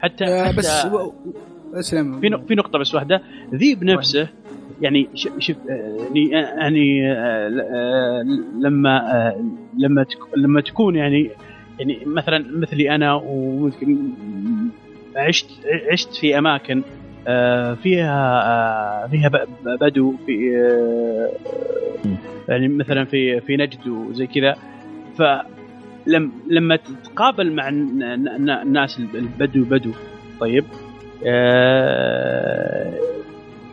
[0.00, 0.86] حتى, آه، حتى بس
[1.74, 2.20] أسلم.
[2.20, 3.22] في نق- في نقطة بس واحدة.
[3.54, 4.28] ذيب نفسه
[4.80, 5.08] يعني
[5.38, 8.22] شوف آه، يعني يعني آه، ل- آه،
[8.60, 9.32] لما
[9.78, 11.30] لما لما تكون يعني
[11.78, 13.98] يعني مثلا مثلي أنا وممكن
[15.16, 15.46] عشت
[15.92, 16.82] عشت في أماكن
[17.82, 19.30] فيها فيها
[19.80, 20.32] بدو في
[22.48, 24.56] يعني مثلا في في نجد وزي كذا.
[25.18, 29.90] فلم لما تتقابل مع الن- الن- الناس البدو بدو
[30.40, 30.64] طيب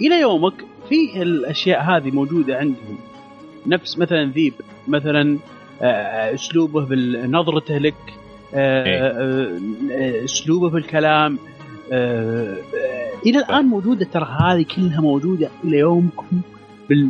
[0.02, 0.54] إلى يومك
[1.14, 2.98] في الأشياء هذه موجودة عندهم
[3.68, 4.53] نفس مثلا ذيب
[4.88, 5.38] مثلا
[5.82, 7.96] آه أسلوبه بنظرته لك
[8.55, 8.99] آه إيه.
[8.99, 9.60] آه
[9.91, 11.39] آه، أسلوبه في الكلام
[11.91, 16.41] آه آه إلى الآن موجودة ترى هذه كلها موجودة إلى يومكم
[16.89, 17.10] بال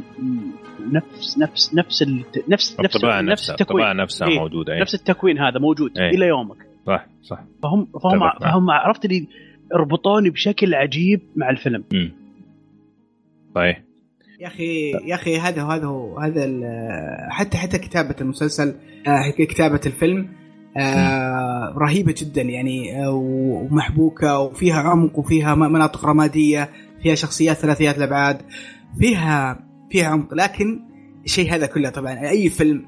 [0.91, 4.39] نفس نفس نفس الت- نفس نفس نفس التكوين نفسها إيه.
[4.39, 4.81] موجودة إيه.
[4.81, 6.09] نفس التكوين هذا موجود إيه.
[6.09, 8.19] إلى يومك صح صح فهم فهم.
[8.41, 9.27] فهم عرفت اللي
[9.73, 12.11] ربطوني بشكل عجيب مع الفيلم امم
[13.55, 13.83] صحيح
[14.39, 16.47] يا أخي يا أخي هذا هذا هو هذا
[17.29, 18.75] حتى حتى كتابة المسلسل
[19.07, 20.29] آه، كتابة الفيلم
[20.77, 26.69] آه رهيبة جدا يعني آه، ومحبوكة وفيها عمق وفيها مناطق رمادية
[27.03, 28.41] فيها شخصيات ثلاثيات الابعاد
[28.99, 29.59] فيها
[29.91, 30.33] فيها عمق.
[30.33, 30.79] لكن
[31.25, 32.85] الشيء هذا كله طبعا أي فيلم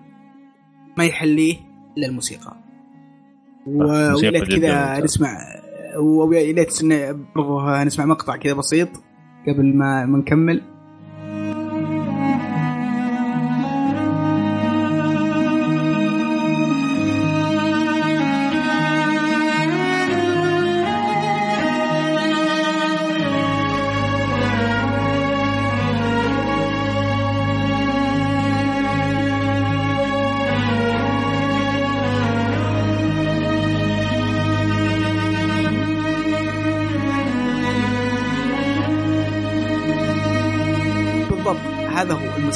[0.97, 1.55] ما يحليه
[1.97, 2.55] إلا الموسيقى.
[3.67, 4.57] و- موسيقى ويا ليت جداً.
[4.95, 5.03] كذا.
[5.03, 5.37] نسمع
[5.99, 8.89] ويا ليت ن- برضه نسمع مقطع كذا بسيط.
[9.47, 10.61] قبل ما نكمل.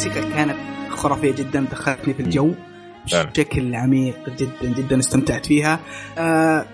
[0.08, 0.56] الموسيقى كانت
[0.90, 2.54] خرافية جدا دخلتني في الجو.
[3.06, 5.80] بشكل عميق جدا جدا استمتعت فيها.
[6.18, 6.66] آه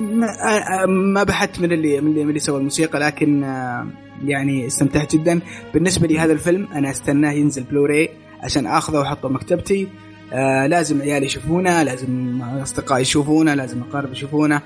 [0.00, 3.86] ما, آه ما بحثت من اللي من اللي, من اللي سوى الموسيقى لكن آه
[4.24, 5.40] يعني استمتعت جدا.
[5.74, 8.08] بالنسبة لي هذا الفيلم أنا أستناه ينزل بلوراي
[8.42, 9.88] عشان آخذه وأحطه مكتبتي.
[10.32, 14.62] آه لازم عيالي يشوفونه لازم أصدقائي يشوفونه لازم أقارب يشوفونه.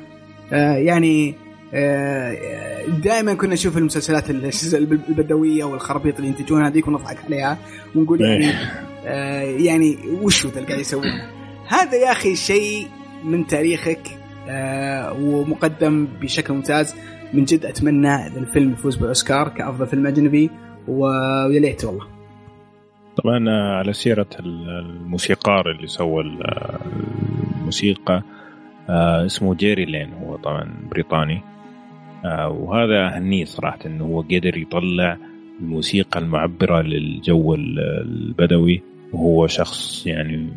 [0.52, 1.34] آه يعني
[3.02, 7.58] دائما كنا نشوف المسلسلات البدوية والخرابيط اللي ينتجونها هذيك ونضحك عليها
[7.94, 8.46] ونقول يعني
[9.06, 11.30] آه يعني وش اللي قاعد يسوونه؟
[11.68, 12.86] هذا يا أخي شيء
[13.24, 14.00] من تاريخك
[14.48, 16.94] آه ومقدم بشكل ممتاز.
[17.34, 20.50] من جد أتمنى إذا الفيلم يفوز بالأوسكار كأفضل فيلم أجنبي
[20.88, 22.06] ويا ليت والله.
[23.16, 26.80] طبعا آه، على سيرة ال- الموسيقار اللي سوى ال- آه،
[27.60, 28.22] الموسيقى
[28.88, 31.36] آه، اسمه جيري لين هو طبعا بريطاني.
[31.36, 31.53] آه،
[32.48, 35.16] وهذا أهنيه صراحة إنه هو قدر يطلع
[35.60, 38.82] الموسيقى المعبرة للجو ال- البدوي.
[39.12, 40.48] وهو شخص يعني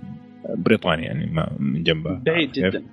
[0.56, 2.14] بريطاني يعني ما من جنبه.
[2.20, 2.84] بعيد؟ جدا.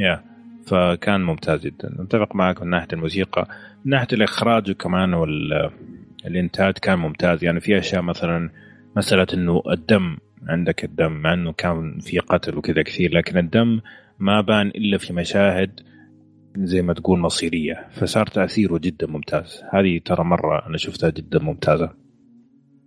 [0.00, 0.20] يا.
[0.66, 1.96] فكان ممتاز جدا.
[2.02, 3.48] أتفق معك من ناحية الموسيقى.
[3.84, 5.14] من ناحية الإخراج وكمان
[6.24, 7.44] والانتاج كان ممتاز.
[7.44, 8.50] يعني في أشياء مثلا
[8.96, 10.16] مسألة إنه الدم
[10.48, 13.80] عندك الدم مع إنه كان في قتل وكذا كثير لكن الدم
[14.18, 15.80] ما بان إلا في مشاهد
[16.64, 17.88] زي ما تقول مصيرية.
[17.92, 19.62] فصار تأثيره جدا ممتاز.
[19.72, 21.90] هذه ترى مرة أنا شفتها جدا ممتازة.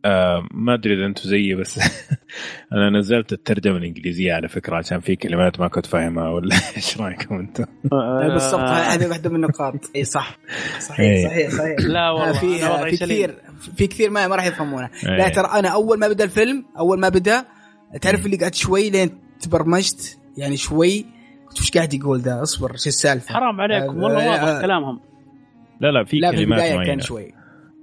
[0.06, 1.80] آه ما أدري إذا أنتم زيي بس
[2.74, 7.36] أنا نزلت الترجمة الإنجليزية على فكرة عشان في كلمات ما كنت فاهمها ولا إيش رأيكم
[7.36, 9.76] أنتم؟ لا، بالضبط آه، هذه واحدة من النقاط.
[9.96, 10.38] إي صح.
[10.50, 10.80] إيه.
[10.80, 11.50] صحيح صحيح.
[11.50, 13.26] صحيح لا والله في وضعي في سليم.
[13.26, 13.36] كثير
[13.76, 14.90] في كثير ما ما راح يفهمونه.
[15.04, 15.34] لا إيه.
[15.34, 17.46] ترى أنا أول ما بدأ الفيلم أول ما بدأ
[18.02, 19.10] تعرف اللي قعدت شوي لين
[19.40, 21.06] تبرمجت؟ يعني شوي
[21.60, 24.62] وش قاعد يقول ده اصبر شو السالفة حرام عليكم والله آه، واضح آه.
[24.62, 25.00] كلامهم
[25.82, 27.34] لا لا في لا في كلمات البداية معينة كان شوي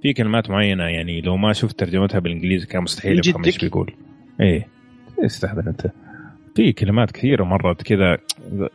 [0.01, 3.93] في كلمات معينة يعني لو ما شفت ترجمتها بالإنجليزي كان مستحيل أفهم إيش؟ بيقول
[4.41, 4.67] إيه
[5.25, 5.91] استهبل أنت
[6.55, 8.17] في كلمات كثيرة مرت كذا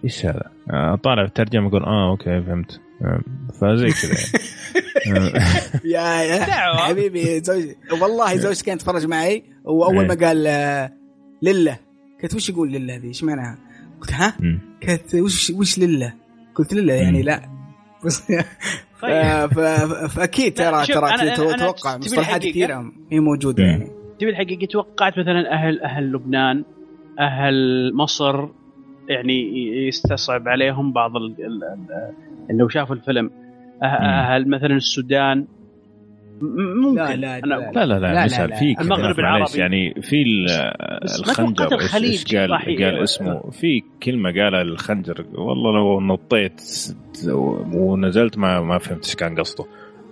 [0.04, 3.20] إيش هذا؟ آه، طالع الترجمة يقول آه أوكي فهمت آه،
[3.60, 4.40] فزي كذا
[5.06, 5.38] يعني.
[5.38, 5.40] آه،
[5.94, 6.44] يا يا.
[6.76, 10.26] حبيبي زوجي والله زوجتي كانت تتفرج معي وأول ما إيه.
[10.26, 10.92] قال آه،
[11.42, 11.78] لله
[12.22, 13.58] قلت وش يقول لله ذي إيش معناها؟
[14.04, 14.36] قلت ها؟
[14.88, 16.12] قالت وش وش لله؟
[16.54, 17.22] قلت لله يعني.
[17.22, 17.40] لا
[19.02, 19.46] طيب آه،
[20.06, 21.54] فأكيد ترى ترى تبي
[21.98, 23.64] مصطلحات الحقيقة؟ كثيرة هي موجودة.
[23.64, 26.64] يعني تبي الحقيقة توقعت مثلا أهل أهل لبنان
[27.20, 28.48] أهل مصر
[29.08, 31.64] يعني يستصعب عليهم بعض ال ال
[32.50, 35.46] ال لو شافوا الفيلم أه- أهل مثلا السودان
[36.82, 37.70] ممكن لا، لا، أنا لا،.
[37.74, 38.56] لا لا لا، لا لا، مثال لا.
[38.56, 39.58] في المغرب العربي.
[39.58, 40.24] يعني في
[41.20, 42.80] الخنجر الخليج إيش قال صحيح.
[42.80, 46.62] قال اسمه في كلمة قالها الخنجر والله لو نطيت
[47.74, 49.64] ونزلت ما ما فهمت إيش كان قصده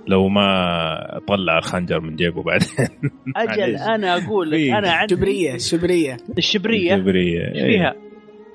[0.07, 2.69] لو ما طلع الخنجر من جيبه بعدين
[3.37, 3.81] أجل معليش.
[3.81, 7.95] أنا أقول لك أنا عندي شبرية شبرية الشبرية جبرية إيش فيها؟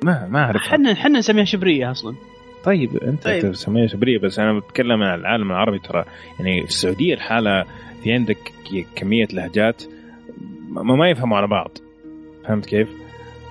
[0.03, 2.15] ما ما اعرف حنا حنا نسميها شبرية أصلا
[2.67, 3.51] طيب أنت طيب.
[3.51, 6.03] تسميها شبريه بس أنا بتكلم عن العالم العربي ترى.
[6.39, 7.63] يعني في السعودية الحاله
[8.03, 8.37] في عندك
[8.95, 9.83] كمية لهجات
[10.69, 11.77] ما, ما يفهموا على بعض.
[12.43, 12.89] فهمت كيف؟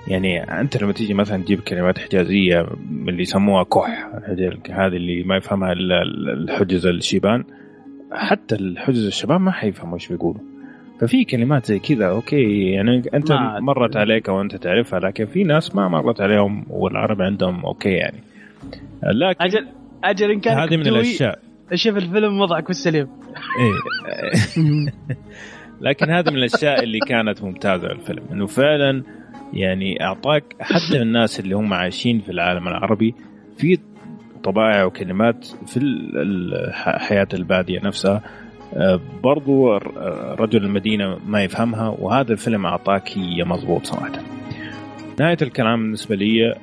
[0.07, 2.67] يعني أنت لما تيجي مثلا تجيب كلمات حجازية
[3.07, 4.09] اللي يسموها قح
[4.69, 6.01] هذه اللي ما يفهمها إلا
[6.33, 7.43] الحجز الشيبان
[8.11, 10.41] حتى الحجز الشباب ما حيفهموا إيش بيقولوا.
[10.99, 13.31] ففي كلمات زي كذا okay يعني أنت
[13.61, 18.26] مرت عليك أو أنت تعرفها لكن في ناس ما مرت عليهم والعرب عندهم okay يعني.
[19.03, 19.67] لكن أجل
[20.03, 21.39] أجل إن كان هذه من الأشياء
[21.73, 23.07] شوف الفيلم وضعك بالسليم
[23.59, 23.73] إيه.
[25.81, 29.03] لكن هذه من الأشياء اللي كانت ممتازة في الفيلم إنه فعلا
[29.53, 33.15] يعني أعطاك حتى الناس اللي هم عايشين في العالم العربي
[33.57, 33.77] في
[34.43, 35.79] طبائع وكلمات في
[36.97, 38.21] حياة البادية نفسها
[38.73, 39.91] آه، برضو ر-
[40.39, 44.11] رجل المدينة ما يفهمها وهذا الفيلم أعطاك هي مضبوط صراحة.
[45.19, 46.55] نهاية الكلام بالنسبة لي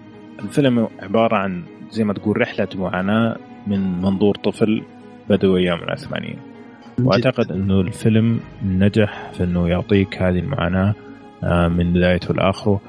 [0.45, 1.63] الفيلم عبارة عن
[1.95, 4.83] زي ما تقول رحلة معاناة من منظور طفل
[5.31, 6.39] بدوي أيام العثمانيين.
[7.03, 10.95] وأعتقد إنه الفيلم نجح في إنه يعطيك هذه المعاناة
[11.45, 12.81] آه، من بدايته لآخره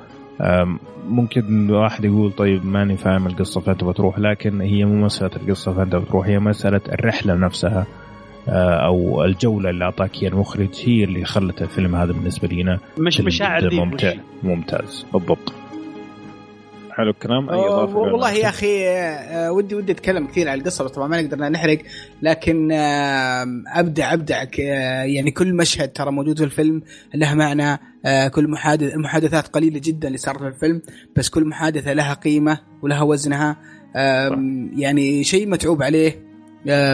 [0.41, 5.73] آم، ممكن الواحد يقول طيب ماني فاهم القصة فأنت بتروح لكن هي مو مسألة القصة
[5.73, 7.85] فأنت بتروح هي مسألة الرحلة نفسها
[8.49, 13.21] آه، أو الجولة اللي أعطاك اياها المخرج هي اللي خلت الفيلم هذا بالنسبة لنا مش
[13.21, 15.53] مشاعر ممتع؟ ممتاز بالضبط
[16.95, 20.91] حلو الكلام أي إضافة والله يا أخي آه، ودي ودي أتكلم كثير عن القصة بس
[20.91, 21.77] طبعا ما نقدر نحرق
[22.21, 22.71] لكن
[23.67, 26.81] ابدع أبدع آه، يعني كل مشهد ترى موجود في الفيلم
[27.13, 30.81] له معنى آه، كل محادث محادثات قليلة جدا اللي صارت في الفيلم
[31.15, 33.57] بس كل محادثة لها قيمة ولها وزنها
[34.75, 36.25] يعني شيء متعوب عليه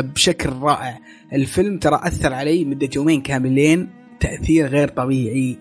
[0.02, 1.00] بشكل رائع.
[1.34, 3.90] الفيلم ترى أثر علي مدة يومين كاملين
[4.20, 5.58] تأثير غير طبيعي.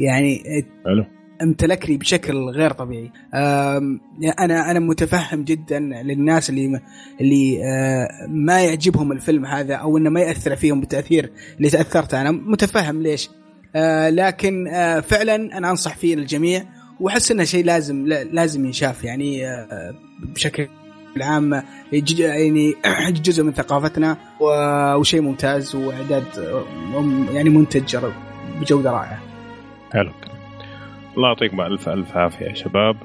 [0.00, 0.42] يعني
[0.84, 1.04] حلو.
[1.44, 3.10] امتلكني بشكل غير طبيعي.
[4.38, 6.80] أنا أنا متفهم جدا للناس اللي
[7.20, 7.58] اللي
[8.28, 12.30] ما يعجبهم الفيلم هذا أو إنه ما يأثر فيهم بالتأثير اللي تأثرت أنا.
[12.30, 13.30] متفهم ليش.
[14.08, 14.64] لكن
[15.08, 16.64] فعلا أنا أنصح فيه للجميع
[17.00, 19.42] وأحس إنه شيء لازم لا- لازم ينشاف يعني
[20.22, 20.68] بشكل
[21.20, 22.74] عام يج- يعني
[23.24, 24.16] جزء من ثقافتنا
[24.98, 26.24] وشيء ممتاز وإعداد
[27.32, 27.96] يعني منتج
[28.60, 29.18] بجودة رائعة.
[29.92, 30.10] حلو.
[31.16, 32.96] الله يعطيكم الف ألف عافية يا شباب.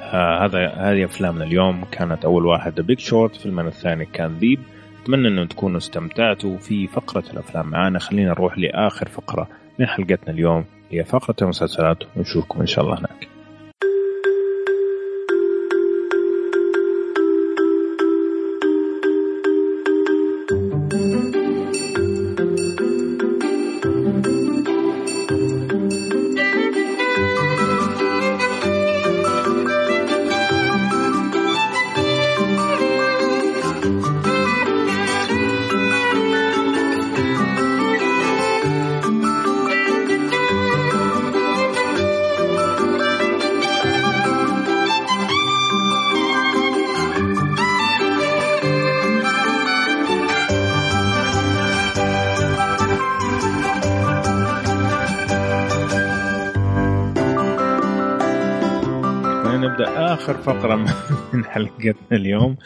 [0.00, 1.84] آه هذا هذه أفلامنا اليوم.
[1.92, 4.60] كانت أول واحد The Big Short فيلمنا الثاني كان ذيب
[5.02, 7.98] أتمنى أنه تكونوا استمتعتوا في فقرة الأفلام معانا.
[7.98, 11.98] خلينا نروح لآخر فقرة من حلقتنا اليوم هي فقرة المسلسلات.
[12.16, 13.28] ونشوفكم إن شاء الله هناك.
[61.58, 62.56] حلقتنا اليوم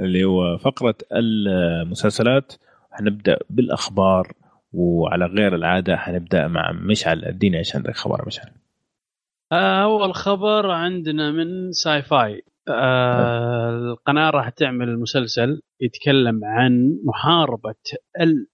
[0.00, 2.52] اللي هو فقرة المسلسلات.
[2.92, 4.32] حنبدأ بالأخبار
[4.72, 7.24] وعلى غير العادة حنبدأ مع مشعل.
[7.24, 8.50] ادينا إيش عندك خبر مشعل.
[9.52, 17.74] أول خبر عندنا من Syfy آه القناة راح تعمل مسلسل يتكلم عن محاربة
[18.20, 18.46] ال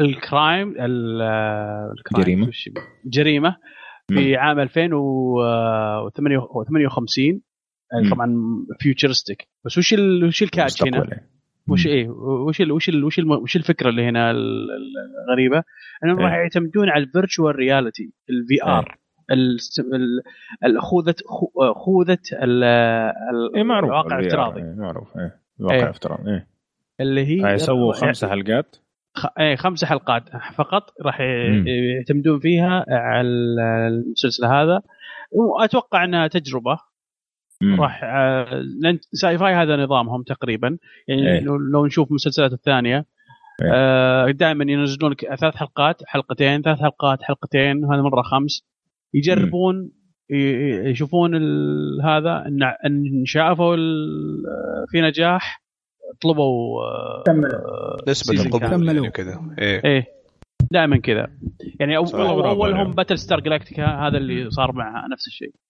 [0.00, 1.22] ال crime ال-
[1.98, 2.24] ال crime
[3.06, 3.56] جريمة.
[4.08, 7.40] في عام 2058
[8.02, 8.14] مم.
[8.14, 8.36] طبعا
[8.80, 10.24] futuristic بس وش ال...
[10.24, 11.30] وش ال catch هنا؟ يعني.
[11.68, 11.86] وش.
[11.86, 15.62] إيه وش ال وش ال وش, ال وش الفكرة اللي هنا ال- ال- الغريبة؟
[16.04, 16.24] إنهم إيه.
[16.26, 18.98] راح يعتمدون على ال virtual reality ال VR
[20.78, 25.82] خوذه خو- خوذة ال- ال- إيه معروف الواقع الافتراضي إيه معروف إيه الواقع إيه.
[25.82, 26.46] الافتراضي إيه
[27.00, 28.76] اللي هي حيسووا خمسة حلقات
[29.14, 29.26] خ...
[29.38, 30.22] إيه خمسة حلقات
[30.54, 31.20] فقط راح.
[31.66, 33.28] يعتمدون فيها على
[33.88, 34.82] المسلسل هذا
[35.32, 36.78] وأتوقع إنها تجربة.
[37.62, 40.78] راح آه، لأن ساي فاي هذا نظامهم تقريبا.
[41.08, 41.40] يعني إيه.
[41.40, 43.04] لو لو نشوف المسلسلات الثانية
[43.62, 44.30] إيه.
[44.32, 48.64] دائما ينزلون لك ثلاث حلقات حلقتين ثلاث حلقات حلقتين هذا مرة خمس.
[49.14, 49.90] يجربون
[50.30, 54.42] ي- ي- يشوفون ال- هذا إن إن شافوا ال-
[54.88, 55.62] في نجاح
[56.22, 57.22] طلبوا آه،
[58.08, 58.86] نسبة season القبول كامل.
[58.86, 59.40] يعني وكذا.
[59.58, 59.84] إيه.
[59.84, 60.04] إيه.
[60.70, 61.28] دائما كذا.
[61.80, 62.90] يعني أولهم عليهم.
[62.90, 65.48] Battlestar Galactica هذا اللي صار مع نفس الشيء.
[65.48, 65.63] إيه،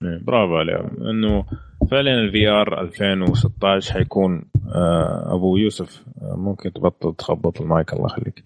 [0.00, 1.44] برافو عليهم إنه
[1.90, 4.44] فعلا ال VR 2016 حيكون
[4.74, 8.42] آه أبو يوسف آه ممكن تبطل تخبط المايك الله يخليك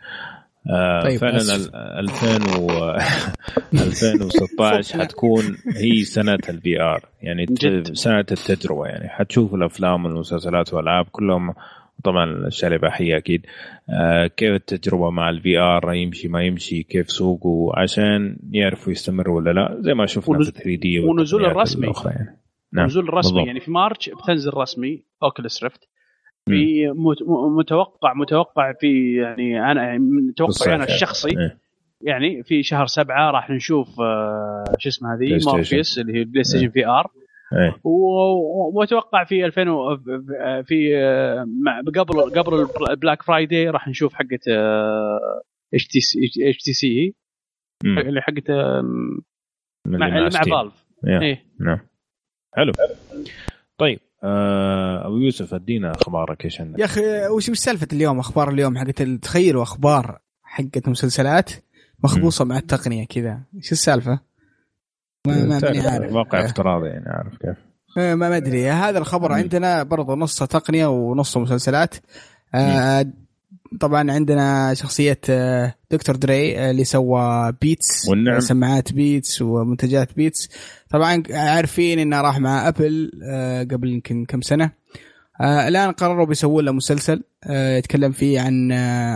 [0.70, 1.74] آه طيب، فعلا آسف.
[1.74, 2.70] ال- 2000 و
[3.74, 7.46] 2016 حتكون هي سنة ال VR يعني.
[7.92, 11.54] سنة التجربة يعني حتشوف الأفلام والمسلسلات والألعاب كلهم
[12.04, 13.46] طبعا الأشياء الإباحية أكيد.
[13.90, 19.50] آه كيف التجربة مع ال VR يمشي ما يمشي؟ كيف سوقه؟ عشان يعرفوا يستمروا ولا
[19.50, 19.76] لا.
[19.80, 21.92] زي ما شفنا ونز- في 3D ونزول الرسمي.
[22.06, 22.38] يعني.
[22.72, 23.32] نعم نزول الرسمي.
[23.32, 23.46] بالضبط.
[23.46, 25.88] يعني في مارش بتنزل رسمي Oculus Rift.
[26.48, 26.88] في
[27.58, 30.94] متوقع متوقع في يعني أنا يعني من توقعي أنا يعني.
[30.94, 31.28] الشخصي.
[31.28, 31.58] إيه.
[32.02, 35.50] يعني في شهر سبعة راح نشوف آه، شو اسمه هذه ستيشن.
[35.50, 37.06] مورفيوس اللي هي PlayStation VR
[37.52, 39.96] إيه و- وأتوقع في 2000 و-
[40.64, 44.38] في آه، مع- قبل قبل ال Black Friday راح نشوف حقة
[45.74, 46.18] اتش تي سي
[46.50, 47.14] اتش تي سي.
[47.84, 48.82] اللي حقت آه،
[49.86, 50.28] مع اللي مع.
[50.62, 50.84] Valve.
[51.22, 51.78] إيه نعم
[52.56, 52.72] حلو
[53.78, 57.00] طيب آه أبو يوسف أدينا أخبارك إيش عندك؟ يا أخي
[57.36, 61.50] وش وش سالفة اليوم أخبار اليوم حقت تخيلوا أخبار حقت مسلسلات
[62.04, 64.20] مخبوصة مع التقنية كذا إيش السالفة؟
[65.26, 66.12] ما ما ماني تعرف عارف.
[66.12, 66.44] واقع آه.
[66.44, 67.56] افتراضي يعني عارف كيف.
[67.98, 68.70] آه، ما ما أدري.
[68.70, 69.34] هذا الخبر مم.
[69.34, 71.94] عندنا برضو نصه تقنية ونصه مسلسلات.
[72.54, 73.06] آه
[73.80, 76.16] طبعا عندنا شخصية آه، Dr.
[76.16, 78.40] Dre آه، اللي سوى Beats والنعم.
[78.40, 80.48] سماعات Beats ومنتجات بيتس.
[80.90, 83.10] طبعا عارفين إنه راح مع Apple
[83.70, 84.70] قبل يمكن كم سنة.
[85.40, 88.72] الآن قرروا بيسووا له مسلسل يتكلم فيه عن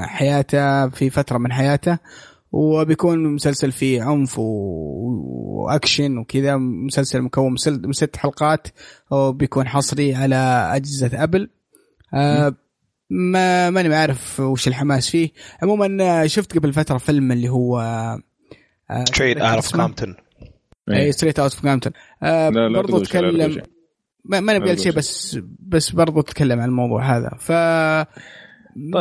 [0.07, 1.99] حياته في فترة من حياته.
[2.53, 8.69] وبيكون مسلسل فيه عنف و- وأكشن وكذا مسلسل مكون من ست حلقات
[9.11, 10.37] وبيكون حصري على
[10.73, 11.51] أجهزة Apple
[12.15, 12.55] آه
[13.11, 15.31] ما ماني عارف وش الحماس فيه
[15.63, 17.81] عموما شفت قبل فترة فيلم اللي هو
[19.15, 20.15] Straight Outta؟ Compton
[20.91, 21.11] إيه.
[21.11, 21.93] Straight Outta Compton
[22.87, 23.63] تقول تكلم.
[24.25, 27.53] ما, لا شيء بس بس برضو تكلم عن الموضوع هذا ف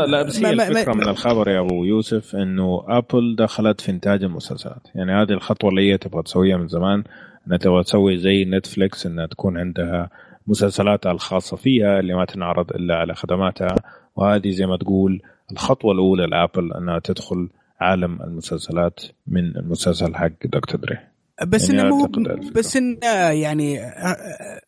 [0.06, 3.82] لا بس ما- هي ما- ما- الفكرة من الخبر يا أبو يوسف إنه Apple دخلت
[3.82, 4.88] في إنتاج المسلسلات.
[4.96, 7.04] يعني هذه الخطوة اللي هي تبغى تسويها من زمان
[7.48, 10.10] إنها تبغى تسوي زي Netflix إنها تكون عندها
[10.48, 13.76] مسلسلاتها الخاصة فيها اللي ما تنعرض إلا على خدماتها.
[14.16, 15.22] وهذه زي ما تقول
[15.52, 20.80] الخطوة الأولى ل Apple إنها تدخل عالم المسلسلات من المسلسل حق Dr.
[20.82, 20.98] Dre
[21.44, 22.08] بس يعني إنه مو.
[22.56, 23.80] بس إنه يعني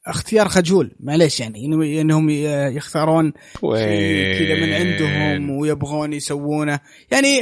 [0.08, 2.30] اختيار خجول معليش يعني إنه- إنهم
[2.76, 3.34] يختارون
[3.76, 6.80] شيء كذا من عندهم ويبغون يسوونه
[7.12, 7.40] يعني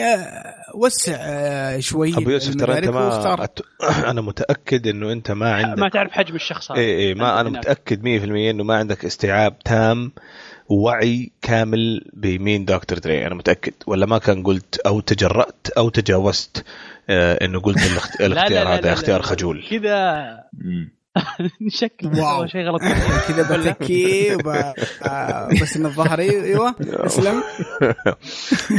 [0.76, 3.48] وسع شوي أبو يوسف ترى أنت ما.
[4.12, 7.50] أنا متأكد إنه أنت ما عندك ما تعرف حجم الشخص هذا اي اي ما أنا.
[7.50, 8.08] متأكد 100%
[8.50, 10.12] إنه ما عندك استيعاب تام
[10.70, 16.64] ووعي كامل بمين دكتور دري أنا متأكد ولا ما كان قلت أو تجرأت أو تجاوزت
[17.10, 18.22] آه إنه قلت الاخت...
[18.22, 19.22] لا- لا- الاختيار لا- هذا اختيار.
[19.22, 20.26] خجول كذا.
[21.68, 22.48] شكل واو.
[22.48, 22.82] شيء غلط
[23.28, 24.48] كذا بتكي وب...
[25.04, 27.44] آه، بس إن الظهر أيوه اسلم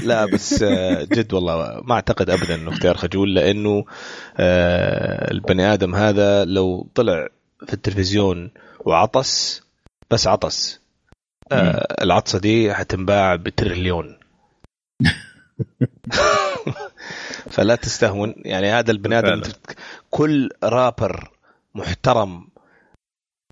[0.05, 3.85] لا بس آه، جد والله ما أعتقد ابدا إنه اختيار خجول لأنه
[4.37, 7.29] آه، البني آدم هذا لو طلع
[7.67, 8.51] في التلفزيون
[8.81, 9.63] وعطس
[10.11, 10.81] بس عطس
[11.53, 14.19] آه، العطسة دي حتنباع بتريليون.
[17.51, 18.35] فلا تستهون.
[18.45, 19.43] يعني هذا البني آدم.
[20.11, 21.31] كل رابر
[21.75, 22.49] محترم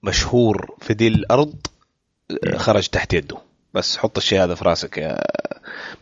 [0.03, 1.55] مشهور في دي الأرض
[2.47, 3.37] آه، خرج تحت يده.
[3.75, 5.19] بس حط الشيء هذا في راسك يا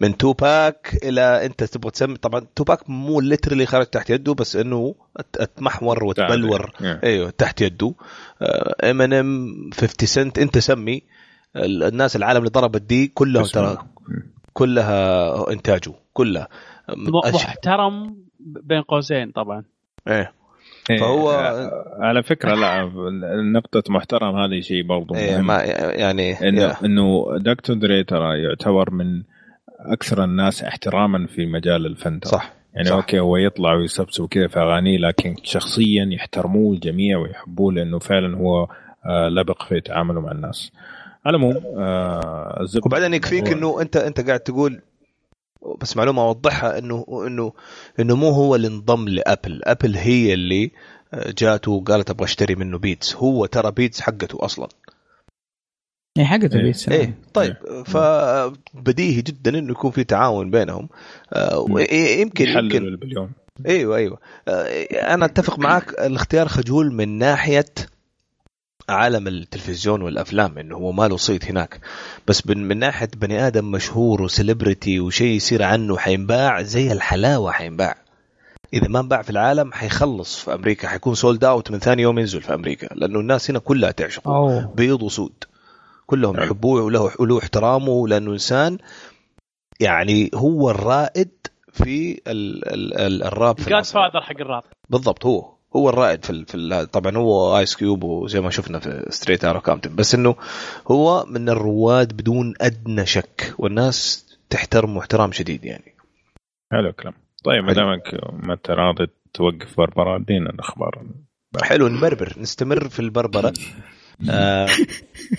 [0.00, 4.94] من Tupac إلى أنت تبغى تسمي طبعا Tupac مو literally خرج تحت يده بس إنه
[5.18, 6.72] أت- أتمحور وتبلور.
[6.82, 7.00] إيه.
[7.04, 7.94] أيوه تحت يده.
[8.84, 11.02] امينيم 50 سنت أنت سمي.
[11.56, 13.78] الناس العالم اللي ضربت دي كلهم ترى
[14.52, 16.48] كلها انتاجه كلها
[17.34, 19.64] محترم بين قوسين طبعا
[20.08, 20.32] إيه
[20.90, 22.90] إيه، فهو- آه، على فكرة لا
[23.54, 25.46] نقطة محترم هذه شيء برضو إيه مهم.
[25.46, 26.76] ما يعني إنه يا.
[26.84, 29.22] إنه دكتور دري ترى يعتبر من
[29.80, 32.20] أكثر الناس احتراما في مجال الفن.
[32.24, 32.94] صح يعني صح.
[32.94, 38.68] أوكي هو يطلع ويسبسب كذا في أغانيه لكن شخصيا يحترموه الجميع ويحبوه لأنه فعلا هو
[39.06, 40.72] آه، لبق في تعامله مع الناس.
[41.26, 44.82] على العموم آه، وبعدين يكفيك هو- إنه انت أنت قاعد تقول
[45.80, 47.52] بس معلومة أوضحها انه انه
[48.00, 50.70] إنه مو هو اللي انضم ل Apple، Apple هي اللي
[51.38, 54.68] جاته وقالت أبغى أشتري منه Beats، هو ترى Beats حقته أصلا.
[56.18, 56.62] اي حقته إيه.
[56.62, 57.18] Beats إيه.
[57.34, 60.88] طيب فبديهي جدا إنه يكون في تعاون بينهم.
[61.32, 63.32] آه، وإيه، يمكن يحللوا يمكن البليون.
[63.66, 64.18] أيوه أيوه.
[64.48, 67.64] آه، أنا أتفق معك الاختيار خجول من ناحية
[68.88, 71.80] عالم التلفزيون والأفلام إنه هو ما له صيت هناك.
[72.26, 77.52] بس من, من ناحية بني آدم مشهور و celebrity وشيء يصير عنه حينباع زي الحلاوة
[77.52, 77.96] حينباع.
[78.74, 82.42] إذا ما انباع في العالم حيخلص في أمريكا حيكون sold out من ثاني يوم ينزل
[82.42, 85.44] في أمريكا لأنه الناس هنا كلها تعشقه بيض وسود.
[86.06, 86.44] كلهم حلو.
[86.44, 88.78] يحبوه وله وله احترامه لأنه إنسان
[89.80, 91.30] يعني هو الرائد
[91.72, 93.82] في ال ال ال الراب في.
[93.82, 94.62] father حق الراب.
[94.90, 95.51] بالضبط هو.
[95.76, 99.44] هو الرائد في, ال في ال طبعا هو Ice Cube وزي ما شفنا في Straight
[99.44, 100.36] Outta Compton بس إنه
[100.90, 105.94] هو من الرواد بدون أدنى شك والناس تحترمه احترام شديد يعني.
[106.72, 107.14] حلو الكلام.
[107.44, 108.14] طيب ما دامك
[108.46, 111.06] ما انت راضي توقف بربرة ادينا الأخبار.
[111.62, 113.52] حلو نبربر نستمر في البربرة.
[114.30, 114.68] آه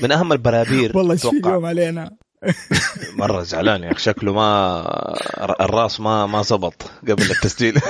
[0.01, 1.25] من أهم البرابير والله إيش.
[1.25, 2.11] اليوم علينا؟
[3.19, 3.99] مرة زعلان يا أخي.
[3.99, 4.85] شكله ما
[5.61, 7.79] الرأس ما ما زبط قبل التسجيل.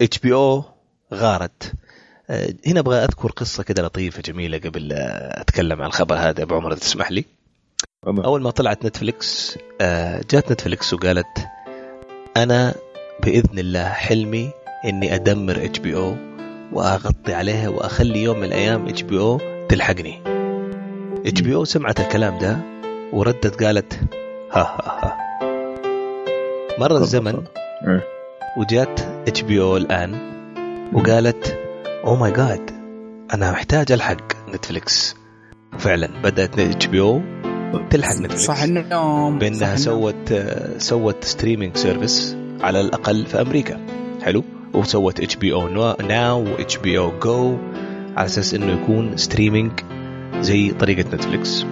[0.00, 0.64] HBO
[1.14, 1.72] غارت.
[2.30, 6.42] آه، هنا أبغى أذكر قصة كده لطيفة جميلة قبل أتكلم عن الخبر هذا.
[6.42, 7.24] أبو عمر تسمح لي.
[8.06, 11.46] أول ما طلعت Netflix آه، جات Netflix وقالت
[12.36, 12.74] أنا
[13.22, 14.50] بإذن الله حلمي
[14.84, 16.16] إني أدمر HBO
[16.72, 20.22] وأغطي عليها وأخلي يوم من الأيام HBO تلحقني.
[21.26, 22.58] HBO سمعت الكلام ده
[23.12, 24.00] وردت قالت
[24.52, 25.16] ها ها ها.
[26.78, 27.34] مر الزمن
[27.88, 28.04] إيه.
[28.58, 30.18] وجات HBO الآن
[30.92, 31.58] وقالت
[32.04, 32.70] oh my god
[33.34, 35.16] أنا محتاج ألحق Netflix
[35.78, 37.20] فعلا بدأت HBO
[37.90, 39.76] تلحق Netflix صح النوم بأنها.
[39.76, 40.34] سوت
[40.78, 43.80] سوت streaming service على الأقل في أمريكا.
[44.22, 44.44] حلو.
[44.74, 47.56] وسوت HBO Now و HBO Go
[48.16, 49.72] على أساس إنه يكون streaming
[50.40, 51.64] زي طريقة Netflix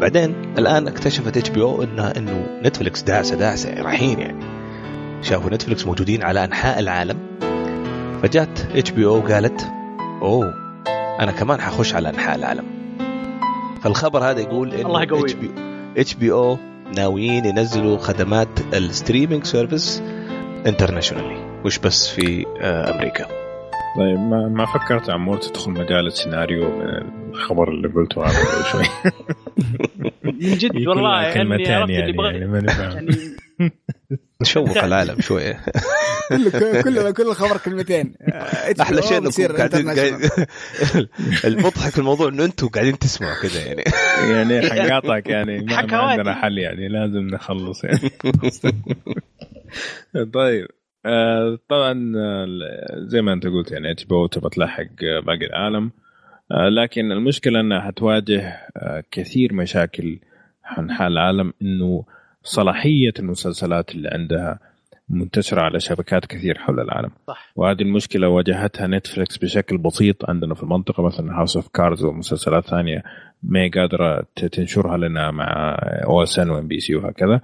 [0.00, 4.44] بعدين الآن اكتشفت HBO انها إنه Netflix داعسه داعسة رايحين يعني.
[5.22, 7.18] شافوا Netflix موجودين على أنحاء العالم.
[8.22, 9.66] فجات HBO قالت
[10.22, 10.54] oh
[11.20, 12.64] أنا كمان حخش على أنحاء العالم.
[13.82, 15.24] فالخبر هذا يقول إنه الله يقويهم.
[15.24, 15.50] اتش بي
[15.96, 16.58] اتش بي أو
[16.96, 20.02] ناويين ينزلوا خدمات ال streaming service
[20.66, 23.41] internationally مش بس في آه، أمريكا.
[23.96, 29.12] طيب ما ما فكرت عمور تدخل مجال السيناريو من الخبر اللي قلته هذا قبل شوي؟
[30.24, 32.92] من جد والله يعني كلمتين يعني, يعني ماني فاهم.
[32.92, 33.16] يعني
[34.42, 35.60] نشوق العالم شوية.
[36.84, 38.14] كله كل الخبر كلمتين.
[38.80, 39.90] أحلى شيء إنكم قاعدين
[41.44, 43.84] المضحك في الموضوع إنه أنتم قاعدين تسمعوا كذا يعني.
[44.30, 45.96] يعني حنقاطعك يعني ما.
[45.96, 48.10] عندنا حل يعني لازم نخلص يعني.
[50.34, 50.66] طيب.
[51.06, 52.46] آه طبعا آه،
[52.96, 54.84] زي ما انت قلت يعني HB تبغى تلحق
[55.26, 55.90] باقي العالم.
[56.52, 58.40] آه لكن المشكلة إنها حتواجه
[58.76, 60.18] آه كثير مشاكل
[60.64, 62.04] عن حال العالم إنه
[62.42, 64.58] صلاحية المسلسلات اللي عندها
[65.08, 67.10] منتشرة على شبكات كثير حول العالم.
[67.28, 67.52] صح.
[67.56, 73.02] وهذه المشكلة واجهتها Netflix بشكل بسيط عندنا في المنطقة مثلا House of Cards ومسلسلات ثانية
[73.42, 77.40] ما هي قادرة ت- تنشرها لنا مع OSN و MBC وهكذا.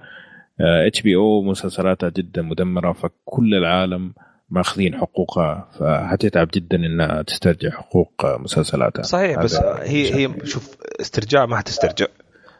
[0.61, 4.13] HBO مسلسلاتها جدا مدمرة فكل العالم
[4.49, 11.57] ماخذين حقوقها فهتتعب جدا إنها تسترجع حقوق مسلسلاتها صحيح بس هي هي شوف استرجاع ما
[11.57, 12.05] حتسترجع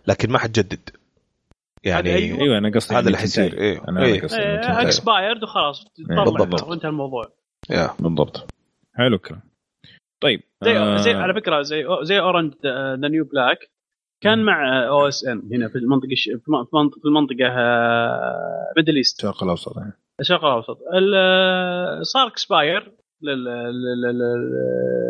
[0.07, 0.89] لكن ما حتجدد
[1.83, 2.41] يعني أيوة.
[2.41, 3.53] إيوه أنا قصدي هذا اللي حيصير،.
[3.53, 3.81] إيه.
[3.87, 4.21] أنا إيه.
[4.21, 4.41] قصدي.
[4.41, 6.53] expired وخلاص بالضبط.
[6.53, 7.23] تطلع وانتهى الموضوع
[7.69, 8.53] يا بالضبط
[8.95, 9.41] حلو الكلام
[10.21, 12.53] طيب زي آه، زي على فكرة زي زي Orange
[13.01, 13.57] the New Black
[14.21, 17.47] كان مع OSN هنا في المنطقة الش- في منطقه في المنطقة
[18.77, 19.93] Middle East الشرق الأوسط يعني.
[20.19, 20.77] الشرق الأوسط.
[20.93, 22.91] ال- صار expire
[23.21, 24.19] لل- لل- لل-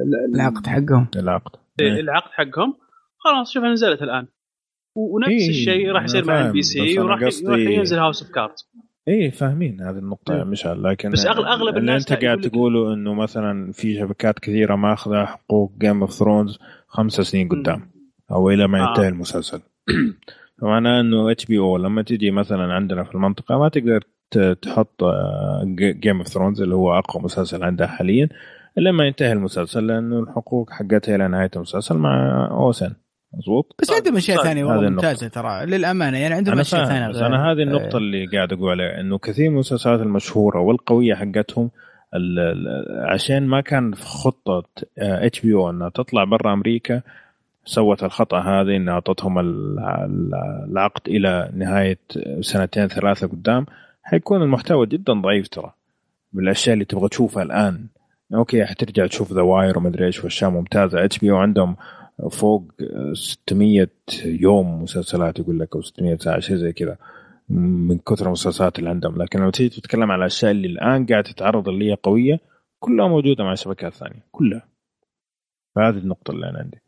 [0.05, 1.07] لل- العقد حقهم.
[1.15, 1.51] العقد.
[1.81, 1.99] إيه.
[1.99, 2.73] العقد حقهم.
[3.17, 4.27] خلاص شوف نزلت الآن.
[4.95, 8.69] ونفس إيه، الشيء راح يصير مع ال BC وراح ينزل House of Cards
[9.07, 10.43] إيه فاهمين هذه النقطة يا.
[10.43, 14.75] مشعل لكن بس أغل- أغلب اللي الناس أنت قاعد تقوله إنه مثلا في شبكات كثيرة
[14.75, 16.57] ماخذة حقوق Game of Thrones
[16.87, 17.91] خمسة سنين قدام.
[18.31, 18.89] أو إلى ما آه.
[18.89, 19.61] ينتهي المسلسل.
[20.61, 24.03] فمعناه إنه HBO لما تجي مثلا عندنا في المنطقة ما تقدر
[24.61, 25.01] تحط
[25.79, 28.29] Game of Thrones اللي هو أقوى مسلسل عندها حاليا
[28.77, 32.93] الا ما ينتهي المسلسل لأنه الحقوق حقتها إلى نهاية المسلسل مع OSN.
[33.33, 35.07] مضبوط؟ بس عندهم أشياء طيب، ثانية هذه والله النقطة.
[35.07, 38.69] ممتازة ترى للأمانة يعني عندهم أشياء ثانية غير- أنا هذه آه، النقطة اللي قاعد أقول
[38.71, 41.71] عليها إنه كثير من المسلسلات المشهورة والقوية حقتهم
[43.11, 44.63] عشان ما كان في خطة
[44.97, 47.01] HBO إنها تطلع برا أمريكا
[47.69, 48.77] سوت الخطأ هذه
[49.41, 50.35] ال- ال-
[50.71, 51.99] العقد إلى نهاية
[52.41, 53.65] سنتين ثلاثة قدام.
[54.03, 55.73] حيكون المحتوى جدا ضعيف ترى.
[56.33, 57.87] بالاشياء اللي تبغى تشوفها الآن.
[58.33, 61.05] okay حترجع تشوف The Wire ومدري إيش واشياء ممتازة.
[61.05, 61.75] HB عندهم
[62.31, 62.71] فوق
[63.13, 63.87] 600
[64.25, 66.97] يوم مسلسلات يقول لك أو 600 ساعة شيء زي كذا.
[67.49, 69.21] من كثر المسلسلات اللي عندهم.
[69.21, 72.39] لكن لو تيجي تتكلم على الأشياء اللي الآن قاعد تتعرض اللي هي قوية
[72.79, 74.67] كلها موجودة مع شبكات ثانية كلها.
[75.75, 76.81] فهذه النقطة اللي أنا عندي.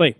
[0.00, 0.14] طيب.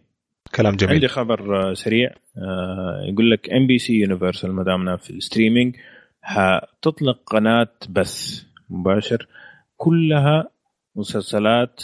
[0.54, 0.94] كلام جميل.
[0.94, 2.10] عندي خبر آه، سريع.
[2.38, 5.76] آه، يقول لك NBC Universal ما دامنا في ال streaming
[6.22, 9.28] حتطلق قناة بث مباشر
[9.76, 10.48] كلها
[10.96, 11.82] مسلسلات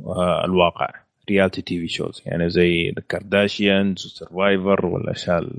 [0.00, 0.88] آه، الواقع
[1.30, 5.50] reality TV shows يعني زي ال Kardashians و Survivor والأشياء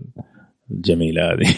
[0.71, 1.55] الجميلة هذه.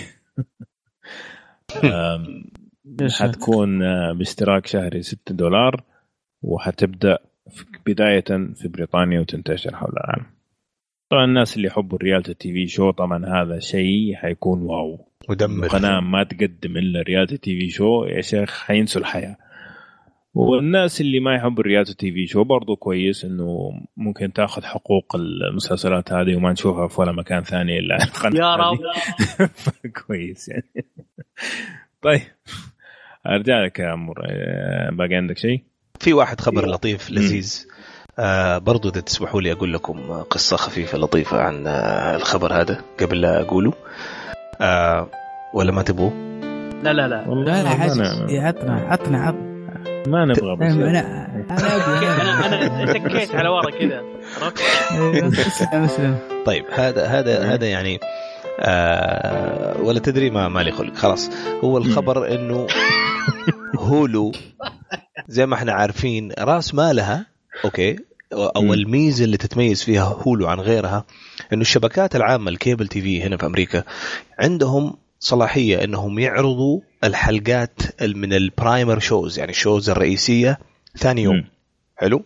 [3.19, 3.79] حتكون
[4.13, 5.83] باشتراك شهري 6 دولار
[6.41, 7.17] وحتبدأ
[7.85, 10.25] بداية في بريطانيا وتنتشر حول العالم.
[11.09, 15.07] طبعا الناس اللي يحبوا ال reality TV show طبعا هذا شيء حيكون wow.
[15.29, 15.67] مدمر.
[15.67, 19.37] قناه ما تقدم إلا reality TV show يا شيخ حينسوا الحياة.
[20.33, 26.13] والناس اللي ما يحبوا ال reality TV show برضو كويس إنه ممكن تأخذ حقوق المسلسلات
[26.13, 28.77] هذه وما نشوفها في ولا مكان ثاني إلا على القناة يا رب.
[30.07, 30.85] كويس يعني.
[32.01, 32.21] طيب.
[33.27, 34.13] أرجع لك يا عمر
[34.91, 35.70] باقي عندك شيء؟
[36.01, 37.65] في واحد خبر لطيف لذيذ.
[38.19, 43.21] آه برضو اذا تسمحوا لي أقول لكم قصة خفيفة لطيفة عن آه الخبر هذا قبل
[43.21, 43.73] لا أقوله.
[44.61, 45.07] آه
[45.53, 46.11] ولا ما تبغوا؟
[46.83, 47.25] لا لا لا.
[47.27, 49.31] لا لا عطنا عطنا عطنا
[50.07, 50.71] ما نبغى بس.
[50.71, 54.01] أنا أنا أنا تكيت على ورا كذا.
[54.41, 56.17] عرفت؟ أيوة، أسلم أسلم.
[56.45, 57.99] طيب هذا هذا هذا يعني
[58.59, 60.95] آه ولا تدري ما مالي خلق.
[60.95, 61.29] خلاص.
[61.63, 62.67] هو الخبر إنه
[63.75, 64.31] هولو
[65.27, 67.25] زي ما إحنا عارفين رأس مالها
[67.65, 67.95] أوكي
[68.33, 68.73] أو.
[68.73, 71.05] الميزة اللي تتميز فيها هولو عن غيرها
[71.53, 73.83] إنه الشبكات العامة الكيبل تي في هنا في أمريكا
[74.39, 80.59] عندهم صلاحية إنهم يعرضوا الحلقات من البرايمر شوز يعني الشوز الرئيسية
[80.97, 81.43] ثاني يوم.
[81.95, 82.25] حلو؟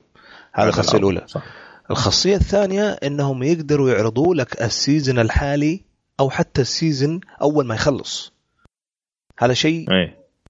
[0.54, 1.22] هذا الخاصية الأولى.
[1.28, 1.44] صح.
[1.92, 5.82] الخاصية الثانية إنهم يقدروا يعرضوا لك ال season الحالي
[6.20, 8.34] أو حتى ال season أول ما يخلص.
[9.40, 9.86] هذا شيء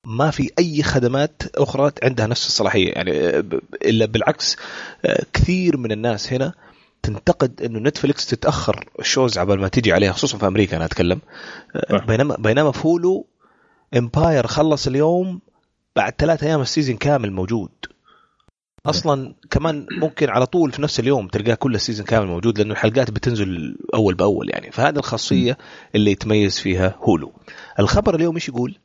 [0.05, 2.91] ما في أي خدمات أخرى عندها نفس الصلاحية.
[2.91, 3.11] يعني
[3.85, 4.57] إلا بالعكس
[5.33, 6.53] كثير من الناس هنا
[7.03, 11.21] تنتقد إنه Netflix تتأخر ال shows عبال ما تجي عليها خصوصا في أمريكا أنا أتكلم.
[11.91, 12.05] صح.
[12.05, 13.27] بينما بينما في Hulu
[13.97, 15.41] Empire خلص اليوم
[15.95, 17.71] بعد ثلاثة أيام ال season كامل موجود.
[18.85, 22.71] أصلا كمان ممكن على طول في نفس اليوم تلقاه كل ال season كامل موجود لأنه
[22.71, 24.71] الحلقات بتنزل أول بأول يعني.
[24.71, 25.57] فهذه الخاصية
[25.95, 27.33] اللي يتميز فيها Hulu.
[27.79, 28.75] الخبر اليوم إيش يقول؟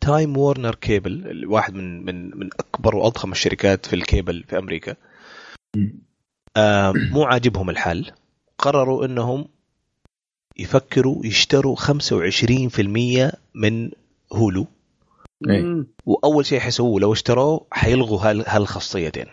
[0.00, 4.96] Time Warner Cable واحد من من من أكبر وأضخم الشركات في الكيبل في أمريكا
[6.56, 8.12] آه مو عاجبهم الحال
[8.58, 9.48] قرروا إنهم
[10.58, 13.90] يفكروا يشتروا 25% من
[14.32, 14.66] Hulu.
[15.50, 15.86] إيه.
[16.06, 19.26] وأول شيء حيسووه لو اشتروه حيلغوا هال- هالخاصيتين؟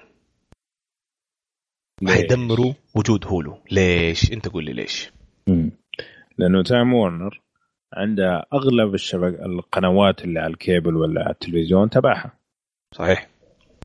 [2.07, 3.57] حيدمروا وجود Hulu.
[3.71, 5.11] ليش؟ أنت قول لي ليش.
[5.47, 5.71] مم.
[6.37, 7.41] لأنه Time Warner
[7.93, 12.31] عندها أغلب الشبك القنوات اللي على الكيبل ولا على التلفزيون تبعها.
[12.95, 13.28] صحيح.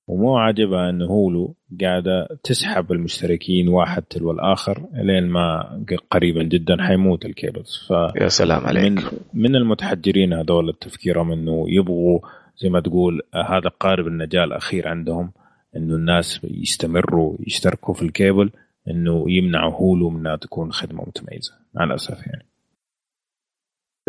[0.06, 5.62] ومو عاجبها انه Hulu قاعدة تسحب المشتركين واحد تلو الآخر لين ما
[6.10, 7.86] قريبا جدا حيموت ال cables.
[7.88, 8.92] ف يا سلام عليك.
[8.92, 9.02] من
[9.34, 12.20] من المتحجرين هذول تفكيرهم إنه يبغوا
[12.56, 15.32] زي ما تقول هذا قارب النجاة الأخير عندهم
[15.76, 18.50] إنه الناس يستمروا يشتركوا في الكيبل
[18.90, 22.46] إنه يمنعوا Hulu من انها تكون خدمة متميزة مع الاسف يعني.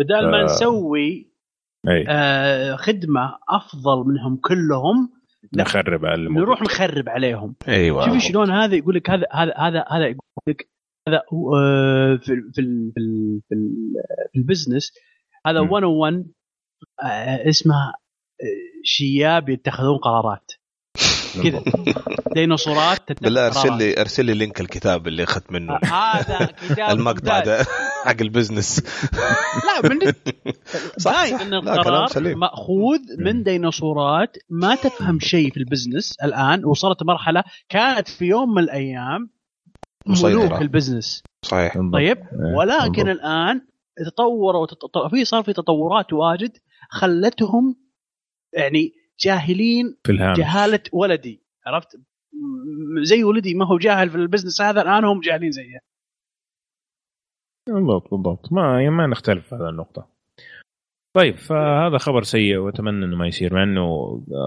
[0.00, 1.26] بدال ما ف- نسوي
[1.88, 5.15] اي آه خدمة أفضل منهم كلهم
[5.56, 6.42] نخرب على الموضوع.
[6.46, 10.68] نروح نخرب عليهم أيوه شوف شلون هذا يقول لك هذا هذا هذا هذا يقول لك
[11.08, 12.62] هذا هو، آه، في في
[12.94, 13.00] في
[13.48, 13.92] في ال-
[14.32, 14.92] في ال business
[15.46, 15.68] هذا مم.
[15.70, 16.24] 101
[17.02, 20.52] آه، اسمه آه، شياب يتخذون قرارات
[21.42, 21.62] كذا
[22.34, 23.78] ديناصورات تتخذ بالله أرسل.
[23.78, 27.40] لي أرسل لي link الكتاب اللي أخذت منه هذا كتاب المقطع.
[27.44, 27.66] ده
[28.06, 28.82] حق ال business
[29.66, 29.98] لا من
[30.98, 31.40] صح، صح.
[31.40, 32.34] إن القرار.
[32.36, 38.54] مأخوذ من ديناصورات ما تفهم شيء في ال business الآن وصلت مرحلة كانت في يوم
[38.54, 39.30] من الأيام.
[40.06, 41.74] ملوك ال business صحيح.
[41.92, 43.08] طيب إيه، ولكن.
[43.08, 43.60] الآن
[44.06, 44.66] تطوروا
[45.10, 46.56] في صار في تطورات واجد
[46.90, 47.76] خلتهم
[48.52, 52.00] يعني جاهلين في الهامش جهالة ولدي عرفت
[53.02, 55.80] زي ولدي ما هو جاهل في ال business هذا الآن هم جاهلين زيه
[57.68, 60.06] بالضبط بالضبط ما ما نختلف في هذه النقطة.
[61.16, 63.82] طيب فهذا خبر سيء وأتمنى إنه ما يصير مع إنه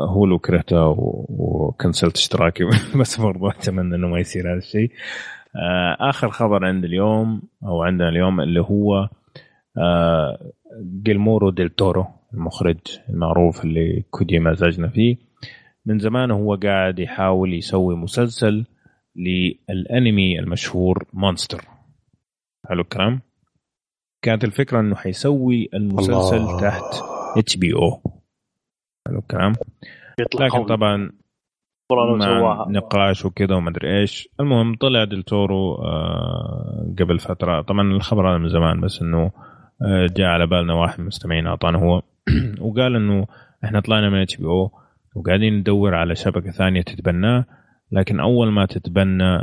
[0.10, 2.64] هولو كرهته و- و cancelت اشتراكي
[3.02, 4.92] بس برضو أتمنى إنه ما يصير هذا الشيء.
[5.56, 9.10] آه، آخر خبر عند اليوم أو عندنا اليوم اللي هو
[9.78, 10.52] آه،
[11.04, 12.78] جييرمو ديل تورو المخرج
[13.10, 15.18] المعروف اللي كوجيما زاعجنا فيه
[15.86, 18.66] من زمان هو قاعد يحاول يسوي مسلسل
[19.16, 21.62] للأنمي المشهور Monster
[22.70, 23.22] حلو الكلام.
[24.22, 26.62] كانت الفكرة إنه حيسوي المسلسل الله.
[26.62, 27.02] تحت
[27.38, 28.02] HBO.
[29.08, 29.54] حلو الكلام.
[30.40, 31.12] لكن طبعا
[31.92, 34.30] مع نقاش وكذا وما أدري إيش.
[34.40, 37.62] المهم طلع دلتورو آه قبل فترة.
[37.62, 39.32] طبعا الخبر هذا من زمان بس إنه
[39.82, 42.02] آه جاء على بالنا واحد من المستمعين اعطانا هو.
[42.62, 43.28] وقال إنه
[43.64, 44.72] إحنا طلعنا من HBO
[45.16, 47.46] وقاعدين ندور على شبكة ثانية تتبناه.
[47.92, 49.36] لكن أول ما تتبنى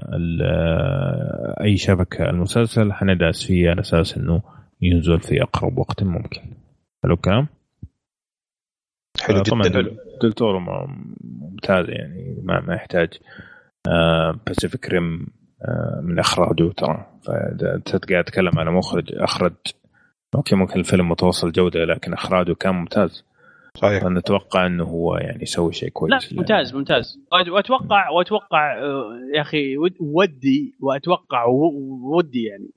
[0.42, 4.42] آه، أي شبكة المسلسل حندعس فيه على أساس إنه
[4.82, 6.40] ينزل في أقرب وقت ممكن.
[7.02, 7.46] حلو الكلام؟
[9.20, 9.80] حلو آه، طبعا جدا
[10.86, 13.08] م- ممتاز يعني ما, ما يحتاج
[14.46, 15.26] Pacific Rim
[16.02, 17.06] من إخراجه ترى.
[17.26, 19.52] فانت قاعد تتكلم على مخرج اخرج
[20.34, 23.24] أوكي ممكن الفيلم متوسط جودة لكن إخراجه كان ممتاز.
[23.76, 24.02] صحيح.
[24.02, 26.74] فنتوقع إنه هو يعني يسوي شيء لا كويس ممتاز.
[26.74, 27.18] ممتاز
[27.52, 31.44] واتوقع واتوقع آه، يا أخي ود- ودي وأتوقع
[32.02, 32.70] ودي يعني.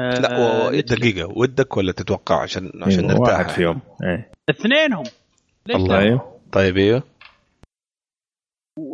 [0.00, 1.00] آه، لا و- و- Netflix.
[1.00, 1.38] دقيقة.
[1.38, 3.80] ودك ولا تتوقع عشان عشان أيوة، نرتاح؟ واحد فيهم.
[4.04, 4.30] إيه.
[4.50, 5.04] اثنينهم.
[5.66, 6.04] ليش الله.
[6.04, 6.20] لا؟
[6.52, 7.02] طيب إيوه.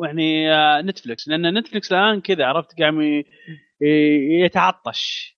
[0.05, 3.23] يعني آه، نتفلكس لأن نتفلكس الآن كذا عرفت؟ قام
[4.45, 5.38] يتعطش.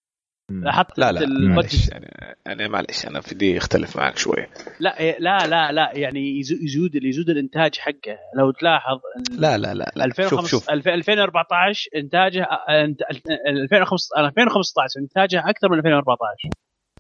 [0.66, 2.36] حط لا لا معلش يعني.
[2.46, 4.46] يعني معلش أنا في دي اختلف معك شوي.
[4.80, 8.18] لا إيه، لا لا لا يعني يزو- يزود يزود الإنتاج حقه.
[8.36, 8.98] لو تلاحظ
[9.30, 10.04] ال- لا لا لا, لا.
[10.08, 10.70] شوف 2015 شوف.
[10.70, 13.20] 2014 إنتاجه آه، أنت-
[13.62, 16.48] 2015 2015 إنتاجه أكثر من 2014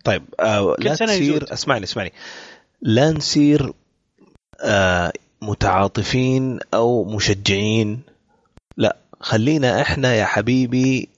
[0.04, 1.52] طيب آه لا تصير.
[1.52, 2.12] اسمعني اسمعني.
[2.82, 3.72] لا نصير
[4.64, 5.12] آه
[5.42, 8.00] متعاطفين أو مشجعين.
[8.76, 11.08] لا خلينا إحنا يا حبيبي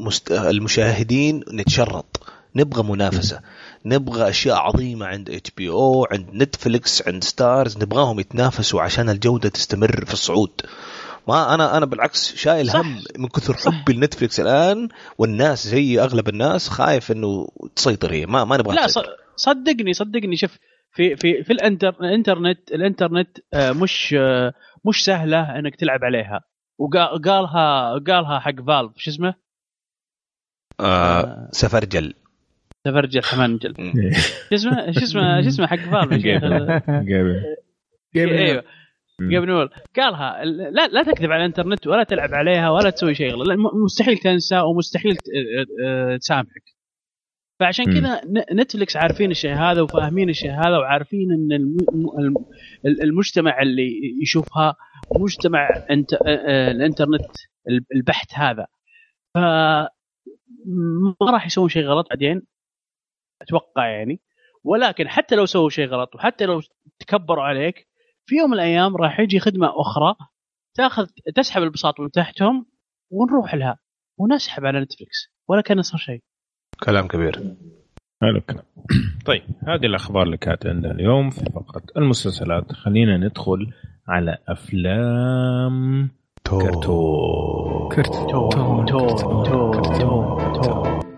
[0.00, 0.32] المست...
[0.32, 2.26] المشاهدين نتشرط.
[2.56, 3.40] نبغى منافسة.
[3.86, 10.12] نبغى أشياء عظيمة عند HBO عند Netflix عند Starz نبغاهم يتنافسوا عشان الجودة تستمر في
[10.12, 10.60] الصعود.
[11.28, 12.76] ما أنا أنا بالعكس شايل صح.
[12.76, 13.72] هم من كثر صح.
[13.72, 14.88] حبي ل Netflix الآن
[15.18, 18.26] والناس زي أغلب الناس خايف إنه تسيطر هي.
[18.26, 18.86] ما ما نبغى لا
[19.36, 20.36] صدقني صدقني.
[20.36, 20.58] شوف
[20.92, 24.52] في في في الانتر الانترنت الانترنت آه، مش آه،
[24.84, 26.40] مش سهلة إنك تلعب عليها.
[26.78, 29.34] وقالها قالها حق فالف شو اسمه؟
[30.80, 32.14] آه سفرجل
[32.84, 34.10] تفرجل حمنجل إيه.
[34.12, 35.78] شو اسمه شو اسمه شو اسمه حق
[36.22, 36.42] شيخ؟
[38.14, 38.64] جايب- أيوه
[39.46, 43.48] نول قالها لا لا تكذب على الإنترنت ولا تلعب عليها ولا تسوي شيء غلط.
[43.84, 46.62] مستحيل تنسى ومستحيل آه، آه، تسامحك.
[47.60, 47.84] فعشان.
[47.84, 48.20] كذا
[48.52, 51.76] نتفلكس عارفين الشيء هذا وفاهمين الشيء هذا وعارفين إن الم-
[52.18, 52.44] الم-
[52.86, 54.74] ال- المجتمع اللي يشوفها
[55.20, 56.12] مجتمع انت
[56.70, 57.26] الإنترنت
[57.96, 58.66] البحت هذا.
[59.34, 59.38] ف
[61.20, 62.42] ما راح يسوون شيء غلط بعدين
[63.42, 64.20] أتوقع يعني.
[64.64, 66.62] ولكن حتى لو سووا شيء غلط وحتى لو
[66.98, 67.88] تكبروا عليك
[68.26, 70.14] في يوم من الأيام راح يجي خدمة أخرى
[70.74, 72.66] تأخذ تسحب البساط من تحتهم
[73.10, 73.78] ونروح لها.
[74.18, 76.22] ونسحب على Netflix ولا كان صار شيء.
[76.84, 77.56] كلام كبير.
[78.22, 78.64] حلو الكلام.
[79.26, 82.72] طيب هذه الأخبار اللي كانت عندنا اليوم في فقرة المسلسلات.
[82.72, 83.72] خلينا ندخل
[84.08, 86.10] على أفلام.
[86.58, 89.72] كرتون كرت تو تو تو تو
[90.62, 91.09] تو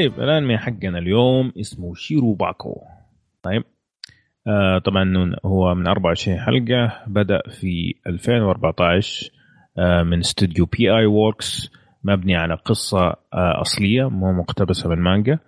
[0.00, 2.82] طيب الانمي حقنا اليوم اسمه Shirobako
[3.42, 3.64] طيب
[4.46, 9.30] آه طبعا هو من 24 حلقة بدأ في 2014
[9.78, 10.90] آه من استوديو P.A.
[10.96, 11.72] Works
[12.04, 15.38] مبني على قصة آه أصلية مو مقتبسة من مانجا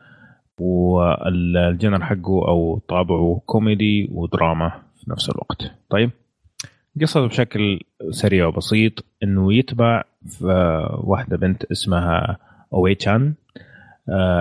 [0.59, 5.73] وال genre حقه أو طابعه كوميدي ودراما في نفس الوقت.
[5.91, 6.11] طيب
[7.01, 10.47] قصته بشكل سريع وبسيط إنه يتبع في
[11.05, 12.39] واحدة بنت اسمها
[12.75, 13.27] أويتشان.
[13.27, 13.42] آه،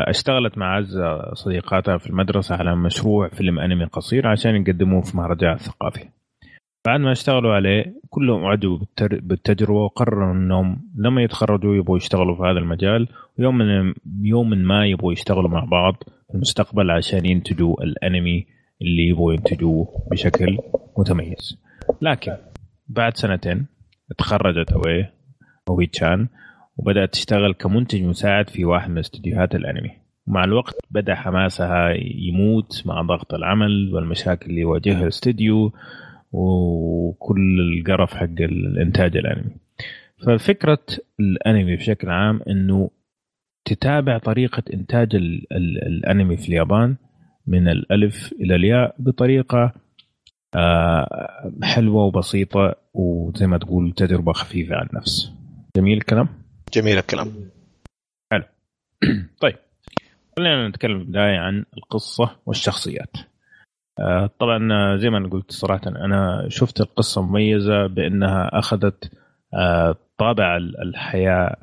[0.08, 1.00] اشتغلت مع عز
[1.34, 6.10] صديقاتها في المدرسة على مشروع فيلم أنمي قصير عشان يقدموه في مهرجان ثقافي
[6.86, 12.60] بعد ما اشتغلوا عليه كلهم أعجبوا بالتجربة وقرروا أنهم لما يتخرجوا يبغوا يشتغلوا في هذا
[12.60, 13.08] المجال
[13.40, 15.96] ويوم من يوم ما يبغوا يشتغلوا مع بعض
[16.28, 18.46] في المستقبل عشان ينتجوا الأنمي
[18.82, 20.58] اللي يبغوا ينتجوه بشكل
[20.98, 21.62] متميز.
[22.02, 22.38] لكن
[22.88, 23.66] بعد سنتين
[24.18, 25.06] تخرجت أوي
[25.70, 26.28] أوي تشان
[26.82, 29.92] وبدأت تشتغل كمنتج مساعد في واحد من استديوهات الأنمي.
[30.28, 35.74] ومع الوقت بدأ حماسها يموت مع ضغط العمل والمشاكل اللي يواجهها الاستديو
[36.32, 39.56] وكل القرف حق الإنتاج الأنمي.
[40.26, 40.86] ففكرة
[41.20, 42.90] الأنمي بشكل عام أنه
[43.66, 46.96] تتابع طريقة إنتاج ال ال الأنمي في اليابان
[47.48, 49.74] من الألف إلى الياء بطريقة
[50.56, 55.32] آه، حلوة وبسيطة وزي ما تقول تجربة خفيفة على النفس.
[55.78, 56.41] جميل الكلام؟
[56.74, 57.50] جميل الكلام.
[59.42, 59.56] طيب
[60.38, 63.18] خلينا نتكلم في البداية عن القصة والشخصيات.
[64.00, 69.12] آه، طبعا آه، زي ما قلت صراحة أنا شفت القصة مميزة بأنها أخذت
[69.54, 71.58] آه، طابع ال- الحياة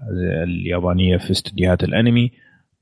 [0.44, 2.30] اليابانية في استديوهات الأنمي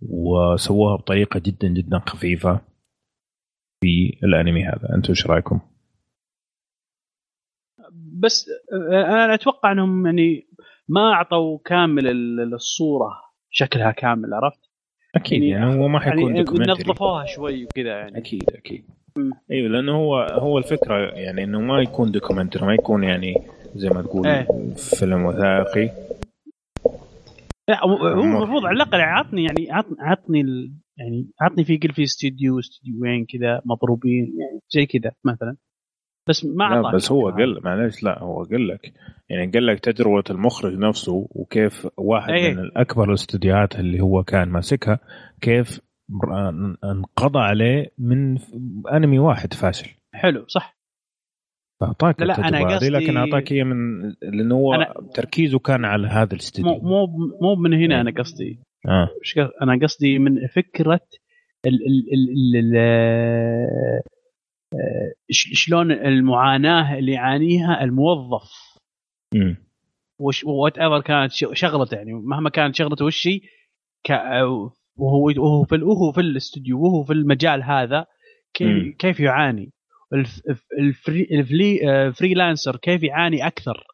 [0.02, 2.60] وسووها بطريقة جدا جدا خفيفة
[3.80, 4.94] في الأنمي هذا.
[4.94, 5.60] أنتم إيش رأيكم؟
[7.92, 8.46] بس
[8.90, 10.48] أنا أتوقع أنهم يعني
[10.88, 13.10] ما أعطوا كامل ال- الصورة
[13.50, 14.60] شكلها كامل عرفت؟
[15.14, 18.18] أكيد يعني هو ما حيكون يعني نظفوها شوي وكذا يعني.
[18.18, 18.84] أكيد أكيد.
[19.50, 23.34] أيوه لأنه هو هو الفكرة يعني إنه ما يكون دوكيومنتري ما يكون يعني
[23.74, 24.46] زي ما تقول إيه.
[24.98, 25.90] فيلم وثائقي.
[27.68, 31.92] لا هو هو المفروض على الأقل عطني يعني عطني عطني ال- يعني عطني في قل
[31.92, 35.56] في استديو استديوين كذا مضروبين يعني زي كذا مثلا.
[36.28, 38.92] بس ما لا أعطاك بس هو قال معلش لا هو قال لك
[39.28, 42.54] يعني قال لك تجربة المخرج نفسه وكيف واحد إيه.
[42.54, 44.98] من الأكبر الاستديوهات اللي هو كان ماسكها
[45.40, 45.80] كيف
[46.84, 48.38] انقضى عليه من
[48.92, 49.90] أنمي واحد فاشل.
[50.14, 50.76] حلو صح.
[51.80, 56.32] فأعطاك لا، هذه قصدي- لكن أعطاك هي من لأنه هو أنا- تركيزه كان على هذا
[56.32, 56.74] الاستديو.
[56.78, 57.06] مو
[57.42, 58.58] مو من هنا أنا قصدي.
[58.86, 61.00] قص- أنا قصدي من فكرة
[61.66, 64.00] ال ال ال ال آه،
[65.30, 68.50] شلون المعاناة اللي يعانيها الموظف.
[70.20, 73.40] وش whatever كانت شغلته يعني مهما كانت شغلته وش هي
[74.98, 78.06] وهو وهو في وهو في الاستوديو وهو في المجال هذا.
[78.54, 79.72] كيف كيف يعاني؟
[80.12, 80.42] ال f-
[80.78, 83.84] ال free ال free آه، freelancer كيف يعاني أكثر؟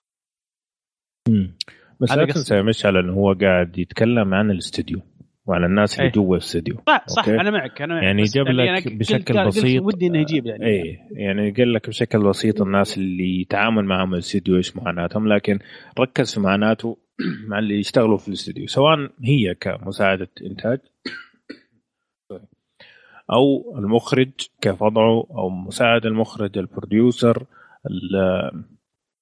[1.29, 1.57] مم.
[2.01, 5.01] بس لا تنسى يا مشعل إنه هو قاعد يتكلم عن الاستديو
[5.47, 6.13] وعن الناس اللي إيه.
[6.13, 7.41] جوا الاستديو صح صح أوكي.
[7.41, 11.51] أنا معك أنا معك يعني جاب لك بشكل بسيط ودي انه يجيب يعني إيه يعني
[11.51, 15.59] قال لك بشكل بسيط الناس اللي يتعامل معهم الاستديو إيش معاناتهم لكن
[16.01, 16.99] ركز في معاناته
[17.49, 20.79] مع اللي يشتغلوا في الاستديو سواء هي كمساعدة إنتاج.
[23.33, 24.31] أو المخرج
[24.61, 27.47] كيف وضعه أو مساعد المخرج ال producer
[27.87, 28.65] ال-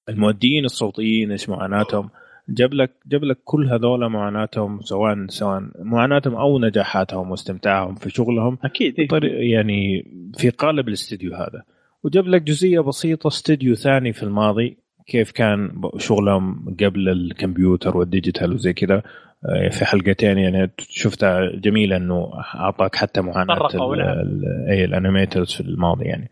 [0.09, 2.09] المؤدين الصوتيين إيش معاناتهم
[2.53, 8.57] جاب لك جاب لك كل هذول معاناتهم سواء سواء معاناتهم أو نجاحاتهم واستمتاعهم في شغلهم
[8.63, 9.53] أكيد إيه.
[9.53, 10.05] يعني
[10.37, 11.63] في قالب الاستديو هذا
[12.03, 18.73] وجاب لك جزئية بسيطة استديو ثاني في الماضي كيف كان شغلهم قبل الكمبيوتر والديجيتال وزي
[18.73, 19.03] كذا
[19.45, 24.41] آه، في حلقتين يعني شفتها جميله إنه أعطاك حتى معاناة نعم.
[24.69, 26.29] اي ال animators في الماضي يعني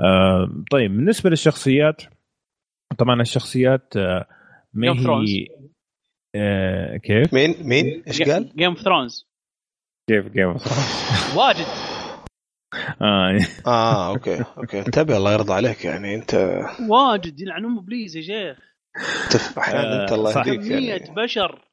[0.00, 2.02] آه، طيب بالنسبة للشخصيات
[2.98, 4.26] طبعا الشخصيات آه،
[4.78, 5.30] ما Game of Thrones.
[5.30, 5.46] هي
[6.36, 9.26] آه، كيف؟ مين؟ مين؟ إيش قال؟ جيم اوف ثرونز
[10.10, 10.62] كيف جيم اوف
[11.38, 11.66] واجد.
[13.02, 13.38] آه.
[13.66, 14.78] آه أوكي أوكي.
[14.78, 18.58] انتبه الله يرضى عليك يعني أنت واجد يلعن أم إبليس يا شيخ.
[19.58, 20.46] أحيانا أنت الله صح.
[20.46, 21.14] يهديك يعني.
[21.14, 21.64] بشر.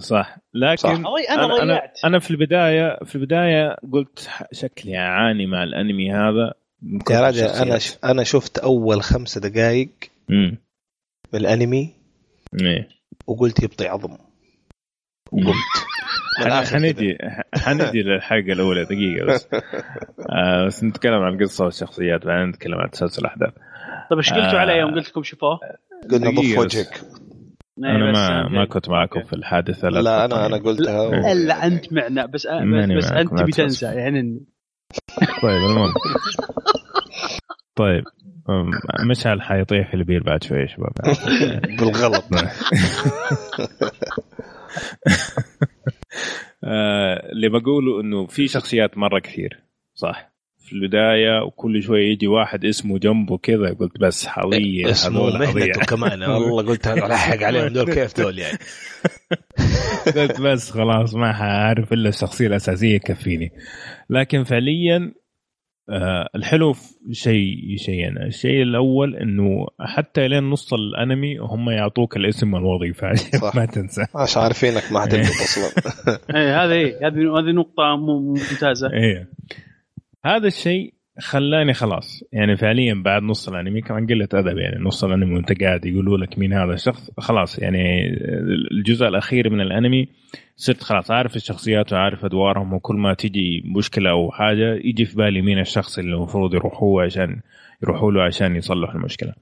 [0.00, 0.36] صح.
[0.54, 0.90] لكن صح.
[0.90, 1.98] أنا, أنا, ضيعت.
[2.04, 6.54] أنا في البدايه في البداية قلت شكلي أعاني مع الأنمي هذا.
[7.10, 7.78] يا رجل أنا.
[8.04, 9.90] أنا شفت أول خمسة دقائق
[10.30, 10.58] امم
[11.32, 11.99] من الأنمي.
[13.26, 14.12] وقلت يبطي عظم
[15.32, 16.88] وقمت من حن- الآخر كده.
[16.88, 17.18] حنجي
[17.54, 19.48] حنجي للحلقة الأولى دقيقة بس
[20.36, 23.52] آه بس نتكلم عن القصة والشخصيات بعدين نتكلم عن تسلسل الاحداث
[24.10, 24.58] طيب إيش قلتوا آه.
[24.58, 25.58] علي يوم قلت لكم شوفوه؟
[26.10, 27.00] قلنا ضف وجهك
[27.84, 30.46] إيه، أنا ما ما كنت معكم في الحادثة لا أنا تقطعني.
[30.46, 31.12] أنا قلتها و...
[31.12, 33.80] إلا أنت معنا بس بس, ماني بس أنت لا تبي تفلسف.
[33.80, 34.40] تنسى يعني
[35.42, 35.92] طيب المهم
[37.80, 38.04] طيب
[39.10, 40.92] مشعل حيطيح في البير بعد شوي يا شباب.
[41.78, 42.24] بالغلط.
[46.64, 49.60] آه، اللي بقوله إنه في شخصيات مرة كثير
[49.94, 55.46] صح؟ في البداية وكل شوي يجي واحد اسمه جنبه كذا قلت بس حظية اسمه هذول
[55.46, 55.60] حظية.
[55.60, 56.22] مهنته كمان.
[56.22, 58.58] والله قلت الحق عليهم دول كيف دول يعني؟
[60.16, 63.52] قلت بس خلاص ما حأعرف إلا الشخصية الأساسية يكفيني.
[64.10, 65.12] لكن فعليا
[66.36, 73.06] الحلو في شيء شيئين الشيء الأول إنه حتى لين نص الأنمي هم يعطوك الاسم والوظيفة.
[73.06, 73.56] عشان صح.
[73.56, 74.06] ما تنسى.
[74.14, 75.64] عش عارفينك ما حتلقط أصلا
[76.36, 78.92] إيه هذا إيه هذه هذه نقطة م- ممتازة.
[78.92, 79.28] إيه.
[80.24, 82.24] هذا الشيء خلاني خلاص.
[82.32, 86.38] يعني فعليا بعد نص الأنمي كمان قله أدب يعني نص الأنمي وأنت قاعد يقولوا لك
[86.38, 87.10] مين هذا الشخص.
[87.18, 88.06] خلاص يعني
[88.72, 90.08] الجزء الأخير من الأنمي
[90.56, 95.42] صرت خلاص عارف الشخصيات وعارف أدوارهم وكل ما تيجي مشكلة أو حاجة يجي في بالي
[95.42, 97.40] مين الشخص اللي المفروض يروحوا عشان
[97.82, 99.32] يروحوا له عشان يصلحوا المشكلة.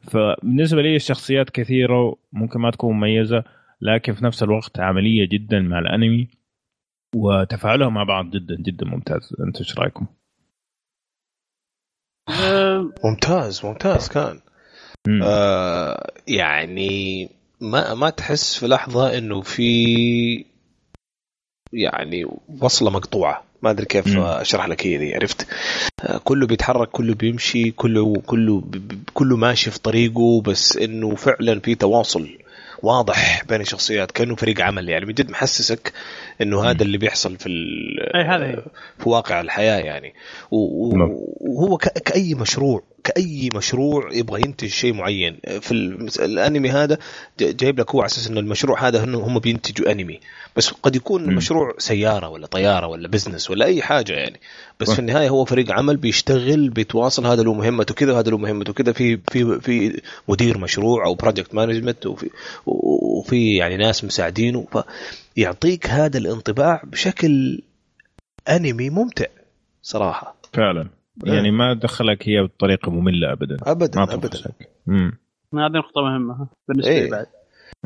[0.00, 3.44] فبالنسبة لي الشخصيات كثيرة ممكن ما تكون مميزة
[3.80, 6.28] لكن في نفس الوقت عملية جدا مع الأنمي
[7.14, 9.36] وتفاعلها مع بعض جدا جدا ممتاز.
[9.46, 10.06] أنتم إيش رأيكم؟
[12.28, 14.40] آه، ممتاز ممتاز كان.
[15.22, 17.28] آه يعني
[17.60, 20.44] ما ما تحس في لحظة إنه في
[21.72, 22.26] يعني
[22.60, 24.22] وصلة مقطوعة ما أدري كيف مم.
[24.22, 25.46] أشرح لك هي دي عرفت
[26.00, 28.62] آه كله بيتحرك كله بيمشي كله كله
[29.14, 32.28] كله ماشي في طريقه بس إنه فعلا في تواصل
[32.82, 35.92] واضح بين الشخصيات كأنه فريق عمل يعني بجد محسسك
[36.42, 38.62] إنه هذا اللي بيحصل في ال- أي هذا.
[38.98, 40.14] في واقع الحياة يعني
[40.98, 41.10] نعم.
[41.40, 45.38] وهو ك- كأي مشروع كأي مشروع يبغى ينتج شيء معين.
[45.60, 45.72] في
[46.20, 46.98] الأنمي هذا
[47.40, 50.20] جايب لك هو على أساس إنه المشروع هذا هم بينتجوا أنمي.
[50.56, 51.34] بس قد يكون مم.
[51.34, 54.40] مشروع سيارة ولا طيارة ولا بزنس ولا أي حاجة يعني.
[54.80, 54.90] بس.
[54.90, 58.92] في النهاية هو فريق عمل بيشتغل بيتواصل هذا له مهمته كذا وهذا له مهمته كذا.
[58.92, 62.30] في في في مدير مشروع أو project management وفي
[62.66, 64.66] وفي يعني ناس مساعدينه
[65.36, 67.62] فيعطيك هذا الانطباع بشكل
[68.48, 69.26] أنمي ممتع
[69.82, 70.36] صراحة.
[70.52, 70.97] فعلا.
[71.26, 73.56] يعني ما دخلك هي بطريقة مملة ابدا.
[73.62, 74.38] ابدا ما ابدا.
[74.88, 75.12] امم
[75.54, 77.04] هذه نقطة مهمة بالنسبة إيه.
[77.04, 77.26] لي بعد.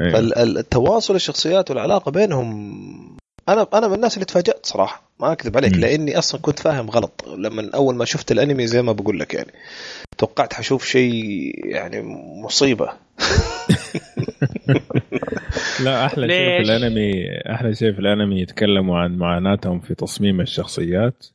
[0.00, 0.12] إيه.
[0.12, 5.80] فالتواصل الشخصيات والعلاقة بينهم أنا أنا من الناس اللي تفاجأت صراحة ما أكذب عليك مم.
[5.80, 9.52] لأني أصلا كنت فاهم غلط لما أول ما شفت الأنمي زي ما بقول لك يعني.
[10.18, 11.12] توقعت حشوف شيء
[11.64, 12.02] يعني
[12.44, 12.88] مصيبة.
[15.84, 17.12] لا أحلى شيء في؟ الأنمي
[17.54, 21.26] أحلى شيء في الأنمي يتكلموا عن معاناتهم في تصميم الشخصيات.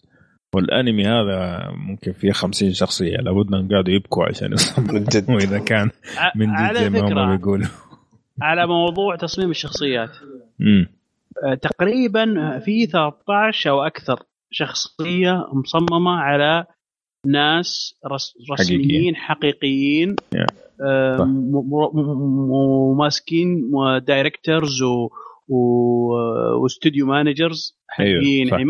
[0.55, 3.17] والانمي هذا ممكن فيه خمسين شخصية.
[3.17, 5.29] لابد انهم قاعدوا يبكوا عشان يصمموا من جد.
[5.35, 5.89] وإذا كان
[6.35, 7.67] من جد على زي ما هم بيقولوا.
[8.41, 10.09] على موضوع تصميم الشخصيات.
[10.61, 10.87] امم
[11.45, 14.19] آه، تقريبا في 13 أو أكثر
[14.51, 16.65] شخصية مصممة على
[17.25, 20.15] ناس رس رسميين حقيقيين.
[20.85, 23.69] آه، م- م- وماسكين
[25.49, 28.47] و- واستوديو مانجرز أيوة، حقيقيين.
[28.47, 28.53] صح.
[28.53, 28.63] يعني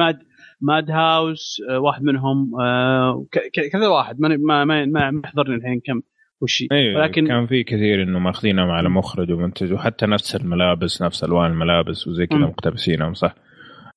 [0.61, 3.25] ماد ماد هاوس آه، واحد منهم آه،
[3.73, 6.01] كذا واحد ما ما ما يحضرني الحين كم
[6.41, 11.23] وش أيوه ولكن كان في كثير إنه ماخذينهم على مخرج ومنتج وحتى نفس الملابس نفس
[11.23, 12.39] ألوان الملابس وزي كذا.
[12.39, 13.35] مقتبسينهم صح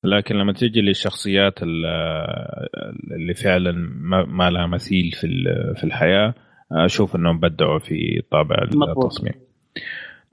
[0.05, 1.87] لكن لما تيجي للشخصيات ال-
[3.17, 5.27] اللي فعلا ما, لها مثيل في
[5.77, 6.35] في الحياة
[6.73, 8.57] أشوف إنهم بدعوا في طابع.
[8.63, 9.33] التصميم.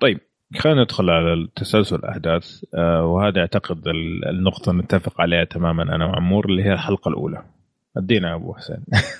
[0.01, 0.19] طيب
[0.55, 6.45] خلينا ندخل على تسلسل الأحداث آه، وهذا اعتقد ال- النقطة نتفق عليها تماما أنا وعمور
[6.45, 7.43] اللي هي الحلقة الأولى.
[7.97, 8.77] أدينا يا أبو حسين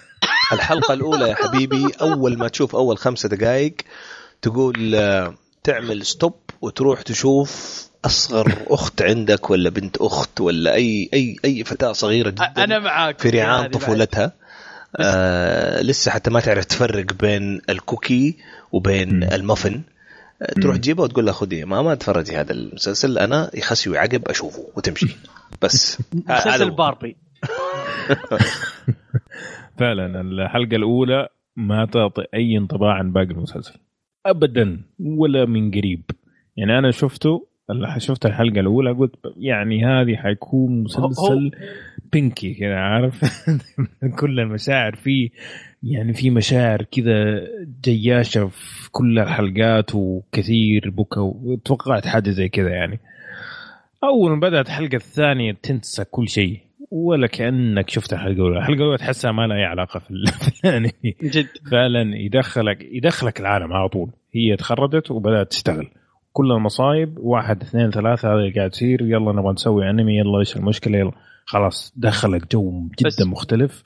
[0.54, 3.76] الحلقة الأولى يا حبيبي أول ما تشوف أول خمسة دقائق
[4.42, 5.34] تقول آه،
[5.64, 11.92] تعمل ستوب وتروح تشوف أصغر أخت عندك ولا بنت أخت ولا أي أي أي فتاة
[11.92, 13.68] صغيرة جدا أنا معاك في ريعان.
[13.72, 14.32] طفولتها
[15.00, 18.38] آه لسه حتى ما تعرف تفرق بين الكوكي
[18.72, 19.24] وبين.
[19.24, 19.82] المفن
[20.62, 20.82] تروح مم.
[20.82, 25.16] تجيبها وتقول لها خذي ماما تفرجي هذا المسلسل أنا يخسي ويعقب أشوفه وتمشي.
[25.62, 26.02] بس.
[26.30, 26.76] هذا مسلسل هو.
[26.76, 27.16] باربي.
[29.80, 33.80] فعلا الحلقة الأولى ما تعطي أي انطباع عن باقي المسلسل.
[34.26, 36.04] ابدا ولا من قريب.
[36.58, 37.48] يعني أنا شفته
[37.98, 41.52] شفت الحلقة الأولى قلت يعني هذه حيكون مسلسل
[42.14, 43.22] بينكي كذا عارف؟
[44.20, 45.30] كل المشاعر فيه
[45.84, 47.44] يعني في مشاعر كذا
[47.84, 53.00] جياشة في كل الحلقات وكثير بكى وتوقعت حاجة زي كذا يعني.
[54.04, 56.60] أول ما بدأت الحلقة الثانية تنسى كل شيء
[56.92, 60.28] ولا كأنك شفت الحلقة الأولى، الحلقة الأولى تحسها ما لها أي علاقة في ال-
[60.62, 61.16] في الأنمي.
[61.24, 61.48] جد.
[61.72, 64.10] فعلا يدخلك يدخلك العالم على طول.
[64.34, 65.88] هي تخرجت وبدأت تشتغل.
[66.38, 67.18] كل المصايب.
[67.20, 69.02] واحد اثنين ثلاثة هذا اللي قاعد يصير.
[69.02, 71.12] يلا نبغى نسوي انمي يلا إيش المشكلة؟ يلا.
[71.46, 73.84] خلاص دخلك جو جدا بس- مختلف.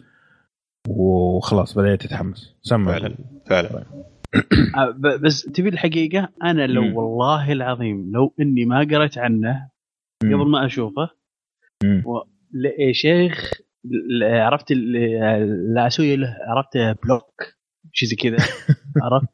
[0.89, 2.55] وخلاص بدأت تتحمس.
[2.61, 2.91] سمع.
[2.91, 3.15] فعلا
[3.49, 3.69] فعلا.
[4.77, 6.95] آه، ب- بس تبي الحقيقة؟ أنا لو مم.
[6.97, 9.69] والله العظيم لو إني ما قريت عنه.
[10.23, 11.09] قبل ما أشوفه.
[11.85, 12.17] و...
[12.79, 13.51] يا شيخ
[14.19, 17.43] ل- عرفت ال- لا أسوي له عرفت بلوك
[17.93, 18.37] شيء زي كذا.
[19.03, 19.27] عرفت؟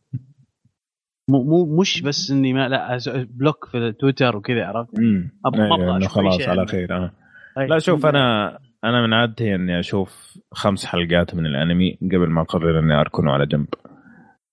[1.30, 2.98] مو مو مش بس إني ما لا
[3.30, 6.68] بلوك في تويتر وكذا عرفت؟ امم أبغى إنه أشوف أي خلاص على.
[6.68, 7.12] خير آه.
[7.56, 7.70] طيب.
[7.70, 8.48] لا شوف أنا
[8.84, 13.46] أنا من عادتي إني أشوف خمس حلقات من الأنمي قبل ما أقرر إني أركنه على
[13.46, 13.68] جنب.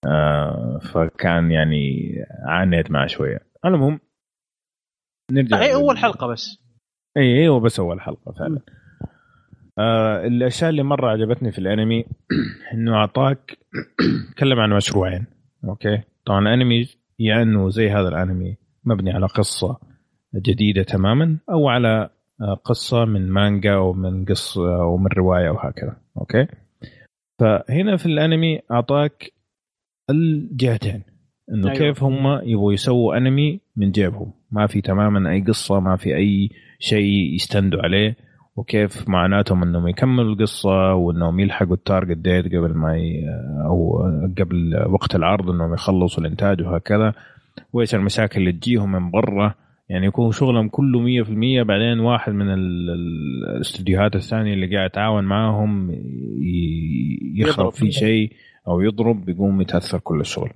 [0.07, 2.15] آه فكان يعني
[2.47, 3.39] عانيت معه شوية.
[3.65, 4.01] المهم
[5.33, 6.59] نرجع هي لل- اول حلقة بس.
[7.17, 8.61] إي أيوه بس أول حلقة فعلا.
[9.79, 12.05] آه الأشياء اللي مرة عجبتني في الأنمي
[12.75, 13.59] إنه أعطاك
[14.37, 15.27] تكلم عن مشروعين
[15.65, 16.89] okay؟ طبعا الأنمي
[17.19, 19.79] يا إنه زي هذا الأنمي مبني على قصة
[20.35, 25.59] جديدة تماما أو على آه، قصة من مانجا أو من قصه أو من رواية أو
[25.59, 26.47] هكذا okay
[27.41, 29.33] فهنا في الأنمي أعطاك
[30.11, 31.03] الجهتين
[31.53, 31.71] إنه.
[31.71, 31.79] أيوة.
[31.79, 36.51] كيف هم يبغوا يسووا أنمي من جيبهم ما في تماما أي قصة ما في أي
[36.79, 38.17] شيء يستندوا عليه
[38.57, 43.25] وكيف معناتهم انهم يكملوا القصة وانهم يلحقوا ال target date قبل ما ي...
[43.67, 44.03] أو
[44.39, 47.13] قبل وقت العرض انهم يخلصوا الانتاج وهكذا.
[47.73, 49.55] وإيش المشاكل اللي تجيهم من برا؟
[49.89, 55.25] يعني يكون شغلهم كله 100% بعدين واحد من ال- ال- الاستديوهات الثانية اللي قاعد يتعاون
[55.25, 57.73] معاهم ي- يخرب.
[57.73, 58.33] في شيء
[58.69, 60.51] أو يضرب بيقوم يتأثر كل الشغل.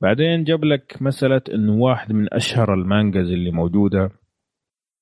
[0.00, 4.10] بعدين جاب لك مسألة إنه واحد من أشهر المانجاز اللي موجودة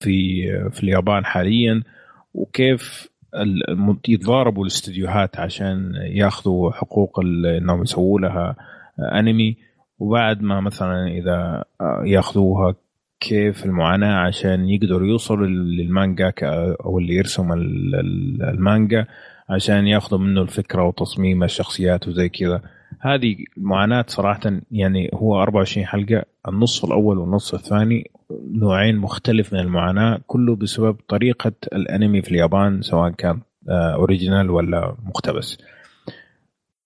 [0.00, 1.82] في في اليابان حاليا.
[2.34, 3.08] وكيف
[4.08, 8.56] يتضاربوا الاستديوهات عشان ياخذوا حقوق انهم يسووا لها
[8.98, 9.56] انمي.
[9.98, 11.64] وبعد ما مثلا إذا
[12.04, 12.74] ياخذوها
[13.20, 16.32] كيف المعاناة عشان يقدروا يوصلوا للمانجا
[16.84, 19.06] أو اللي يرسم ال- ال- المانجا
[19.48, 22.62] عشان ياخذوا منه الفكرة وتصميم الشخصيات وزي كذا.
[23.00, 24.40] هذه معاناة صراحة
[24.70, 31.52] يعني هو 24 حلقة النص الأول والنص الثاني نوعين مختلف من المعاناة كله بسبب طريقة
[31.72, 35.58] الأنمي في اليابان سواء كان آه، أوريجينال ولا مقتبس.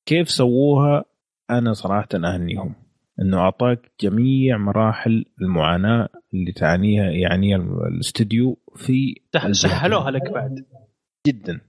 [0.07, 1.05] كيف سووها؟
[1.51, 2.75] أنا صراحة أهنيهم.
[3.21, 7.57] إنه أعطاك جميع مراحل المعاناة اللي تعنيها يعنيها
[7.89, 9.21] الاستديو في.
[9.51, 10.65] سهلوها لك بعد.
[11.27, 11.61] جدا.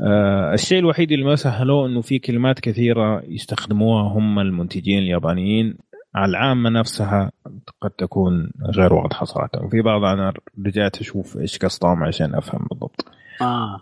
[0.00, 5.78] آه الشيء الوحيد اللي ما سهلوه إنه في كلمات كثيرة يستخدموها هم المنتجين اليابانيين.
[6.18, 7.32] على العامة نفسها
[7.80, 9.64] قد تكون غير واضحة صراحة.
[9.64, 10.32] وفي بعض أنا
[10.66, 13.04] رجعت أشوف إيش قصدهم عشان أفهم بالضبط.
[13.40, 13.80] آه.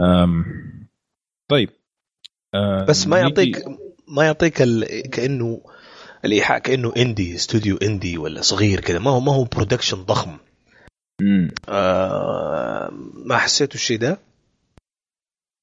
[0.00, 0.44] أم
[1.50, 1.70] طيب.
[2.54, 3.56] أه بس ما يعطيك
[4.08, 5.02] ما يعطيك ال...
[5.10, 5.60] كانه
[6.24, 10.36] الإيحاء كأنه indie studio indie ولا صغير كذا ما هو ما هو production ضخم.
[11.22, 11.50] مم.
[11.68, 12.90] آه
[13.26, 14.18] ما حسيتوا الشيء ده؟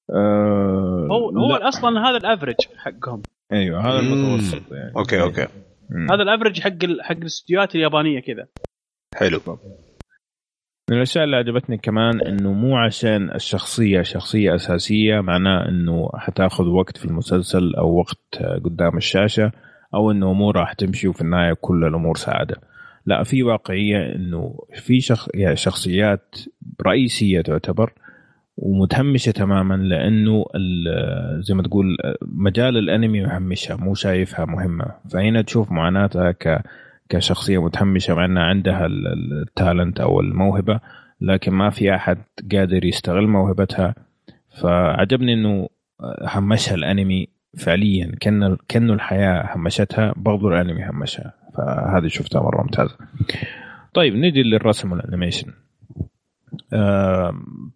[0.09, 1.67] أه هو هو لا.
[1.67, 3.21] أصلا هذا ال average حقهم.
[3.53, 3.99] أيوه هذا.
[3.99, 4.95] المتوسط يعني.
[4.95, 5.47] okay okay.
[5.89, 6.11] مم.
[6.11, 8.47] هذا الافرج حق ال- حق الاستديوهات اليابانية كذا.
[9.15, 9.39] حلو.
[10.89, 16.97] من الأشياء اللي عجبتني كمان إنه مو عشان الشخصية شخصية أساسية معناه إنه حتاخذ وقت
[16.97, 19.51] في المسلسل أو وقت قدام الشاشة
[19.93, 22.55] أو إنه امور راح تمشي وفي النهاية كل الأمور سعادة.
[23.05, 25.27] لا في واقعية إنه في شخ...
[25.33, 26.35] يعني شخصيات
[26.87, 27.93] رئيسية تعتبر
[28.57, 30.45] ومتهمشة تماما لأنه
[31.39, 36.63] زي ما تقول مجال الأنمي مهمشها مو شايفها مهمة فهنا تشوف معاناتها ك
[37.09, 40.79] كشخصية متهمشة مع إنها عندها ال- ال- التالنت أو الموهبة
[41.21, 42.17] لكن ما في أحد
[42.51, 43.95] قادر يستغل موهبتها
[44.61, 45.69] فعجبني إنه
[46.21, 52.97] همشها الأنمي فعليا كأن كأنه الحياة همشتها برضو الأنمي همشها فهذه شفتها مرة ممتازة.
[53.93, 55.47] طيب نجي للرسم والأنيميشن.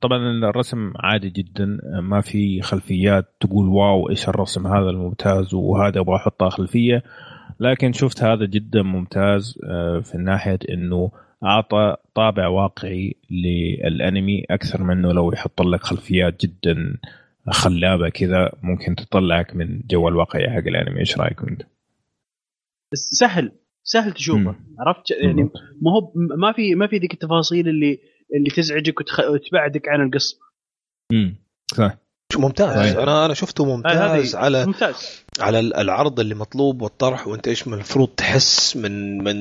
[0.02, 1.80] طبعا الرسم عادي جدا.
[2.02, 7.04] ما في خلفيات تقول واو إيش الرسم هذا الممتاز وهذا أبغى احطها خلفية.
[7.60, 11.12] لكن شفت هذا جدا ممتاز آه، في ناحية إنه
[11.44, 16.98] أعطى طابع واقعي للأنمي أكثر منه لو يحط لك خلفيات جدا
[17.50, 21.00] خلابة كذا ممكن تطلعك من جو الواقعي حق الأنمي.
[21.00, 21.62] إيش رايكم أنت؟
[22.94, 23.52] سهل
[23.84, 24.56] سهل تشوفه.
[24.80, 25.50] عرفت؟ يعني
[25.82, 28.00] ما هو ما في ما في ذيك التفاصيل اللي
[28.36, 29.20] اللي تزعجك وتخ...
[29.20, 30.38] وتبعدك عن القصة.
[31.12, 31.36] امم
[31.78, 31.98] صح.
[32.38, 32.94] ممتاز.
[32.94, 33.00] طيب.
[33.00, 35.24] أنا أنا شفته ممتاز على ممتاز.
[35.40, 39.38] على العرض اللي مطلوب والطرح وانت إيش المفروض تحس من من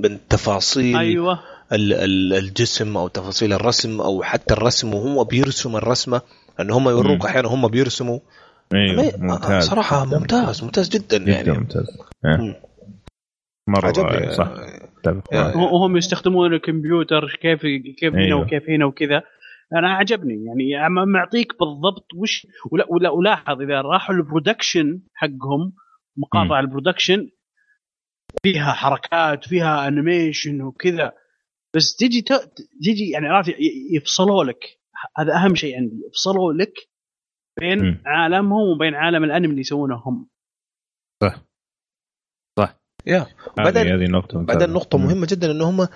[0.00, 1.40] من تفاصيل أيوه.
[1.72, 6.20] ال- ال- الجسم أو تفاصيل الرسم أو حتى الرسم وهو بيرسم الرسمة
[6.60, 7.24] إن هم يوروك.
[7.26, 8.18] أحيانا هم بيرسموا.
[8.74, 9.64] أيوه ممتاز.
[9.68, 10.18] صراحة جداً.
[10.18, 11.52] ممتاز ممتاز جدا يعني.
[11.52, 11.86] ممتاز.
[12.24, 12.36] آه.
[12.36, 12.54] مم.
[13.68, 14.34] مرة عجبني.
[14.34, 14.52] صح.
[15.10, 15.72] اتفق يعني- معك.
[15.72, 17.62] وهم يستخدمون الكمبيوتر كيف
[17.98, 18.40] كيف هنا أيوه.
[18.40, 19.22] وكيف هنا وكذا.
[19.72, 25.72] أنا عجبني يعني عم- معطيك بالضبط وش ولا ولا ولاحظ إذا راحوا ال production حقهم
[26.16, 27.30] مقاطع ال production
[28.42, 31.12] فيها حركات فيها animation وكذا.
[31.76, 32.50] بس تجي ت-
[32.82, 33.54] تجي يعني عارف ي-
[33.96, 34.58] يفصلوا لك.
[35.18, 36.72] هذا أهم شيء عندي يفصلوا لك
[37.60, 38.02] بين مم.
[38.06, 40.28] عالمهم وبين عالم الأنمي اللي يسوونه هم.
[43.06, 43.26] يا
[43.56, 44.40] بعدين هذه ممتازة.
[44.44, 44.98] بعدين نقطة.
[44.98, 45.88] مهمة جدا ان هم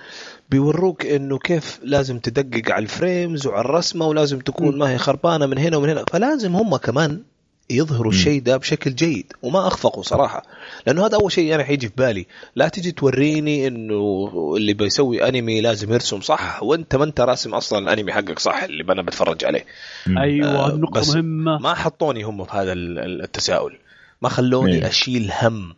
[0.49, 5.57] بيوروك إنه كيف لازم تدقق على الفريمز وعلى الرسمة ولازم تكون ما هي خربانة من
[5.57, 7.21] هنا ومن هنا فلازم هم كمان
[7.69, 8.11] يظهروا.
[8.11, 10.43] الشيء ده بشكل جيد وما أخفقوا صراحة
[10.87, 12.25] لأنه هذا أول شيء أنا حيجي في بالي
[12.55, 17.79] لا تجي توريني إنه اللي بيسوي أنمي لازم يرسم صح وأنت ما أنت راسم أصلا
[17.93, 19.65] الأنمي حقك صح اللي أنا بتفرج عليه.
[20.17, 23.77] أيوه آه، نقطة بس مهمة ما حطوني هم في هذا ال- ال- التساؤل
[24.21, 24.87] ما خلوني.
[24.87, 25.73] أشيل هم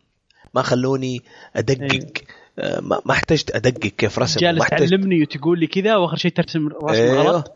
[0.54, 1.22] ما خلوني
[1.56, 1.82] أدقق.
[1.94, 2.14] إيه.
[2.60, 4.46] آه، ما ما احتجت أدقق كيف رسم.
[4.46, 7.22] ما جالس تعلمني وتقول لي كذا وآخر شيء ترسم رسم أيوه.
[7.22, 7.56] غلط.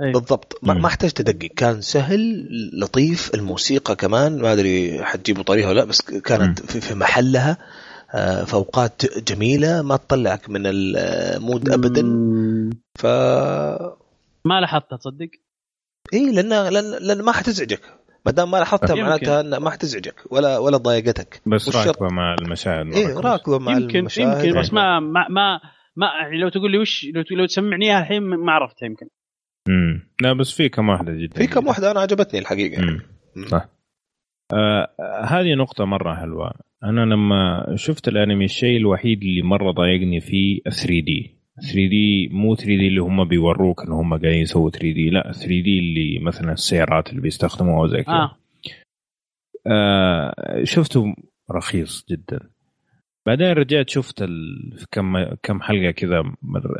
[0.00, 0.12] أيوه.
[0.12, 0.58] بالضبط.
[0.62, 0.82] ما, مم.
[0.82, 1.50] ما احتجت أدقق.
[1.56, 2.48] كان سهل
[2.80, 7.58] لطيف الموسيقى كمان ما أدري حتجيبوا طريقة ولا لأ بس كانت في, في محلها.
[8.14, 12.02] آه، في اوقات جميلة ما تطلعك من المود ابدا.
[12.02, 12.70] مم.
[12.98, 13.06] ف
[14.44, 15.30] ما لاحظتها تصدق؟
[16.14, 17.80] اي لأن لأن, لأن ما حتزعجك.
[18.26, 19.02] ما دام ما لاحظتها يمكن.
[19.02, 23.16] معناتها انها ما حتزعجك ولا ولا ضايقتك بس راكبة مع المشاهد إيه كويس.
[23.16, 25.60] راكبة مع يمكن المشاهد يمكن بس ما ما ما,
[25.96, 29.06] ما يعني لو تقول لي وش لو, لو تسمعني اياها الحين ما عرفتها يمكن
[29.68, 30.10] مم.
[30.22, 33.00] لا بس في كم واحدة جدا في كم واحدة أنا عجبتني الحقيقة مم.
[33.36, 33.46] مم.
[33.46, 33.68] صح
[34.52, 34.88] آه
[35.24, 36.52] هذه نقطة مرة حلوة
[36.84, 42.54] أنا لما شفت الأنمي الشيء الوحيد اللي مرة ضايقني فيه 3 دي 3 دي مو
[42.54, 46.18] 3 دي اللي هم بيوروك ان هم قاعدين يسووا 3 دي لا 3 دي اللي
[46.18, 48.14] مثلا السيارات اللي بيستخدموها زي كذا.
[48.14, 48.36] آه.
[49.66, 51.16] آه شفته
[51.50, 52.40] رخيص جدا.
[53.26, 54.86] بعدين رجعت شفت ال...
[54.90, 56.22] كم كم حلقة كذا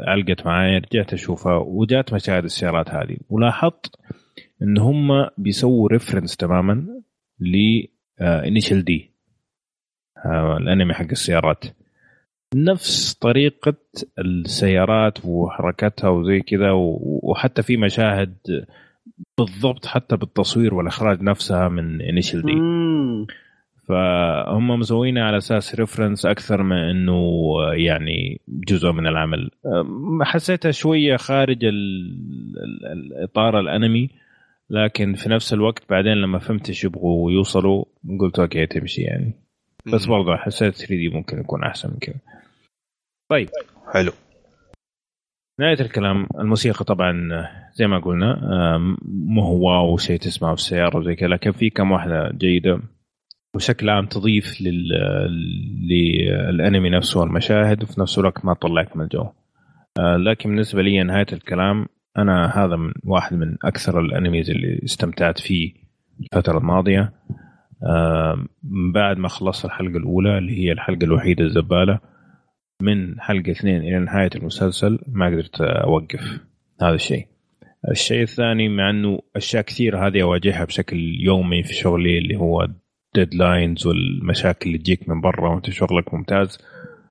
[0.07, 3.17] علقت معايا رجعت أشوفها وجات مشاهد السيارات هذه.
[3.28, 3.97] ولاحظت
[4.62, 6.86] إن هم بيسووا ريفرنس تماما
[7.41, 7.83] ل
[8.20, 9.11] انيشال دي
[10.61, 11.65] الأنمي حق السيارات.
[12.55, 13.74] نفس طريقة
[14.18, 16.70] السيارات وحركتها وزي كذا
[17.23, 18.34] وحتى في مشاهد
[19.39, 22.52] بالضبط حتى بالتصوير والإخراج نفسها من Initial D.
[23.89, 27.20] فهم مسوينها على أساس reference أكثر من إنه
[27.73, 29.50] يعني جزء من العمل
[30.23, 34.10] حسيتها شوية خارج ال- ال- الإطار الأنمي
[34.70, 37.84] لكن في نفس الوقت بعدين لما فهمت إيش يبغوا يوصلوا
[38.20, 39.34] قلت okay تمشي يعني
[39.94, 40.07] بس.
[40.07, 42.15] برضه حسيت 3D ممكن يكون أحسن من كذا
[43.31, 43.49] طيب.
[43.94, 44.12] حلو.
[45.61, 47.12] نهاية الكلام الموسيقى طبعا
[47.75, 48.33] زي ما قلنا
[48.77, 52.81] أم، مو هو واو شيء تسمعه في السيارة وزي كذا لكن في كم واحدة جيدة
[53.57, 54.89] بشكل عام تضيف لل...
[55.91, 59.27] للأنمي نفسه والمشاهد وفي نفس الوقت ما تطلعك من الجو.
[59.99, 61.86] آه، لكن بالنسبة لي نهاية الكلام
[62.19, 65.73] أنا هذا من واحد من أكثر الأنميز اللي استمتعت فيه
[66.20, 67.12] الفترة الماضية.
[67.86, 72.01] آه، من بعد ما خلصت الحلقة الأولى اللي هي الحلقة الوحيدة الزبالة
[72.84, 76.40] من حلقة اثنين إلى نهاية المسلسل ما قدرت أوقف
[76.82, 77.26] هذا الشيء.
[77.90, 82.68] الشيء الثاني مع أنه أشياء كثير هذه أواجهها بشكل يومي في شغلي اللي هو
[83.14, 86.58] ديدلاينز والمشاكل اللي تجيك من برا وأنت شغلك ممتاز.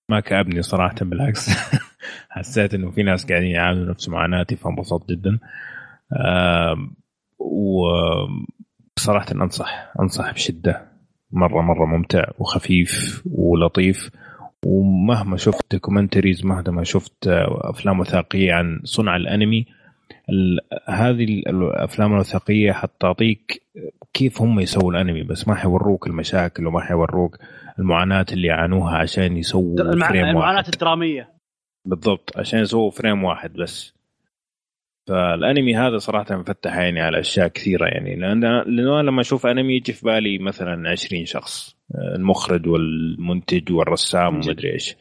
[0.10, 1.50] ما كأبني صراحة بالعكس.
[2.30, 5.40] حسيت إنه في ناس قاعدين يعانوا نفس معاناتي فانبسطت جدا.
[6.14, 6.96] آم،
[8.98, 10.94] وصراحة أنصح أنصح بشدة.
[11.32, 14.10] مرة مرة ممتع وخفيف ولطيف.
[14.66, 17.28] ومهما شفت documentaries مهما شفت
[17.62, 19.66] أفلام وثائقية عن صنع الأنمي
[20.30, 20.60] ال-
[20.90, 23.64] هذه الأفلام الوثائقية حتعطيك
[24.14, 27.38] كيف هم يسووا الأنمي بس ما حيوروك المشاكل وما حيوروك
[27.80, 30.08] المعاناة اللي يعانوها عشان يسووا المع...
[30.08, 31.30] frame المعاناة واحد الدرامية.
[31.86, 33.94] بالضبط عشان يسووا frame واحد بس.
[35.08, 39.94] فالأنمي هذا صراحة مفتح عيني على أشياء كثيرة يعني لأن لأنه لما أشوف أنمي يجي
[39.94, 41.73] في بالي مثلا 20 شخص.
[42.16, 44.36] المخرج والمنتج والرسام.
[44.36, 44.96] ومدري إيش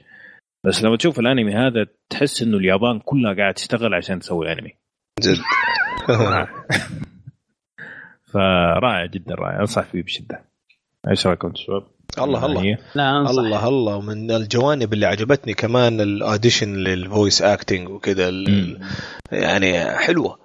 [0.67, 4.71] بس لما تشوف الأنمي هذا تحس إنه اليابان كلها قاعد تشتغل عشان تسوي أنمي
[5.21, 5.39] جد
[8.33, 10.45] فرائع جدا رائع أنصح فيه بشدة
[11.09, 11.83] إيش رأيكم أنتم شباب؟
[12.19, 12.79] الله الله هي.
[12.95, 18.31] لا أنصح الله الله ومن الجوانب اللي عجبتني كمان ال audition لل voice acting وكذا.
[19.33, 20.39] يعني حلوة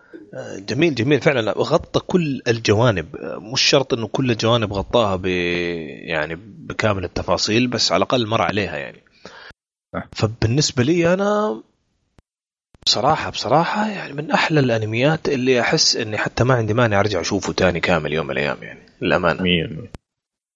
[0.57, 1.51] جميل جميل فعلا.
[1.51, 3.16] غطى كل الجوانب.
[3.53, 8.77] مش شرط إنه كل الجوانب غطاها ب يعني بكامل التفاصيل بس على الأقل مر عليها
[8.77, 9.03] يعني.
[9.93, 10.07] صح.
[10.14, 11.61] فبالنسبة لي أنا
[12.85, 17.53] بصراحة بصراحة يعني من أحلى الأنميات اللي أحس إني حتى ما عندي مانع أرجع أشوفه
[17.53, 19.43] تاني كامل يوم من الأيام يعني للأمانة.
[19.43, 19.90] 100%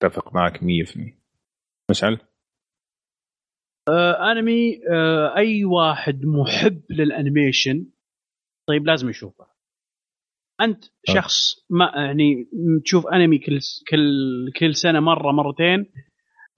[0.03, 1.22] أتفق معك 100%
[1.92, 2.19] مشعل؟
[3.90, 7.85] آه أنمي آه أي واحد محب للأنيميشن
[8.68, 9.51] طيب لازم يشوفه.
[10.64, 11.14] أنت آه.
[11.14, 12.48] شخص ما يعني
[12.84, 13.60] تشوف أنمي كل
[13.90, 15.86] كل كل سنة مرة مرتين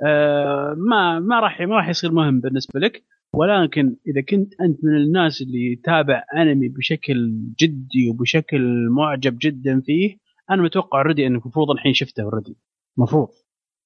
[0.05, 3.03] آه ما ما راح ما راح يصير مهم بالنسبة لك.
[3.35, 10.17] ولكن إذا كنت أنت من الناس اللي يتابع أنمي بشكل جدي وبشكل معجب جدا فيه
[10.51, 12.57] أنا متوقع already إنك المفروض الحين شفته already
[12.97, 13.27] المفروض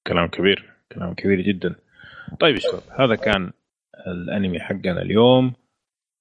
[0.06, 0.74] كلام كبير.
[0.92, 1.74] كلام كبير جدا.
[2.40, 3.52] طيب يا شباب هذا كان
[4.06, 5.52] الأنمي حقنا اليوم.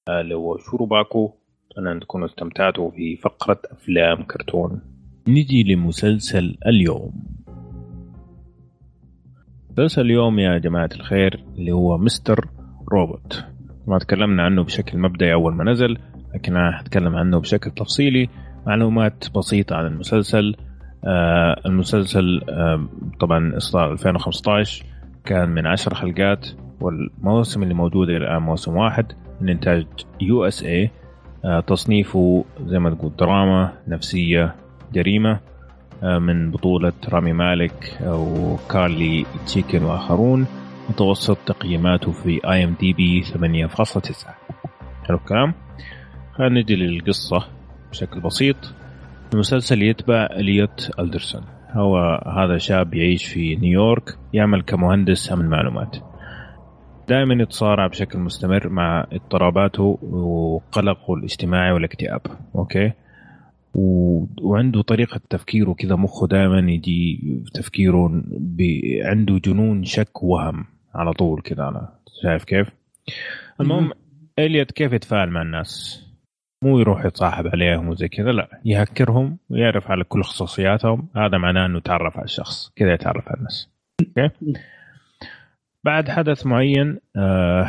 [0.10, 1.37] آه، اللي هو شوروباكو
[1.78, 4.82] ان تكونوا استمتعتوا في فقرة أفلام كرتون.
[5.28, 7.14] نجي لمسلسل اليوم.
[9.72, 12.48] مسلسل اليوم يا جماعة الخير اللي هو مستر
[12.92, 13.46] روبوت.
[13.88, 15.98] ما تكلمنا عنه بشكل مبدئي أول ما نزل
[16.34, 18.30] لكن أنا هتكلم عنه بشكل تفصيلي.
[18.68, 20.56] معلومات بسيطة عن المسلسل.
[21.06, 22.88] آه المسلسل آه
[23.20, 24.86] طبعا إصدار 2015
[25.26, 26.48] كان من 10 حلقات
[26.82, 29.06] والموسم اللي موجود الآن موسم واحد
[29.42, 29.86] من إنتاج
[30.22, 30.92] USA
[31.68, 34.56] تصنيفه زي ما تقول دراما نفسية
[34.94, 35.40] جريمة
[36.04, 40.48] آه من بطولة رامي مالك وكارلي تشيكن وآخرون.
[40.90, 44.28] متوسط تقييماته في IMDb 8.9
[45.04, 45.54] حلو الكلام.
[46.34, 47.48] خلينا نجي للقصة
[47.92, 48.56] بشكل بسيط.
[49.34, 51.42] المسلسل يتبع إليوت ألدرسون.
[51.72, 55.98] هو هذا شاب يعيش في نيويورك يعمل كمهندس أمن معلومات.
[57.08, 62.22] دائما يتصارع بشكل مستمر مع اضطراباته وقلقه الاجتماعي والاكتئاب
[62.56, 62.92] أوكي
[63.74, 64.24] و...
[64.42, 67.20] وعنده طريقة تفكيره كذا مخه دائما يجي
[67.54, 68.62] تفكيره ب...
[69.04, 71.90] عنده جنون شك وهم على طول كذا أنا
[72.24, 72.68] شايف كيف؟
[73.62, 73.92] المهم
[74.40, 76.04] إليوت كيف يتفاعل مع الناس؟
[76.64, 81.78] مو يروح يتصاحب عليهم وزي كذا لا يهكرهم ويعرف على كل خصوصياتهم هذا معناه إنه
[81.78, 83.70] يتعرف على الشخص كذا يتعرف على الناس
[84.02, 84.30] okay
[85.88, 87.68] بعد حدث معين آه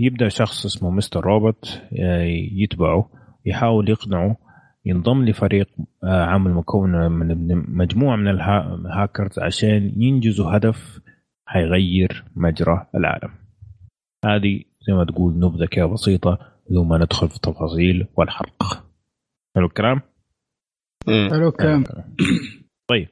[0.00, 1.20] يبدأ شخص اسمه Mr.
[1.20, 2.22] Robot آه
[2.52, 3.10] يتبعه
[3.46, 4.36] يحاول يقنعه
[4.84, 5.68] ينضم لفريق
[6.04, 11.00] آه عمل مكون من مجموعة من الهاكرز عشان ينجزوا هدف
[11.46, 13.30] حيغير مجرى العالم.
[14.24, 16.38] هذه زي ما تقول نبذة كده بسيطة
[16.70, 18.86] بدون ما ندخل في التفاصيل والحرق.
[19.56, 20.00] حلو الكلام؟
[21.06, 21.84] حلو الكلام.
[22.90, 23.08] طيب.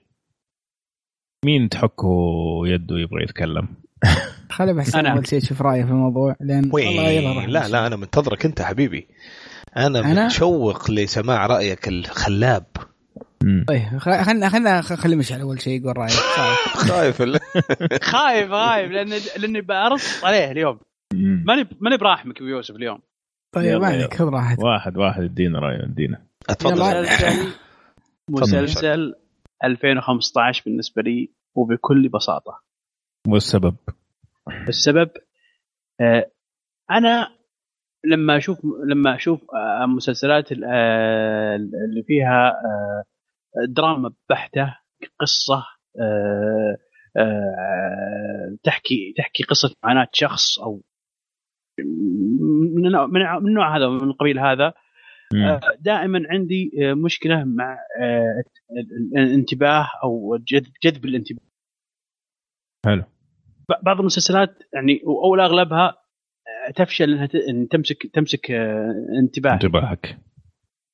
[1.45, 3.88] مين تحكوا يده يبغى يتكلم؟
[4.51, 5.13] خلي بحسن أنا.
[5.13, 9.07] أول شيء شوف رايه في الموضوع لأن والله يظهر لا لا أنا منتظرك أنت حبيبي
[9.77, 12.65] أنا, أنا؟ متشوق لسماع رأيك الخلاب.
[13.69, 16.77] طيب خلينا خلينا خلي مشعل أول شيء يقول رايه صح.
[16.89, 17.23] خايف
[18.13, 20.79] خايف خايف لأن لأني برص عليه اليوم.
[21.15, 22.99] ماني ماني براحمك بيوسف اليوم
[23.53, 24.15] طيب ما عليك.
[24.15, 27.07] خذ راحتك واحد واحد ادينا رايه ادينا أتفضل
[28.31, 29.15] مسلسل
[29.65, 32.68] 2015 بالنسبة لي وبكل بساطة
[33.33, 33.77] والسبب
[34.69, 35.11] السبب؟
[36.01, 36.31] آه،
[36.91, 37.29] أنا
[38.05, 43.05] لما أشوف لما أشوف آه، مسلسلات آه، اللي فيها آه،
[43.69, 44.77] دراما بحتة
[45.21, 45.65] قصة
[48.65, 50.83] تحكي تحكي قصة معاناة شخص أو
[52.75, 54.73] من النوع- هذا من القبيل هذا
[55.81, 56.71] دائما عندي
[57.05, 60.37] مشكلة مع ال- ال- الانتباه أو
[60.83, 61.41] جذب الانتباه.
[62.87, 63.05] حلو.
[63.83, 65.89] بعض المسلسلات يعني أو اغلبها
[66.69, 67.27] آه، تفشل إنها
[67.71, 70.19] تمسك تمسك آه، انتباه انتباهك.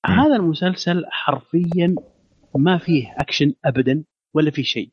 [0.06, 1.94] هذا المسلسل حرفيا
[2.56, 4.04] ما فيه أكشن ابدا
[4.34, 4.90] ولا في شيء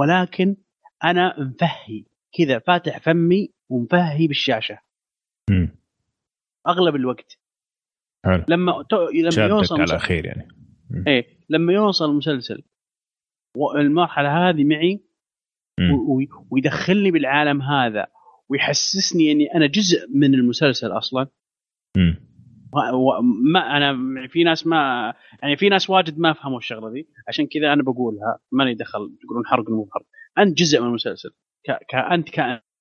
[0.00, 0.56] ولكن
[1.04, 2.04] أنا مفهي
[2.38, 4.78] كذا فاتح فمي ومفهي بالشاشة
[5.50, 5.76] مم.
[6.68, 7.38] أغلب الوقت
[8.24, 9.08] حلو لما تو...
[9.08, 9.98] لما يوصل على.
[9.98, 10.48] خير يعني
[11.06, 12.62] إيه لما يوصل المسلسل
[13.56, 15.04] والمرحله هذه معي.
[16.50, 18.06] ويدخلني بالعالم هذا
[18.48, 21.26] ويحسسني إني أنا جزء من المسلسل أصلا.
[21.96, 22.32] مم.
[23.52, 23.96] ما أنا
[24.28, 28.38] في ناس ما يعني في ناس واجد ما فهموا الشغلة دي عشان كذا أنا بقولها
[28.52, 30.06] ماني دخل تقولون حرق مو حرق
[30.38, 31.30] أنت جزء من المسلسل.
[31.66, 31.70] ك...
[31.90, 31.94] ك...
[31.94, 32.28] أنت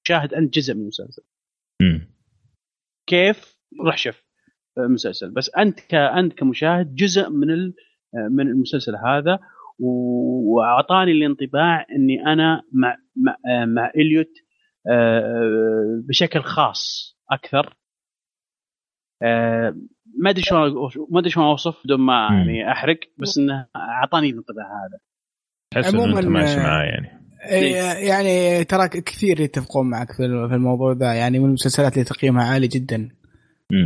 [0.03, 1.24] كشاهد أنت جزء من المسلسل.
[1.82, 2.16] مم.
[3.08, 4.24] كيف؟ روح شوف
[4.78, 5.32] مسلسل.
[5.32, 7.74] بس أنت ك أنت كمشاهد جزء من ال-
[8.32, 9.40] من المسلسل هذا
[9.82, 13.35] وأعطاني الانطباع إني أنا مع مع,
[13.66, 14.32] مع إليوت
[14.92, 17.76] آه، بشكل خاص أكثر.
[19.24, 19.76] آه،
[20.19, 22.27] ما أدري شلون ما أدري شلون أوصف بدون ما.
[22.32, 25.00] يعني أحرق بس إنه أعطاني الانطباع هذا.
[25.72, 27.22] تحس إنه أنت ماشي آه، معاه يعني.
[27.51, 27.76] إيه،
[28.10, 31.14] يعني ترى كثير يتفقون معك في في الموضوع ذا.
[31.14, 33.10] يعني من المسلسلات اللي تقييمها عالي جدا.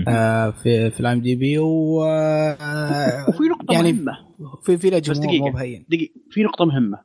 [0.07, 4.18] آه، في في الام دي بي و آه، وفي نقطة يعني مهمة.
[4.64, 5.45] في في له بس دقيقة.
[5.45, 6.14] مو بهين دقيقة.
[6.32, 7.03] في نقطة مهمة.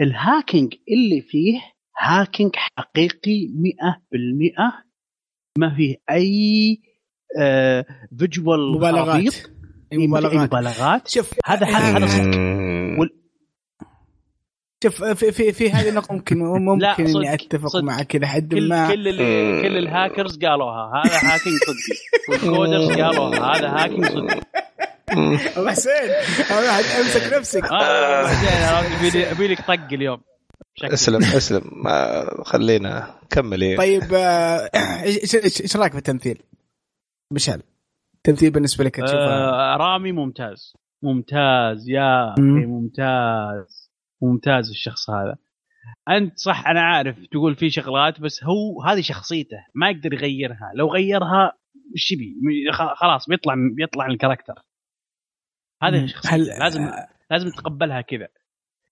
[0.00, 1.60] ال hacking اللي فيه
[1.98, 4.84] hacking حقيقي 100%
[5.58, 6.80] ما فيه أي
[7.38, 7.86] آه
[8.18, 9.34] visual مبالغات.
[9.92, 10.50] مبالغات.
[10.54, 11.08] مبالغات.
[11.08, 13.10] شوف هذا هذا هذا صدق
[14.84, 17.82] شوف في في في هذه النقطة ممكن ممكن إني أتفق صدق.
[17.84, 18.88] معك إلى حد ما.
[18.88, 24.40] كل اللي كل الهاكرز قالوها هذا hacking صدقي وال coders قالوها هذا hacking صدقي
[25.56, 26.10] ابو حسين
[27.00, 27.64] أمسك نفسك.
[27.64, 28.26] آه،
[29.32, 30.20] أبي لك طق اليوم.
[30.84, 31.62] اسلم اسلم.
[31.84, 33.76] ما خلينا كمل.
[33.78, 34.70] طيب آه،
[35.04, 36.42] إيش رأيك في التمثيل؟
[37.32, 37.62] مشعل
[38.16, 40.72] التمثيل بالنسبة لك تشوفه؟ آه رامي ممتاز.
[41.02, 42.32] ممتاز يا.
[42.32, 43.90] أخي ممتاز.
[44.22, 45.36] ممتاز الشخص هذا.
[46.08, 50.72] أنت صح أنا عارف تقول في شغلات بس هو هذه شخصيته ما يقدر يغيرها.
[50.74, 51.52] لو غيرها
[51.94, 52.14] إيش
[52.96, 54.54] خلاص بيطلع بيطلع الكاركتر.
[55.82, 56.06] هذه مم.
[56.06, 56.90] شخصيته هل- لازم
[57.30, 58.28] لازم تتقبلها كذا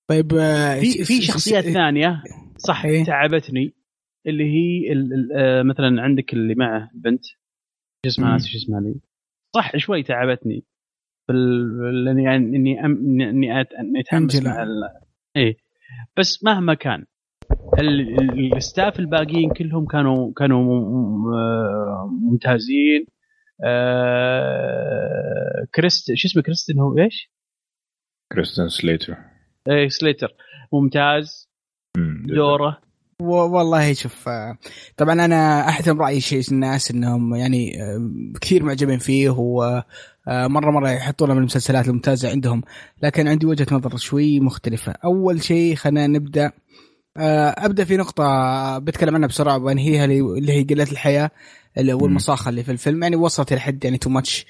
[0.08, 2.22] طيب آه، في في شخصيات ثانية
[2.58, 3.04] صح إيه.
[3.04, 3.74] تعبتني
[4.26, 7.34] اللي هي ال- ال- آه، مثلا عندك اللي معه بنت شو
[8.06, 8.32] اسمها.
[8.32, 8.94] ناسي شو اسمها لي
[9.54, 10.64] صح شوي تعبتني
[11.28, 12.18] بال...
[12.24, 13.20] يعني إني أم...
[13.20, 13.72] اني أت...
[13.72, 14.42] إني اتحمس.
[14.42, 14.68] مع ال...
[15.36, 15.56] إيه
[16.16, 17.04] بس مهما كان
[17.78, 18.20] ال...
[18.20, 20.62] ال- ال staff الباقيين كلهم كانوا كانوا
[22.06, 23.06] ممتازين
[23.65, 25.15] آه...
[25.74, 27.31] كريست شو اسمه كريستن هو إيش؟
[28.33, 29.16] كريستن سليتر.
[29.70, 30.34] إيه سليتر.
[30.73, 31.49] ممتاز.
[31.97, 32.26] مم.
[32.26, 32.84] دوره.
[33.20, 34.58] والله شوف آه،
[34.97, 38.10] طبعا أنا أحترم رأي شيء الناس إنهم يعني آه،
[38.41, 39.62] كثير معجبين فيه و
[40.28, 42.62] آه، مرة مرة يحطونه من المسلسلات الممتازة عندهم.
[43.02, 44.94] لكن عندي وجهة نظر شوي مختلفة.
[45.05, 46.52] أول شيء خلينا نبدأ
[47.18, 51.31] أبدأ في نقطة بتكلم عنها بسرعة وأنهيها اللي اللي هي قلة الحياة.
[51.78, 54.46] اللي- والمصاخه اللي في الفيلم يعني وصلت إلى حد يعني تو ماتش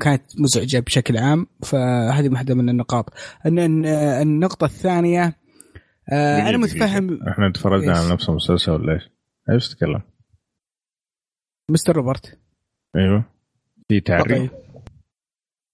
[0.00, 3.12] كانت مزعجة بشكل عام فهذه واحدة من النقاط
[3.46, 3.86] الن- الن-
[4.22, 5.36] النقطة الثانية
[6.12, 7.22] آه، أنا متفهم.
[7.28, 9.02] إحنا تفرجنا؟ على نفس المسلسل ولا إيش؟
[9.50, 10.02] إيش تتكلم؟
[11.70, 12.38] مستر روبرت
[12.96, 13.24] أيوه
[13.88, 14.50] في تعريف طيب.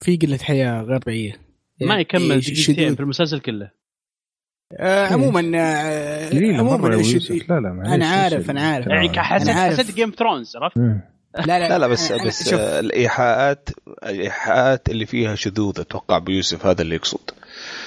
[0.04, 1.32] في قلة حياة غير طبيعية
[1.80, 2.94] ما يكمل إيه، دقيقتين.
[2.94, 3.70] في المسلسل كله
[4.78, 8.86] آه عموما آه عموما لا لا معليش، أنا عارف، أنا عارف.
[8.86, 9.50] يعني؟ حسيت.
[9.50, 11.00] حسيت جيم ثرونز عرفت؟ مم.
[11.38, 13.68] لا لا لا لا بس أنا- بس شوف، الإيحاءات
[14.02, 17.30] الإيحاءات اللي فيها شذوذ أتوقع بيوسف هذا اللي يقصد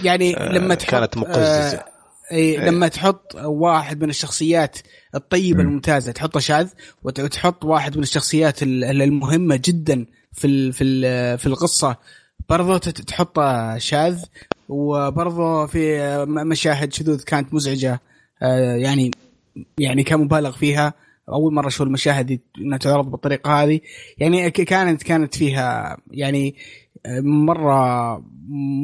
[0.03, 1.77] يعني آه، لما تحط كانت مقززة.
[1.77, 1.85] آه
[2.31, 4.77] إيه لما تحط واحد من الشخصيات
[5.15, 5.67] الطيبة مم.
[5.69, 6.67] الممتازة تحطه شاذ
[7.03, 10.83] وت- وتحط واحد من الشخصيات ال- ال- المهمة جدا في في
[11.37, 11.95] في القصة
[12.49, 14.23] برضو تت- تحطه شاذ
[14.69, 18.01] وبرضو في مشاهد شذوذ كانت مزعجة
[18.41, 19.11] آه، يعني
[19.77, 20.93] يعني كان مبالغ فيها.
[21.29, 23.79] أول مرة أشوف المشاهد إنها تعرض بالطريقة هذه.
[24.17, 26.55] يعني كانت كانت فيها يعني
[27.23, 28.17] مرة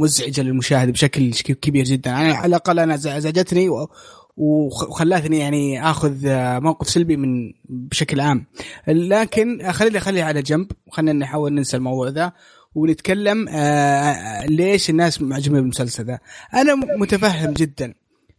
[0.02, 2.12] مزعجة للمشاهد بشكل كبير جدا.
[2.12, 3.90] أنا على الأقل أنا ز- ازعجتني و-
[4.38, 8.46] وخ- وخلتني يعني آخذ آه، موقف سلبي من بشكل عام.
[8.88, 10.72] لكن خليني خليها على جنب.
[10.92, 12.32] خلينا نحاول ننسى الموضوع ذا.
[12.76, 16.20] ونتكلم آه، ليش الناس معجبين بالمسلسل ذا.
[16.54, 17.94] أنا متفهم جدا.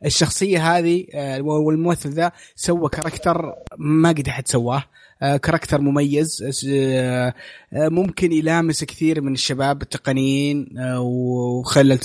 [0.05, 4.85] الشخصية هذه آه، والممثل ذا سوى character ما قد أحد سواه
[5.23, 7.35] آه، character مميز آه،
[7.73, 11.97] آه، ممكن يلامس كثير من الشباب التقنيين آه، وخلى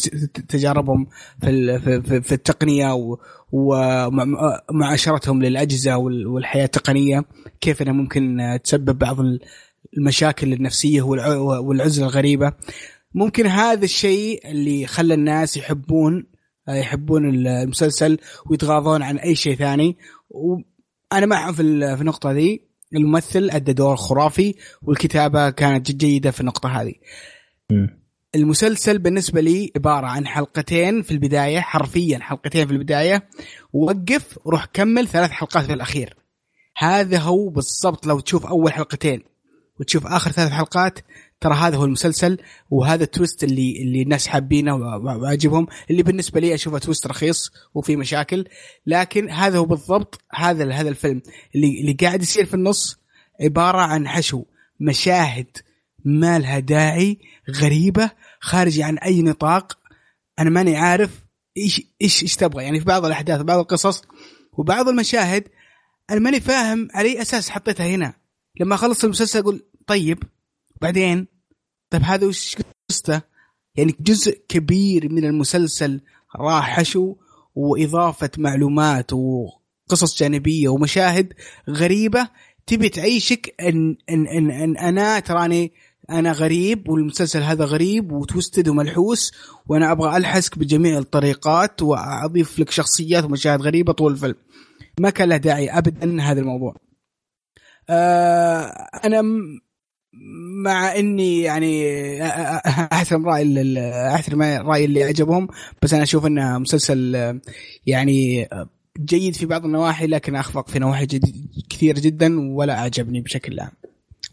[0.50, 1.08] تجاربهم
[1.42, 2.22] في في- في-
[3.52, 4.06] و-
[4.70, 7.26] ومعاشرتهم للأجهزة وال- والحياة التقنية.
[7.62, 9.18] كيف أنها ممكن آه، تسبب بعض
[9.98, 12.52] المشاكل النفسية والع- والعزلة الغريبة.
[13.14, 16.26] ممكن هذا الشيء اللي خلى الناس يحبون
[16.70, 19.98] يحبون المسلسل ويتغاضون عن أي شيء ثاني.
[20.30, 22.62] وأنا معهم في ال- في النقطة ذي.
[22.96, 26.94] الممثل أدى دور خرافي والكتابة كانت جد جيدة في النقطة هذه.
[28.36, 33.30] المسلسل بالنسبة لي عبارة عن حلقتين في البداية حرفيا حلقتين في البداية.
[33.74, 36.16] وقف وروح كمل ثلاث حلقات في الأخير.
[36.78, 39.24] هذا هو بالضبط لو تشوف أول حلقتين.
[39.80, 41.00] وتشوف آخر ثلاث حلقات
[41.42, 42.38] ترى هذا هو المسلسل
[42.70, 47.96] وهذا التويست اللي اللي الناس حابينه وع- وعاجبهم اللي بالنسبة لي أشوفه تويست رخيص وفي
[47.96, 48.46] مشاكل
[48.86, 51.22] لكن هذا هو بالضبط هذا هذا الفيلم
[51.56, 53.00] اللي اللي قاعد يصير في النص
[53.42, 54.44] عبارة عن حشو
[54.80, 55.58] مشاهد
[56.06, 57.18] ما لها داعي
[57.50, 59.78] غريبة خارجه عن أي نطاق
[60.40, 61.10] أنا ماني عارف
[61.58, 64.02] إيش إيش إيش تبغى يعني في بعض الأحداث بعض القصص
[64.54, 65.44] وبعض المشاهد
[66.10, 68.14] أنا ماني فاهم على أي أساس حطيتها هنا.
[68.60, 70.24] لما أخلص المسلسل أقول طيب
[70.82, 71.28] بعدين؟
[71.90, 72.58] طيب هذا وش
[72.90, 73.22] قصته؟
[73.76, 76.02] يعني جزء كبير من المسلسل
[76.40, 77.16] راح حشو
[77.56, 81.34] وإضافة معلومات وقصص جانبية ومشاهد
[81.70, 82.28] غريبة
[82.68, 85.72] تبي تعيشك إن إن إن, إن أنا تراني
[86.10, 89.32] أنا غريب والمسلسل هذا غريب وتوستد وملحوس
[89.68, 94.36] وأنا أبغى ألحسك بجميع الطريقات وأضيف لك شخصيات ومشاهد غريبة طول الفيلم.
[95.00, 96.76] ما كان له داعي ابدا هذا الموضوع.
[97.90, 99.60] أنا م-
[100.64, 101.84] مع إني يعني
[102.94, 103.78] أحترم رأي ال- ال-
[104.14, 105.48] أحترم رأي اللي عجبهم
[105.82, 107.40] بس أنا أشوف إنه مسلسل آه،
[107.86, 111.26] يعني آه، جيد في بعض النواحي لكن أخفق في نواحي جد
[111.70, 113.72] كثير جدا ولا أعجبني بشكل عام.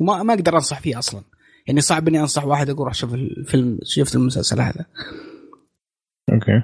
[0.00, 1.22] وما ما أقدر أنصح فيه أصلا.
[1.66, 4.86] يعني صعب إني أنصح واحد أقول روح شوف الفيلم شفت المسلسل هذا.
[6.32, 6.62] أوكي.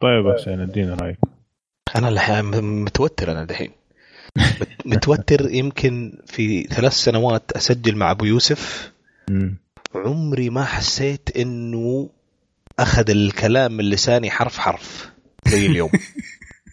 [0.00, 1.18] طيب حسين ادينا رأيك.
[1.96, 2.44] أنا الحين
[2.84, 3.70] متوتر أنا دحين
[4.84, 8.92] متوتر يمكن في ثلاث سنوات أسجل مع أبو يوسف.
[9.94, 12.10] عمري ما حسيت إنه
[12.78, 15.10] أخذ الكلام من لساني حرف حرف
[15.48, 15.90] زي اليوم.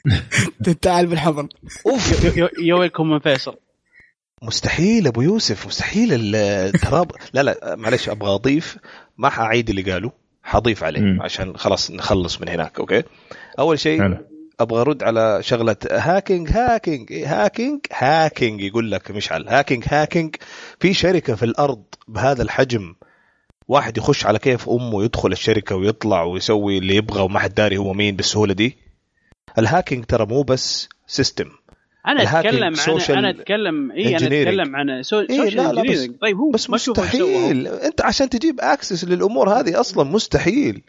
[0.82, 1.50] تعال بالحضن.
[1.88, 2.26] أوف.
[2.60, 3.58] يا ويلكم من فيصل.
[4.42, 8.78] مستحيل أبو يوسف مستحيل التراب لا لا معلش أبغى أضيف.
[9.18, 10.12] ما حاعيد اللي قالوا
[10.44, 11.18] حضيف عليه.
[11.22, 13.04] عشان خلاص نخلص من هناك okay؟
[13.60, 14.31] أول شيء حلو
[14.62, 19.48] أبغى أرد على شغلة hacking hacking إيه hacking hacking يقول لك مشعل.
[19.48, 20.36] hacking hacking
[20.80, 22.96] في شركة في الأرض بهذا الحجم
[23.68, 27.94] واحد يخش على كيف أمه يدخل الشركة ويطلع ويسوي اللي يبغى وما حد داري هو
[27.94, 28.78] مين بالسهولة دي.
[29.58, 31.50] ال hacking ترى مو بس system
[32.08, 34.18] أنا أتكلم عن social أنا اتكلم إي أنا.
[34.28, 37.68] أتكلم عن سو- إيه، social لا، لا، بس- engineering طيب هو بس؟ مستحيل.
[37.68, 40.82] أنت عشان تجيب access للأمور هذه أصلا مستحيل.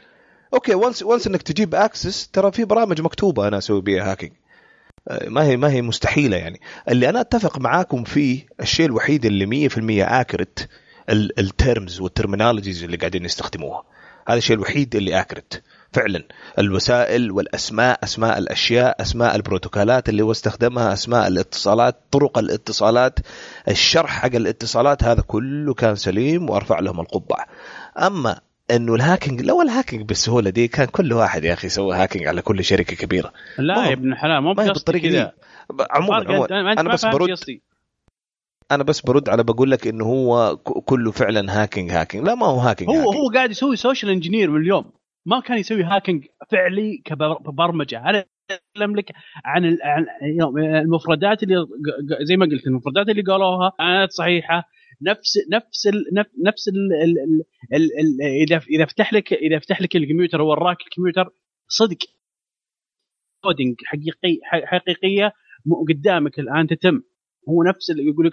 [0.55, 4.33] okay once once إنك تجيب access ترى في برامج مكتوبة أنا أسوي بيها hacking
[5.09, 6.61] آه، ما هي ما هي مستحيلة يعني.
[6.89, 9.79] اللي أنا أتفق معاكم فيه الشيء الوحيد اللي 100%
[10.13, 10.69] accurate
[11.11, 13.85] ال terms وال terminologies اللي قاعدين يستخدموها.
[14.29, 15.63] هذا الشيء الوحيد اللي accurate
[15.93, 16.25] فعلا.
[16.59, 23.19] الوسائل والأسماء أسماء الأشياء أسماء البروتوكولات اللي هو استخدمها أسماء الاتصالات طرق الاتصالات
[23.69, 27.47] الشرح حق الاتصالات هذا كله كان سليم وأرفع لهم القبعة.
[27.99, 31.97] أما إنه ال hacking لو ال hacking بالسهولة دي كان كل واحد يا أخي يسوي
[31.97, 33.33] hacking على كل شركة كبيرة.
[33.59, 35.33] لا يا ابن الحلال مو بقصدي كذا.
[35.91, 36.47] عموما
[36.81, 37.63] أنا بس برد قصدي.
[38.71, 42.27] أنا بس برد على بقول لك إنه هو كله فعلا hacking hacking.
[42.27, 43.17] لا ما هو hacking هو hacking.
[43.17, 44.93] هو قاعد يسوي social engineer من اليوم.
[45.27, 49.13] ما كان يسوي hacking فعلي كبر- كبرمجه أنا اتكلم لك
[49.45, 50.07] عن عن
[50.59, 51.67] المفردات اللي
[52.23, 54.69] زي ما قلت المفردات اللي قالوها كانت صحيحة
[55.03, 56.05] نفس نفس ال
[56.47, 57.41] نفس ال ال ال
[57.75, 61.31] ال ال إذا إذا فتح لك إذا فتح لك الكمبيوتر ووراك الكمبيوتر
[61.69, 61.99] صدق.
[63.45, 65.33] coding حقيقي حقيقية
[65.89, 67.03] قدامك الآن تتم.
[67.49, 68.33] هو نفس اللي يقول لك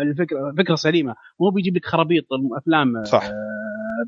[0.00, 1.14] الفكرة فكرة سليمة.
[1.40, 2.24] مو بيجيب لك خرابيط
[2.58, 3.30] افلام صح.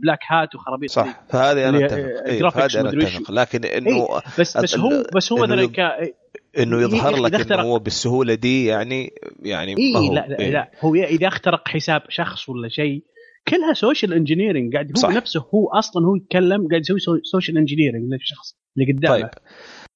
[0.02, 1.22] بلاك هات وخرابيط صح.
[1.28, 1.96] فهذه أنا أتفق.
[2.26, 2.88] إيه، فهذه أنا.
[2.90, 3.30] أتفق.
[3.30, 6.14] لكن إنه بس بس ال- هو بس هو إنه يب- ك-
[6.58, 9.10] إنه يظهر إيه، لك إذا انه هو بالسهوله دي يعني
[9.42, 10.50] يعني ما هو لا, لا, إيه.
[10.50, 10.70] لا.
[10.80, 13.02] هو إذا اخترق حساب شخص ولا شيء
[13.48, 14.94] كلها social engineering قاعد هو.
[14.94, 15.08] صح.
[15.08, 19.14] نفسه هو أصلا هو يتكلم قاعد يسوي social engineering للشخص اللي قدامه.
[19.16, 19.28] طيب.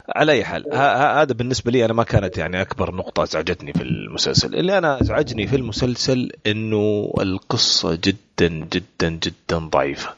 [0.09, 4.55] على أي حال هذا بالنسبة لي أنا ما كانت يعني أكبر نقطة ازعجتني في المسلسل.
[4.55, 10.15] اللي أنا ازعجني في المسلسل إنه القصة جدا جدا جدا ضعيفة.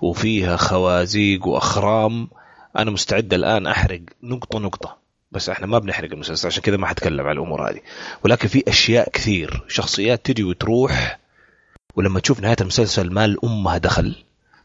[0.00, 2.28] وفيها خوازيق وأخرام.
[2.78, 4.96] أنا مستعد الآن أحرق نقطة نقطة.
[5.32, 7.80] بس إحنا ما بنحرق المسلسل عشان كذا ما حتكلم عن الأمور هذه.
[8.24, 11.18] ولكن في أشياء كثير شخصيات تجي وتروح.
[11.96, 14.16] ولما تشوف نهاية المسلسل ما لامها دخل.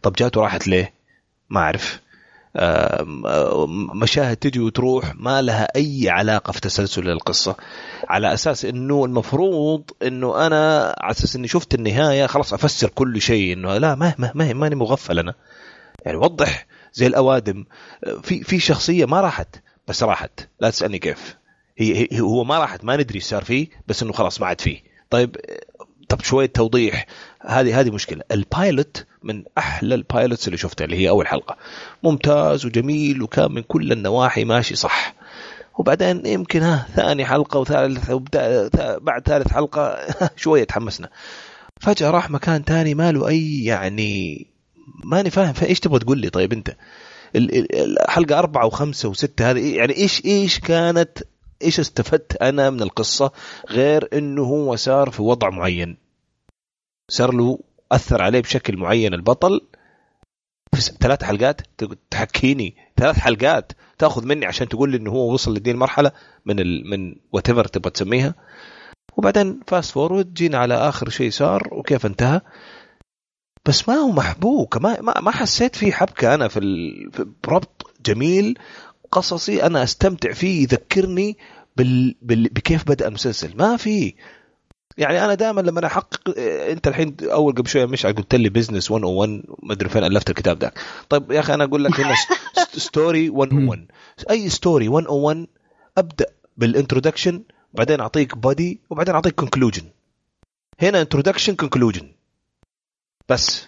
[0.02, 0.94] طب جات وراحت ليه؟
[1.50, 2.02] ما أعرف.
[3.94, 7.56] مشاهد تجي وتروح ما لها أي علاقة في تسلسل القصة.
[8.10, 13.54] على أساس إنه المفروض إنه أنا على أساس إني شفت النهاية خلاص أفسر كل شيء
[13.54, 15.34] إنه لا ما ما ما ماني مغفل أنا.
[16.06, 17.66] يعني وضح زي الأوادم.
[18.24, 19.56] في في شخصية ما راحت
[19.88, 20.40] بس راحت.
[20.60, 21.36] لا تسألني كيف.
[21.78, 24.62] هي هي- هو ما راحت ما ندري إيش صار فيه بس إنه خلاص ما عاد
[24.62, 24.80] فيه.
[25.10, 25.36] طيب
[26.10, 27.06] طب شوية توضيح.
[27.42, 28.24] هذه هذه مشكلة.
[28.32, 31.58] ال pilot من أحلى ال pilots اللي شفتها اللي هي أول حلقة.
[32.04, 35.16] ممتاز وجميل وكان من كل النواحي ماشي صح.
[35.78, 38.12] وبعدين يمكن ها ثاني حلقة وثالث
[39.02, 39.98] بعد ثالث حلقة
[40.36, 41.10] شوية تحمسنا.
[41.82, 44.48] فجأة راح مكان تاني ما له أي يعني
[45.04, 45.54] ماني فاهم.
[45.64, 46.76] إيش تبغى تقول لي طيب أنت؟
[47.36, 51.20] ال- ال- الحلقة أربعة وخمسة وستة هذه يعني إيش إيش كانت
[51.66, 53.32] إيش استفدت أنا من القصة
[53.70, 55.98] غير إنه هو صار في وضع معين.
[57.10, 57.60] صار له
[57.92, 59.14] أثر عليه بشكل معين.
[59.14, 59.62] البطل
[60.76, 61.62] في ثلاث حلقات
[62.10, 62.76] تحكيني.
[62.98, 66.12] ثلاث حلقات تأخذ مني عشان تقول لي إنه هو وصل لدي المرحلة
[66.46, 68.36] من ال من whatever تبغى تسميها.
[69.18, 72.42] وبعدين fast forward جينا على آخر شيء صار وكيف انتهى.
[73.66, 74.78] بس ما هو محبوك.
[74.78, 77.12] ما ما, ما حسيت فيه حبكة أنا في, ال...
[77.12, 78.58] في بربط جميل
[79.12, 81.38] قصصي أنا أستمتع فيه يذكرني
[81.76, 82.16] بال...
[82.22, 82.50] بال...
[82.50, 83.58] بكيف بدأ المسلسل.
[83.58, 84.14] ما في.
[84.98, 88.92] يعني أنا دائما لما أحقق إيه، أنت الحين أول قبل شوية مش قلت لي business
[88.92, 90.80] 101 ما أدري فين ألفت الكتاب ذاك.
[91.10, 92.16] طيب يا أخي أنا أقول لك هنا
[92.78, 93.86] story 101
[94.30, 95.48] أي story 101
[95.98, 96.26] أبدأ
[96.58, 99.84] بال introduction بعدين أعطيك body وبعدين أعطيك conclusion
[100.80, 102.12] هنا introduction conclusion
[103.30, 103.68] بس.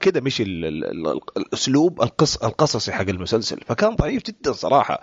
[0.00, 3.60] كده مش ال- ال- ال- الأسلوب القص القصصي حق المسلسل.
[3.66, 5.00] فكان ضعيف جدا صراحة.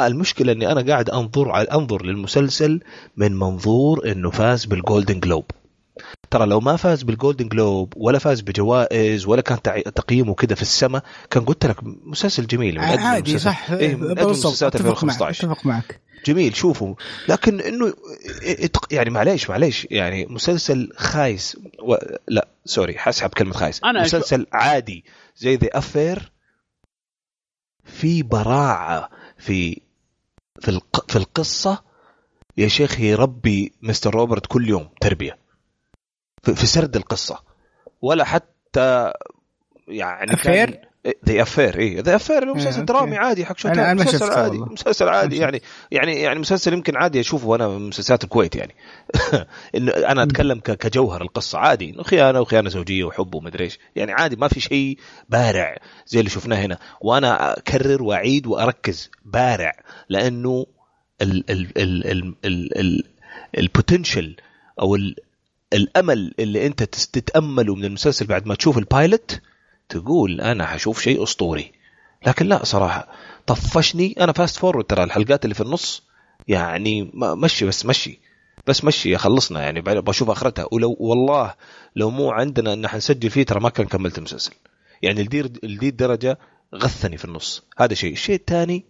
[0.00, 2.80] المشكلة إني أنا قاعد أنظر أنظر للمسلسل
[3.16, 5.44] من منظور إنه فاز بال Golden Globe
[6.30, 9.62] ترى لو ما فاز بال Golden Globe ولا فاز بجوائز ولا كان
[9.94, 12.78] تقييمه كده في السماء كان قلت لك مسلسل جميل.
[12.78, 13.70] عادي المسلسل- صح.
[13.70, 16.00] إيه بالضبط أتفق معك 2015 أتفق معك.
[16.26, 16.94] جميل شوفوا.
[17.28, 17.94] لكن إنه
[18.42, 21.94] اتق- يعني معليش معليش يعني مسلسل خايس و...
[22.28, 23.80] لا sorry حسحب كلمة خايس.
[23.84, 25.04] أنا أشوف- مسلسل عادي
[25.36, 26.32] زي The Affair
[27.84, 29.80] في براعة في
[30.60, 31.10] في الق...
[31.10, 31.82] في القصة.
[32.56, 34.14] يا شيخ يربي Mr.
[34.14, 35.38] Robot كل يوم تربية.
[36.54, 37.38] في, سرد القصة
[38.02, 39.12] ولا حتى
[39.88, 40.88] يعني Affair؟
[41.26, 42.84] The Affair اي The Affair مسلسل.
[42.84, 44.58] درامي عادي حق ما مسلسل عادي.
[44.58, 48.74] مسلسل عادي يعني يعني يعني مسلسل يمكن عادي أشوفه أنا من مسلسلات الكويت يعني
[49.76, 54.36] إنه أنا أتكلم كجوهر القصة عادي إنه خيانة وخيانة زوجية وحب ومدري إيش يعني عادي
[54.36, 59.72] ما في شيء بارع زي اللي شفناه هنا وأنا أكرر وأعيد وأركز بارع
[60.08, 60.66] لأنه
[61.22, 63.04] ال ال ال ال ال ال
[63.58, 64.36] ال potential
[64.80, 65.16] أو ال
[65.72, 69.40] الأمل اللي أنت تتأمله من المسلسل بعد ما تشوف ال pilot
[69.88, 71.72] تقول أنا حشوف شيء أسطوري.
[72.26, 73.08] لكن لا صراحة.
[73.46, 74.14] طفشني.
[74.20, 76.02] أنا fast forward ترى الحلقات اللي في النص
[76.48, 78.20] يعني مشي بس مشي.
[78.66, 79.62] بس مشي خلصنا.
[79.62, 80.68] يعني بشوف آخرتها.
[80.72, 81.54] ولو والله
[81.96, 84.52] لو مو عندنا إن حنسجل فيه ترى ما كان كملت المسلسل.
[85.02, 86.38] يعني لدي لدي الدرجه
[86.74, 87.62] غثني في النص.
[87.78, 88.12] هذا شيء.
[88.12, 88.84] الشيء الثاني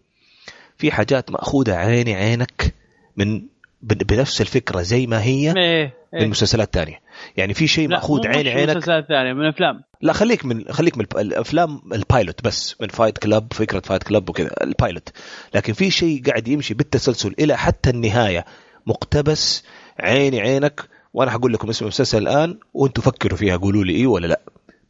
[0.78, 2.74] في حاجات مأخوذة عيني عينك
[3.16, 3.42] من
[3.82, 7.00] بنفس الفكرة زي ما هي إيه من إيه مسلسلات تانية
[7.36, 8.70] يعني في شيء لا مأخوذ عيني عينك.
[8.70, 9.82] مسلسلات ثانية من أفلام.
[10.00, 14.30] لا خليك من خليك من الأفلام ال pilot بس من Fight Club فكرة Fight Club
[14.30, 15.08] وكذا ال pilot.
[15.54, 18.44] لكن في شيء قاعد يمشي بالتسلسل إلى حتى النهاية
[18.86, 19.64] مقتبس
[20.00, 20.88] عيني عينك.
[21.14, 24.40] وأنا حقول لكم اسم المسلسل الآن وأنتم فكروا فيها قولوا لي إيه ولا لا.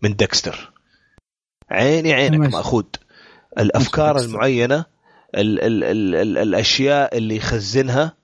[0.02, 0.72] من ديكستر
[1.70, 2.52] عيني عينك.
[2.54, 2.84] مأخوذ.
[3.58, 4.18] الأفكار.
[4.18, 4.84] المعينة
[5.34, 8.18] ال ال ال ال الأشياء اللي يخزنها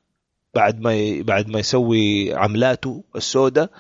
[0.55, 3.71] بعد ما ي- بعد ما يسوي عملاته السوداء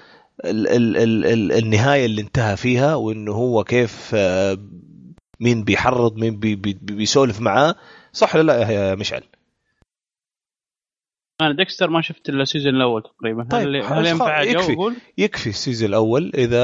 [0.44, 4.58] ال ال ال ال النهاية اللي انتهى فيها وإنه هو كيف آه،
[5.40, 7.74] مين بيحرض مين بي بي بيسولف معاه
[8.12, 9.22] صح ولا لا يا مشعل؟
[11.40, 13.44] أنا Dexter ما شفت إلا ال season الأول تقريبا.
[13.50, 14.76] طيب، هل, هل ينفع يكفي.
[15.18, 16.62] يكفي ال season الأول إذا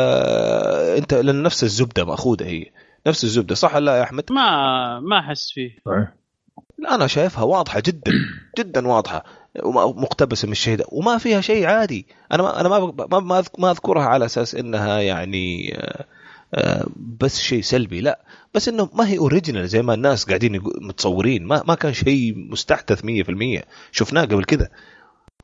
[0.99, 2.67] أنت لأن نفس الزبدة مأخوذة هي.
[3.07, 5.71] نفس الزبدة صح ولا لا يا أحمد؟ ما ما أحس فيه.
[6.91, 8.13] أنا شايفها واضحة جدا
[8.59, 9.25] جدا واضحة.
[9.97, 12.07] مقتبسه من ده وما فيها شيء عادي.
[12.33, 16.05] أنا ما أنا ما ما ما أذكرها على أساس إنها يعني آه،
[16.55, 18.01] آه، بس شيء سلبي.
[18.01, 18.21] لا.
[18.55, 21.45] بس إنه ما هي original زي ما الناس قاعدين متصورين.
[21.47, 24.69] ما ما كان شيء مستحدث 100% شفناه قبل كذا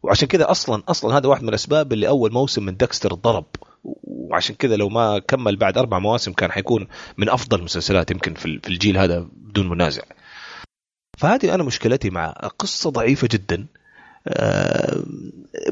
[0.02, 3.46] وعشان كذا أصلا أصلا هذا واحد من الأسباب اللي أول موسم من Dexter ضرب.
[3.84, 6.86] وعشان كذا لو ما كمل بعد أربع مواسم كان حيكون
[7.16, 10.02] من أفضل المسلسلات يمكن في ال- في الجيل هذا بدون منازع.
[11.18, 13.66] فهذه أنا مشكلتي مع قصة ضعيفة جدا.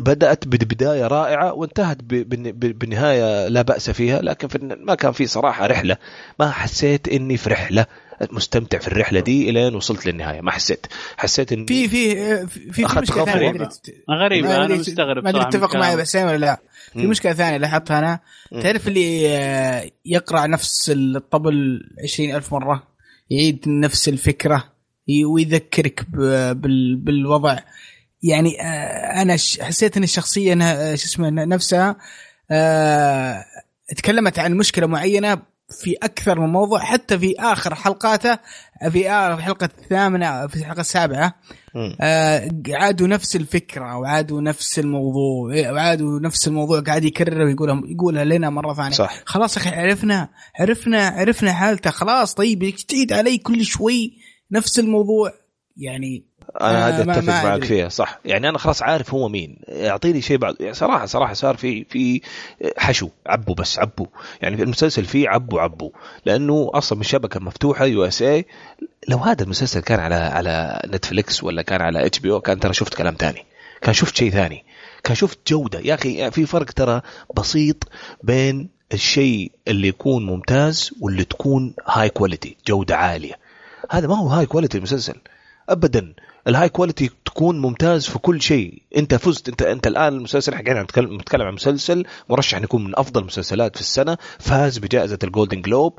[0.00, 5.96] بدأت ببدايه رائعة وانتهت بنهايه لا بأس فيها لكن في ما كان في صراحة رحلة
[6.40, 7.86] ما حسيت إني في رحلة
[8.32, 12.82] مستمتع في الرحلة دي إلين وصلت للنهاية ما حسيت حسيت إني في في في, في
[13.00, 13.24] مشكلة.
[13.24, 13.68] ثانية
[14.10, 15.96] غريبه ما أنا مستغرب ما أدري اتفق معي.
[15.96, 16.60] بس ولا لا
[16.92, 17.06] في.
[17.06, 18.20] مشكلة ثانية لاحظتها أنا.
[18.62, 22.82] تعرف اللي آه، يقرأ نفس الطبل عشرين ألف مرة
[23.30, 24.64] يعيد نفس الفكرة
[25.26, 27.58] ويذكرك ب- بال- بالوضع
[28.24, 31.96] يعني آه، أنا حسيت إن الشخصية انها آه، شو اسمه نفسها
[32.50, 33.44] آه،
[33.96, 35.42] تكلمت عن مشكلة معينة
[35.82, 38.38] في أكثر من موضوع حتى في آخر حلقاته
[38.90, 41.34] في آخر الحلقة الثامنة في الحلقة السابعة.
[42.00, 48.50] آه عادوا نفس الفكرة وعادوا نفس الموضوع وعادوا نفس الموضوع قاعد يكرره ويقولها يقولها لنا
[48.50, 48.90] مرة ثانية.
[48.90, 49.22] صح.
[49.24, 50.28] خلاص أخي عرفنا
[50.60, 51.90] عرفنا عرفنا حالته.
[51.90, 54.18] خلاص طيب تعيد علي كل شوي
[54.50, 55.32] نفس الموضوع.
[55.76, 56.24] يعني
[56.60, 57.64] أنا آه، هذه ما- أتفق معك.
[57.64, 58.18] فيها صح.
[58.24, 59.56] يعني أنا خلاص عارف هو مين.
[59.68, 60.54] أعطيني شيء بعد.
[60.60, 62.20] يعني صراحة صراحة صار في في
[62.78, 63.08] حشو.
[63.26, 64.06] عبوا بس عبوا
[64.42, 65.90] يعني في المسلسل فيه عبوا عبوا
[66.26, 68.46] لأنه أصلا من شبكه مفتوحه USA
[69.08, 73.14] لو هذا المسلسل كان على على Netflix ولا كان على HBO كان ترى شفت كلام
[73.18, 73.44] ثاني.
[73.80, 74.64] كان شفت شيء ثاني.
[75.04, 75.80] كان شفت جودة.
[75.80, 77.00] يا أخي يعني في فرق ترى
[77.36, 77.76] بسيط
[78.22, 83.34] بين الشيء اللي يكون ممتاز واللي تكون high quality جودة عالية.
[83.90, 85.14] هذا ما هو high quality المسلسل.
[85.68, 86.14] ابدا.
[86.48, 88.82] ال high quality تكون ممتاز في كل شيء.
[88.96, 92.98] انت فزت انت انت الآن المسلسل حقين نتكلم نتكلم عن مسلسل مرشح ان يكون من
[92.98, 95.98] أفضل المسلسلات في السنة فاز بجائزة ال Golden Globe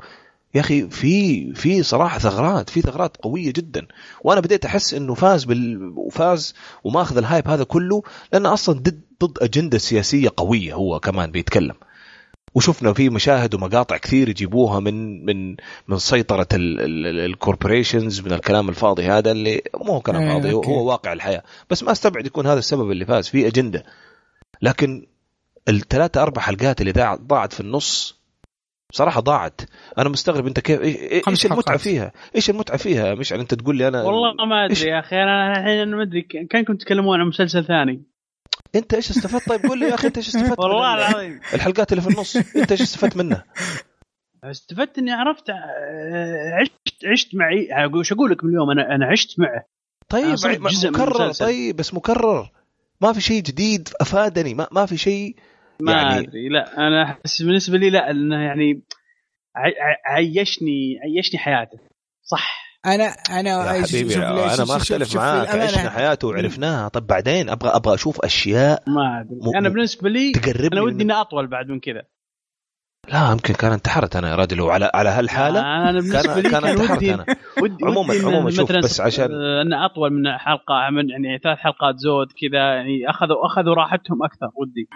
[0.54, 3.86] يا أخي في في صراحة ثغرات في ثغرات قوية جدا.
[4.24, 8.02] وأنا بديت أحس إنه فاز بال وفاز وماخذ ال hype هذا كله
[8.32, 11.74] لأنه أصلا ضد ضد أجندة سياسية قوية هو كمان بيتكلم.
[12.56, 15.56] وشفنا في مشاهد ومقاطع كثير يجيبوها من من
[15.88, 20.84] من سيطرة ال corporations من الكلام الفاضي هذا اللي مو هو كلام إيه، فاضي هو-
[20.88, 21.42] واقع الحياة.
[21.70, 23.84] بس ما استبعد يكون هذا السبب اللي فاز في أجندة.
[24.62, 25.06] لكن
[25.68, 28.20] الثلاثة أربع حلقات اللي ضاع- ضاعت في النص
[28.92, 29.60] صراحة ضاعت.
[29.98, 31.80] أنا مستغرب أنت كيف إيه- إيش المتعة حلقات.
[31.80, 35.50] فيها؟ إيش المتعة فيها؟ مشعل أنت تقول لي أنا والله ما؟ أدري يا أخي أنا
[35.52, 38.02] الحين أنا ما أدري كانكم تتكلمون عن مسلسل ثاني.
[38.74, 41.40] أنت إيش استفدت؟ طيب قول لي يا أخي أنت إيش استفدت والله العظيم.
[41.54, 42.36] الحلقات اللي في النص.
[42.36, 43.44] أنت إيش استفدت منها؟
[44.44, 47.68] استفدت اني عرفت آه، عشت عشت معي.
[47.94, 49.64] وش أقول لك من اليوم؟ أنا أنا عشت معه
[50.08, 51.32] طيب من مكرر.
[51.32, 52.50] طيب بس مكرر.
[53.00, 54.54] ما في شيء جديد أفادني.
[54.54, 55.36] ما, ما في شيء
[55.80, 56.48] ما يعني- أدري.
[56.48, 58.82] لا أنا أحس بالنسبة لي لا إنه يعني
[59.56, 60.02] عي- عي-
[60.38, 61.78] عيشني عيشني حياته
[62.22, 62.65] صح.
[62.86, 65.48] أنا أنا يا حبيبي شوف ليش- أنا ما أختلف معاك.
[65.48, 66.88] عشنا حياته وعرفناها.
[66.88, 69.58] طب بعدين؟ أبغى أبغى أشوف أشياء ما أدري.
[69.58, 72.02] أنا بالنسبة لي تقربني أنا ودي إني أطول بعد من كذا.
[73.12, 76.64] لا يمكن كان انتحرت أنا يا رجل وعلى على هالحالة أنا بالنسبة لي كان كان
[76.64, 77.24] انتحرت ودي أنا.
[77.62, 81.58] ودي عموماً- ودي عموماً شوف بس عشان- آه، انه أطول من حلقة من يعني ثلاث
[81.58, 84.88] حلقات زود كذا يعني اخذوا أخذوا راحتهم أكثر ودي.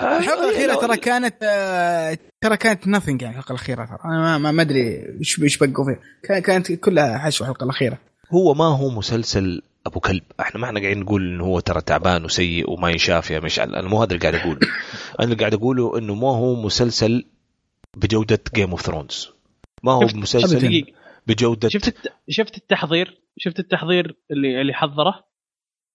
[0.00, 3.98] الحلقة الأخيرة ترى كانت آه، ترى كانت nothing يعني الحلقة الأخيرة ترى.
[4.04, 5.98] أنا ما- ما ما أدري إيش إيش بقوا فيها.
[6.28, 7.98] كان- كانت كلها حشو الحلقة الأخيرة.
[8.32, 10.22] هو ما هو مسلسل أبو كلب.
[10.40, 13.74] إحنا ما إحنا قاعدين نقول إنه هو ترى تعبان وسيء وما ينشاف يا مشعل.
[13.74, 14.58] أنا مو هذا اللي قاعد أقوله.
[15.20, 17.24] أنا اللي قاعد أقوله إنه ما هو مسلسل
[17.96, 19.32] بجودة Game of Thrones
[19.82, 20.84] ما هو مسلسل
[21.26, 22.12] بجودة شفت.
[22.28, 25.24] شفت التحضير؟ شفت التحضير اللي اللي حضره؟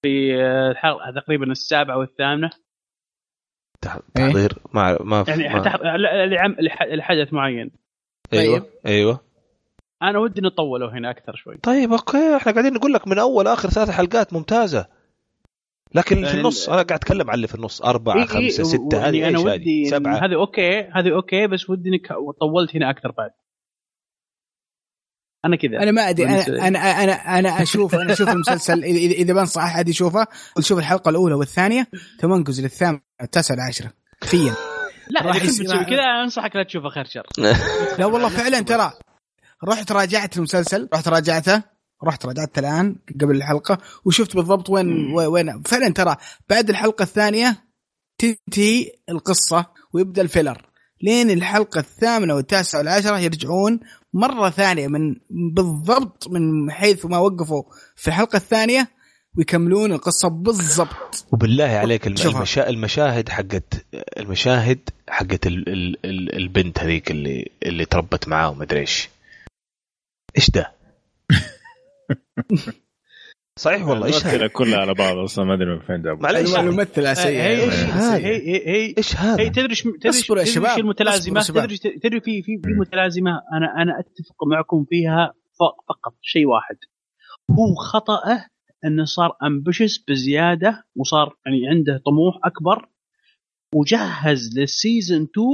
[0.01, 2.49] في آه، الحلقة تقريبا السابعة والثامنة.
[3.81, 5.75] تح- تحضير؟ ما ما يعني ما تح...
[5.75, 6.55] لعم...
[6.93, 7.71] لحدث معين.
[8.33, 9.19] أيوه أيوه.
[10.03, 11.57] أنا ودي نطولوا هنا أكثر شوي.
[11.57, 12.35] طيب أوكي.
[12.35, 14.87] إحنا قاعدين نقول لك من أول اخر ثلاث حلقات ممتازة.
[15.95, 18.39] لكن اللي في يعني النص أنا قاعد أتكلم عن اللي في النص أربعة إيه خمسة
[18.39, 20.15] إيه، ستة يعني هذه أنا إيش ودي هذه سبعة.
[20.25, 22.07] هذه okay هذه okay بس ودي إنك
[22.39, 23.31] طولت هنا أكثر بعد.
[25.45, 25.83] أنا كذا.
[25.83, 26.79] أنا ما أدري بالنسبة أنا.
[27.03, 31.87] أنا أنا أشوف أنا أشوف المسلسل اذا اذا بنصح أحد يشوفه تشوف الحلقة الأولى والثانية
[32.19, 33.91] تمنقز للثامنة التاسعة العاشرة.
[34.21, 34.53] كفاية.
[35.09, 37.27] لا راح راح يصير- كذا أنصحك لا تشوفه خير شر.
[37.99, 38.91] لا والله فعلا ترى.
[39.63, 40.89] رحت راجعت المسلسل.
[40.93, 41.72] رحت راجعته.
[42.03, 46.15] رحت راجعته الآن قبل الحلقة وشفت بالضبط وين وين فعلا ترى
[46.49, 47.63] بعد الحلقة الثانية
[48.17, 50.65] تنتهي القصة ويبدأ الفيلر
[51.01, 53.79] لين الحلقة الثامنة والتاسعة والعاشرة يرجعون
[54.13, 55.15] مرة ثانية من
[55.53, 57.63] بالضبط من حيث ما وقفوا
[57.95, 58.87] في الحلقة الثانية
[59.37, 62.07] ويكملون القصة بالضبط وبالله عليك.
[62.07, 62.69] المشا...
[62.69, 63.85] المشاهد حقت
[64.17, 65.69] المشاهد حقت ال...
[65.69, 66.05] ال...
[66.05, 66.35] ال...
[66.35, 69.09] البنت هذيك اللي اللي تربت معاه ومدري إيش
[70.37, 70.71] إيش ده؟
[73.59, 76.23] صحيح والله إيش هذا؟ الممثلة كلها على بعض أصلا ما أدري من فين جابوا.
[76.23, 76.55] معليش.
[76.55, 80.39] الممثلة هي سيئه هي إيش هذا؟ هي هي هي إيش هذا؟ هي تدري تدري اصبروا
[80.39, 85.33] يا تدري شباب، المتلازمه تدري تدري في في في متلازمة؟ أنا أنا أتفق معكم فيها
[85.89, 86.77] فقط شيء واحد.
[87.51, 88.47] هو خطأه
[88.85, 92.89] إنه صار ambitious بزيادة وصار يعني عنده طموح أكبر
[93.75, 95.47] وجهز لل season 2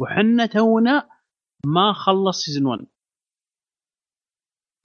[0.00, 1.08] وحنا تونا
[1.66, 2.99] ما خلص سيزون 1 وهذا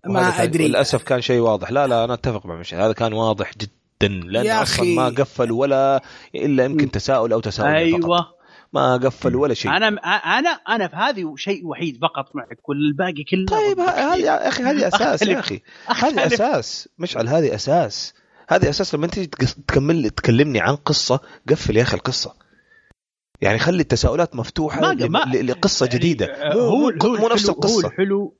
[0.05, 0.67] ما أدري.
[0.67, 1.71] للاسف كان شيء واضح.
[1.71, 2.81] لا لا أنا أتفق مع مشعل.
[2.81, 4.95] هذا كان واضح جدا لأن يا أصلا أخي.
[4.95, 6.01] ما قفل ولا
[6.35, 8.05] إلا يمكن تساؤل أو تساؤل فقط.
[8.05, 8.35] أيوه.
[8.73, 9.71] ما قفل ولا شيء.
[9.71, 9.87] أنا
[10.39, 13.45] أنا أنا في هذه شيء وحيد فقط معك والباقي كله.
[13.45, 15.39] طيب هذه يا أخي هذه أساس يا.
[15.39, 15.61] أخي.
[15.87, 16.89] هذه أساس.
[16.97, 18.13] مشعل هذه أساس.
[18.49, 21.19] هذه أساس لما أنت تقص- تكمل تكلمني عن قصة
[21.49, 22.33] قفل يا أخي القصة.
[23.41, 26.25] يعني خلي التساؤلات مفتوحة ما- لقصة جديدة.
[26.25, 27.87] يعني، هو مو, مو نفس الحلو- هو القصة.
[27.87, 28.37] الحلو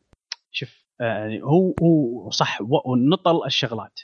[0.51, 0.69] شوف
[0.99, 3.99] يعني هو هو صح ونطل الشغلات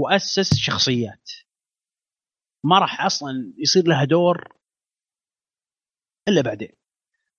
[0.00, 1.30] وأسس شخصيات.
[2.64, 4.52] ما راح أصلا يصير لها دور
[6.28, 6.72] إلا بعدين.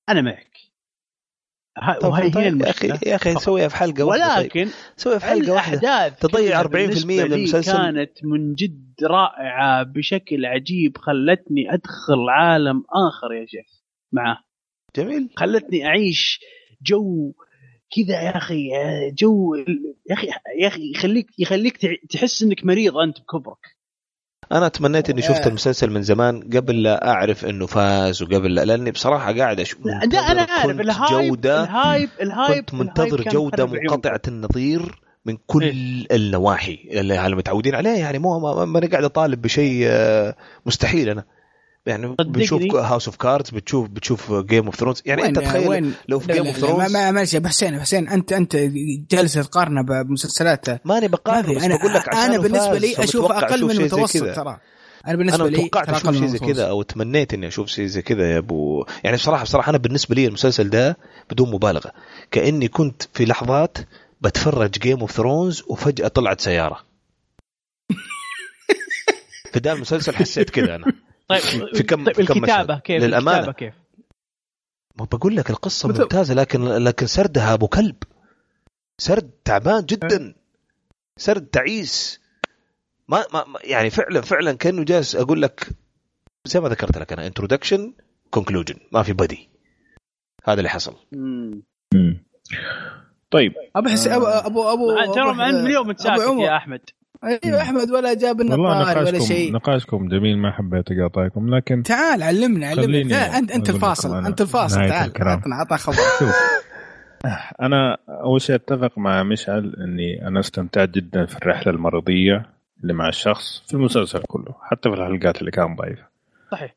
[0.09, 0.57] أنا معك.
[2.03, 4.43] وهي هي طيب يا أخي المشكلة يا أخي سويها في حلقه واحدة طيب.
[4.43, 7.71] ولكن سويها في حلقه واحدة تضيع كلها 40% من المسلسل.
[7.71, 13.81] كانت من جد رائعة بشكل عجيب خلتني أدخل عالم آخر يا شيخ.
[14.11, 14.43] معاه.
[14.95, 15.29] جميل.
[15.37, 16.39] خلتني أعيش
[16.81, 17.33] جو
[17.95, 18.69] كذا يا أخي
[19.11, 20.27] جو يا أخي
[20.61, 21.77] يا أخي يخليك يخليك
[22.09, 23.57] تحس إنك مريض أنت بكبرك
[24.51, 25.47] أنا تمنيت إني شفت آه.
[25.47, 30.03] المسلسل من زمان قبل لا أعرف إنه فاز وقبل لا لأني بصراحة قاعد أشوف لا
[30.31, 33.65] أنا عارف كنت ال hype جودة ال hype ال hype كنت منتظر جودة.
[33.65, 36.05] منقطعة النظير من كل إيه.
[36.11, 41.23] النواحي اللي متعودين عليه يعني مو ما- ما أنا قاعد أطالب بشيء آه، مستحيل أنا
[41.85, 42.15] يعني.
[42.19, 46.33] بتشوف House of Cards بتشوف بتشوف Game of Thrones يعني أنت تخيل وين لو في
[46.33, 48.55] Game of Thrones ما ماشي أبو حسين حسين انت أنت
[49.11, 50.87] جالس تقارنه بمسلسلات.
[50.87, 54.35] ماني ما بقارن بس أنا بقول لك أنا عشانه بالنسبة لي أشوف أقل من المتوسط.
[54.35, 54.59] ترى.
[55.07, 56.39] أنا بالنسبة أنا لي توقعت أشوف شيء زي.
[56.39, 58.85] كذا أو تمنيت إني أشوف شيء زي كذا يا أبو.
[59.03, 60.97] يعني بصراحه بصراحة أنا بالنسبة لي المسلسل ده
[61.29, 61.91] بدون مبالغة.
[62.31, 63.77] كأني كنت في لحظات
[64.21, 66.79] بتفرج Game of Thrones وفجأة طلعت سيارة.
[69.53, 70.85] في ده المسلسل حسيت كذا أنا.
[71.39, 73.37] طيب في كم- طيب في كم الكتابة مشهد؟ كيف؟ للأمانة.
[73.37, 73.73] الكتابة كيف؟
[74.99, 77.95] ما بقول لك القصة مثل- ممتازة لكن لكن سردها أبو كلب.
[79.01, 80.35] سرد تعبان جدا.
[81.19, 82.21] سرد تعيس.
[83.07, 85.69] ما, ما يعني فعلا فعلا كأنه جالس أقول لك
[86.45, 87.93] زي ما ذكرت لك أنا introduction
[88.29, 89.49] conclusion ما في بدي.
[90.45, 90.95] هذا اللي حصل.
[91.11, 91.63] مم.
[91.93, 92.23] مم.
[93.31, 93.53] طيب.
[93.75, 96.43] أبو حسين ابو ابو ابو ترى إن اليوم أبو متساكت عمر.
[96.45, 96.81] يا أحمد.
[97.23, 99.53] أيوه أحمد ولا جاب النظاره ولا شيء.
[99.53, 103.37] نقاشكم جميل ما حبيت أقاطعكم لكن تعال علمنا علمنا.
[103.37, 105.11] انت أنت الفاصل أنت الفاصل تعال.
[105.19, 105.95] عطنا عطنا خبر.
[106.19, 106.35] شوف
[107.61, 112.45] أنا أول شيء أتفق مع مشعل إني أنا استمتعت جدا في الرحلة المرضية
[112.81, 116.07] اللي مع الشخص في المسلسل كله حتى في الحلقات اللي كان ضعيفه
[116.51, 116.75] صحيح.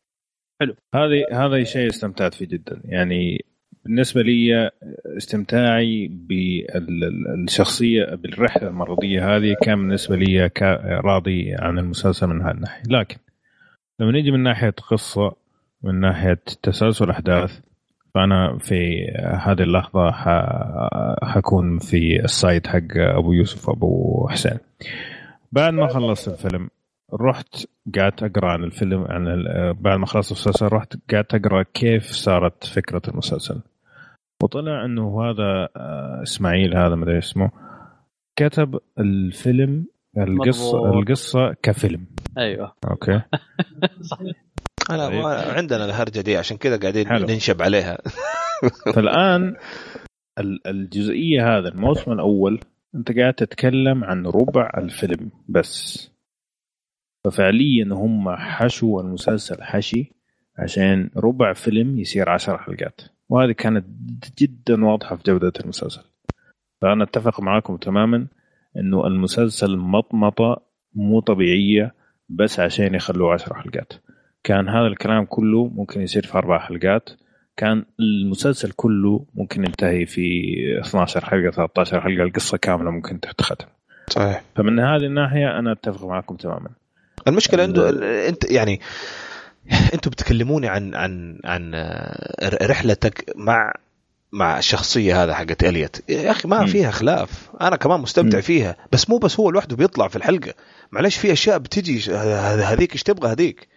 [0.95, 2.81] هذه هذا شيء استمتعت فيه جدا.
[2.85, 3.45] يعني
[3.85, 4.71] بالنسبة لي
[5.17, 9.57] استمتاعي بالشخصية بالرحلة المرضية هذه.
[9.63, 10.51] كان بالنسبة لي
[10.85, 12.83] راضي عن المسلسل من هذه الناحية.
[12.89, 13.17] لكن
[14.01, 15.33] لما نيجي من ناحية قصة
[15.83, 17.61] من ناحية تسلسل أحداث
[18.15, 19.07] فأنا في
[19.47, 20.11] هذه اللحظة
[21.23, 24.59] حكون في ال side حق أبو يوسف ابو حسين.
[25.53, 26.69] بعد ما خلصت الفيلم
[27.21, 27.67] رحت
[27.99, 29.25] قعدت أقرأ عن الفيلم عن
[29.81, 33.61] بعد ما خلصت المسلسل رحت قعدت أقرأ كيف صارت فكرة المسلسل.
[34.43, 37.51] وطلع إنه هذا آه، إسماعيل هذا ما ادري اسمه
[38.37, 39.87] كتب الفيلم
[40.19, 40.97] القصة مضبوط.
[40.97, 42.07] القصة كفيلم.
[42.39, 42.75] أيوه.
[42.91, 43.21] okay.
[44.11, 44.45] صحيح.
[44.89, 45.23] طيب.
[45.23, 47.27] ما عندنا الهرجة دي عشان كذا قاعدين حلو.
[47.27, 47.99] ننشب عليها.
[48.95, 49.57] فالآن
[50.39, 52.61] ال- الجزئية هذا الموسم الأول
[52.95, 56.11] أنت قاعد تتكلم عن ربع الفيلم بس.
[57.25, 60.13] ففعليا هم حشوا المسلسل حشي
[60.59, 63.01] عشان ربع فيلم يصير عشر حلقات.
[63.29, 63.85] وهذه كانت
[64.39, 66.03] جدا واضحة في جودة المسلسل.
[66.83, 68.27] فأنا أتفق معاكم تماما
[68.77, 70.63] إنه المسلسل مطمطة
[70.95, 71.95] مو طبيعية
[72.29, 73.93] بس عشان يخلوه عشر حلقات.
[74.45, 77.11] كان هذا الكلام كله ممكن يصير في أربع حلقات.
[77.57, 83.67] كان المسلسل كله ممكن ينتهي في 12 حلقة 13 حلقة القصة كاملة ممكن تختم
[84.11, 84.43] صحيح.
[84.57, 86.69] فمن هذه الناحية أنا أتفق معكم تماما.
[87.29, 88.81] المشكلة ال- إنه أنت يعني
[89.95, 93.73] أنتم بتكلموني عن عن عن آه، رحلتك مع
[94.33, 96.67] مع الشخصية هذا حقت اليت يا أخي ما مم.
[96.67, 97.51] فيها خلاف.
[97.61, 98.43] أنا كمان مستمتع مم.
[98.43, 98.77] فيها.
[98.93, 100.55] بس مو بس هو لوحده بيطلع في الحلقة.
[100.93, 102.13] معلش في أشياء بتجي
[102.63, 103.69] هذيك إيش تبغى هذيك؟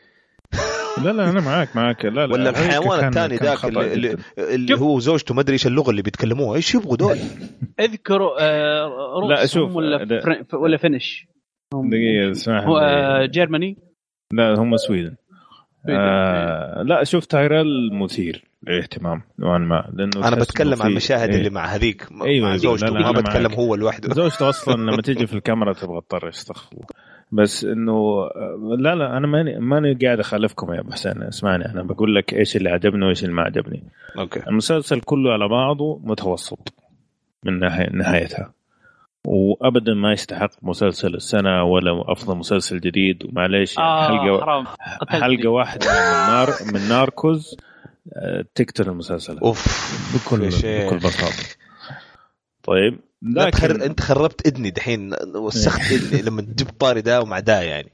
[1.04, 2.06] لا لا أنا معاك معاك.
[2.06, 4.78] لا لا ولا الحيوان الثاني ذاك اللي, اللي.
[4.80, 6.56] هو زوجته ما أدري إيش اللغة اللي بيتكلموها.
[6.56, 7.18] إيش يبغوا دول؟
[7.80, 11.26] اذكروا آه لا، شوف، ولا ده- فرن ولا فينش؟
[11.74, 12.78] هم- دقيقه اسمح هو.
[12.78, 13.78] آه، جيرماني؟
[14.34, 15.16] لا هم سويدن.
[15.90, 21.38] آه لا شوف تايريل مثير للاهتمام نوعا ما لأنه أنا بتكلم إنه عن المشاهد إيه.
[21.38, 22.88] اللي مع هذيك أيوة، مع أيوة، زوجته.
[22.88, 23.60] لا، لا، ما بتكلم معك.
[23.60, 24.14] هو لوحده.
[24.14, 26.86] زوجته أصلا لما تيجي في الكاميرا تبغى تطرش استغفر الله
[27.32, 28.28] بس إنه
[28.80, 32.56] لا لا أنا ماني ماني قاعد أخالفكم يا أبو حسين اسمعني أنا بقول لك إيش
[32.58, 33.84] اللي عجبني وإيش اللي ما عجبني.
[34.20, 34.40] أوكي.
[34.50, 36.74] المسلسل كله على بعضه متوسط
[37.44, 38.54] من ناحية نهايتها.
[39.26, 43.24] وابدا ما يستحق مسلسل السنة ولا أفضل مسلسل جديد.
[43.26, 44.66] ومعليش يعني آه حلقة حرام.
[45.08, 47.58] حلقة واحدة من نار من ناركوز
[48.14, 49.38] آه، تقتل المسلسل.
[49.38, 49.66] أوف
[50.16, 50.50] بكل.
[50.64, 51.44] بكل بساطة.
[52.64, 53.68] طيب لا تخر...
[53.68, 57.92] لكن أنت خربت إذني دحين وسخت إذني لما تجيب طاري ده ومع ده يعني.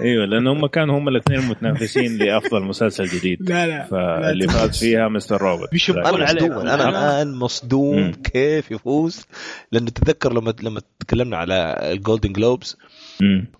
[0.00, 3.50] أيوه لأن هم كانوا هم الاثنين متنافسين لأفضل مسلسل جديد.
[3.50, 3.84] لا لا.
[3.84, 5.42] فاللي فاز فيها Mr.
[5.42, 6.24] Robot أنا.
[6.24, 8.12] مصدوم أنا الآن مصدوم مم.
[8.12, 9.26] كيف يفوز؟
[9.72, 12.76] لأنه تذكر لما لما تكلمنا على ال Golden Globes.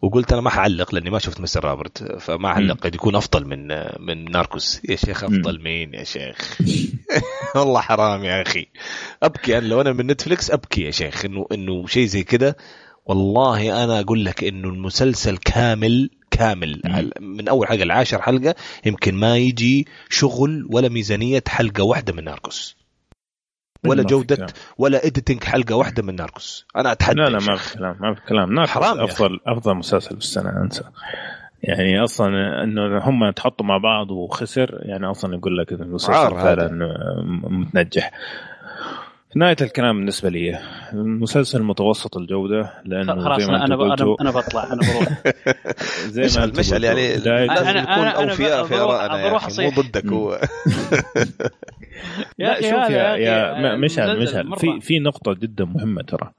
[0.03, 1.65] وقلت أنا ما حعلق لأني ما شفت Mr.
[1.65, 3.69] Robot فما اعلق قد يكون أفضل من
[4.07, 4.81] من Narcos.
[4.89, 6.59] يا شيخ أفضل مين يا شيخ؟
[7.57, 8.67] والله حرام يا أخي.
[9.23, 11.25] أبكي أنا لو أنا من Netflix أبكي يا شيخ.
[11.25, 12.55] إنه إنه شيء زي كذا
[13.07, 16.83] والله أنا أقول لك إنه المسلسل كامل كامل.
[17.21, 18.55] من أول حلقة لعاشر حلقة
[18.87, 22.77] يمكن ما يجي شغل ولا ميزانية حلقة واحدة من Narcos
[23.87, 24.49] ولا جودة كلام.
[24.79, 27.57] ولا editing حلقة واحدة من Narcos أنا أتحدى لا لا ما.
[27.57, 30.83] في كلام ما في كلام Narcos حرام يا أفضل أفضل مسلسل في السنة أنسى
[31.63, 36.13] يعني أصلا إنه هم تحطوا مع بعض وخسر يعني أصلا يقول لك المسلسل.
[36.13, 36.71] فعلا
[37.25, 38.11] متنجح
[39.37, 40.59] نهاية الكلام بالنسبة لي.
[40.93, 45.23] المسلسل متوسط الجودة لأنه خلاص زي ما أنا أنا أنا بطلع أنا بروح.
[46.15, 49.71] زي ما مشعل مشعل يعني لازم أنا- أنا اوفياء في بروح- ارائنا يا بروح مو.
[49.83, 50.07] ضدك.
[50.07, 50.31] هو.
[52.39, 54.57] لا أخي شوف يا يا م- مشعل مشعل.
[54.57, 56.31] في في نقطة جدا مهمة ترى.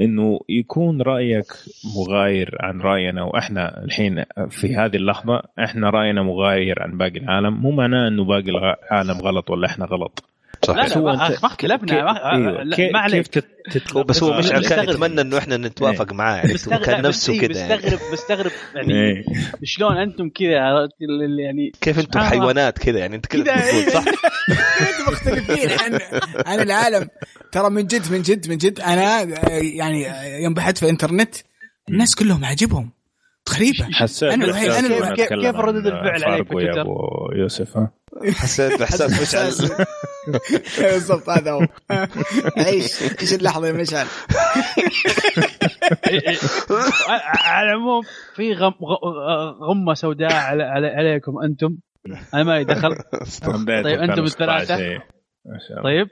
[0.00, 1.52] إنه يكون رأيك
[1.96, 7.54] مغاير عن رأينا وإحنا الحين في هذه اللحظة إحنا رأينا مغاير عن باقي العالم.
[7.62, 10.24] مو معناه إنه باقي العالم غلط ولا إحنا غلط.
[10.68, 12.62] لا صحيح لا هو ما اختلفنا ما-.
[12.64, 13.44] لا، كيف- ما عليك
[14.06, 14.88] بس هو مشعل كان.
[14.88, 16.54] يتمنى إنه إحنا نتوافق معاه يعني
[16.84, 17.74] كان لا، نفسه بس- كذا يعني.
[17.74, 19.24] مستغرب مستغرب يعني إيه.
[19.64, 20.48] شلون أنتم كذا
[21.44, 22.20] يعني كيف أنتم.
[22.20, 23.88] حيوانات كذا يعني أنت كذا تقول إيه.
[23.88, 24.04] صح
[24.88, 25.98] أنتم مختلفين عن
[26.46, 27.08] عن العالم
[27.52, 29.22] ترى من جد من جد من جد أنا
[29.60, 30.06] يعني
[30.44, 31.34] يوم بحثت في الإنترنت
[31.88, 32.90] الناس كلهم عاجبهم
[33.56, 36.98] غريبة حسيت أنا الوحيد- الوحيد- كيف- ردود الفعل عليك في يا تويتر؟ أبو
[37.36, 37.90] يوسف ها؟
[38.32, 39.76] حسيت باحساس مشعل
[40.92, 41.60] بالضبط هذا هو.
[42.66, 44.06] عيش عيش اللحظة يا مشعل؟
[47.44, 48.02] على العموم
[48.36, 51.76] في غم غ- غمة سوداء على على عليكم أنتم.
[52.34, 52.96] أنا ما لي دخل.
[53.84, 54.24] طيب، أنتم 2016
[54.62, 54.98] الثلاثة؟ إيه.
[55.46, 55.82] ما شاء الله.
[55.82, 56.06] طيب.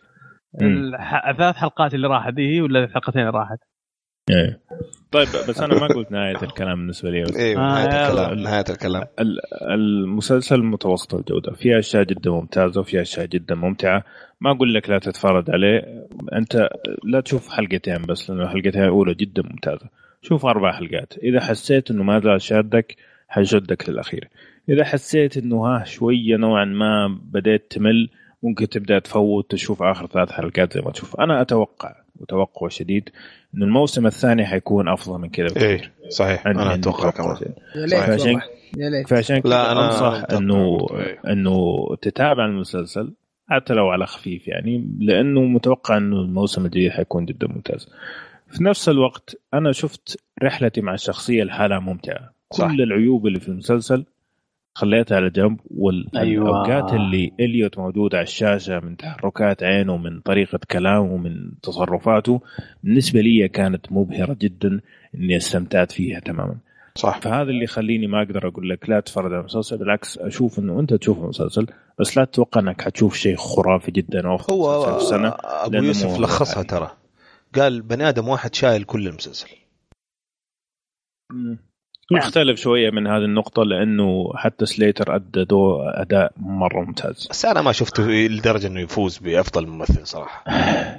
[1.30, 3.58] الثلاث حلقات اللي راحت دي ولا الحلقتين اللي راحت؟
[4.30, 4.60] إيه.
[5.12, 7.22] طيب بس أنا ما قلت نهاية الكلام بالنسبة لي.
[7.22, 8.08] بس أيوه آه، نهاية.
[8.08, 9.04] الكلام نهاية الكلام.
[9.20, 9.38] ال-
[9.70, 11.52] المسلسل متوسط الجودة.
[11.52, 14.04] فيها أشياء جدا ممتازة وفيها أشياء جدا ممتعة.
[14.40, 16.06] ما أقول لك لا تتفرج عليه.
[16.32, 16.68] أنت
[17.04, 19.86] لا تشوف حلقتين بس لأنه الحلقتين الأولى جدا ممتازة.
[20.22, 21.12] شوف أربع حلقات.
[21.22, 22.96] إذا حسيت إنه ما زال شادك
[23.28, 24.28] حيشدك للأخير.
[24.68, 28.08] إذا حسيت إنه ها شوية نوعا ما بديت تمل
[28.42, 31.20] ممكن تبدأ تفوت تشوف آخر ثلاث حلقات زي ما تشوف.
[31.20, 33.08] أنا أتوقع وتوقع شديد
[33.54, 37.52] انه الموسم الثاني حيكون أفضل من كذا بكثير إيه صحيح أنا أتوقع توقع كمان.
[37.76, 38.40] يا ليت فعشان
[38.76, 41.32] يا ليت فعشان كذا لا، أنا أنصح إنه إيه.
[41.32, 43.12] إنه تتابع المسلسل
[43.50, 47.88] حتى لو على خفيف يعني لأنه متوقع إنه الموسم الجديد حيكون جدا ممتاز.
[48.50, 52.34] في نفس الوقت أنا شفت رحلتي مع الشخصية لحالها ممتعة.
[52.48, 52.70] كل صح.
[52.70, 54.04] العيوب اللي في المسلسل
[54.76, 55.60] خليتها على جنب
[56.16, 56.50] أيوة.
[56.50, 62.40] والاوقات اللي إليوت موجود على الشاشة من تحركات عينه من طريقة كلامه من تصرفاته
[62.82, 64.80] بالنسبة لي كانت مبهرة جدا
[65.14, 66.56] إني استمتعت فيها تماما.
[66.94, 67.20] صح.
[67.20, 70.94] فهذا اللي يخليني ما أقدر أقول لك لا تتفرج على المسلسل بالعكس أشوف إنه أنت
[70.94, 71.66] تشوف المسلسل
[71.98, 76.90] بس لا تتوقع إنك حتشوف شيء خرافي جدا أو هو السنة أبو يوسف لخصها ترى.
[77.54, 79.48] قال بني آدم واحد شايل كل المسلسل.
[82.12, 87.62] اختلف شوية من هذه النقطة لأنه حتى سليتر أدى دو أداء مرة ممتاز بس أنا
[87.62, 90.44] ما شفته لدرجة إنه يفوز بأفضل ممثل صراحة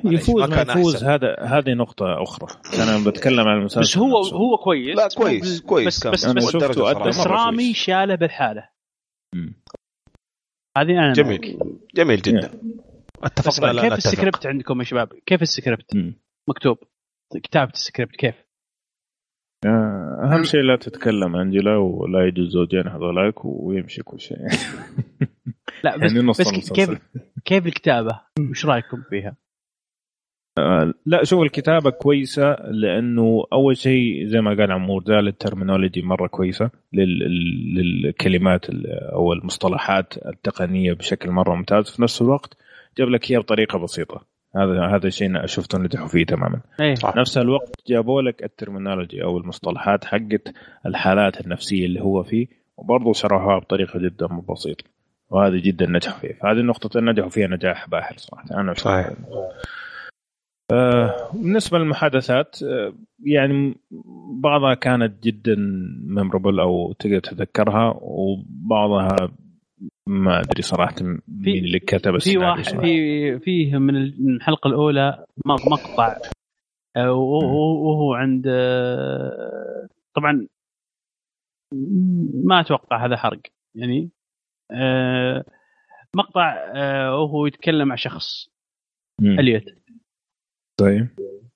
[0.05, 1.07] يفوز ما ما كان يفوز أحسن.
[1.07, 2.47] هذا هذه نقطة أخرى
[2.83, 4.35] أنا بتكلم عن المسلسل بس هو نفسه.
[4.35, 6.11] هو كويس لا كويس كويس بس كان.
[6.11, 7.09] بس, بس, شفته أدى.
[7.09, 7.73] بس رامي.
[7.73, 8.69] شاله بالحالة.
[10.77, 11.59] هذه أنا جميل
[11.95, 12.51] جميل جدا
[13.23, 16.15] أتفقنا كيف السكريبت عندكم يا شباب؟ كيف السكريبت.
[16.49, 16.77] مكتوب؟
[17.43, 18.44] كتابة السكريبت كيف؟
[19.65, 24.37] آه، أهم شيء لا تتكلم أنجلا ولا يجي الزوجين هذولاك ويمشي كل شيء
[25.83, 26.71] لا بس, يعني بس.
[26.73, 26.89] كيف
[27.45, 29.35] كيف الكتابة؟ وش رأيكم فيها؟
[31.05, 36.69] لا شوف الكتابة كويسة لأنه أول شيء زي ما قال عمور زال terminology مرة كويسة
[36.93, 38.65] لل- للكلمات
[39.13, 42.57] أو المصطلحات التقنية بشكل مرة ممتاز في نفس الوقت
[42.97, 44.25] جاب لك إياه بطريقة بسيطة
[44.57, 46.61] هذا هذا الشيء أنا شفته نجحوا فيه تماما.
[46.81, 46.95] إيه.
[46.95, 47.15] صح.
[47.15, 50.53] نفس الوقت جابوا لك ال terminology أو المصطلحات حقت
[50.85, 54.83] الحالات النفسية اللي هو فيه وبرضه شرحوها بطريقة جدا بسيطة
[55.29, 58.45] وهذه جدا نجحوا فيه فهذه النقطة نجحوا فيها نجاح باهر صراحة.
[58.51, 59.09] أنا صحيح.
[60.71, 62.93] آه، بالنسبة للمحادثات آه،
[63.23, 63.75] يعني
[64.41, 65.55] بعضها كانت جدا
[66.07, 69.31] ميموربل أو تقدر تتذكرها وبعضها
[70.07, 70.95] ما أدري صراحة
[71.27, 72.81] مين اللي كتب في واحد صراحة.
[72.81, 73.95] في فيه من
[74.35, 76.17] الحلقة الأولى مقطع
[76.97, 80.47] آه، وهو عند آه، طبعا
[82.45, 83.41] ما أتوقع هذا حرق
[83.75, 84.09] يعني
[84.71, 85.45] آه
[86.15, 86.71] مقطع
[87.11, 88.49] وهو يتكلم مع شخص.
[89.21, 89.63] أليوت
[90.79, 91.07] طيب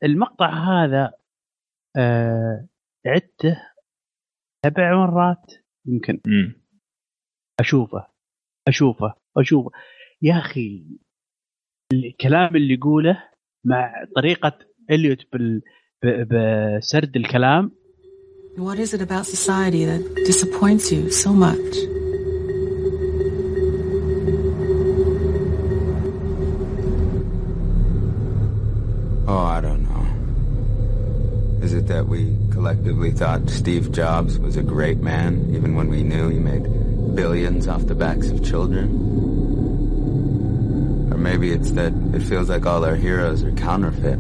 [0.03, 1.11] المقطع هذا
[3.06, 3.61] عدته
[4.65, 5.53] سبع مرات
[5.88, 6.61] يمكن مم.
[7.59, 8.07] اشوفه
[8.67, 9.71] اشوفه اشوفه
[10.21, 10.83] يا أخي
[11.93, 13.23] الكلام اللي يقوله
[13.65, 14.57] مع طريقه
[14.91, 15.61] اليوت بال
[16.03, 16.27] ب-
[16.77, 17.71] بسرد الكلام
[18.57, 21.73] What is it about society that disappoints you so much?
[29.27, 30.05] Oh, I don't know.
[31.63, 36.01] Is it that we collectively thought Steve Jobs was a great man, even when we
[36.01, 36.65] knew he made
[37.15, 38.89] billions off the backs of children?
[41.11, 44.19] Or maybe it's that it feels like all our heroes are counterfeit.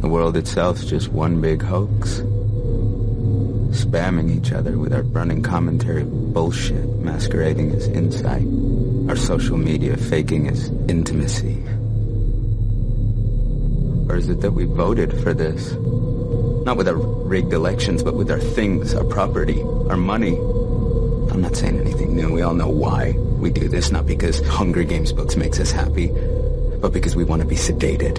[0.00, 2.20] The world itself's just one big hoax.
[3.70, 8.46] Spamming each other with our burning commentary bullshit masquerading as insight.
[9.08, 11.62] Our social media faking as intimacy.
[14.08, 15.72] Or is it that we voted for this?
[16.64, 20.36] Not with our rigged elections, but with our things, our property, our money.
[21.40, 22.30] I'm not saying anything new.
[22.34, 23.12] We all know why
[23.42, 23.90] we do this.
[23.90, 26.08] Not because Hunger Games books makes us happy,
[26.82, 28.16] but because we want to be sedated.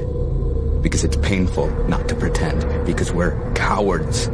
[0.82, 2.66] Because it's painful not to pretend.
[2.84, 4.26] Because we're cowards.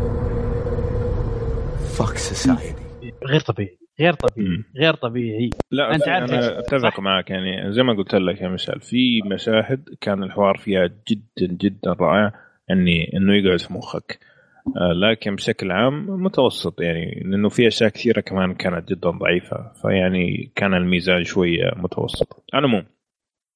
[1.98, 2.84] Fuck society.
[3.24, 4.64] غير طبيعي غير طبيعي.
[4.78, 7.00] غير طبيعي لا عارف أنا؟ اتفق.
[7.00, 11.94] معك يعني زي ما قلت لك يا مشعل في مشاهد كان الحوار فيها جدا جدا
[11.94, 12.34] رائع
[12.72, 14.37] اني انه يقعد في مخك آه،
[14.76, 20.74] لكن بشكل عام متوسط يعني لأنه في أشياء كثيرة كمان كانت جدا ضعيفة فيعني كان
[20.74, 22.44] الميزان شوية متوسط.
[22.54, 22.84] على العموم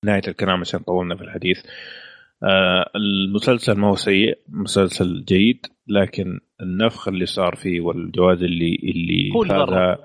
[0.06, 1.65] نهاية الكلام عشان طولنا في الحديث.
[2.43, 9.31] آه، المسلسل ما هو سيء مسلسل جيد لكن النفخ اللي صار فيه والجوائز اللي اللي
[9.49, 9.98] فازها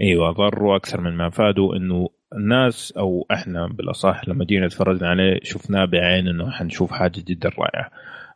[0.00, 5.40] أيوه ضروا أكثر من ما فادوا إنه الناس أو إحنا بالأصح لما جينا تفرجنا عليه
[5.42, 7.90] شفناه بعين إنه حنشوف حاجة جدا رائعة.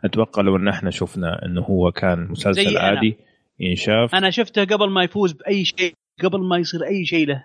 [0.07, 2.79] أتوقع لو إن إحنا شفنا إنه هو كان مسلسل.
[2.79, 3.17] عادي
[3.61, 4.15] ينشاف.
[4.15, 5.95] أنا شفته قبل ما يفوز بأي شيء
[6.25, 7.45] قبل ما يصير أي شيء له.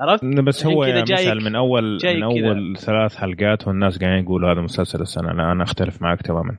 [0.00, 4.60] عرفت؟ بس هو جايك- مشعل من اول من أول ثلاث حلقات والناس قاعدين يقولوا هذا
[4.60, 5.32] مسلسل السنة.
[5.32, 6.56] لا أنا أختلف معك تماما.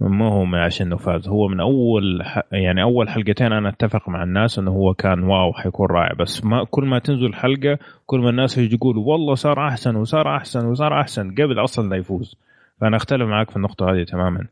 [0.00, 1.28] ما هو عشان إنه فاز.
[1.28, 2.40] هو من أول ح...
[2.52, 6.12] يعني أول حلقتين أنا أتفق مع الناس إنه هو كان واو حيكون رائع.
[6.20, 10.36] بس ما كل ما تنزل حلقه كل ما الناس يجي يقولوا والله صار أحسن وصار
[10.36, 12.36] أحسن وصار أحسن قبل أصلا لا يفوز.
[12.80, 14.46] فأنا أختلف معك في النقطة هذه تماما.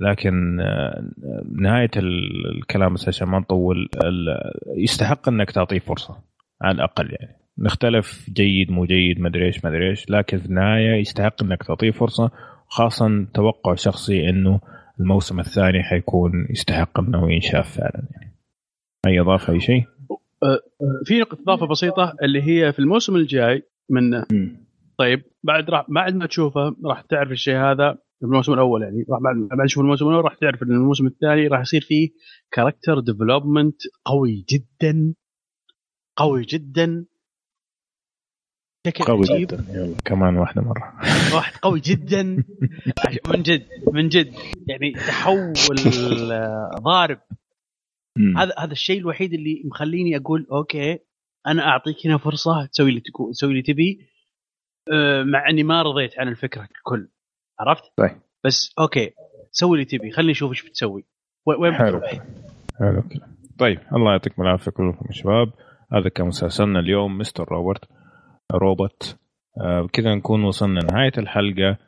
[0.00, 1.04] لكن آه،
[1.52, 3.88] نهاية ال- الكلام بس عشان ما نطول
[4.76, 6.16] يستحق إنك تعطيه فرصة
[6.62, 10.46] على الأقل يعني نختلف جيد مو جيد ما أدري إيش ما أدري إيش لكن في
[10.46, 12.30] النهاية يستحق إنك تعطيه فرصة
[12.68, 14.60] خاصه توقع شخصي إنه
[15.00, 18.32] الموسم الثاني حيكون يستحق إنه ينشاف فعلا يعني
[19.06, 19.84] أي إضافة أي شيء؟
[21.04, 24.56] في نقطة إضافة بسيطة اللي هي في الموسم الجاي من مم.
[24.98, 29.04] طيب بعد راح بعد ما تشوفه راح تعرف الشيء هذا الموسم الأول يعني.
[29.10, 32.10] راح بعد بعد تشوف الموسم الأول راح تعرف إن الموسم الثاني راح يصير فيه
[32.52, 35.14] character development قوي جدا.
[36.16, 37.06] قوي جدا.
[38.86, 39.48] بشكل قوي عجيب.
[39.48, 39.64] جدا.
[39.70, 40.94] يلا كمان واحدة مرة.
[41.34, 42.22] واحد قوي جدا.
[43.28, 44.34] من جد من جد.
[44.68, 45.52] يعني تحول
[46.32, 47.20] آه، ضارب.
[48.36, 50.98] هذا هذا الشيء الوحيد اللي مخليني أقول okay
[51.46, 53.02] أنا أعطيك هنا فرصة تسوي اللي
[53.32, 54.08] تسوي اللي تبي.
[54.92, 57.08] آه، مع إني ما رضيت عن الفكرة ككل
[57.60, 58.10] عرفت؟ طيب.
[58.44, 59.10] بس okay
[59.50, 61.04] سوي اللي تبي خليني أشوف إيش بتسوي.
[61.46, 62.00] وين حلو؟
[62.78, 63.02] حلو.
[63.58, 65.52] طيب الله يعطيكم العافية كلكم يا شباب.
[65.92, 67.48] هذا كان مسلسلنا اليوم Mr.
[67.48, 67.84] Robert
[68.52, 69.18] Robot.
[69.60, 71.78] آه كذا نكون وصلنا نهايه الحلقة.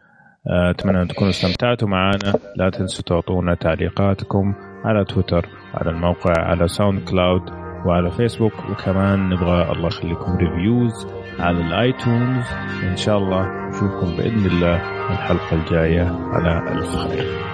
[0.51, 2.35] آه، أتمنى أن تكونوا استمتعتوا معنا.
[2.57, 7.51] لا تنسوا تعطونا تعليقاتكم على تويتر على الموقع على SoundCloud
[7.87, 8.53] وعلى فيسبوك.
[8.71, 11.07] وكمان نبغى الله يخليكم reviews
[11.39, 12.45] على ال iTunes
[12.83, 14.77] إن شاء الله نشوفكم بإذن الله
[15.11, 17.45] الحلقة الجاية على ألف خير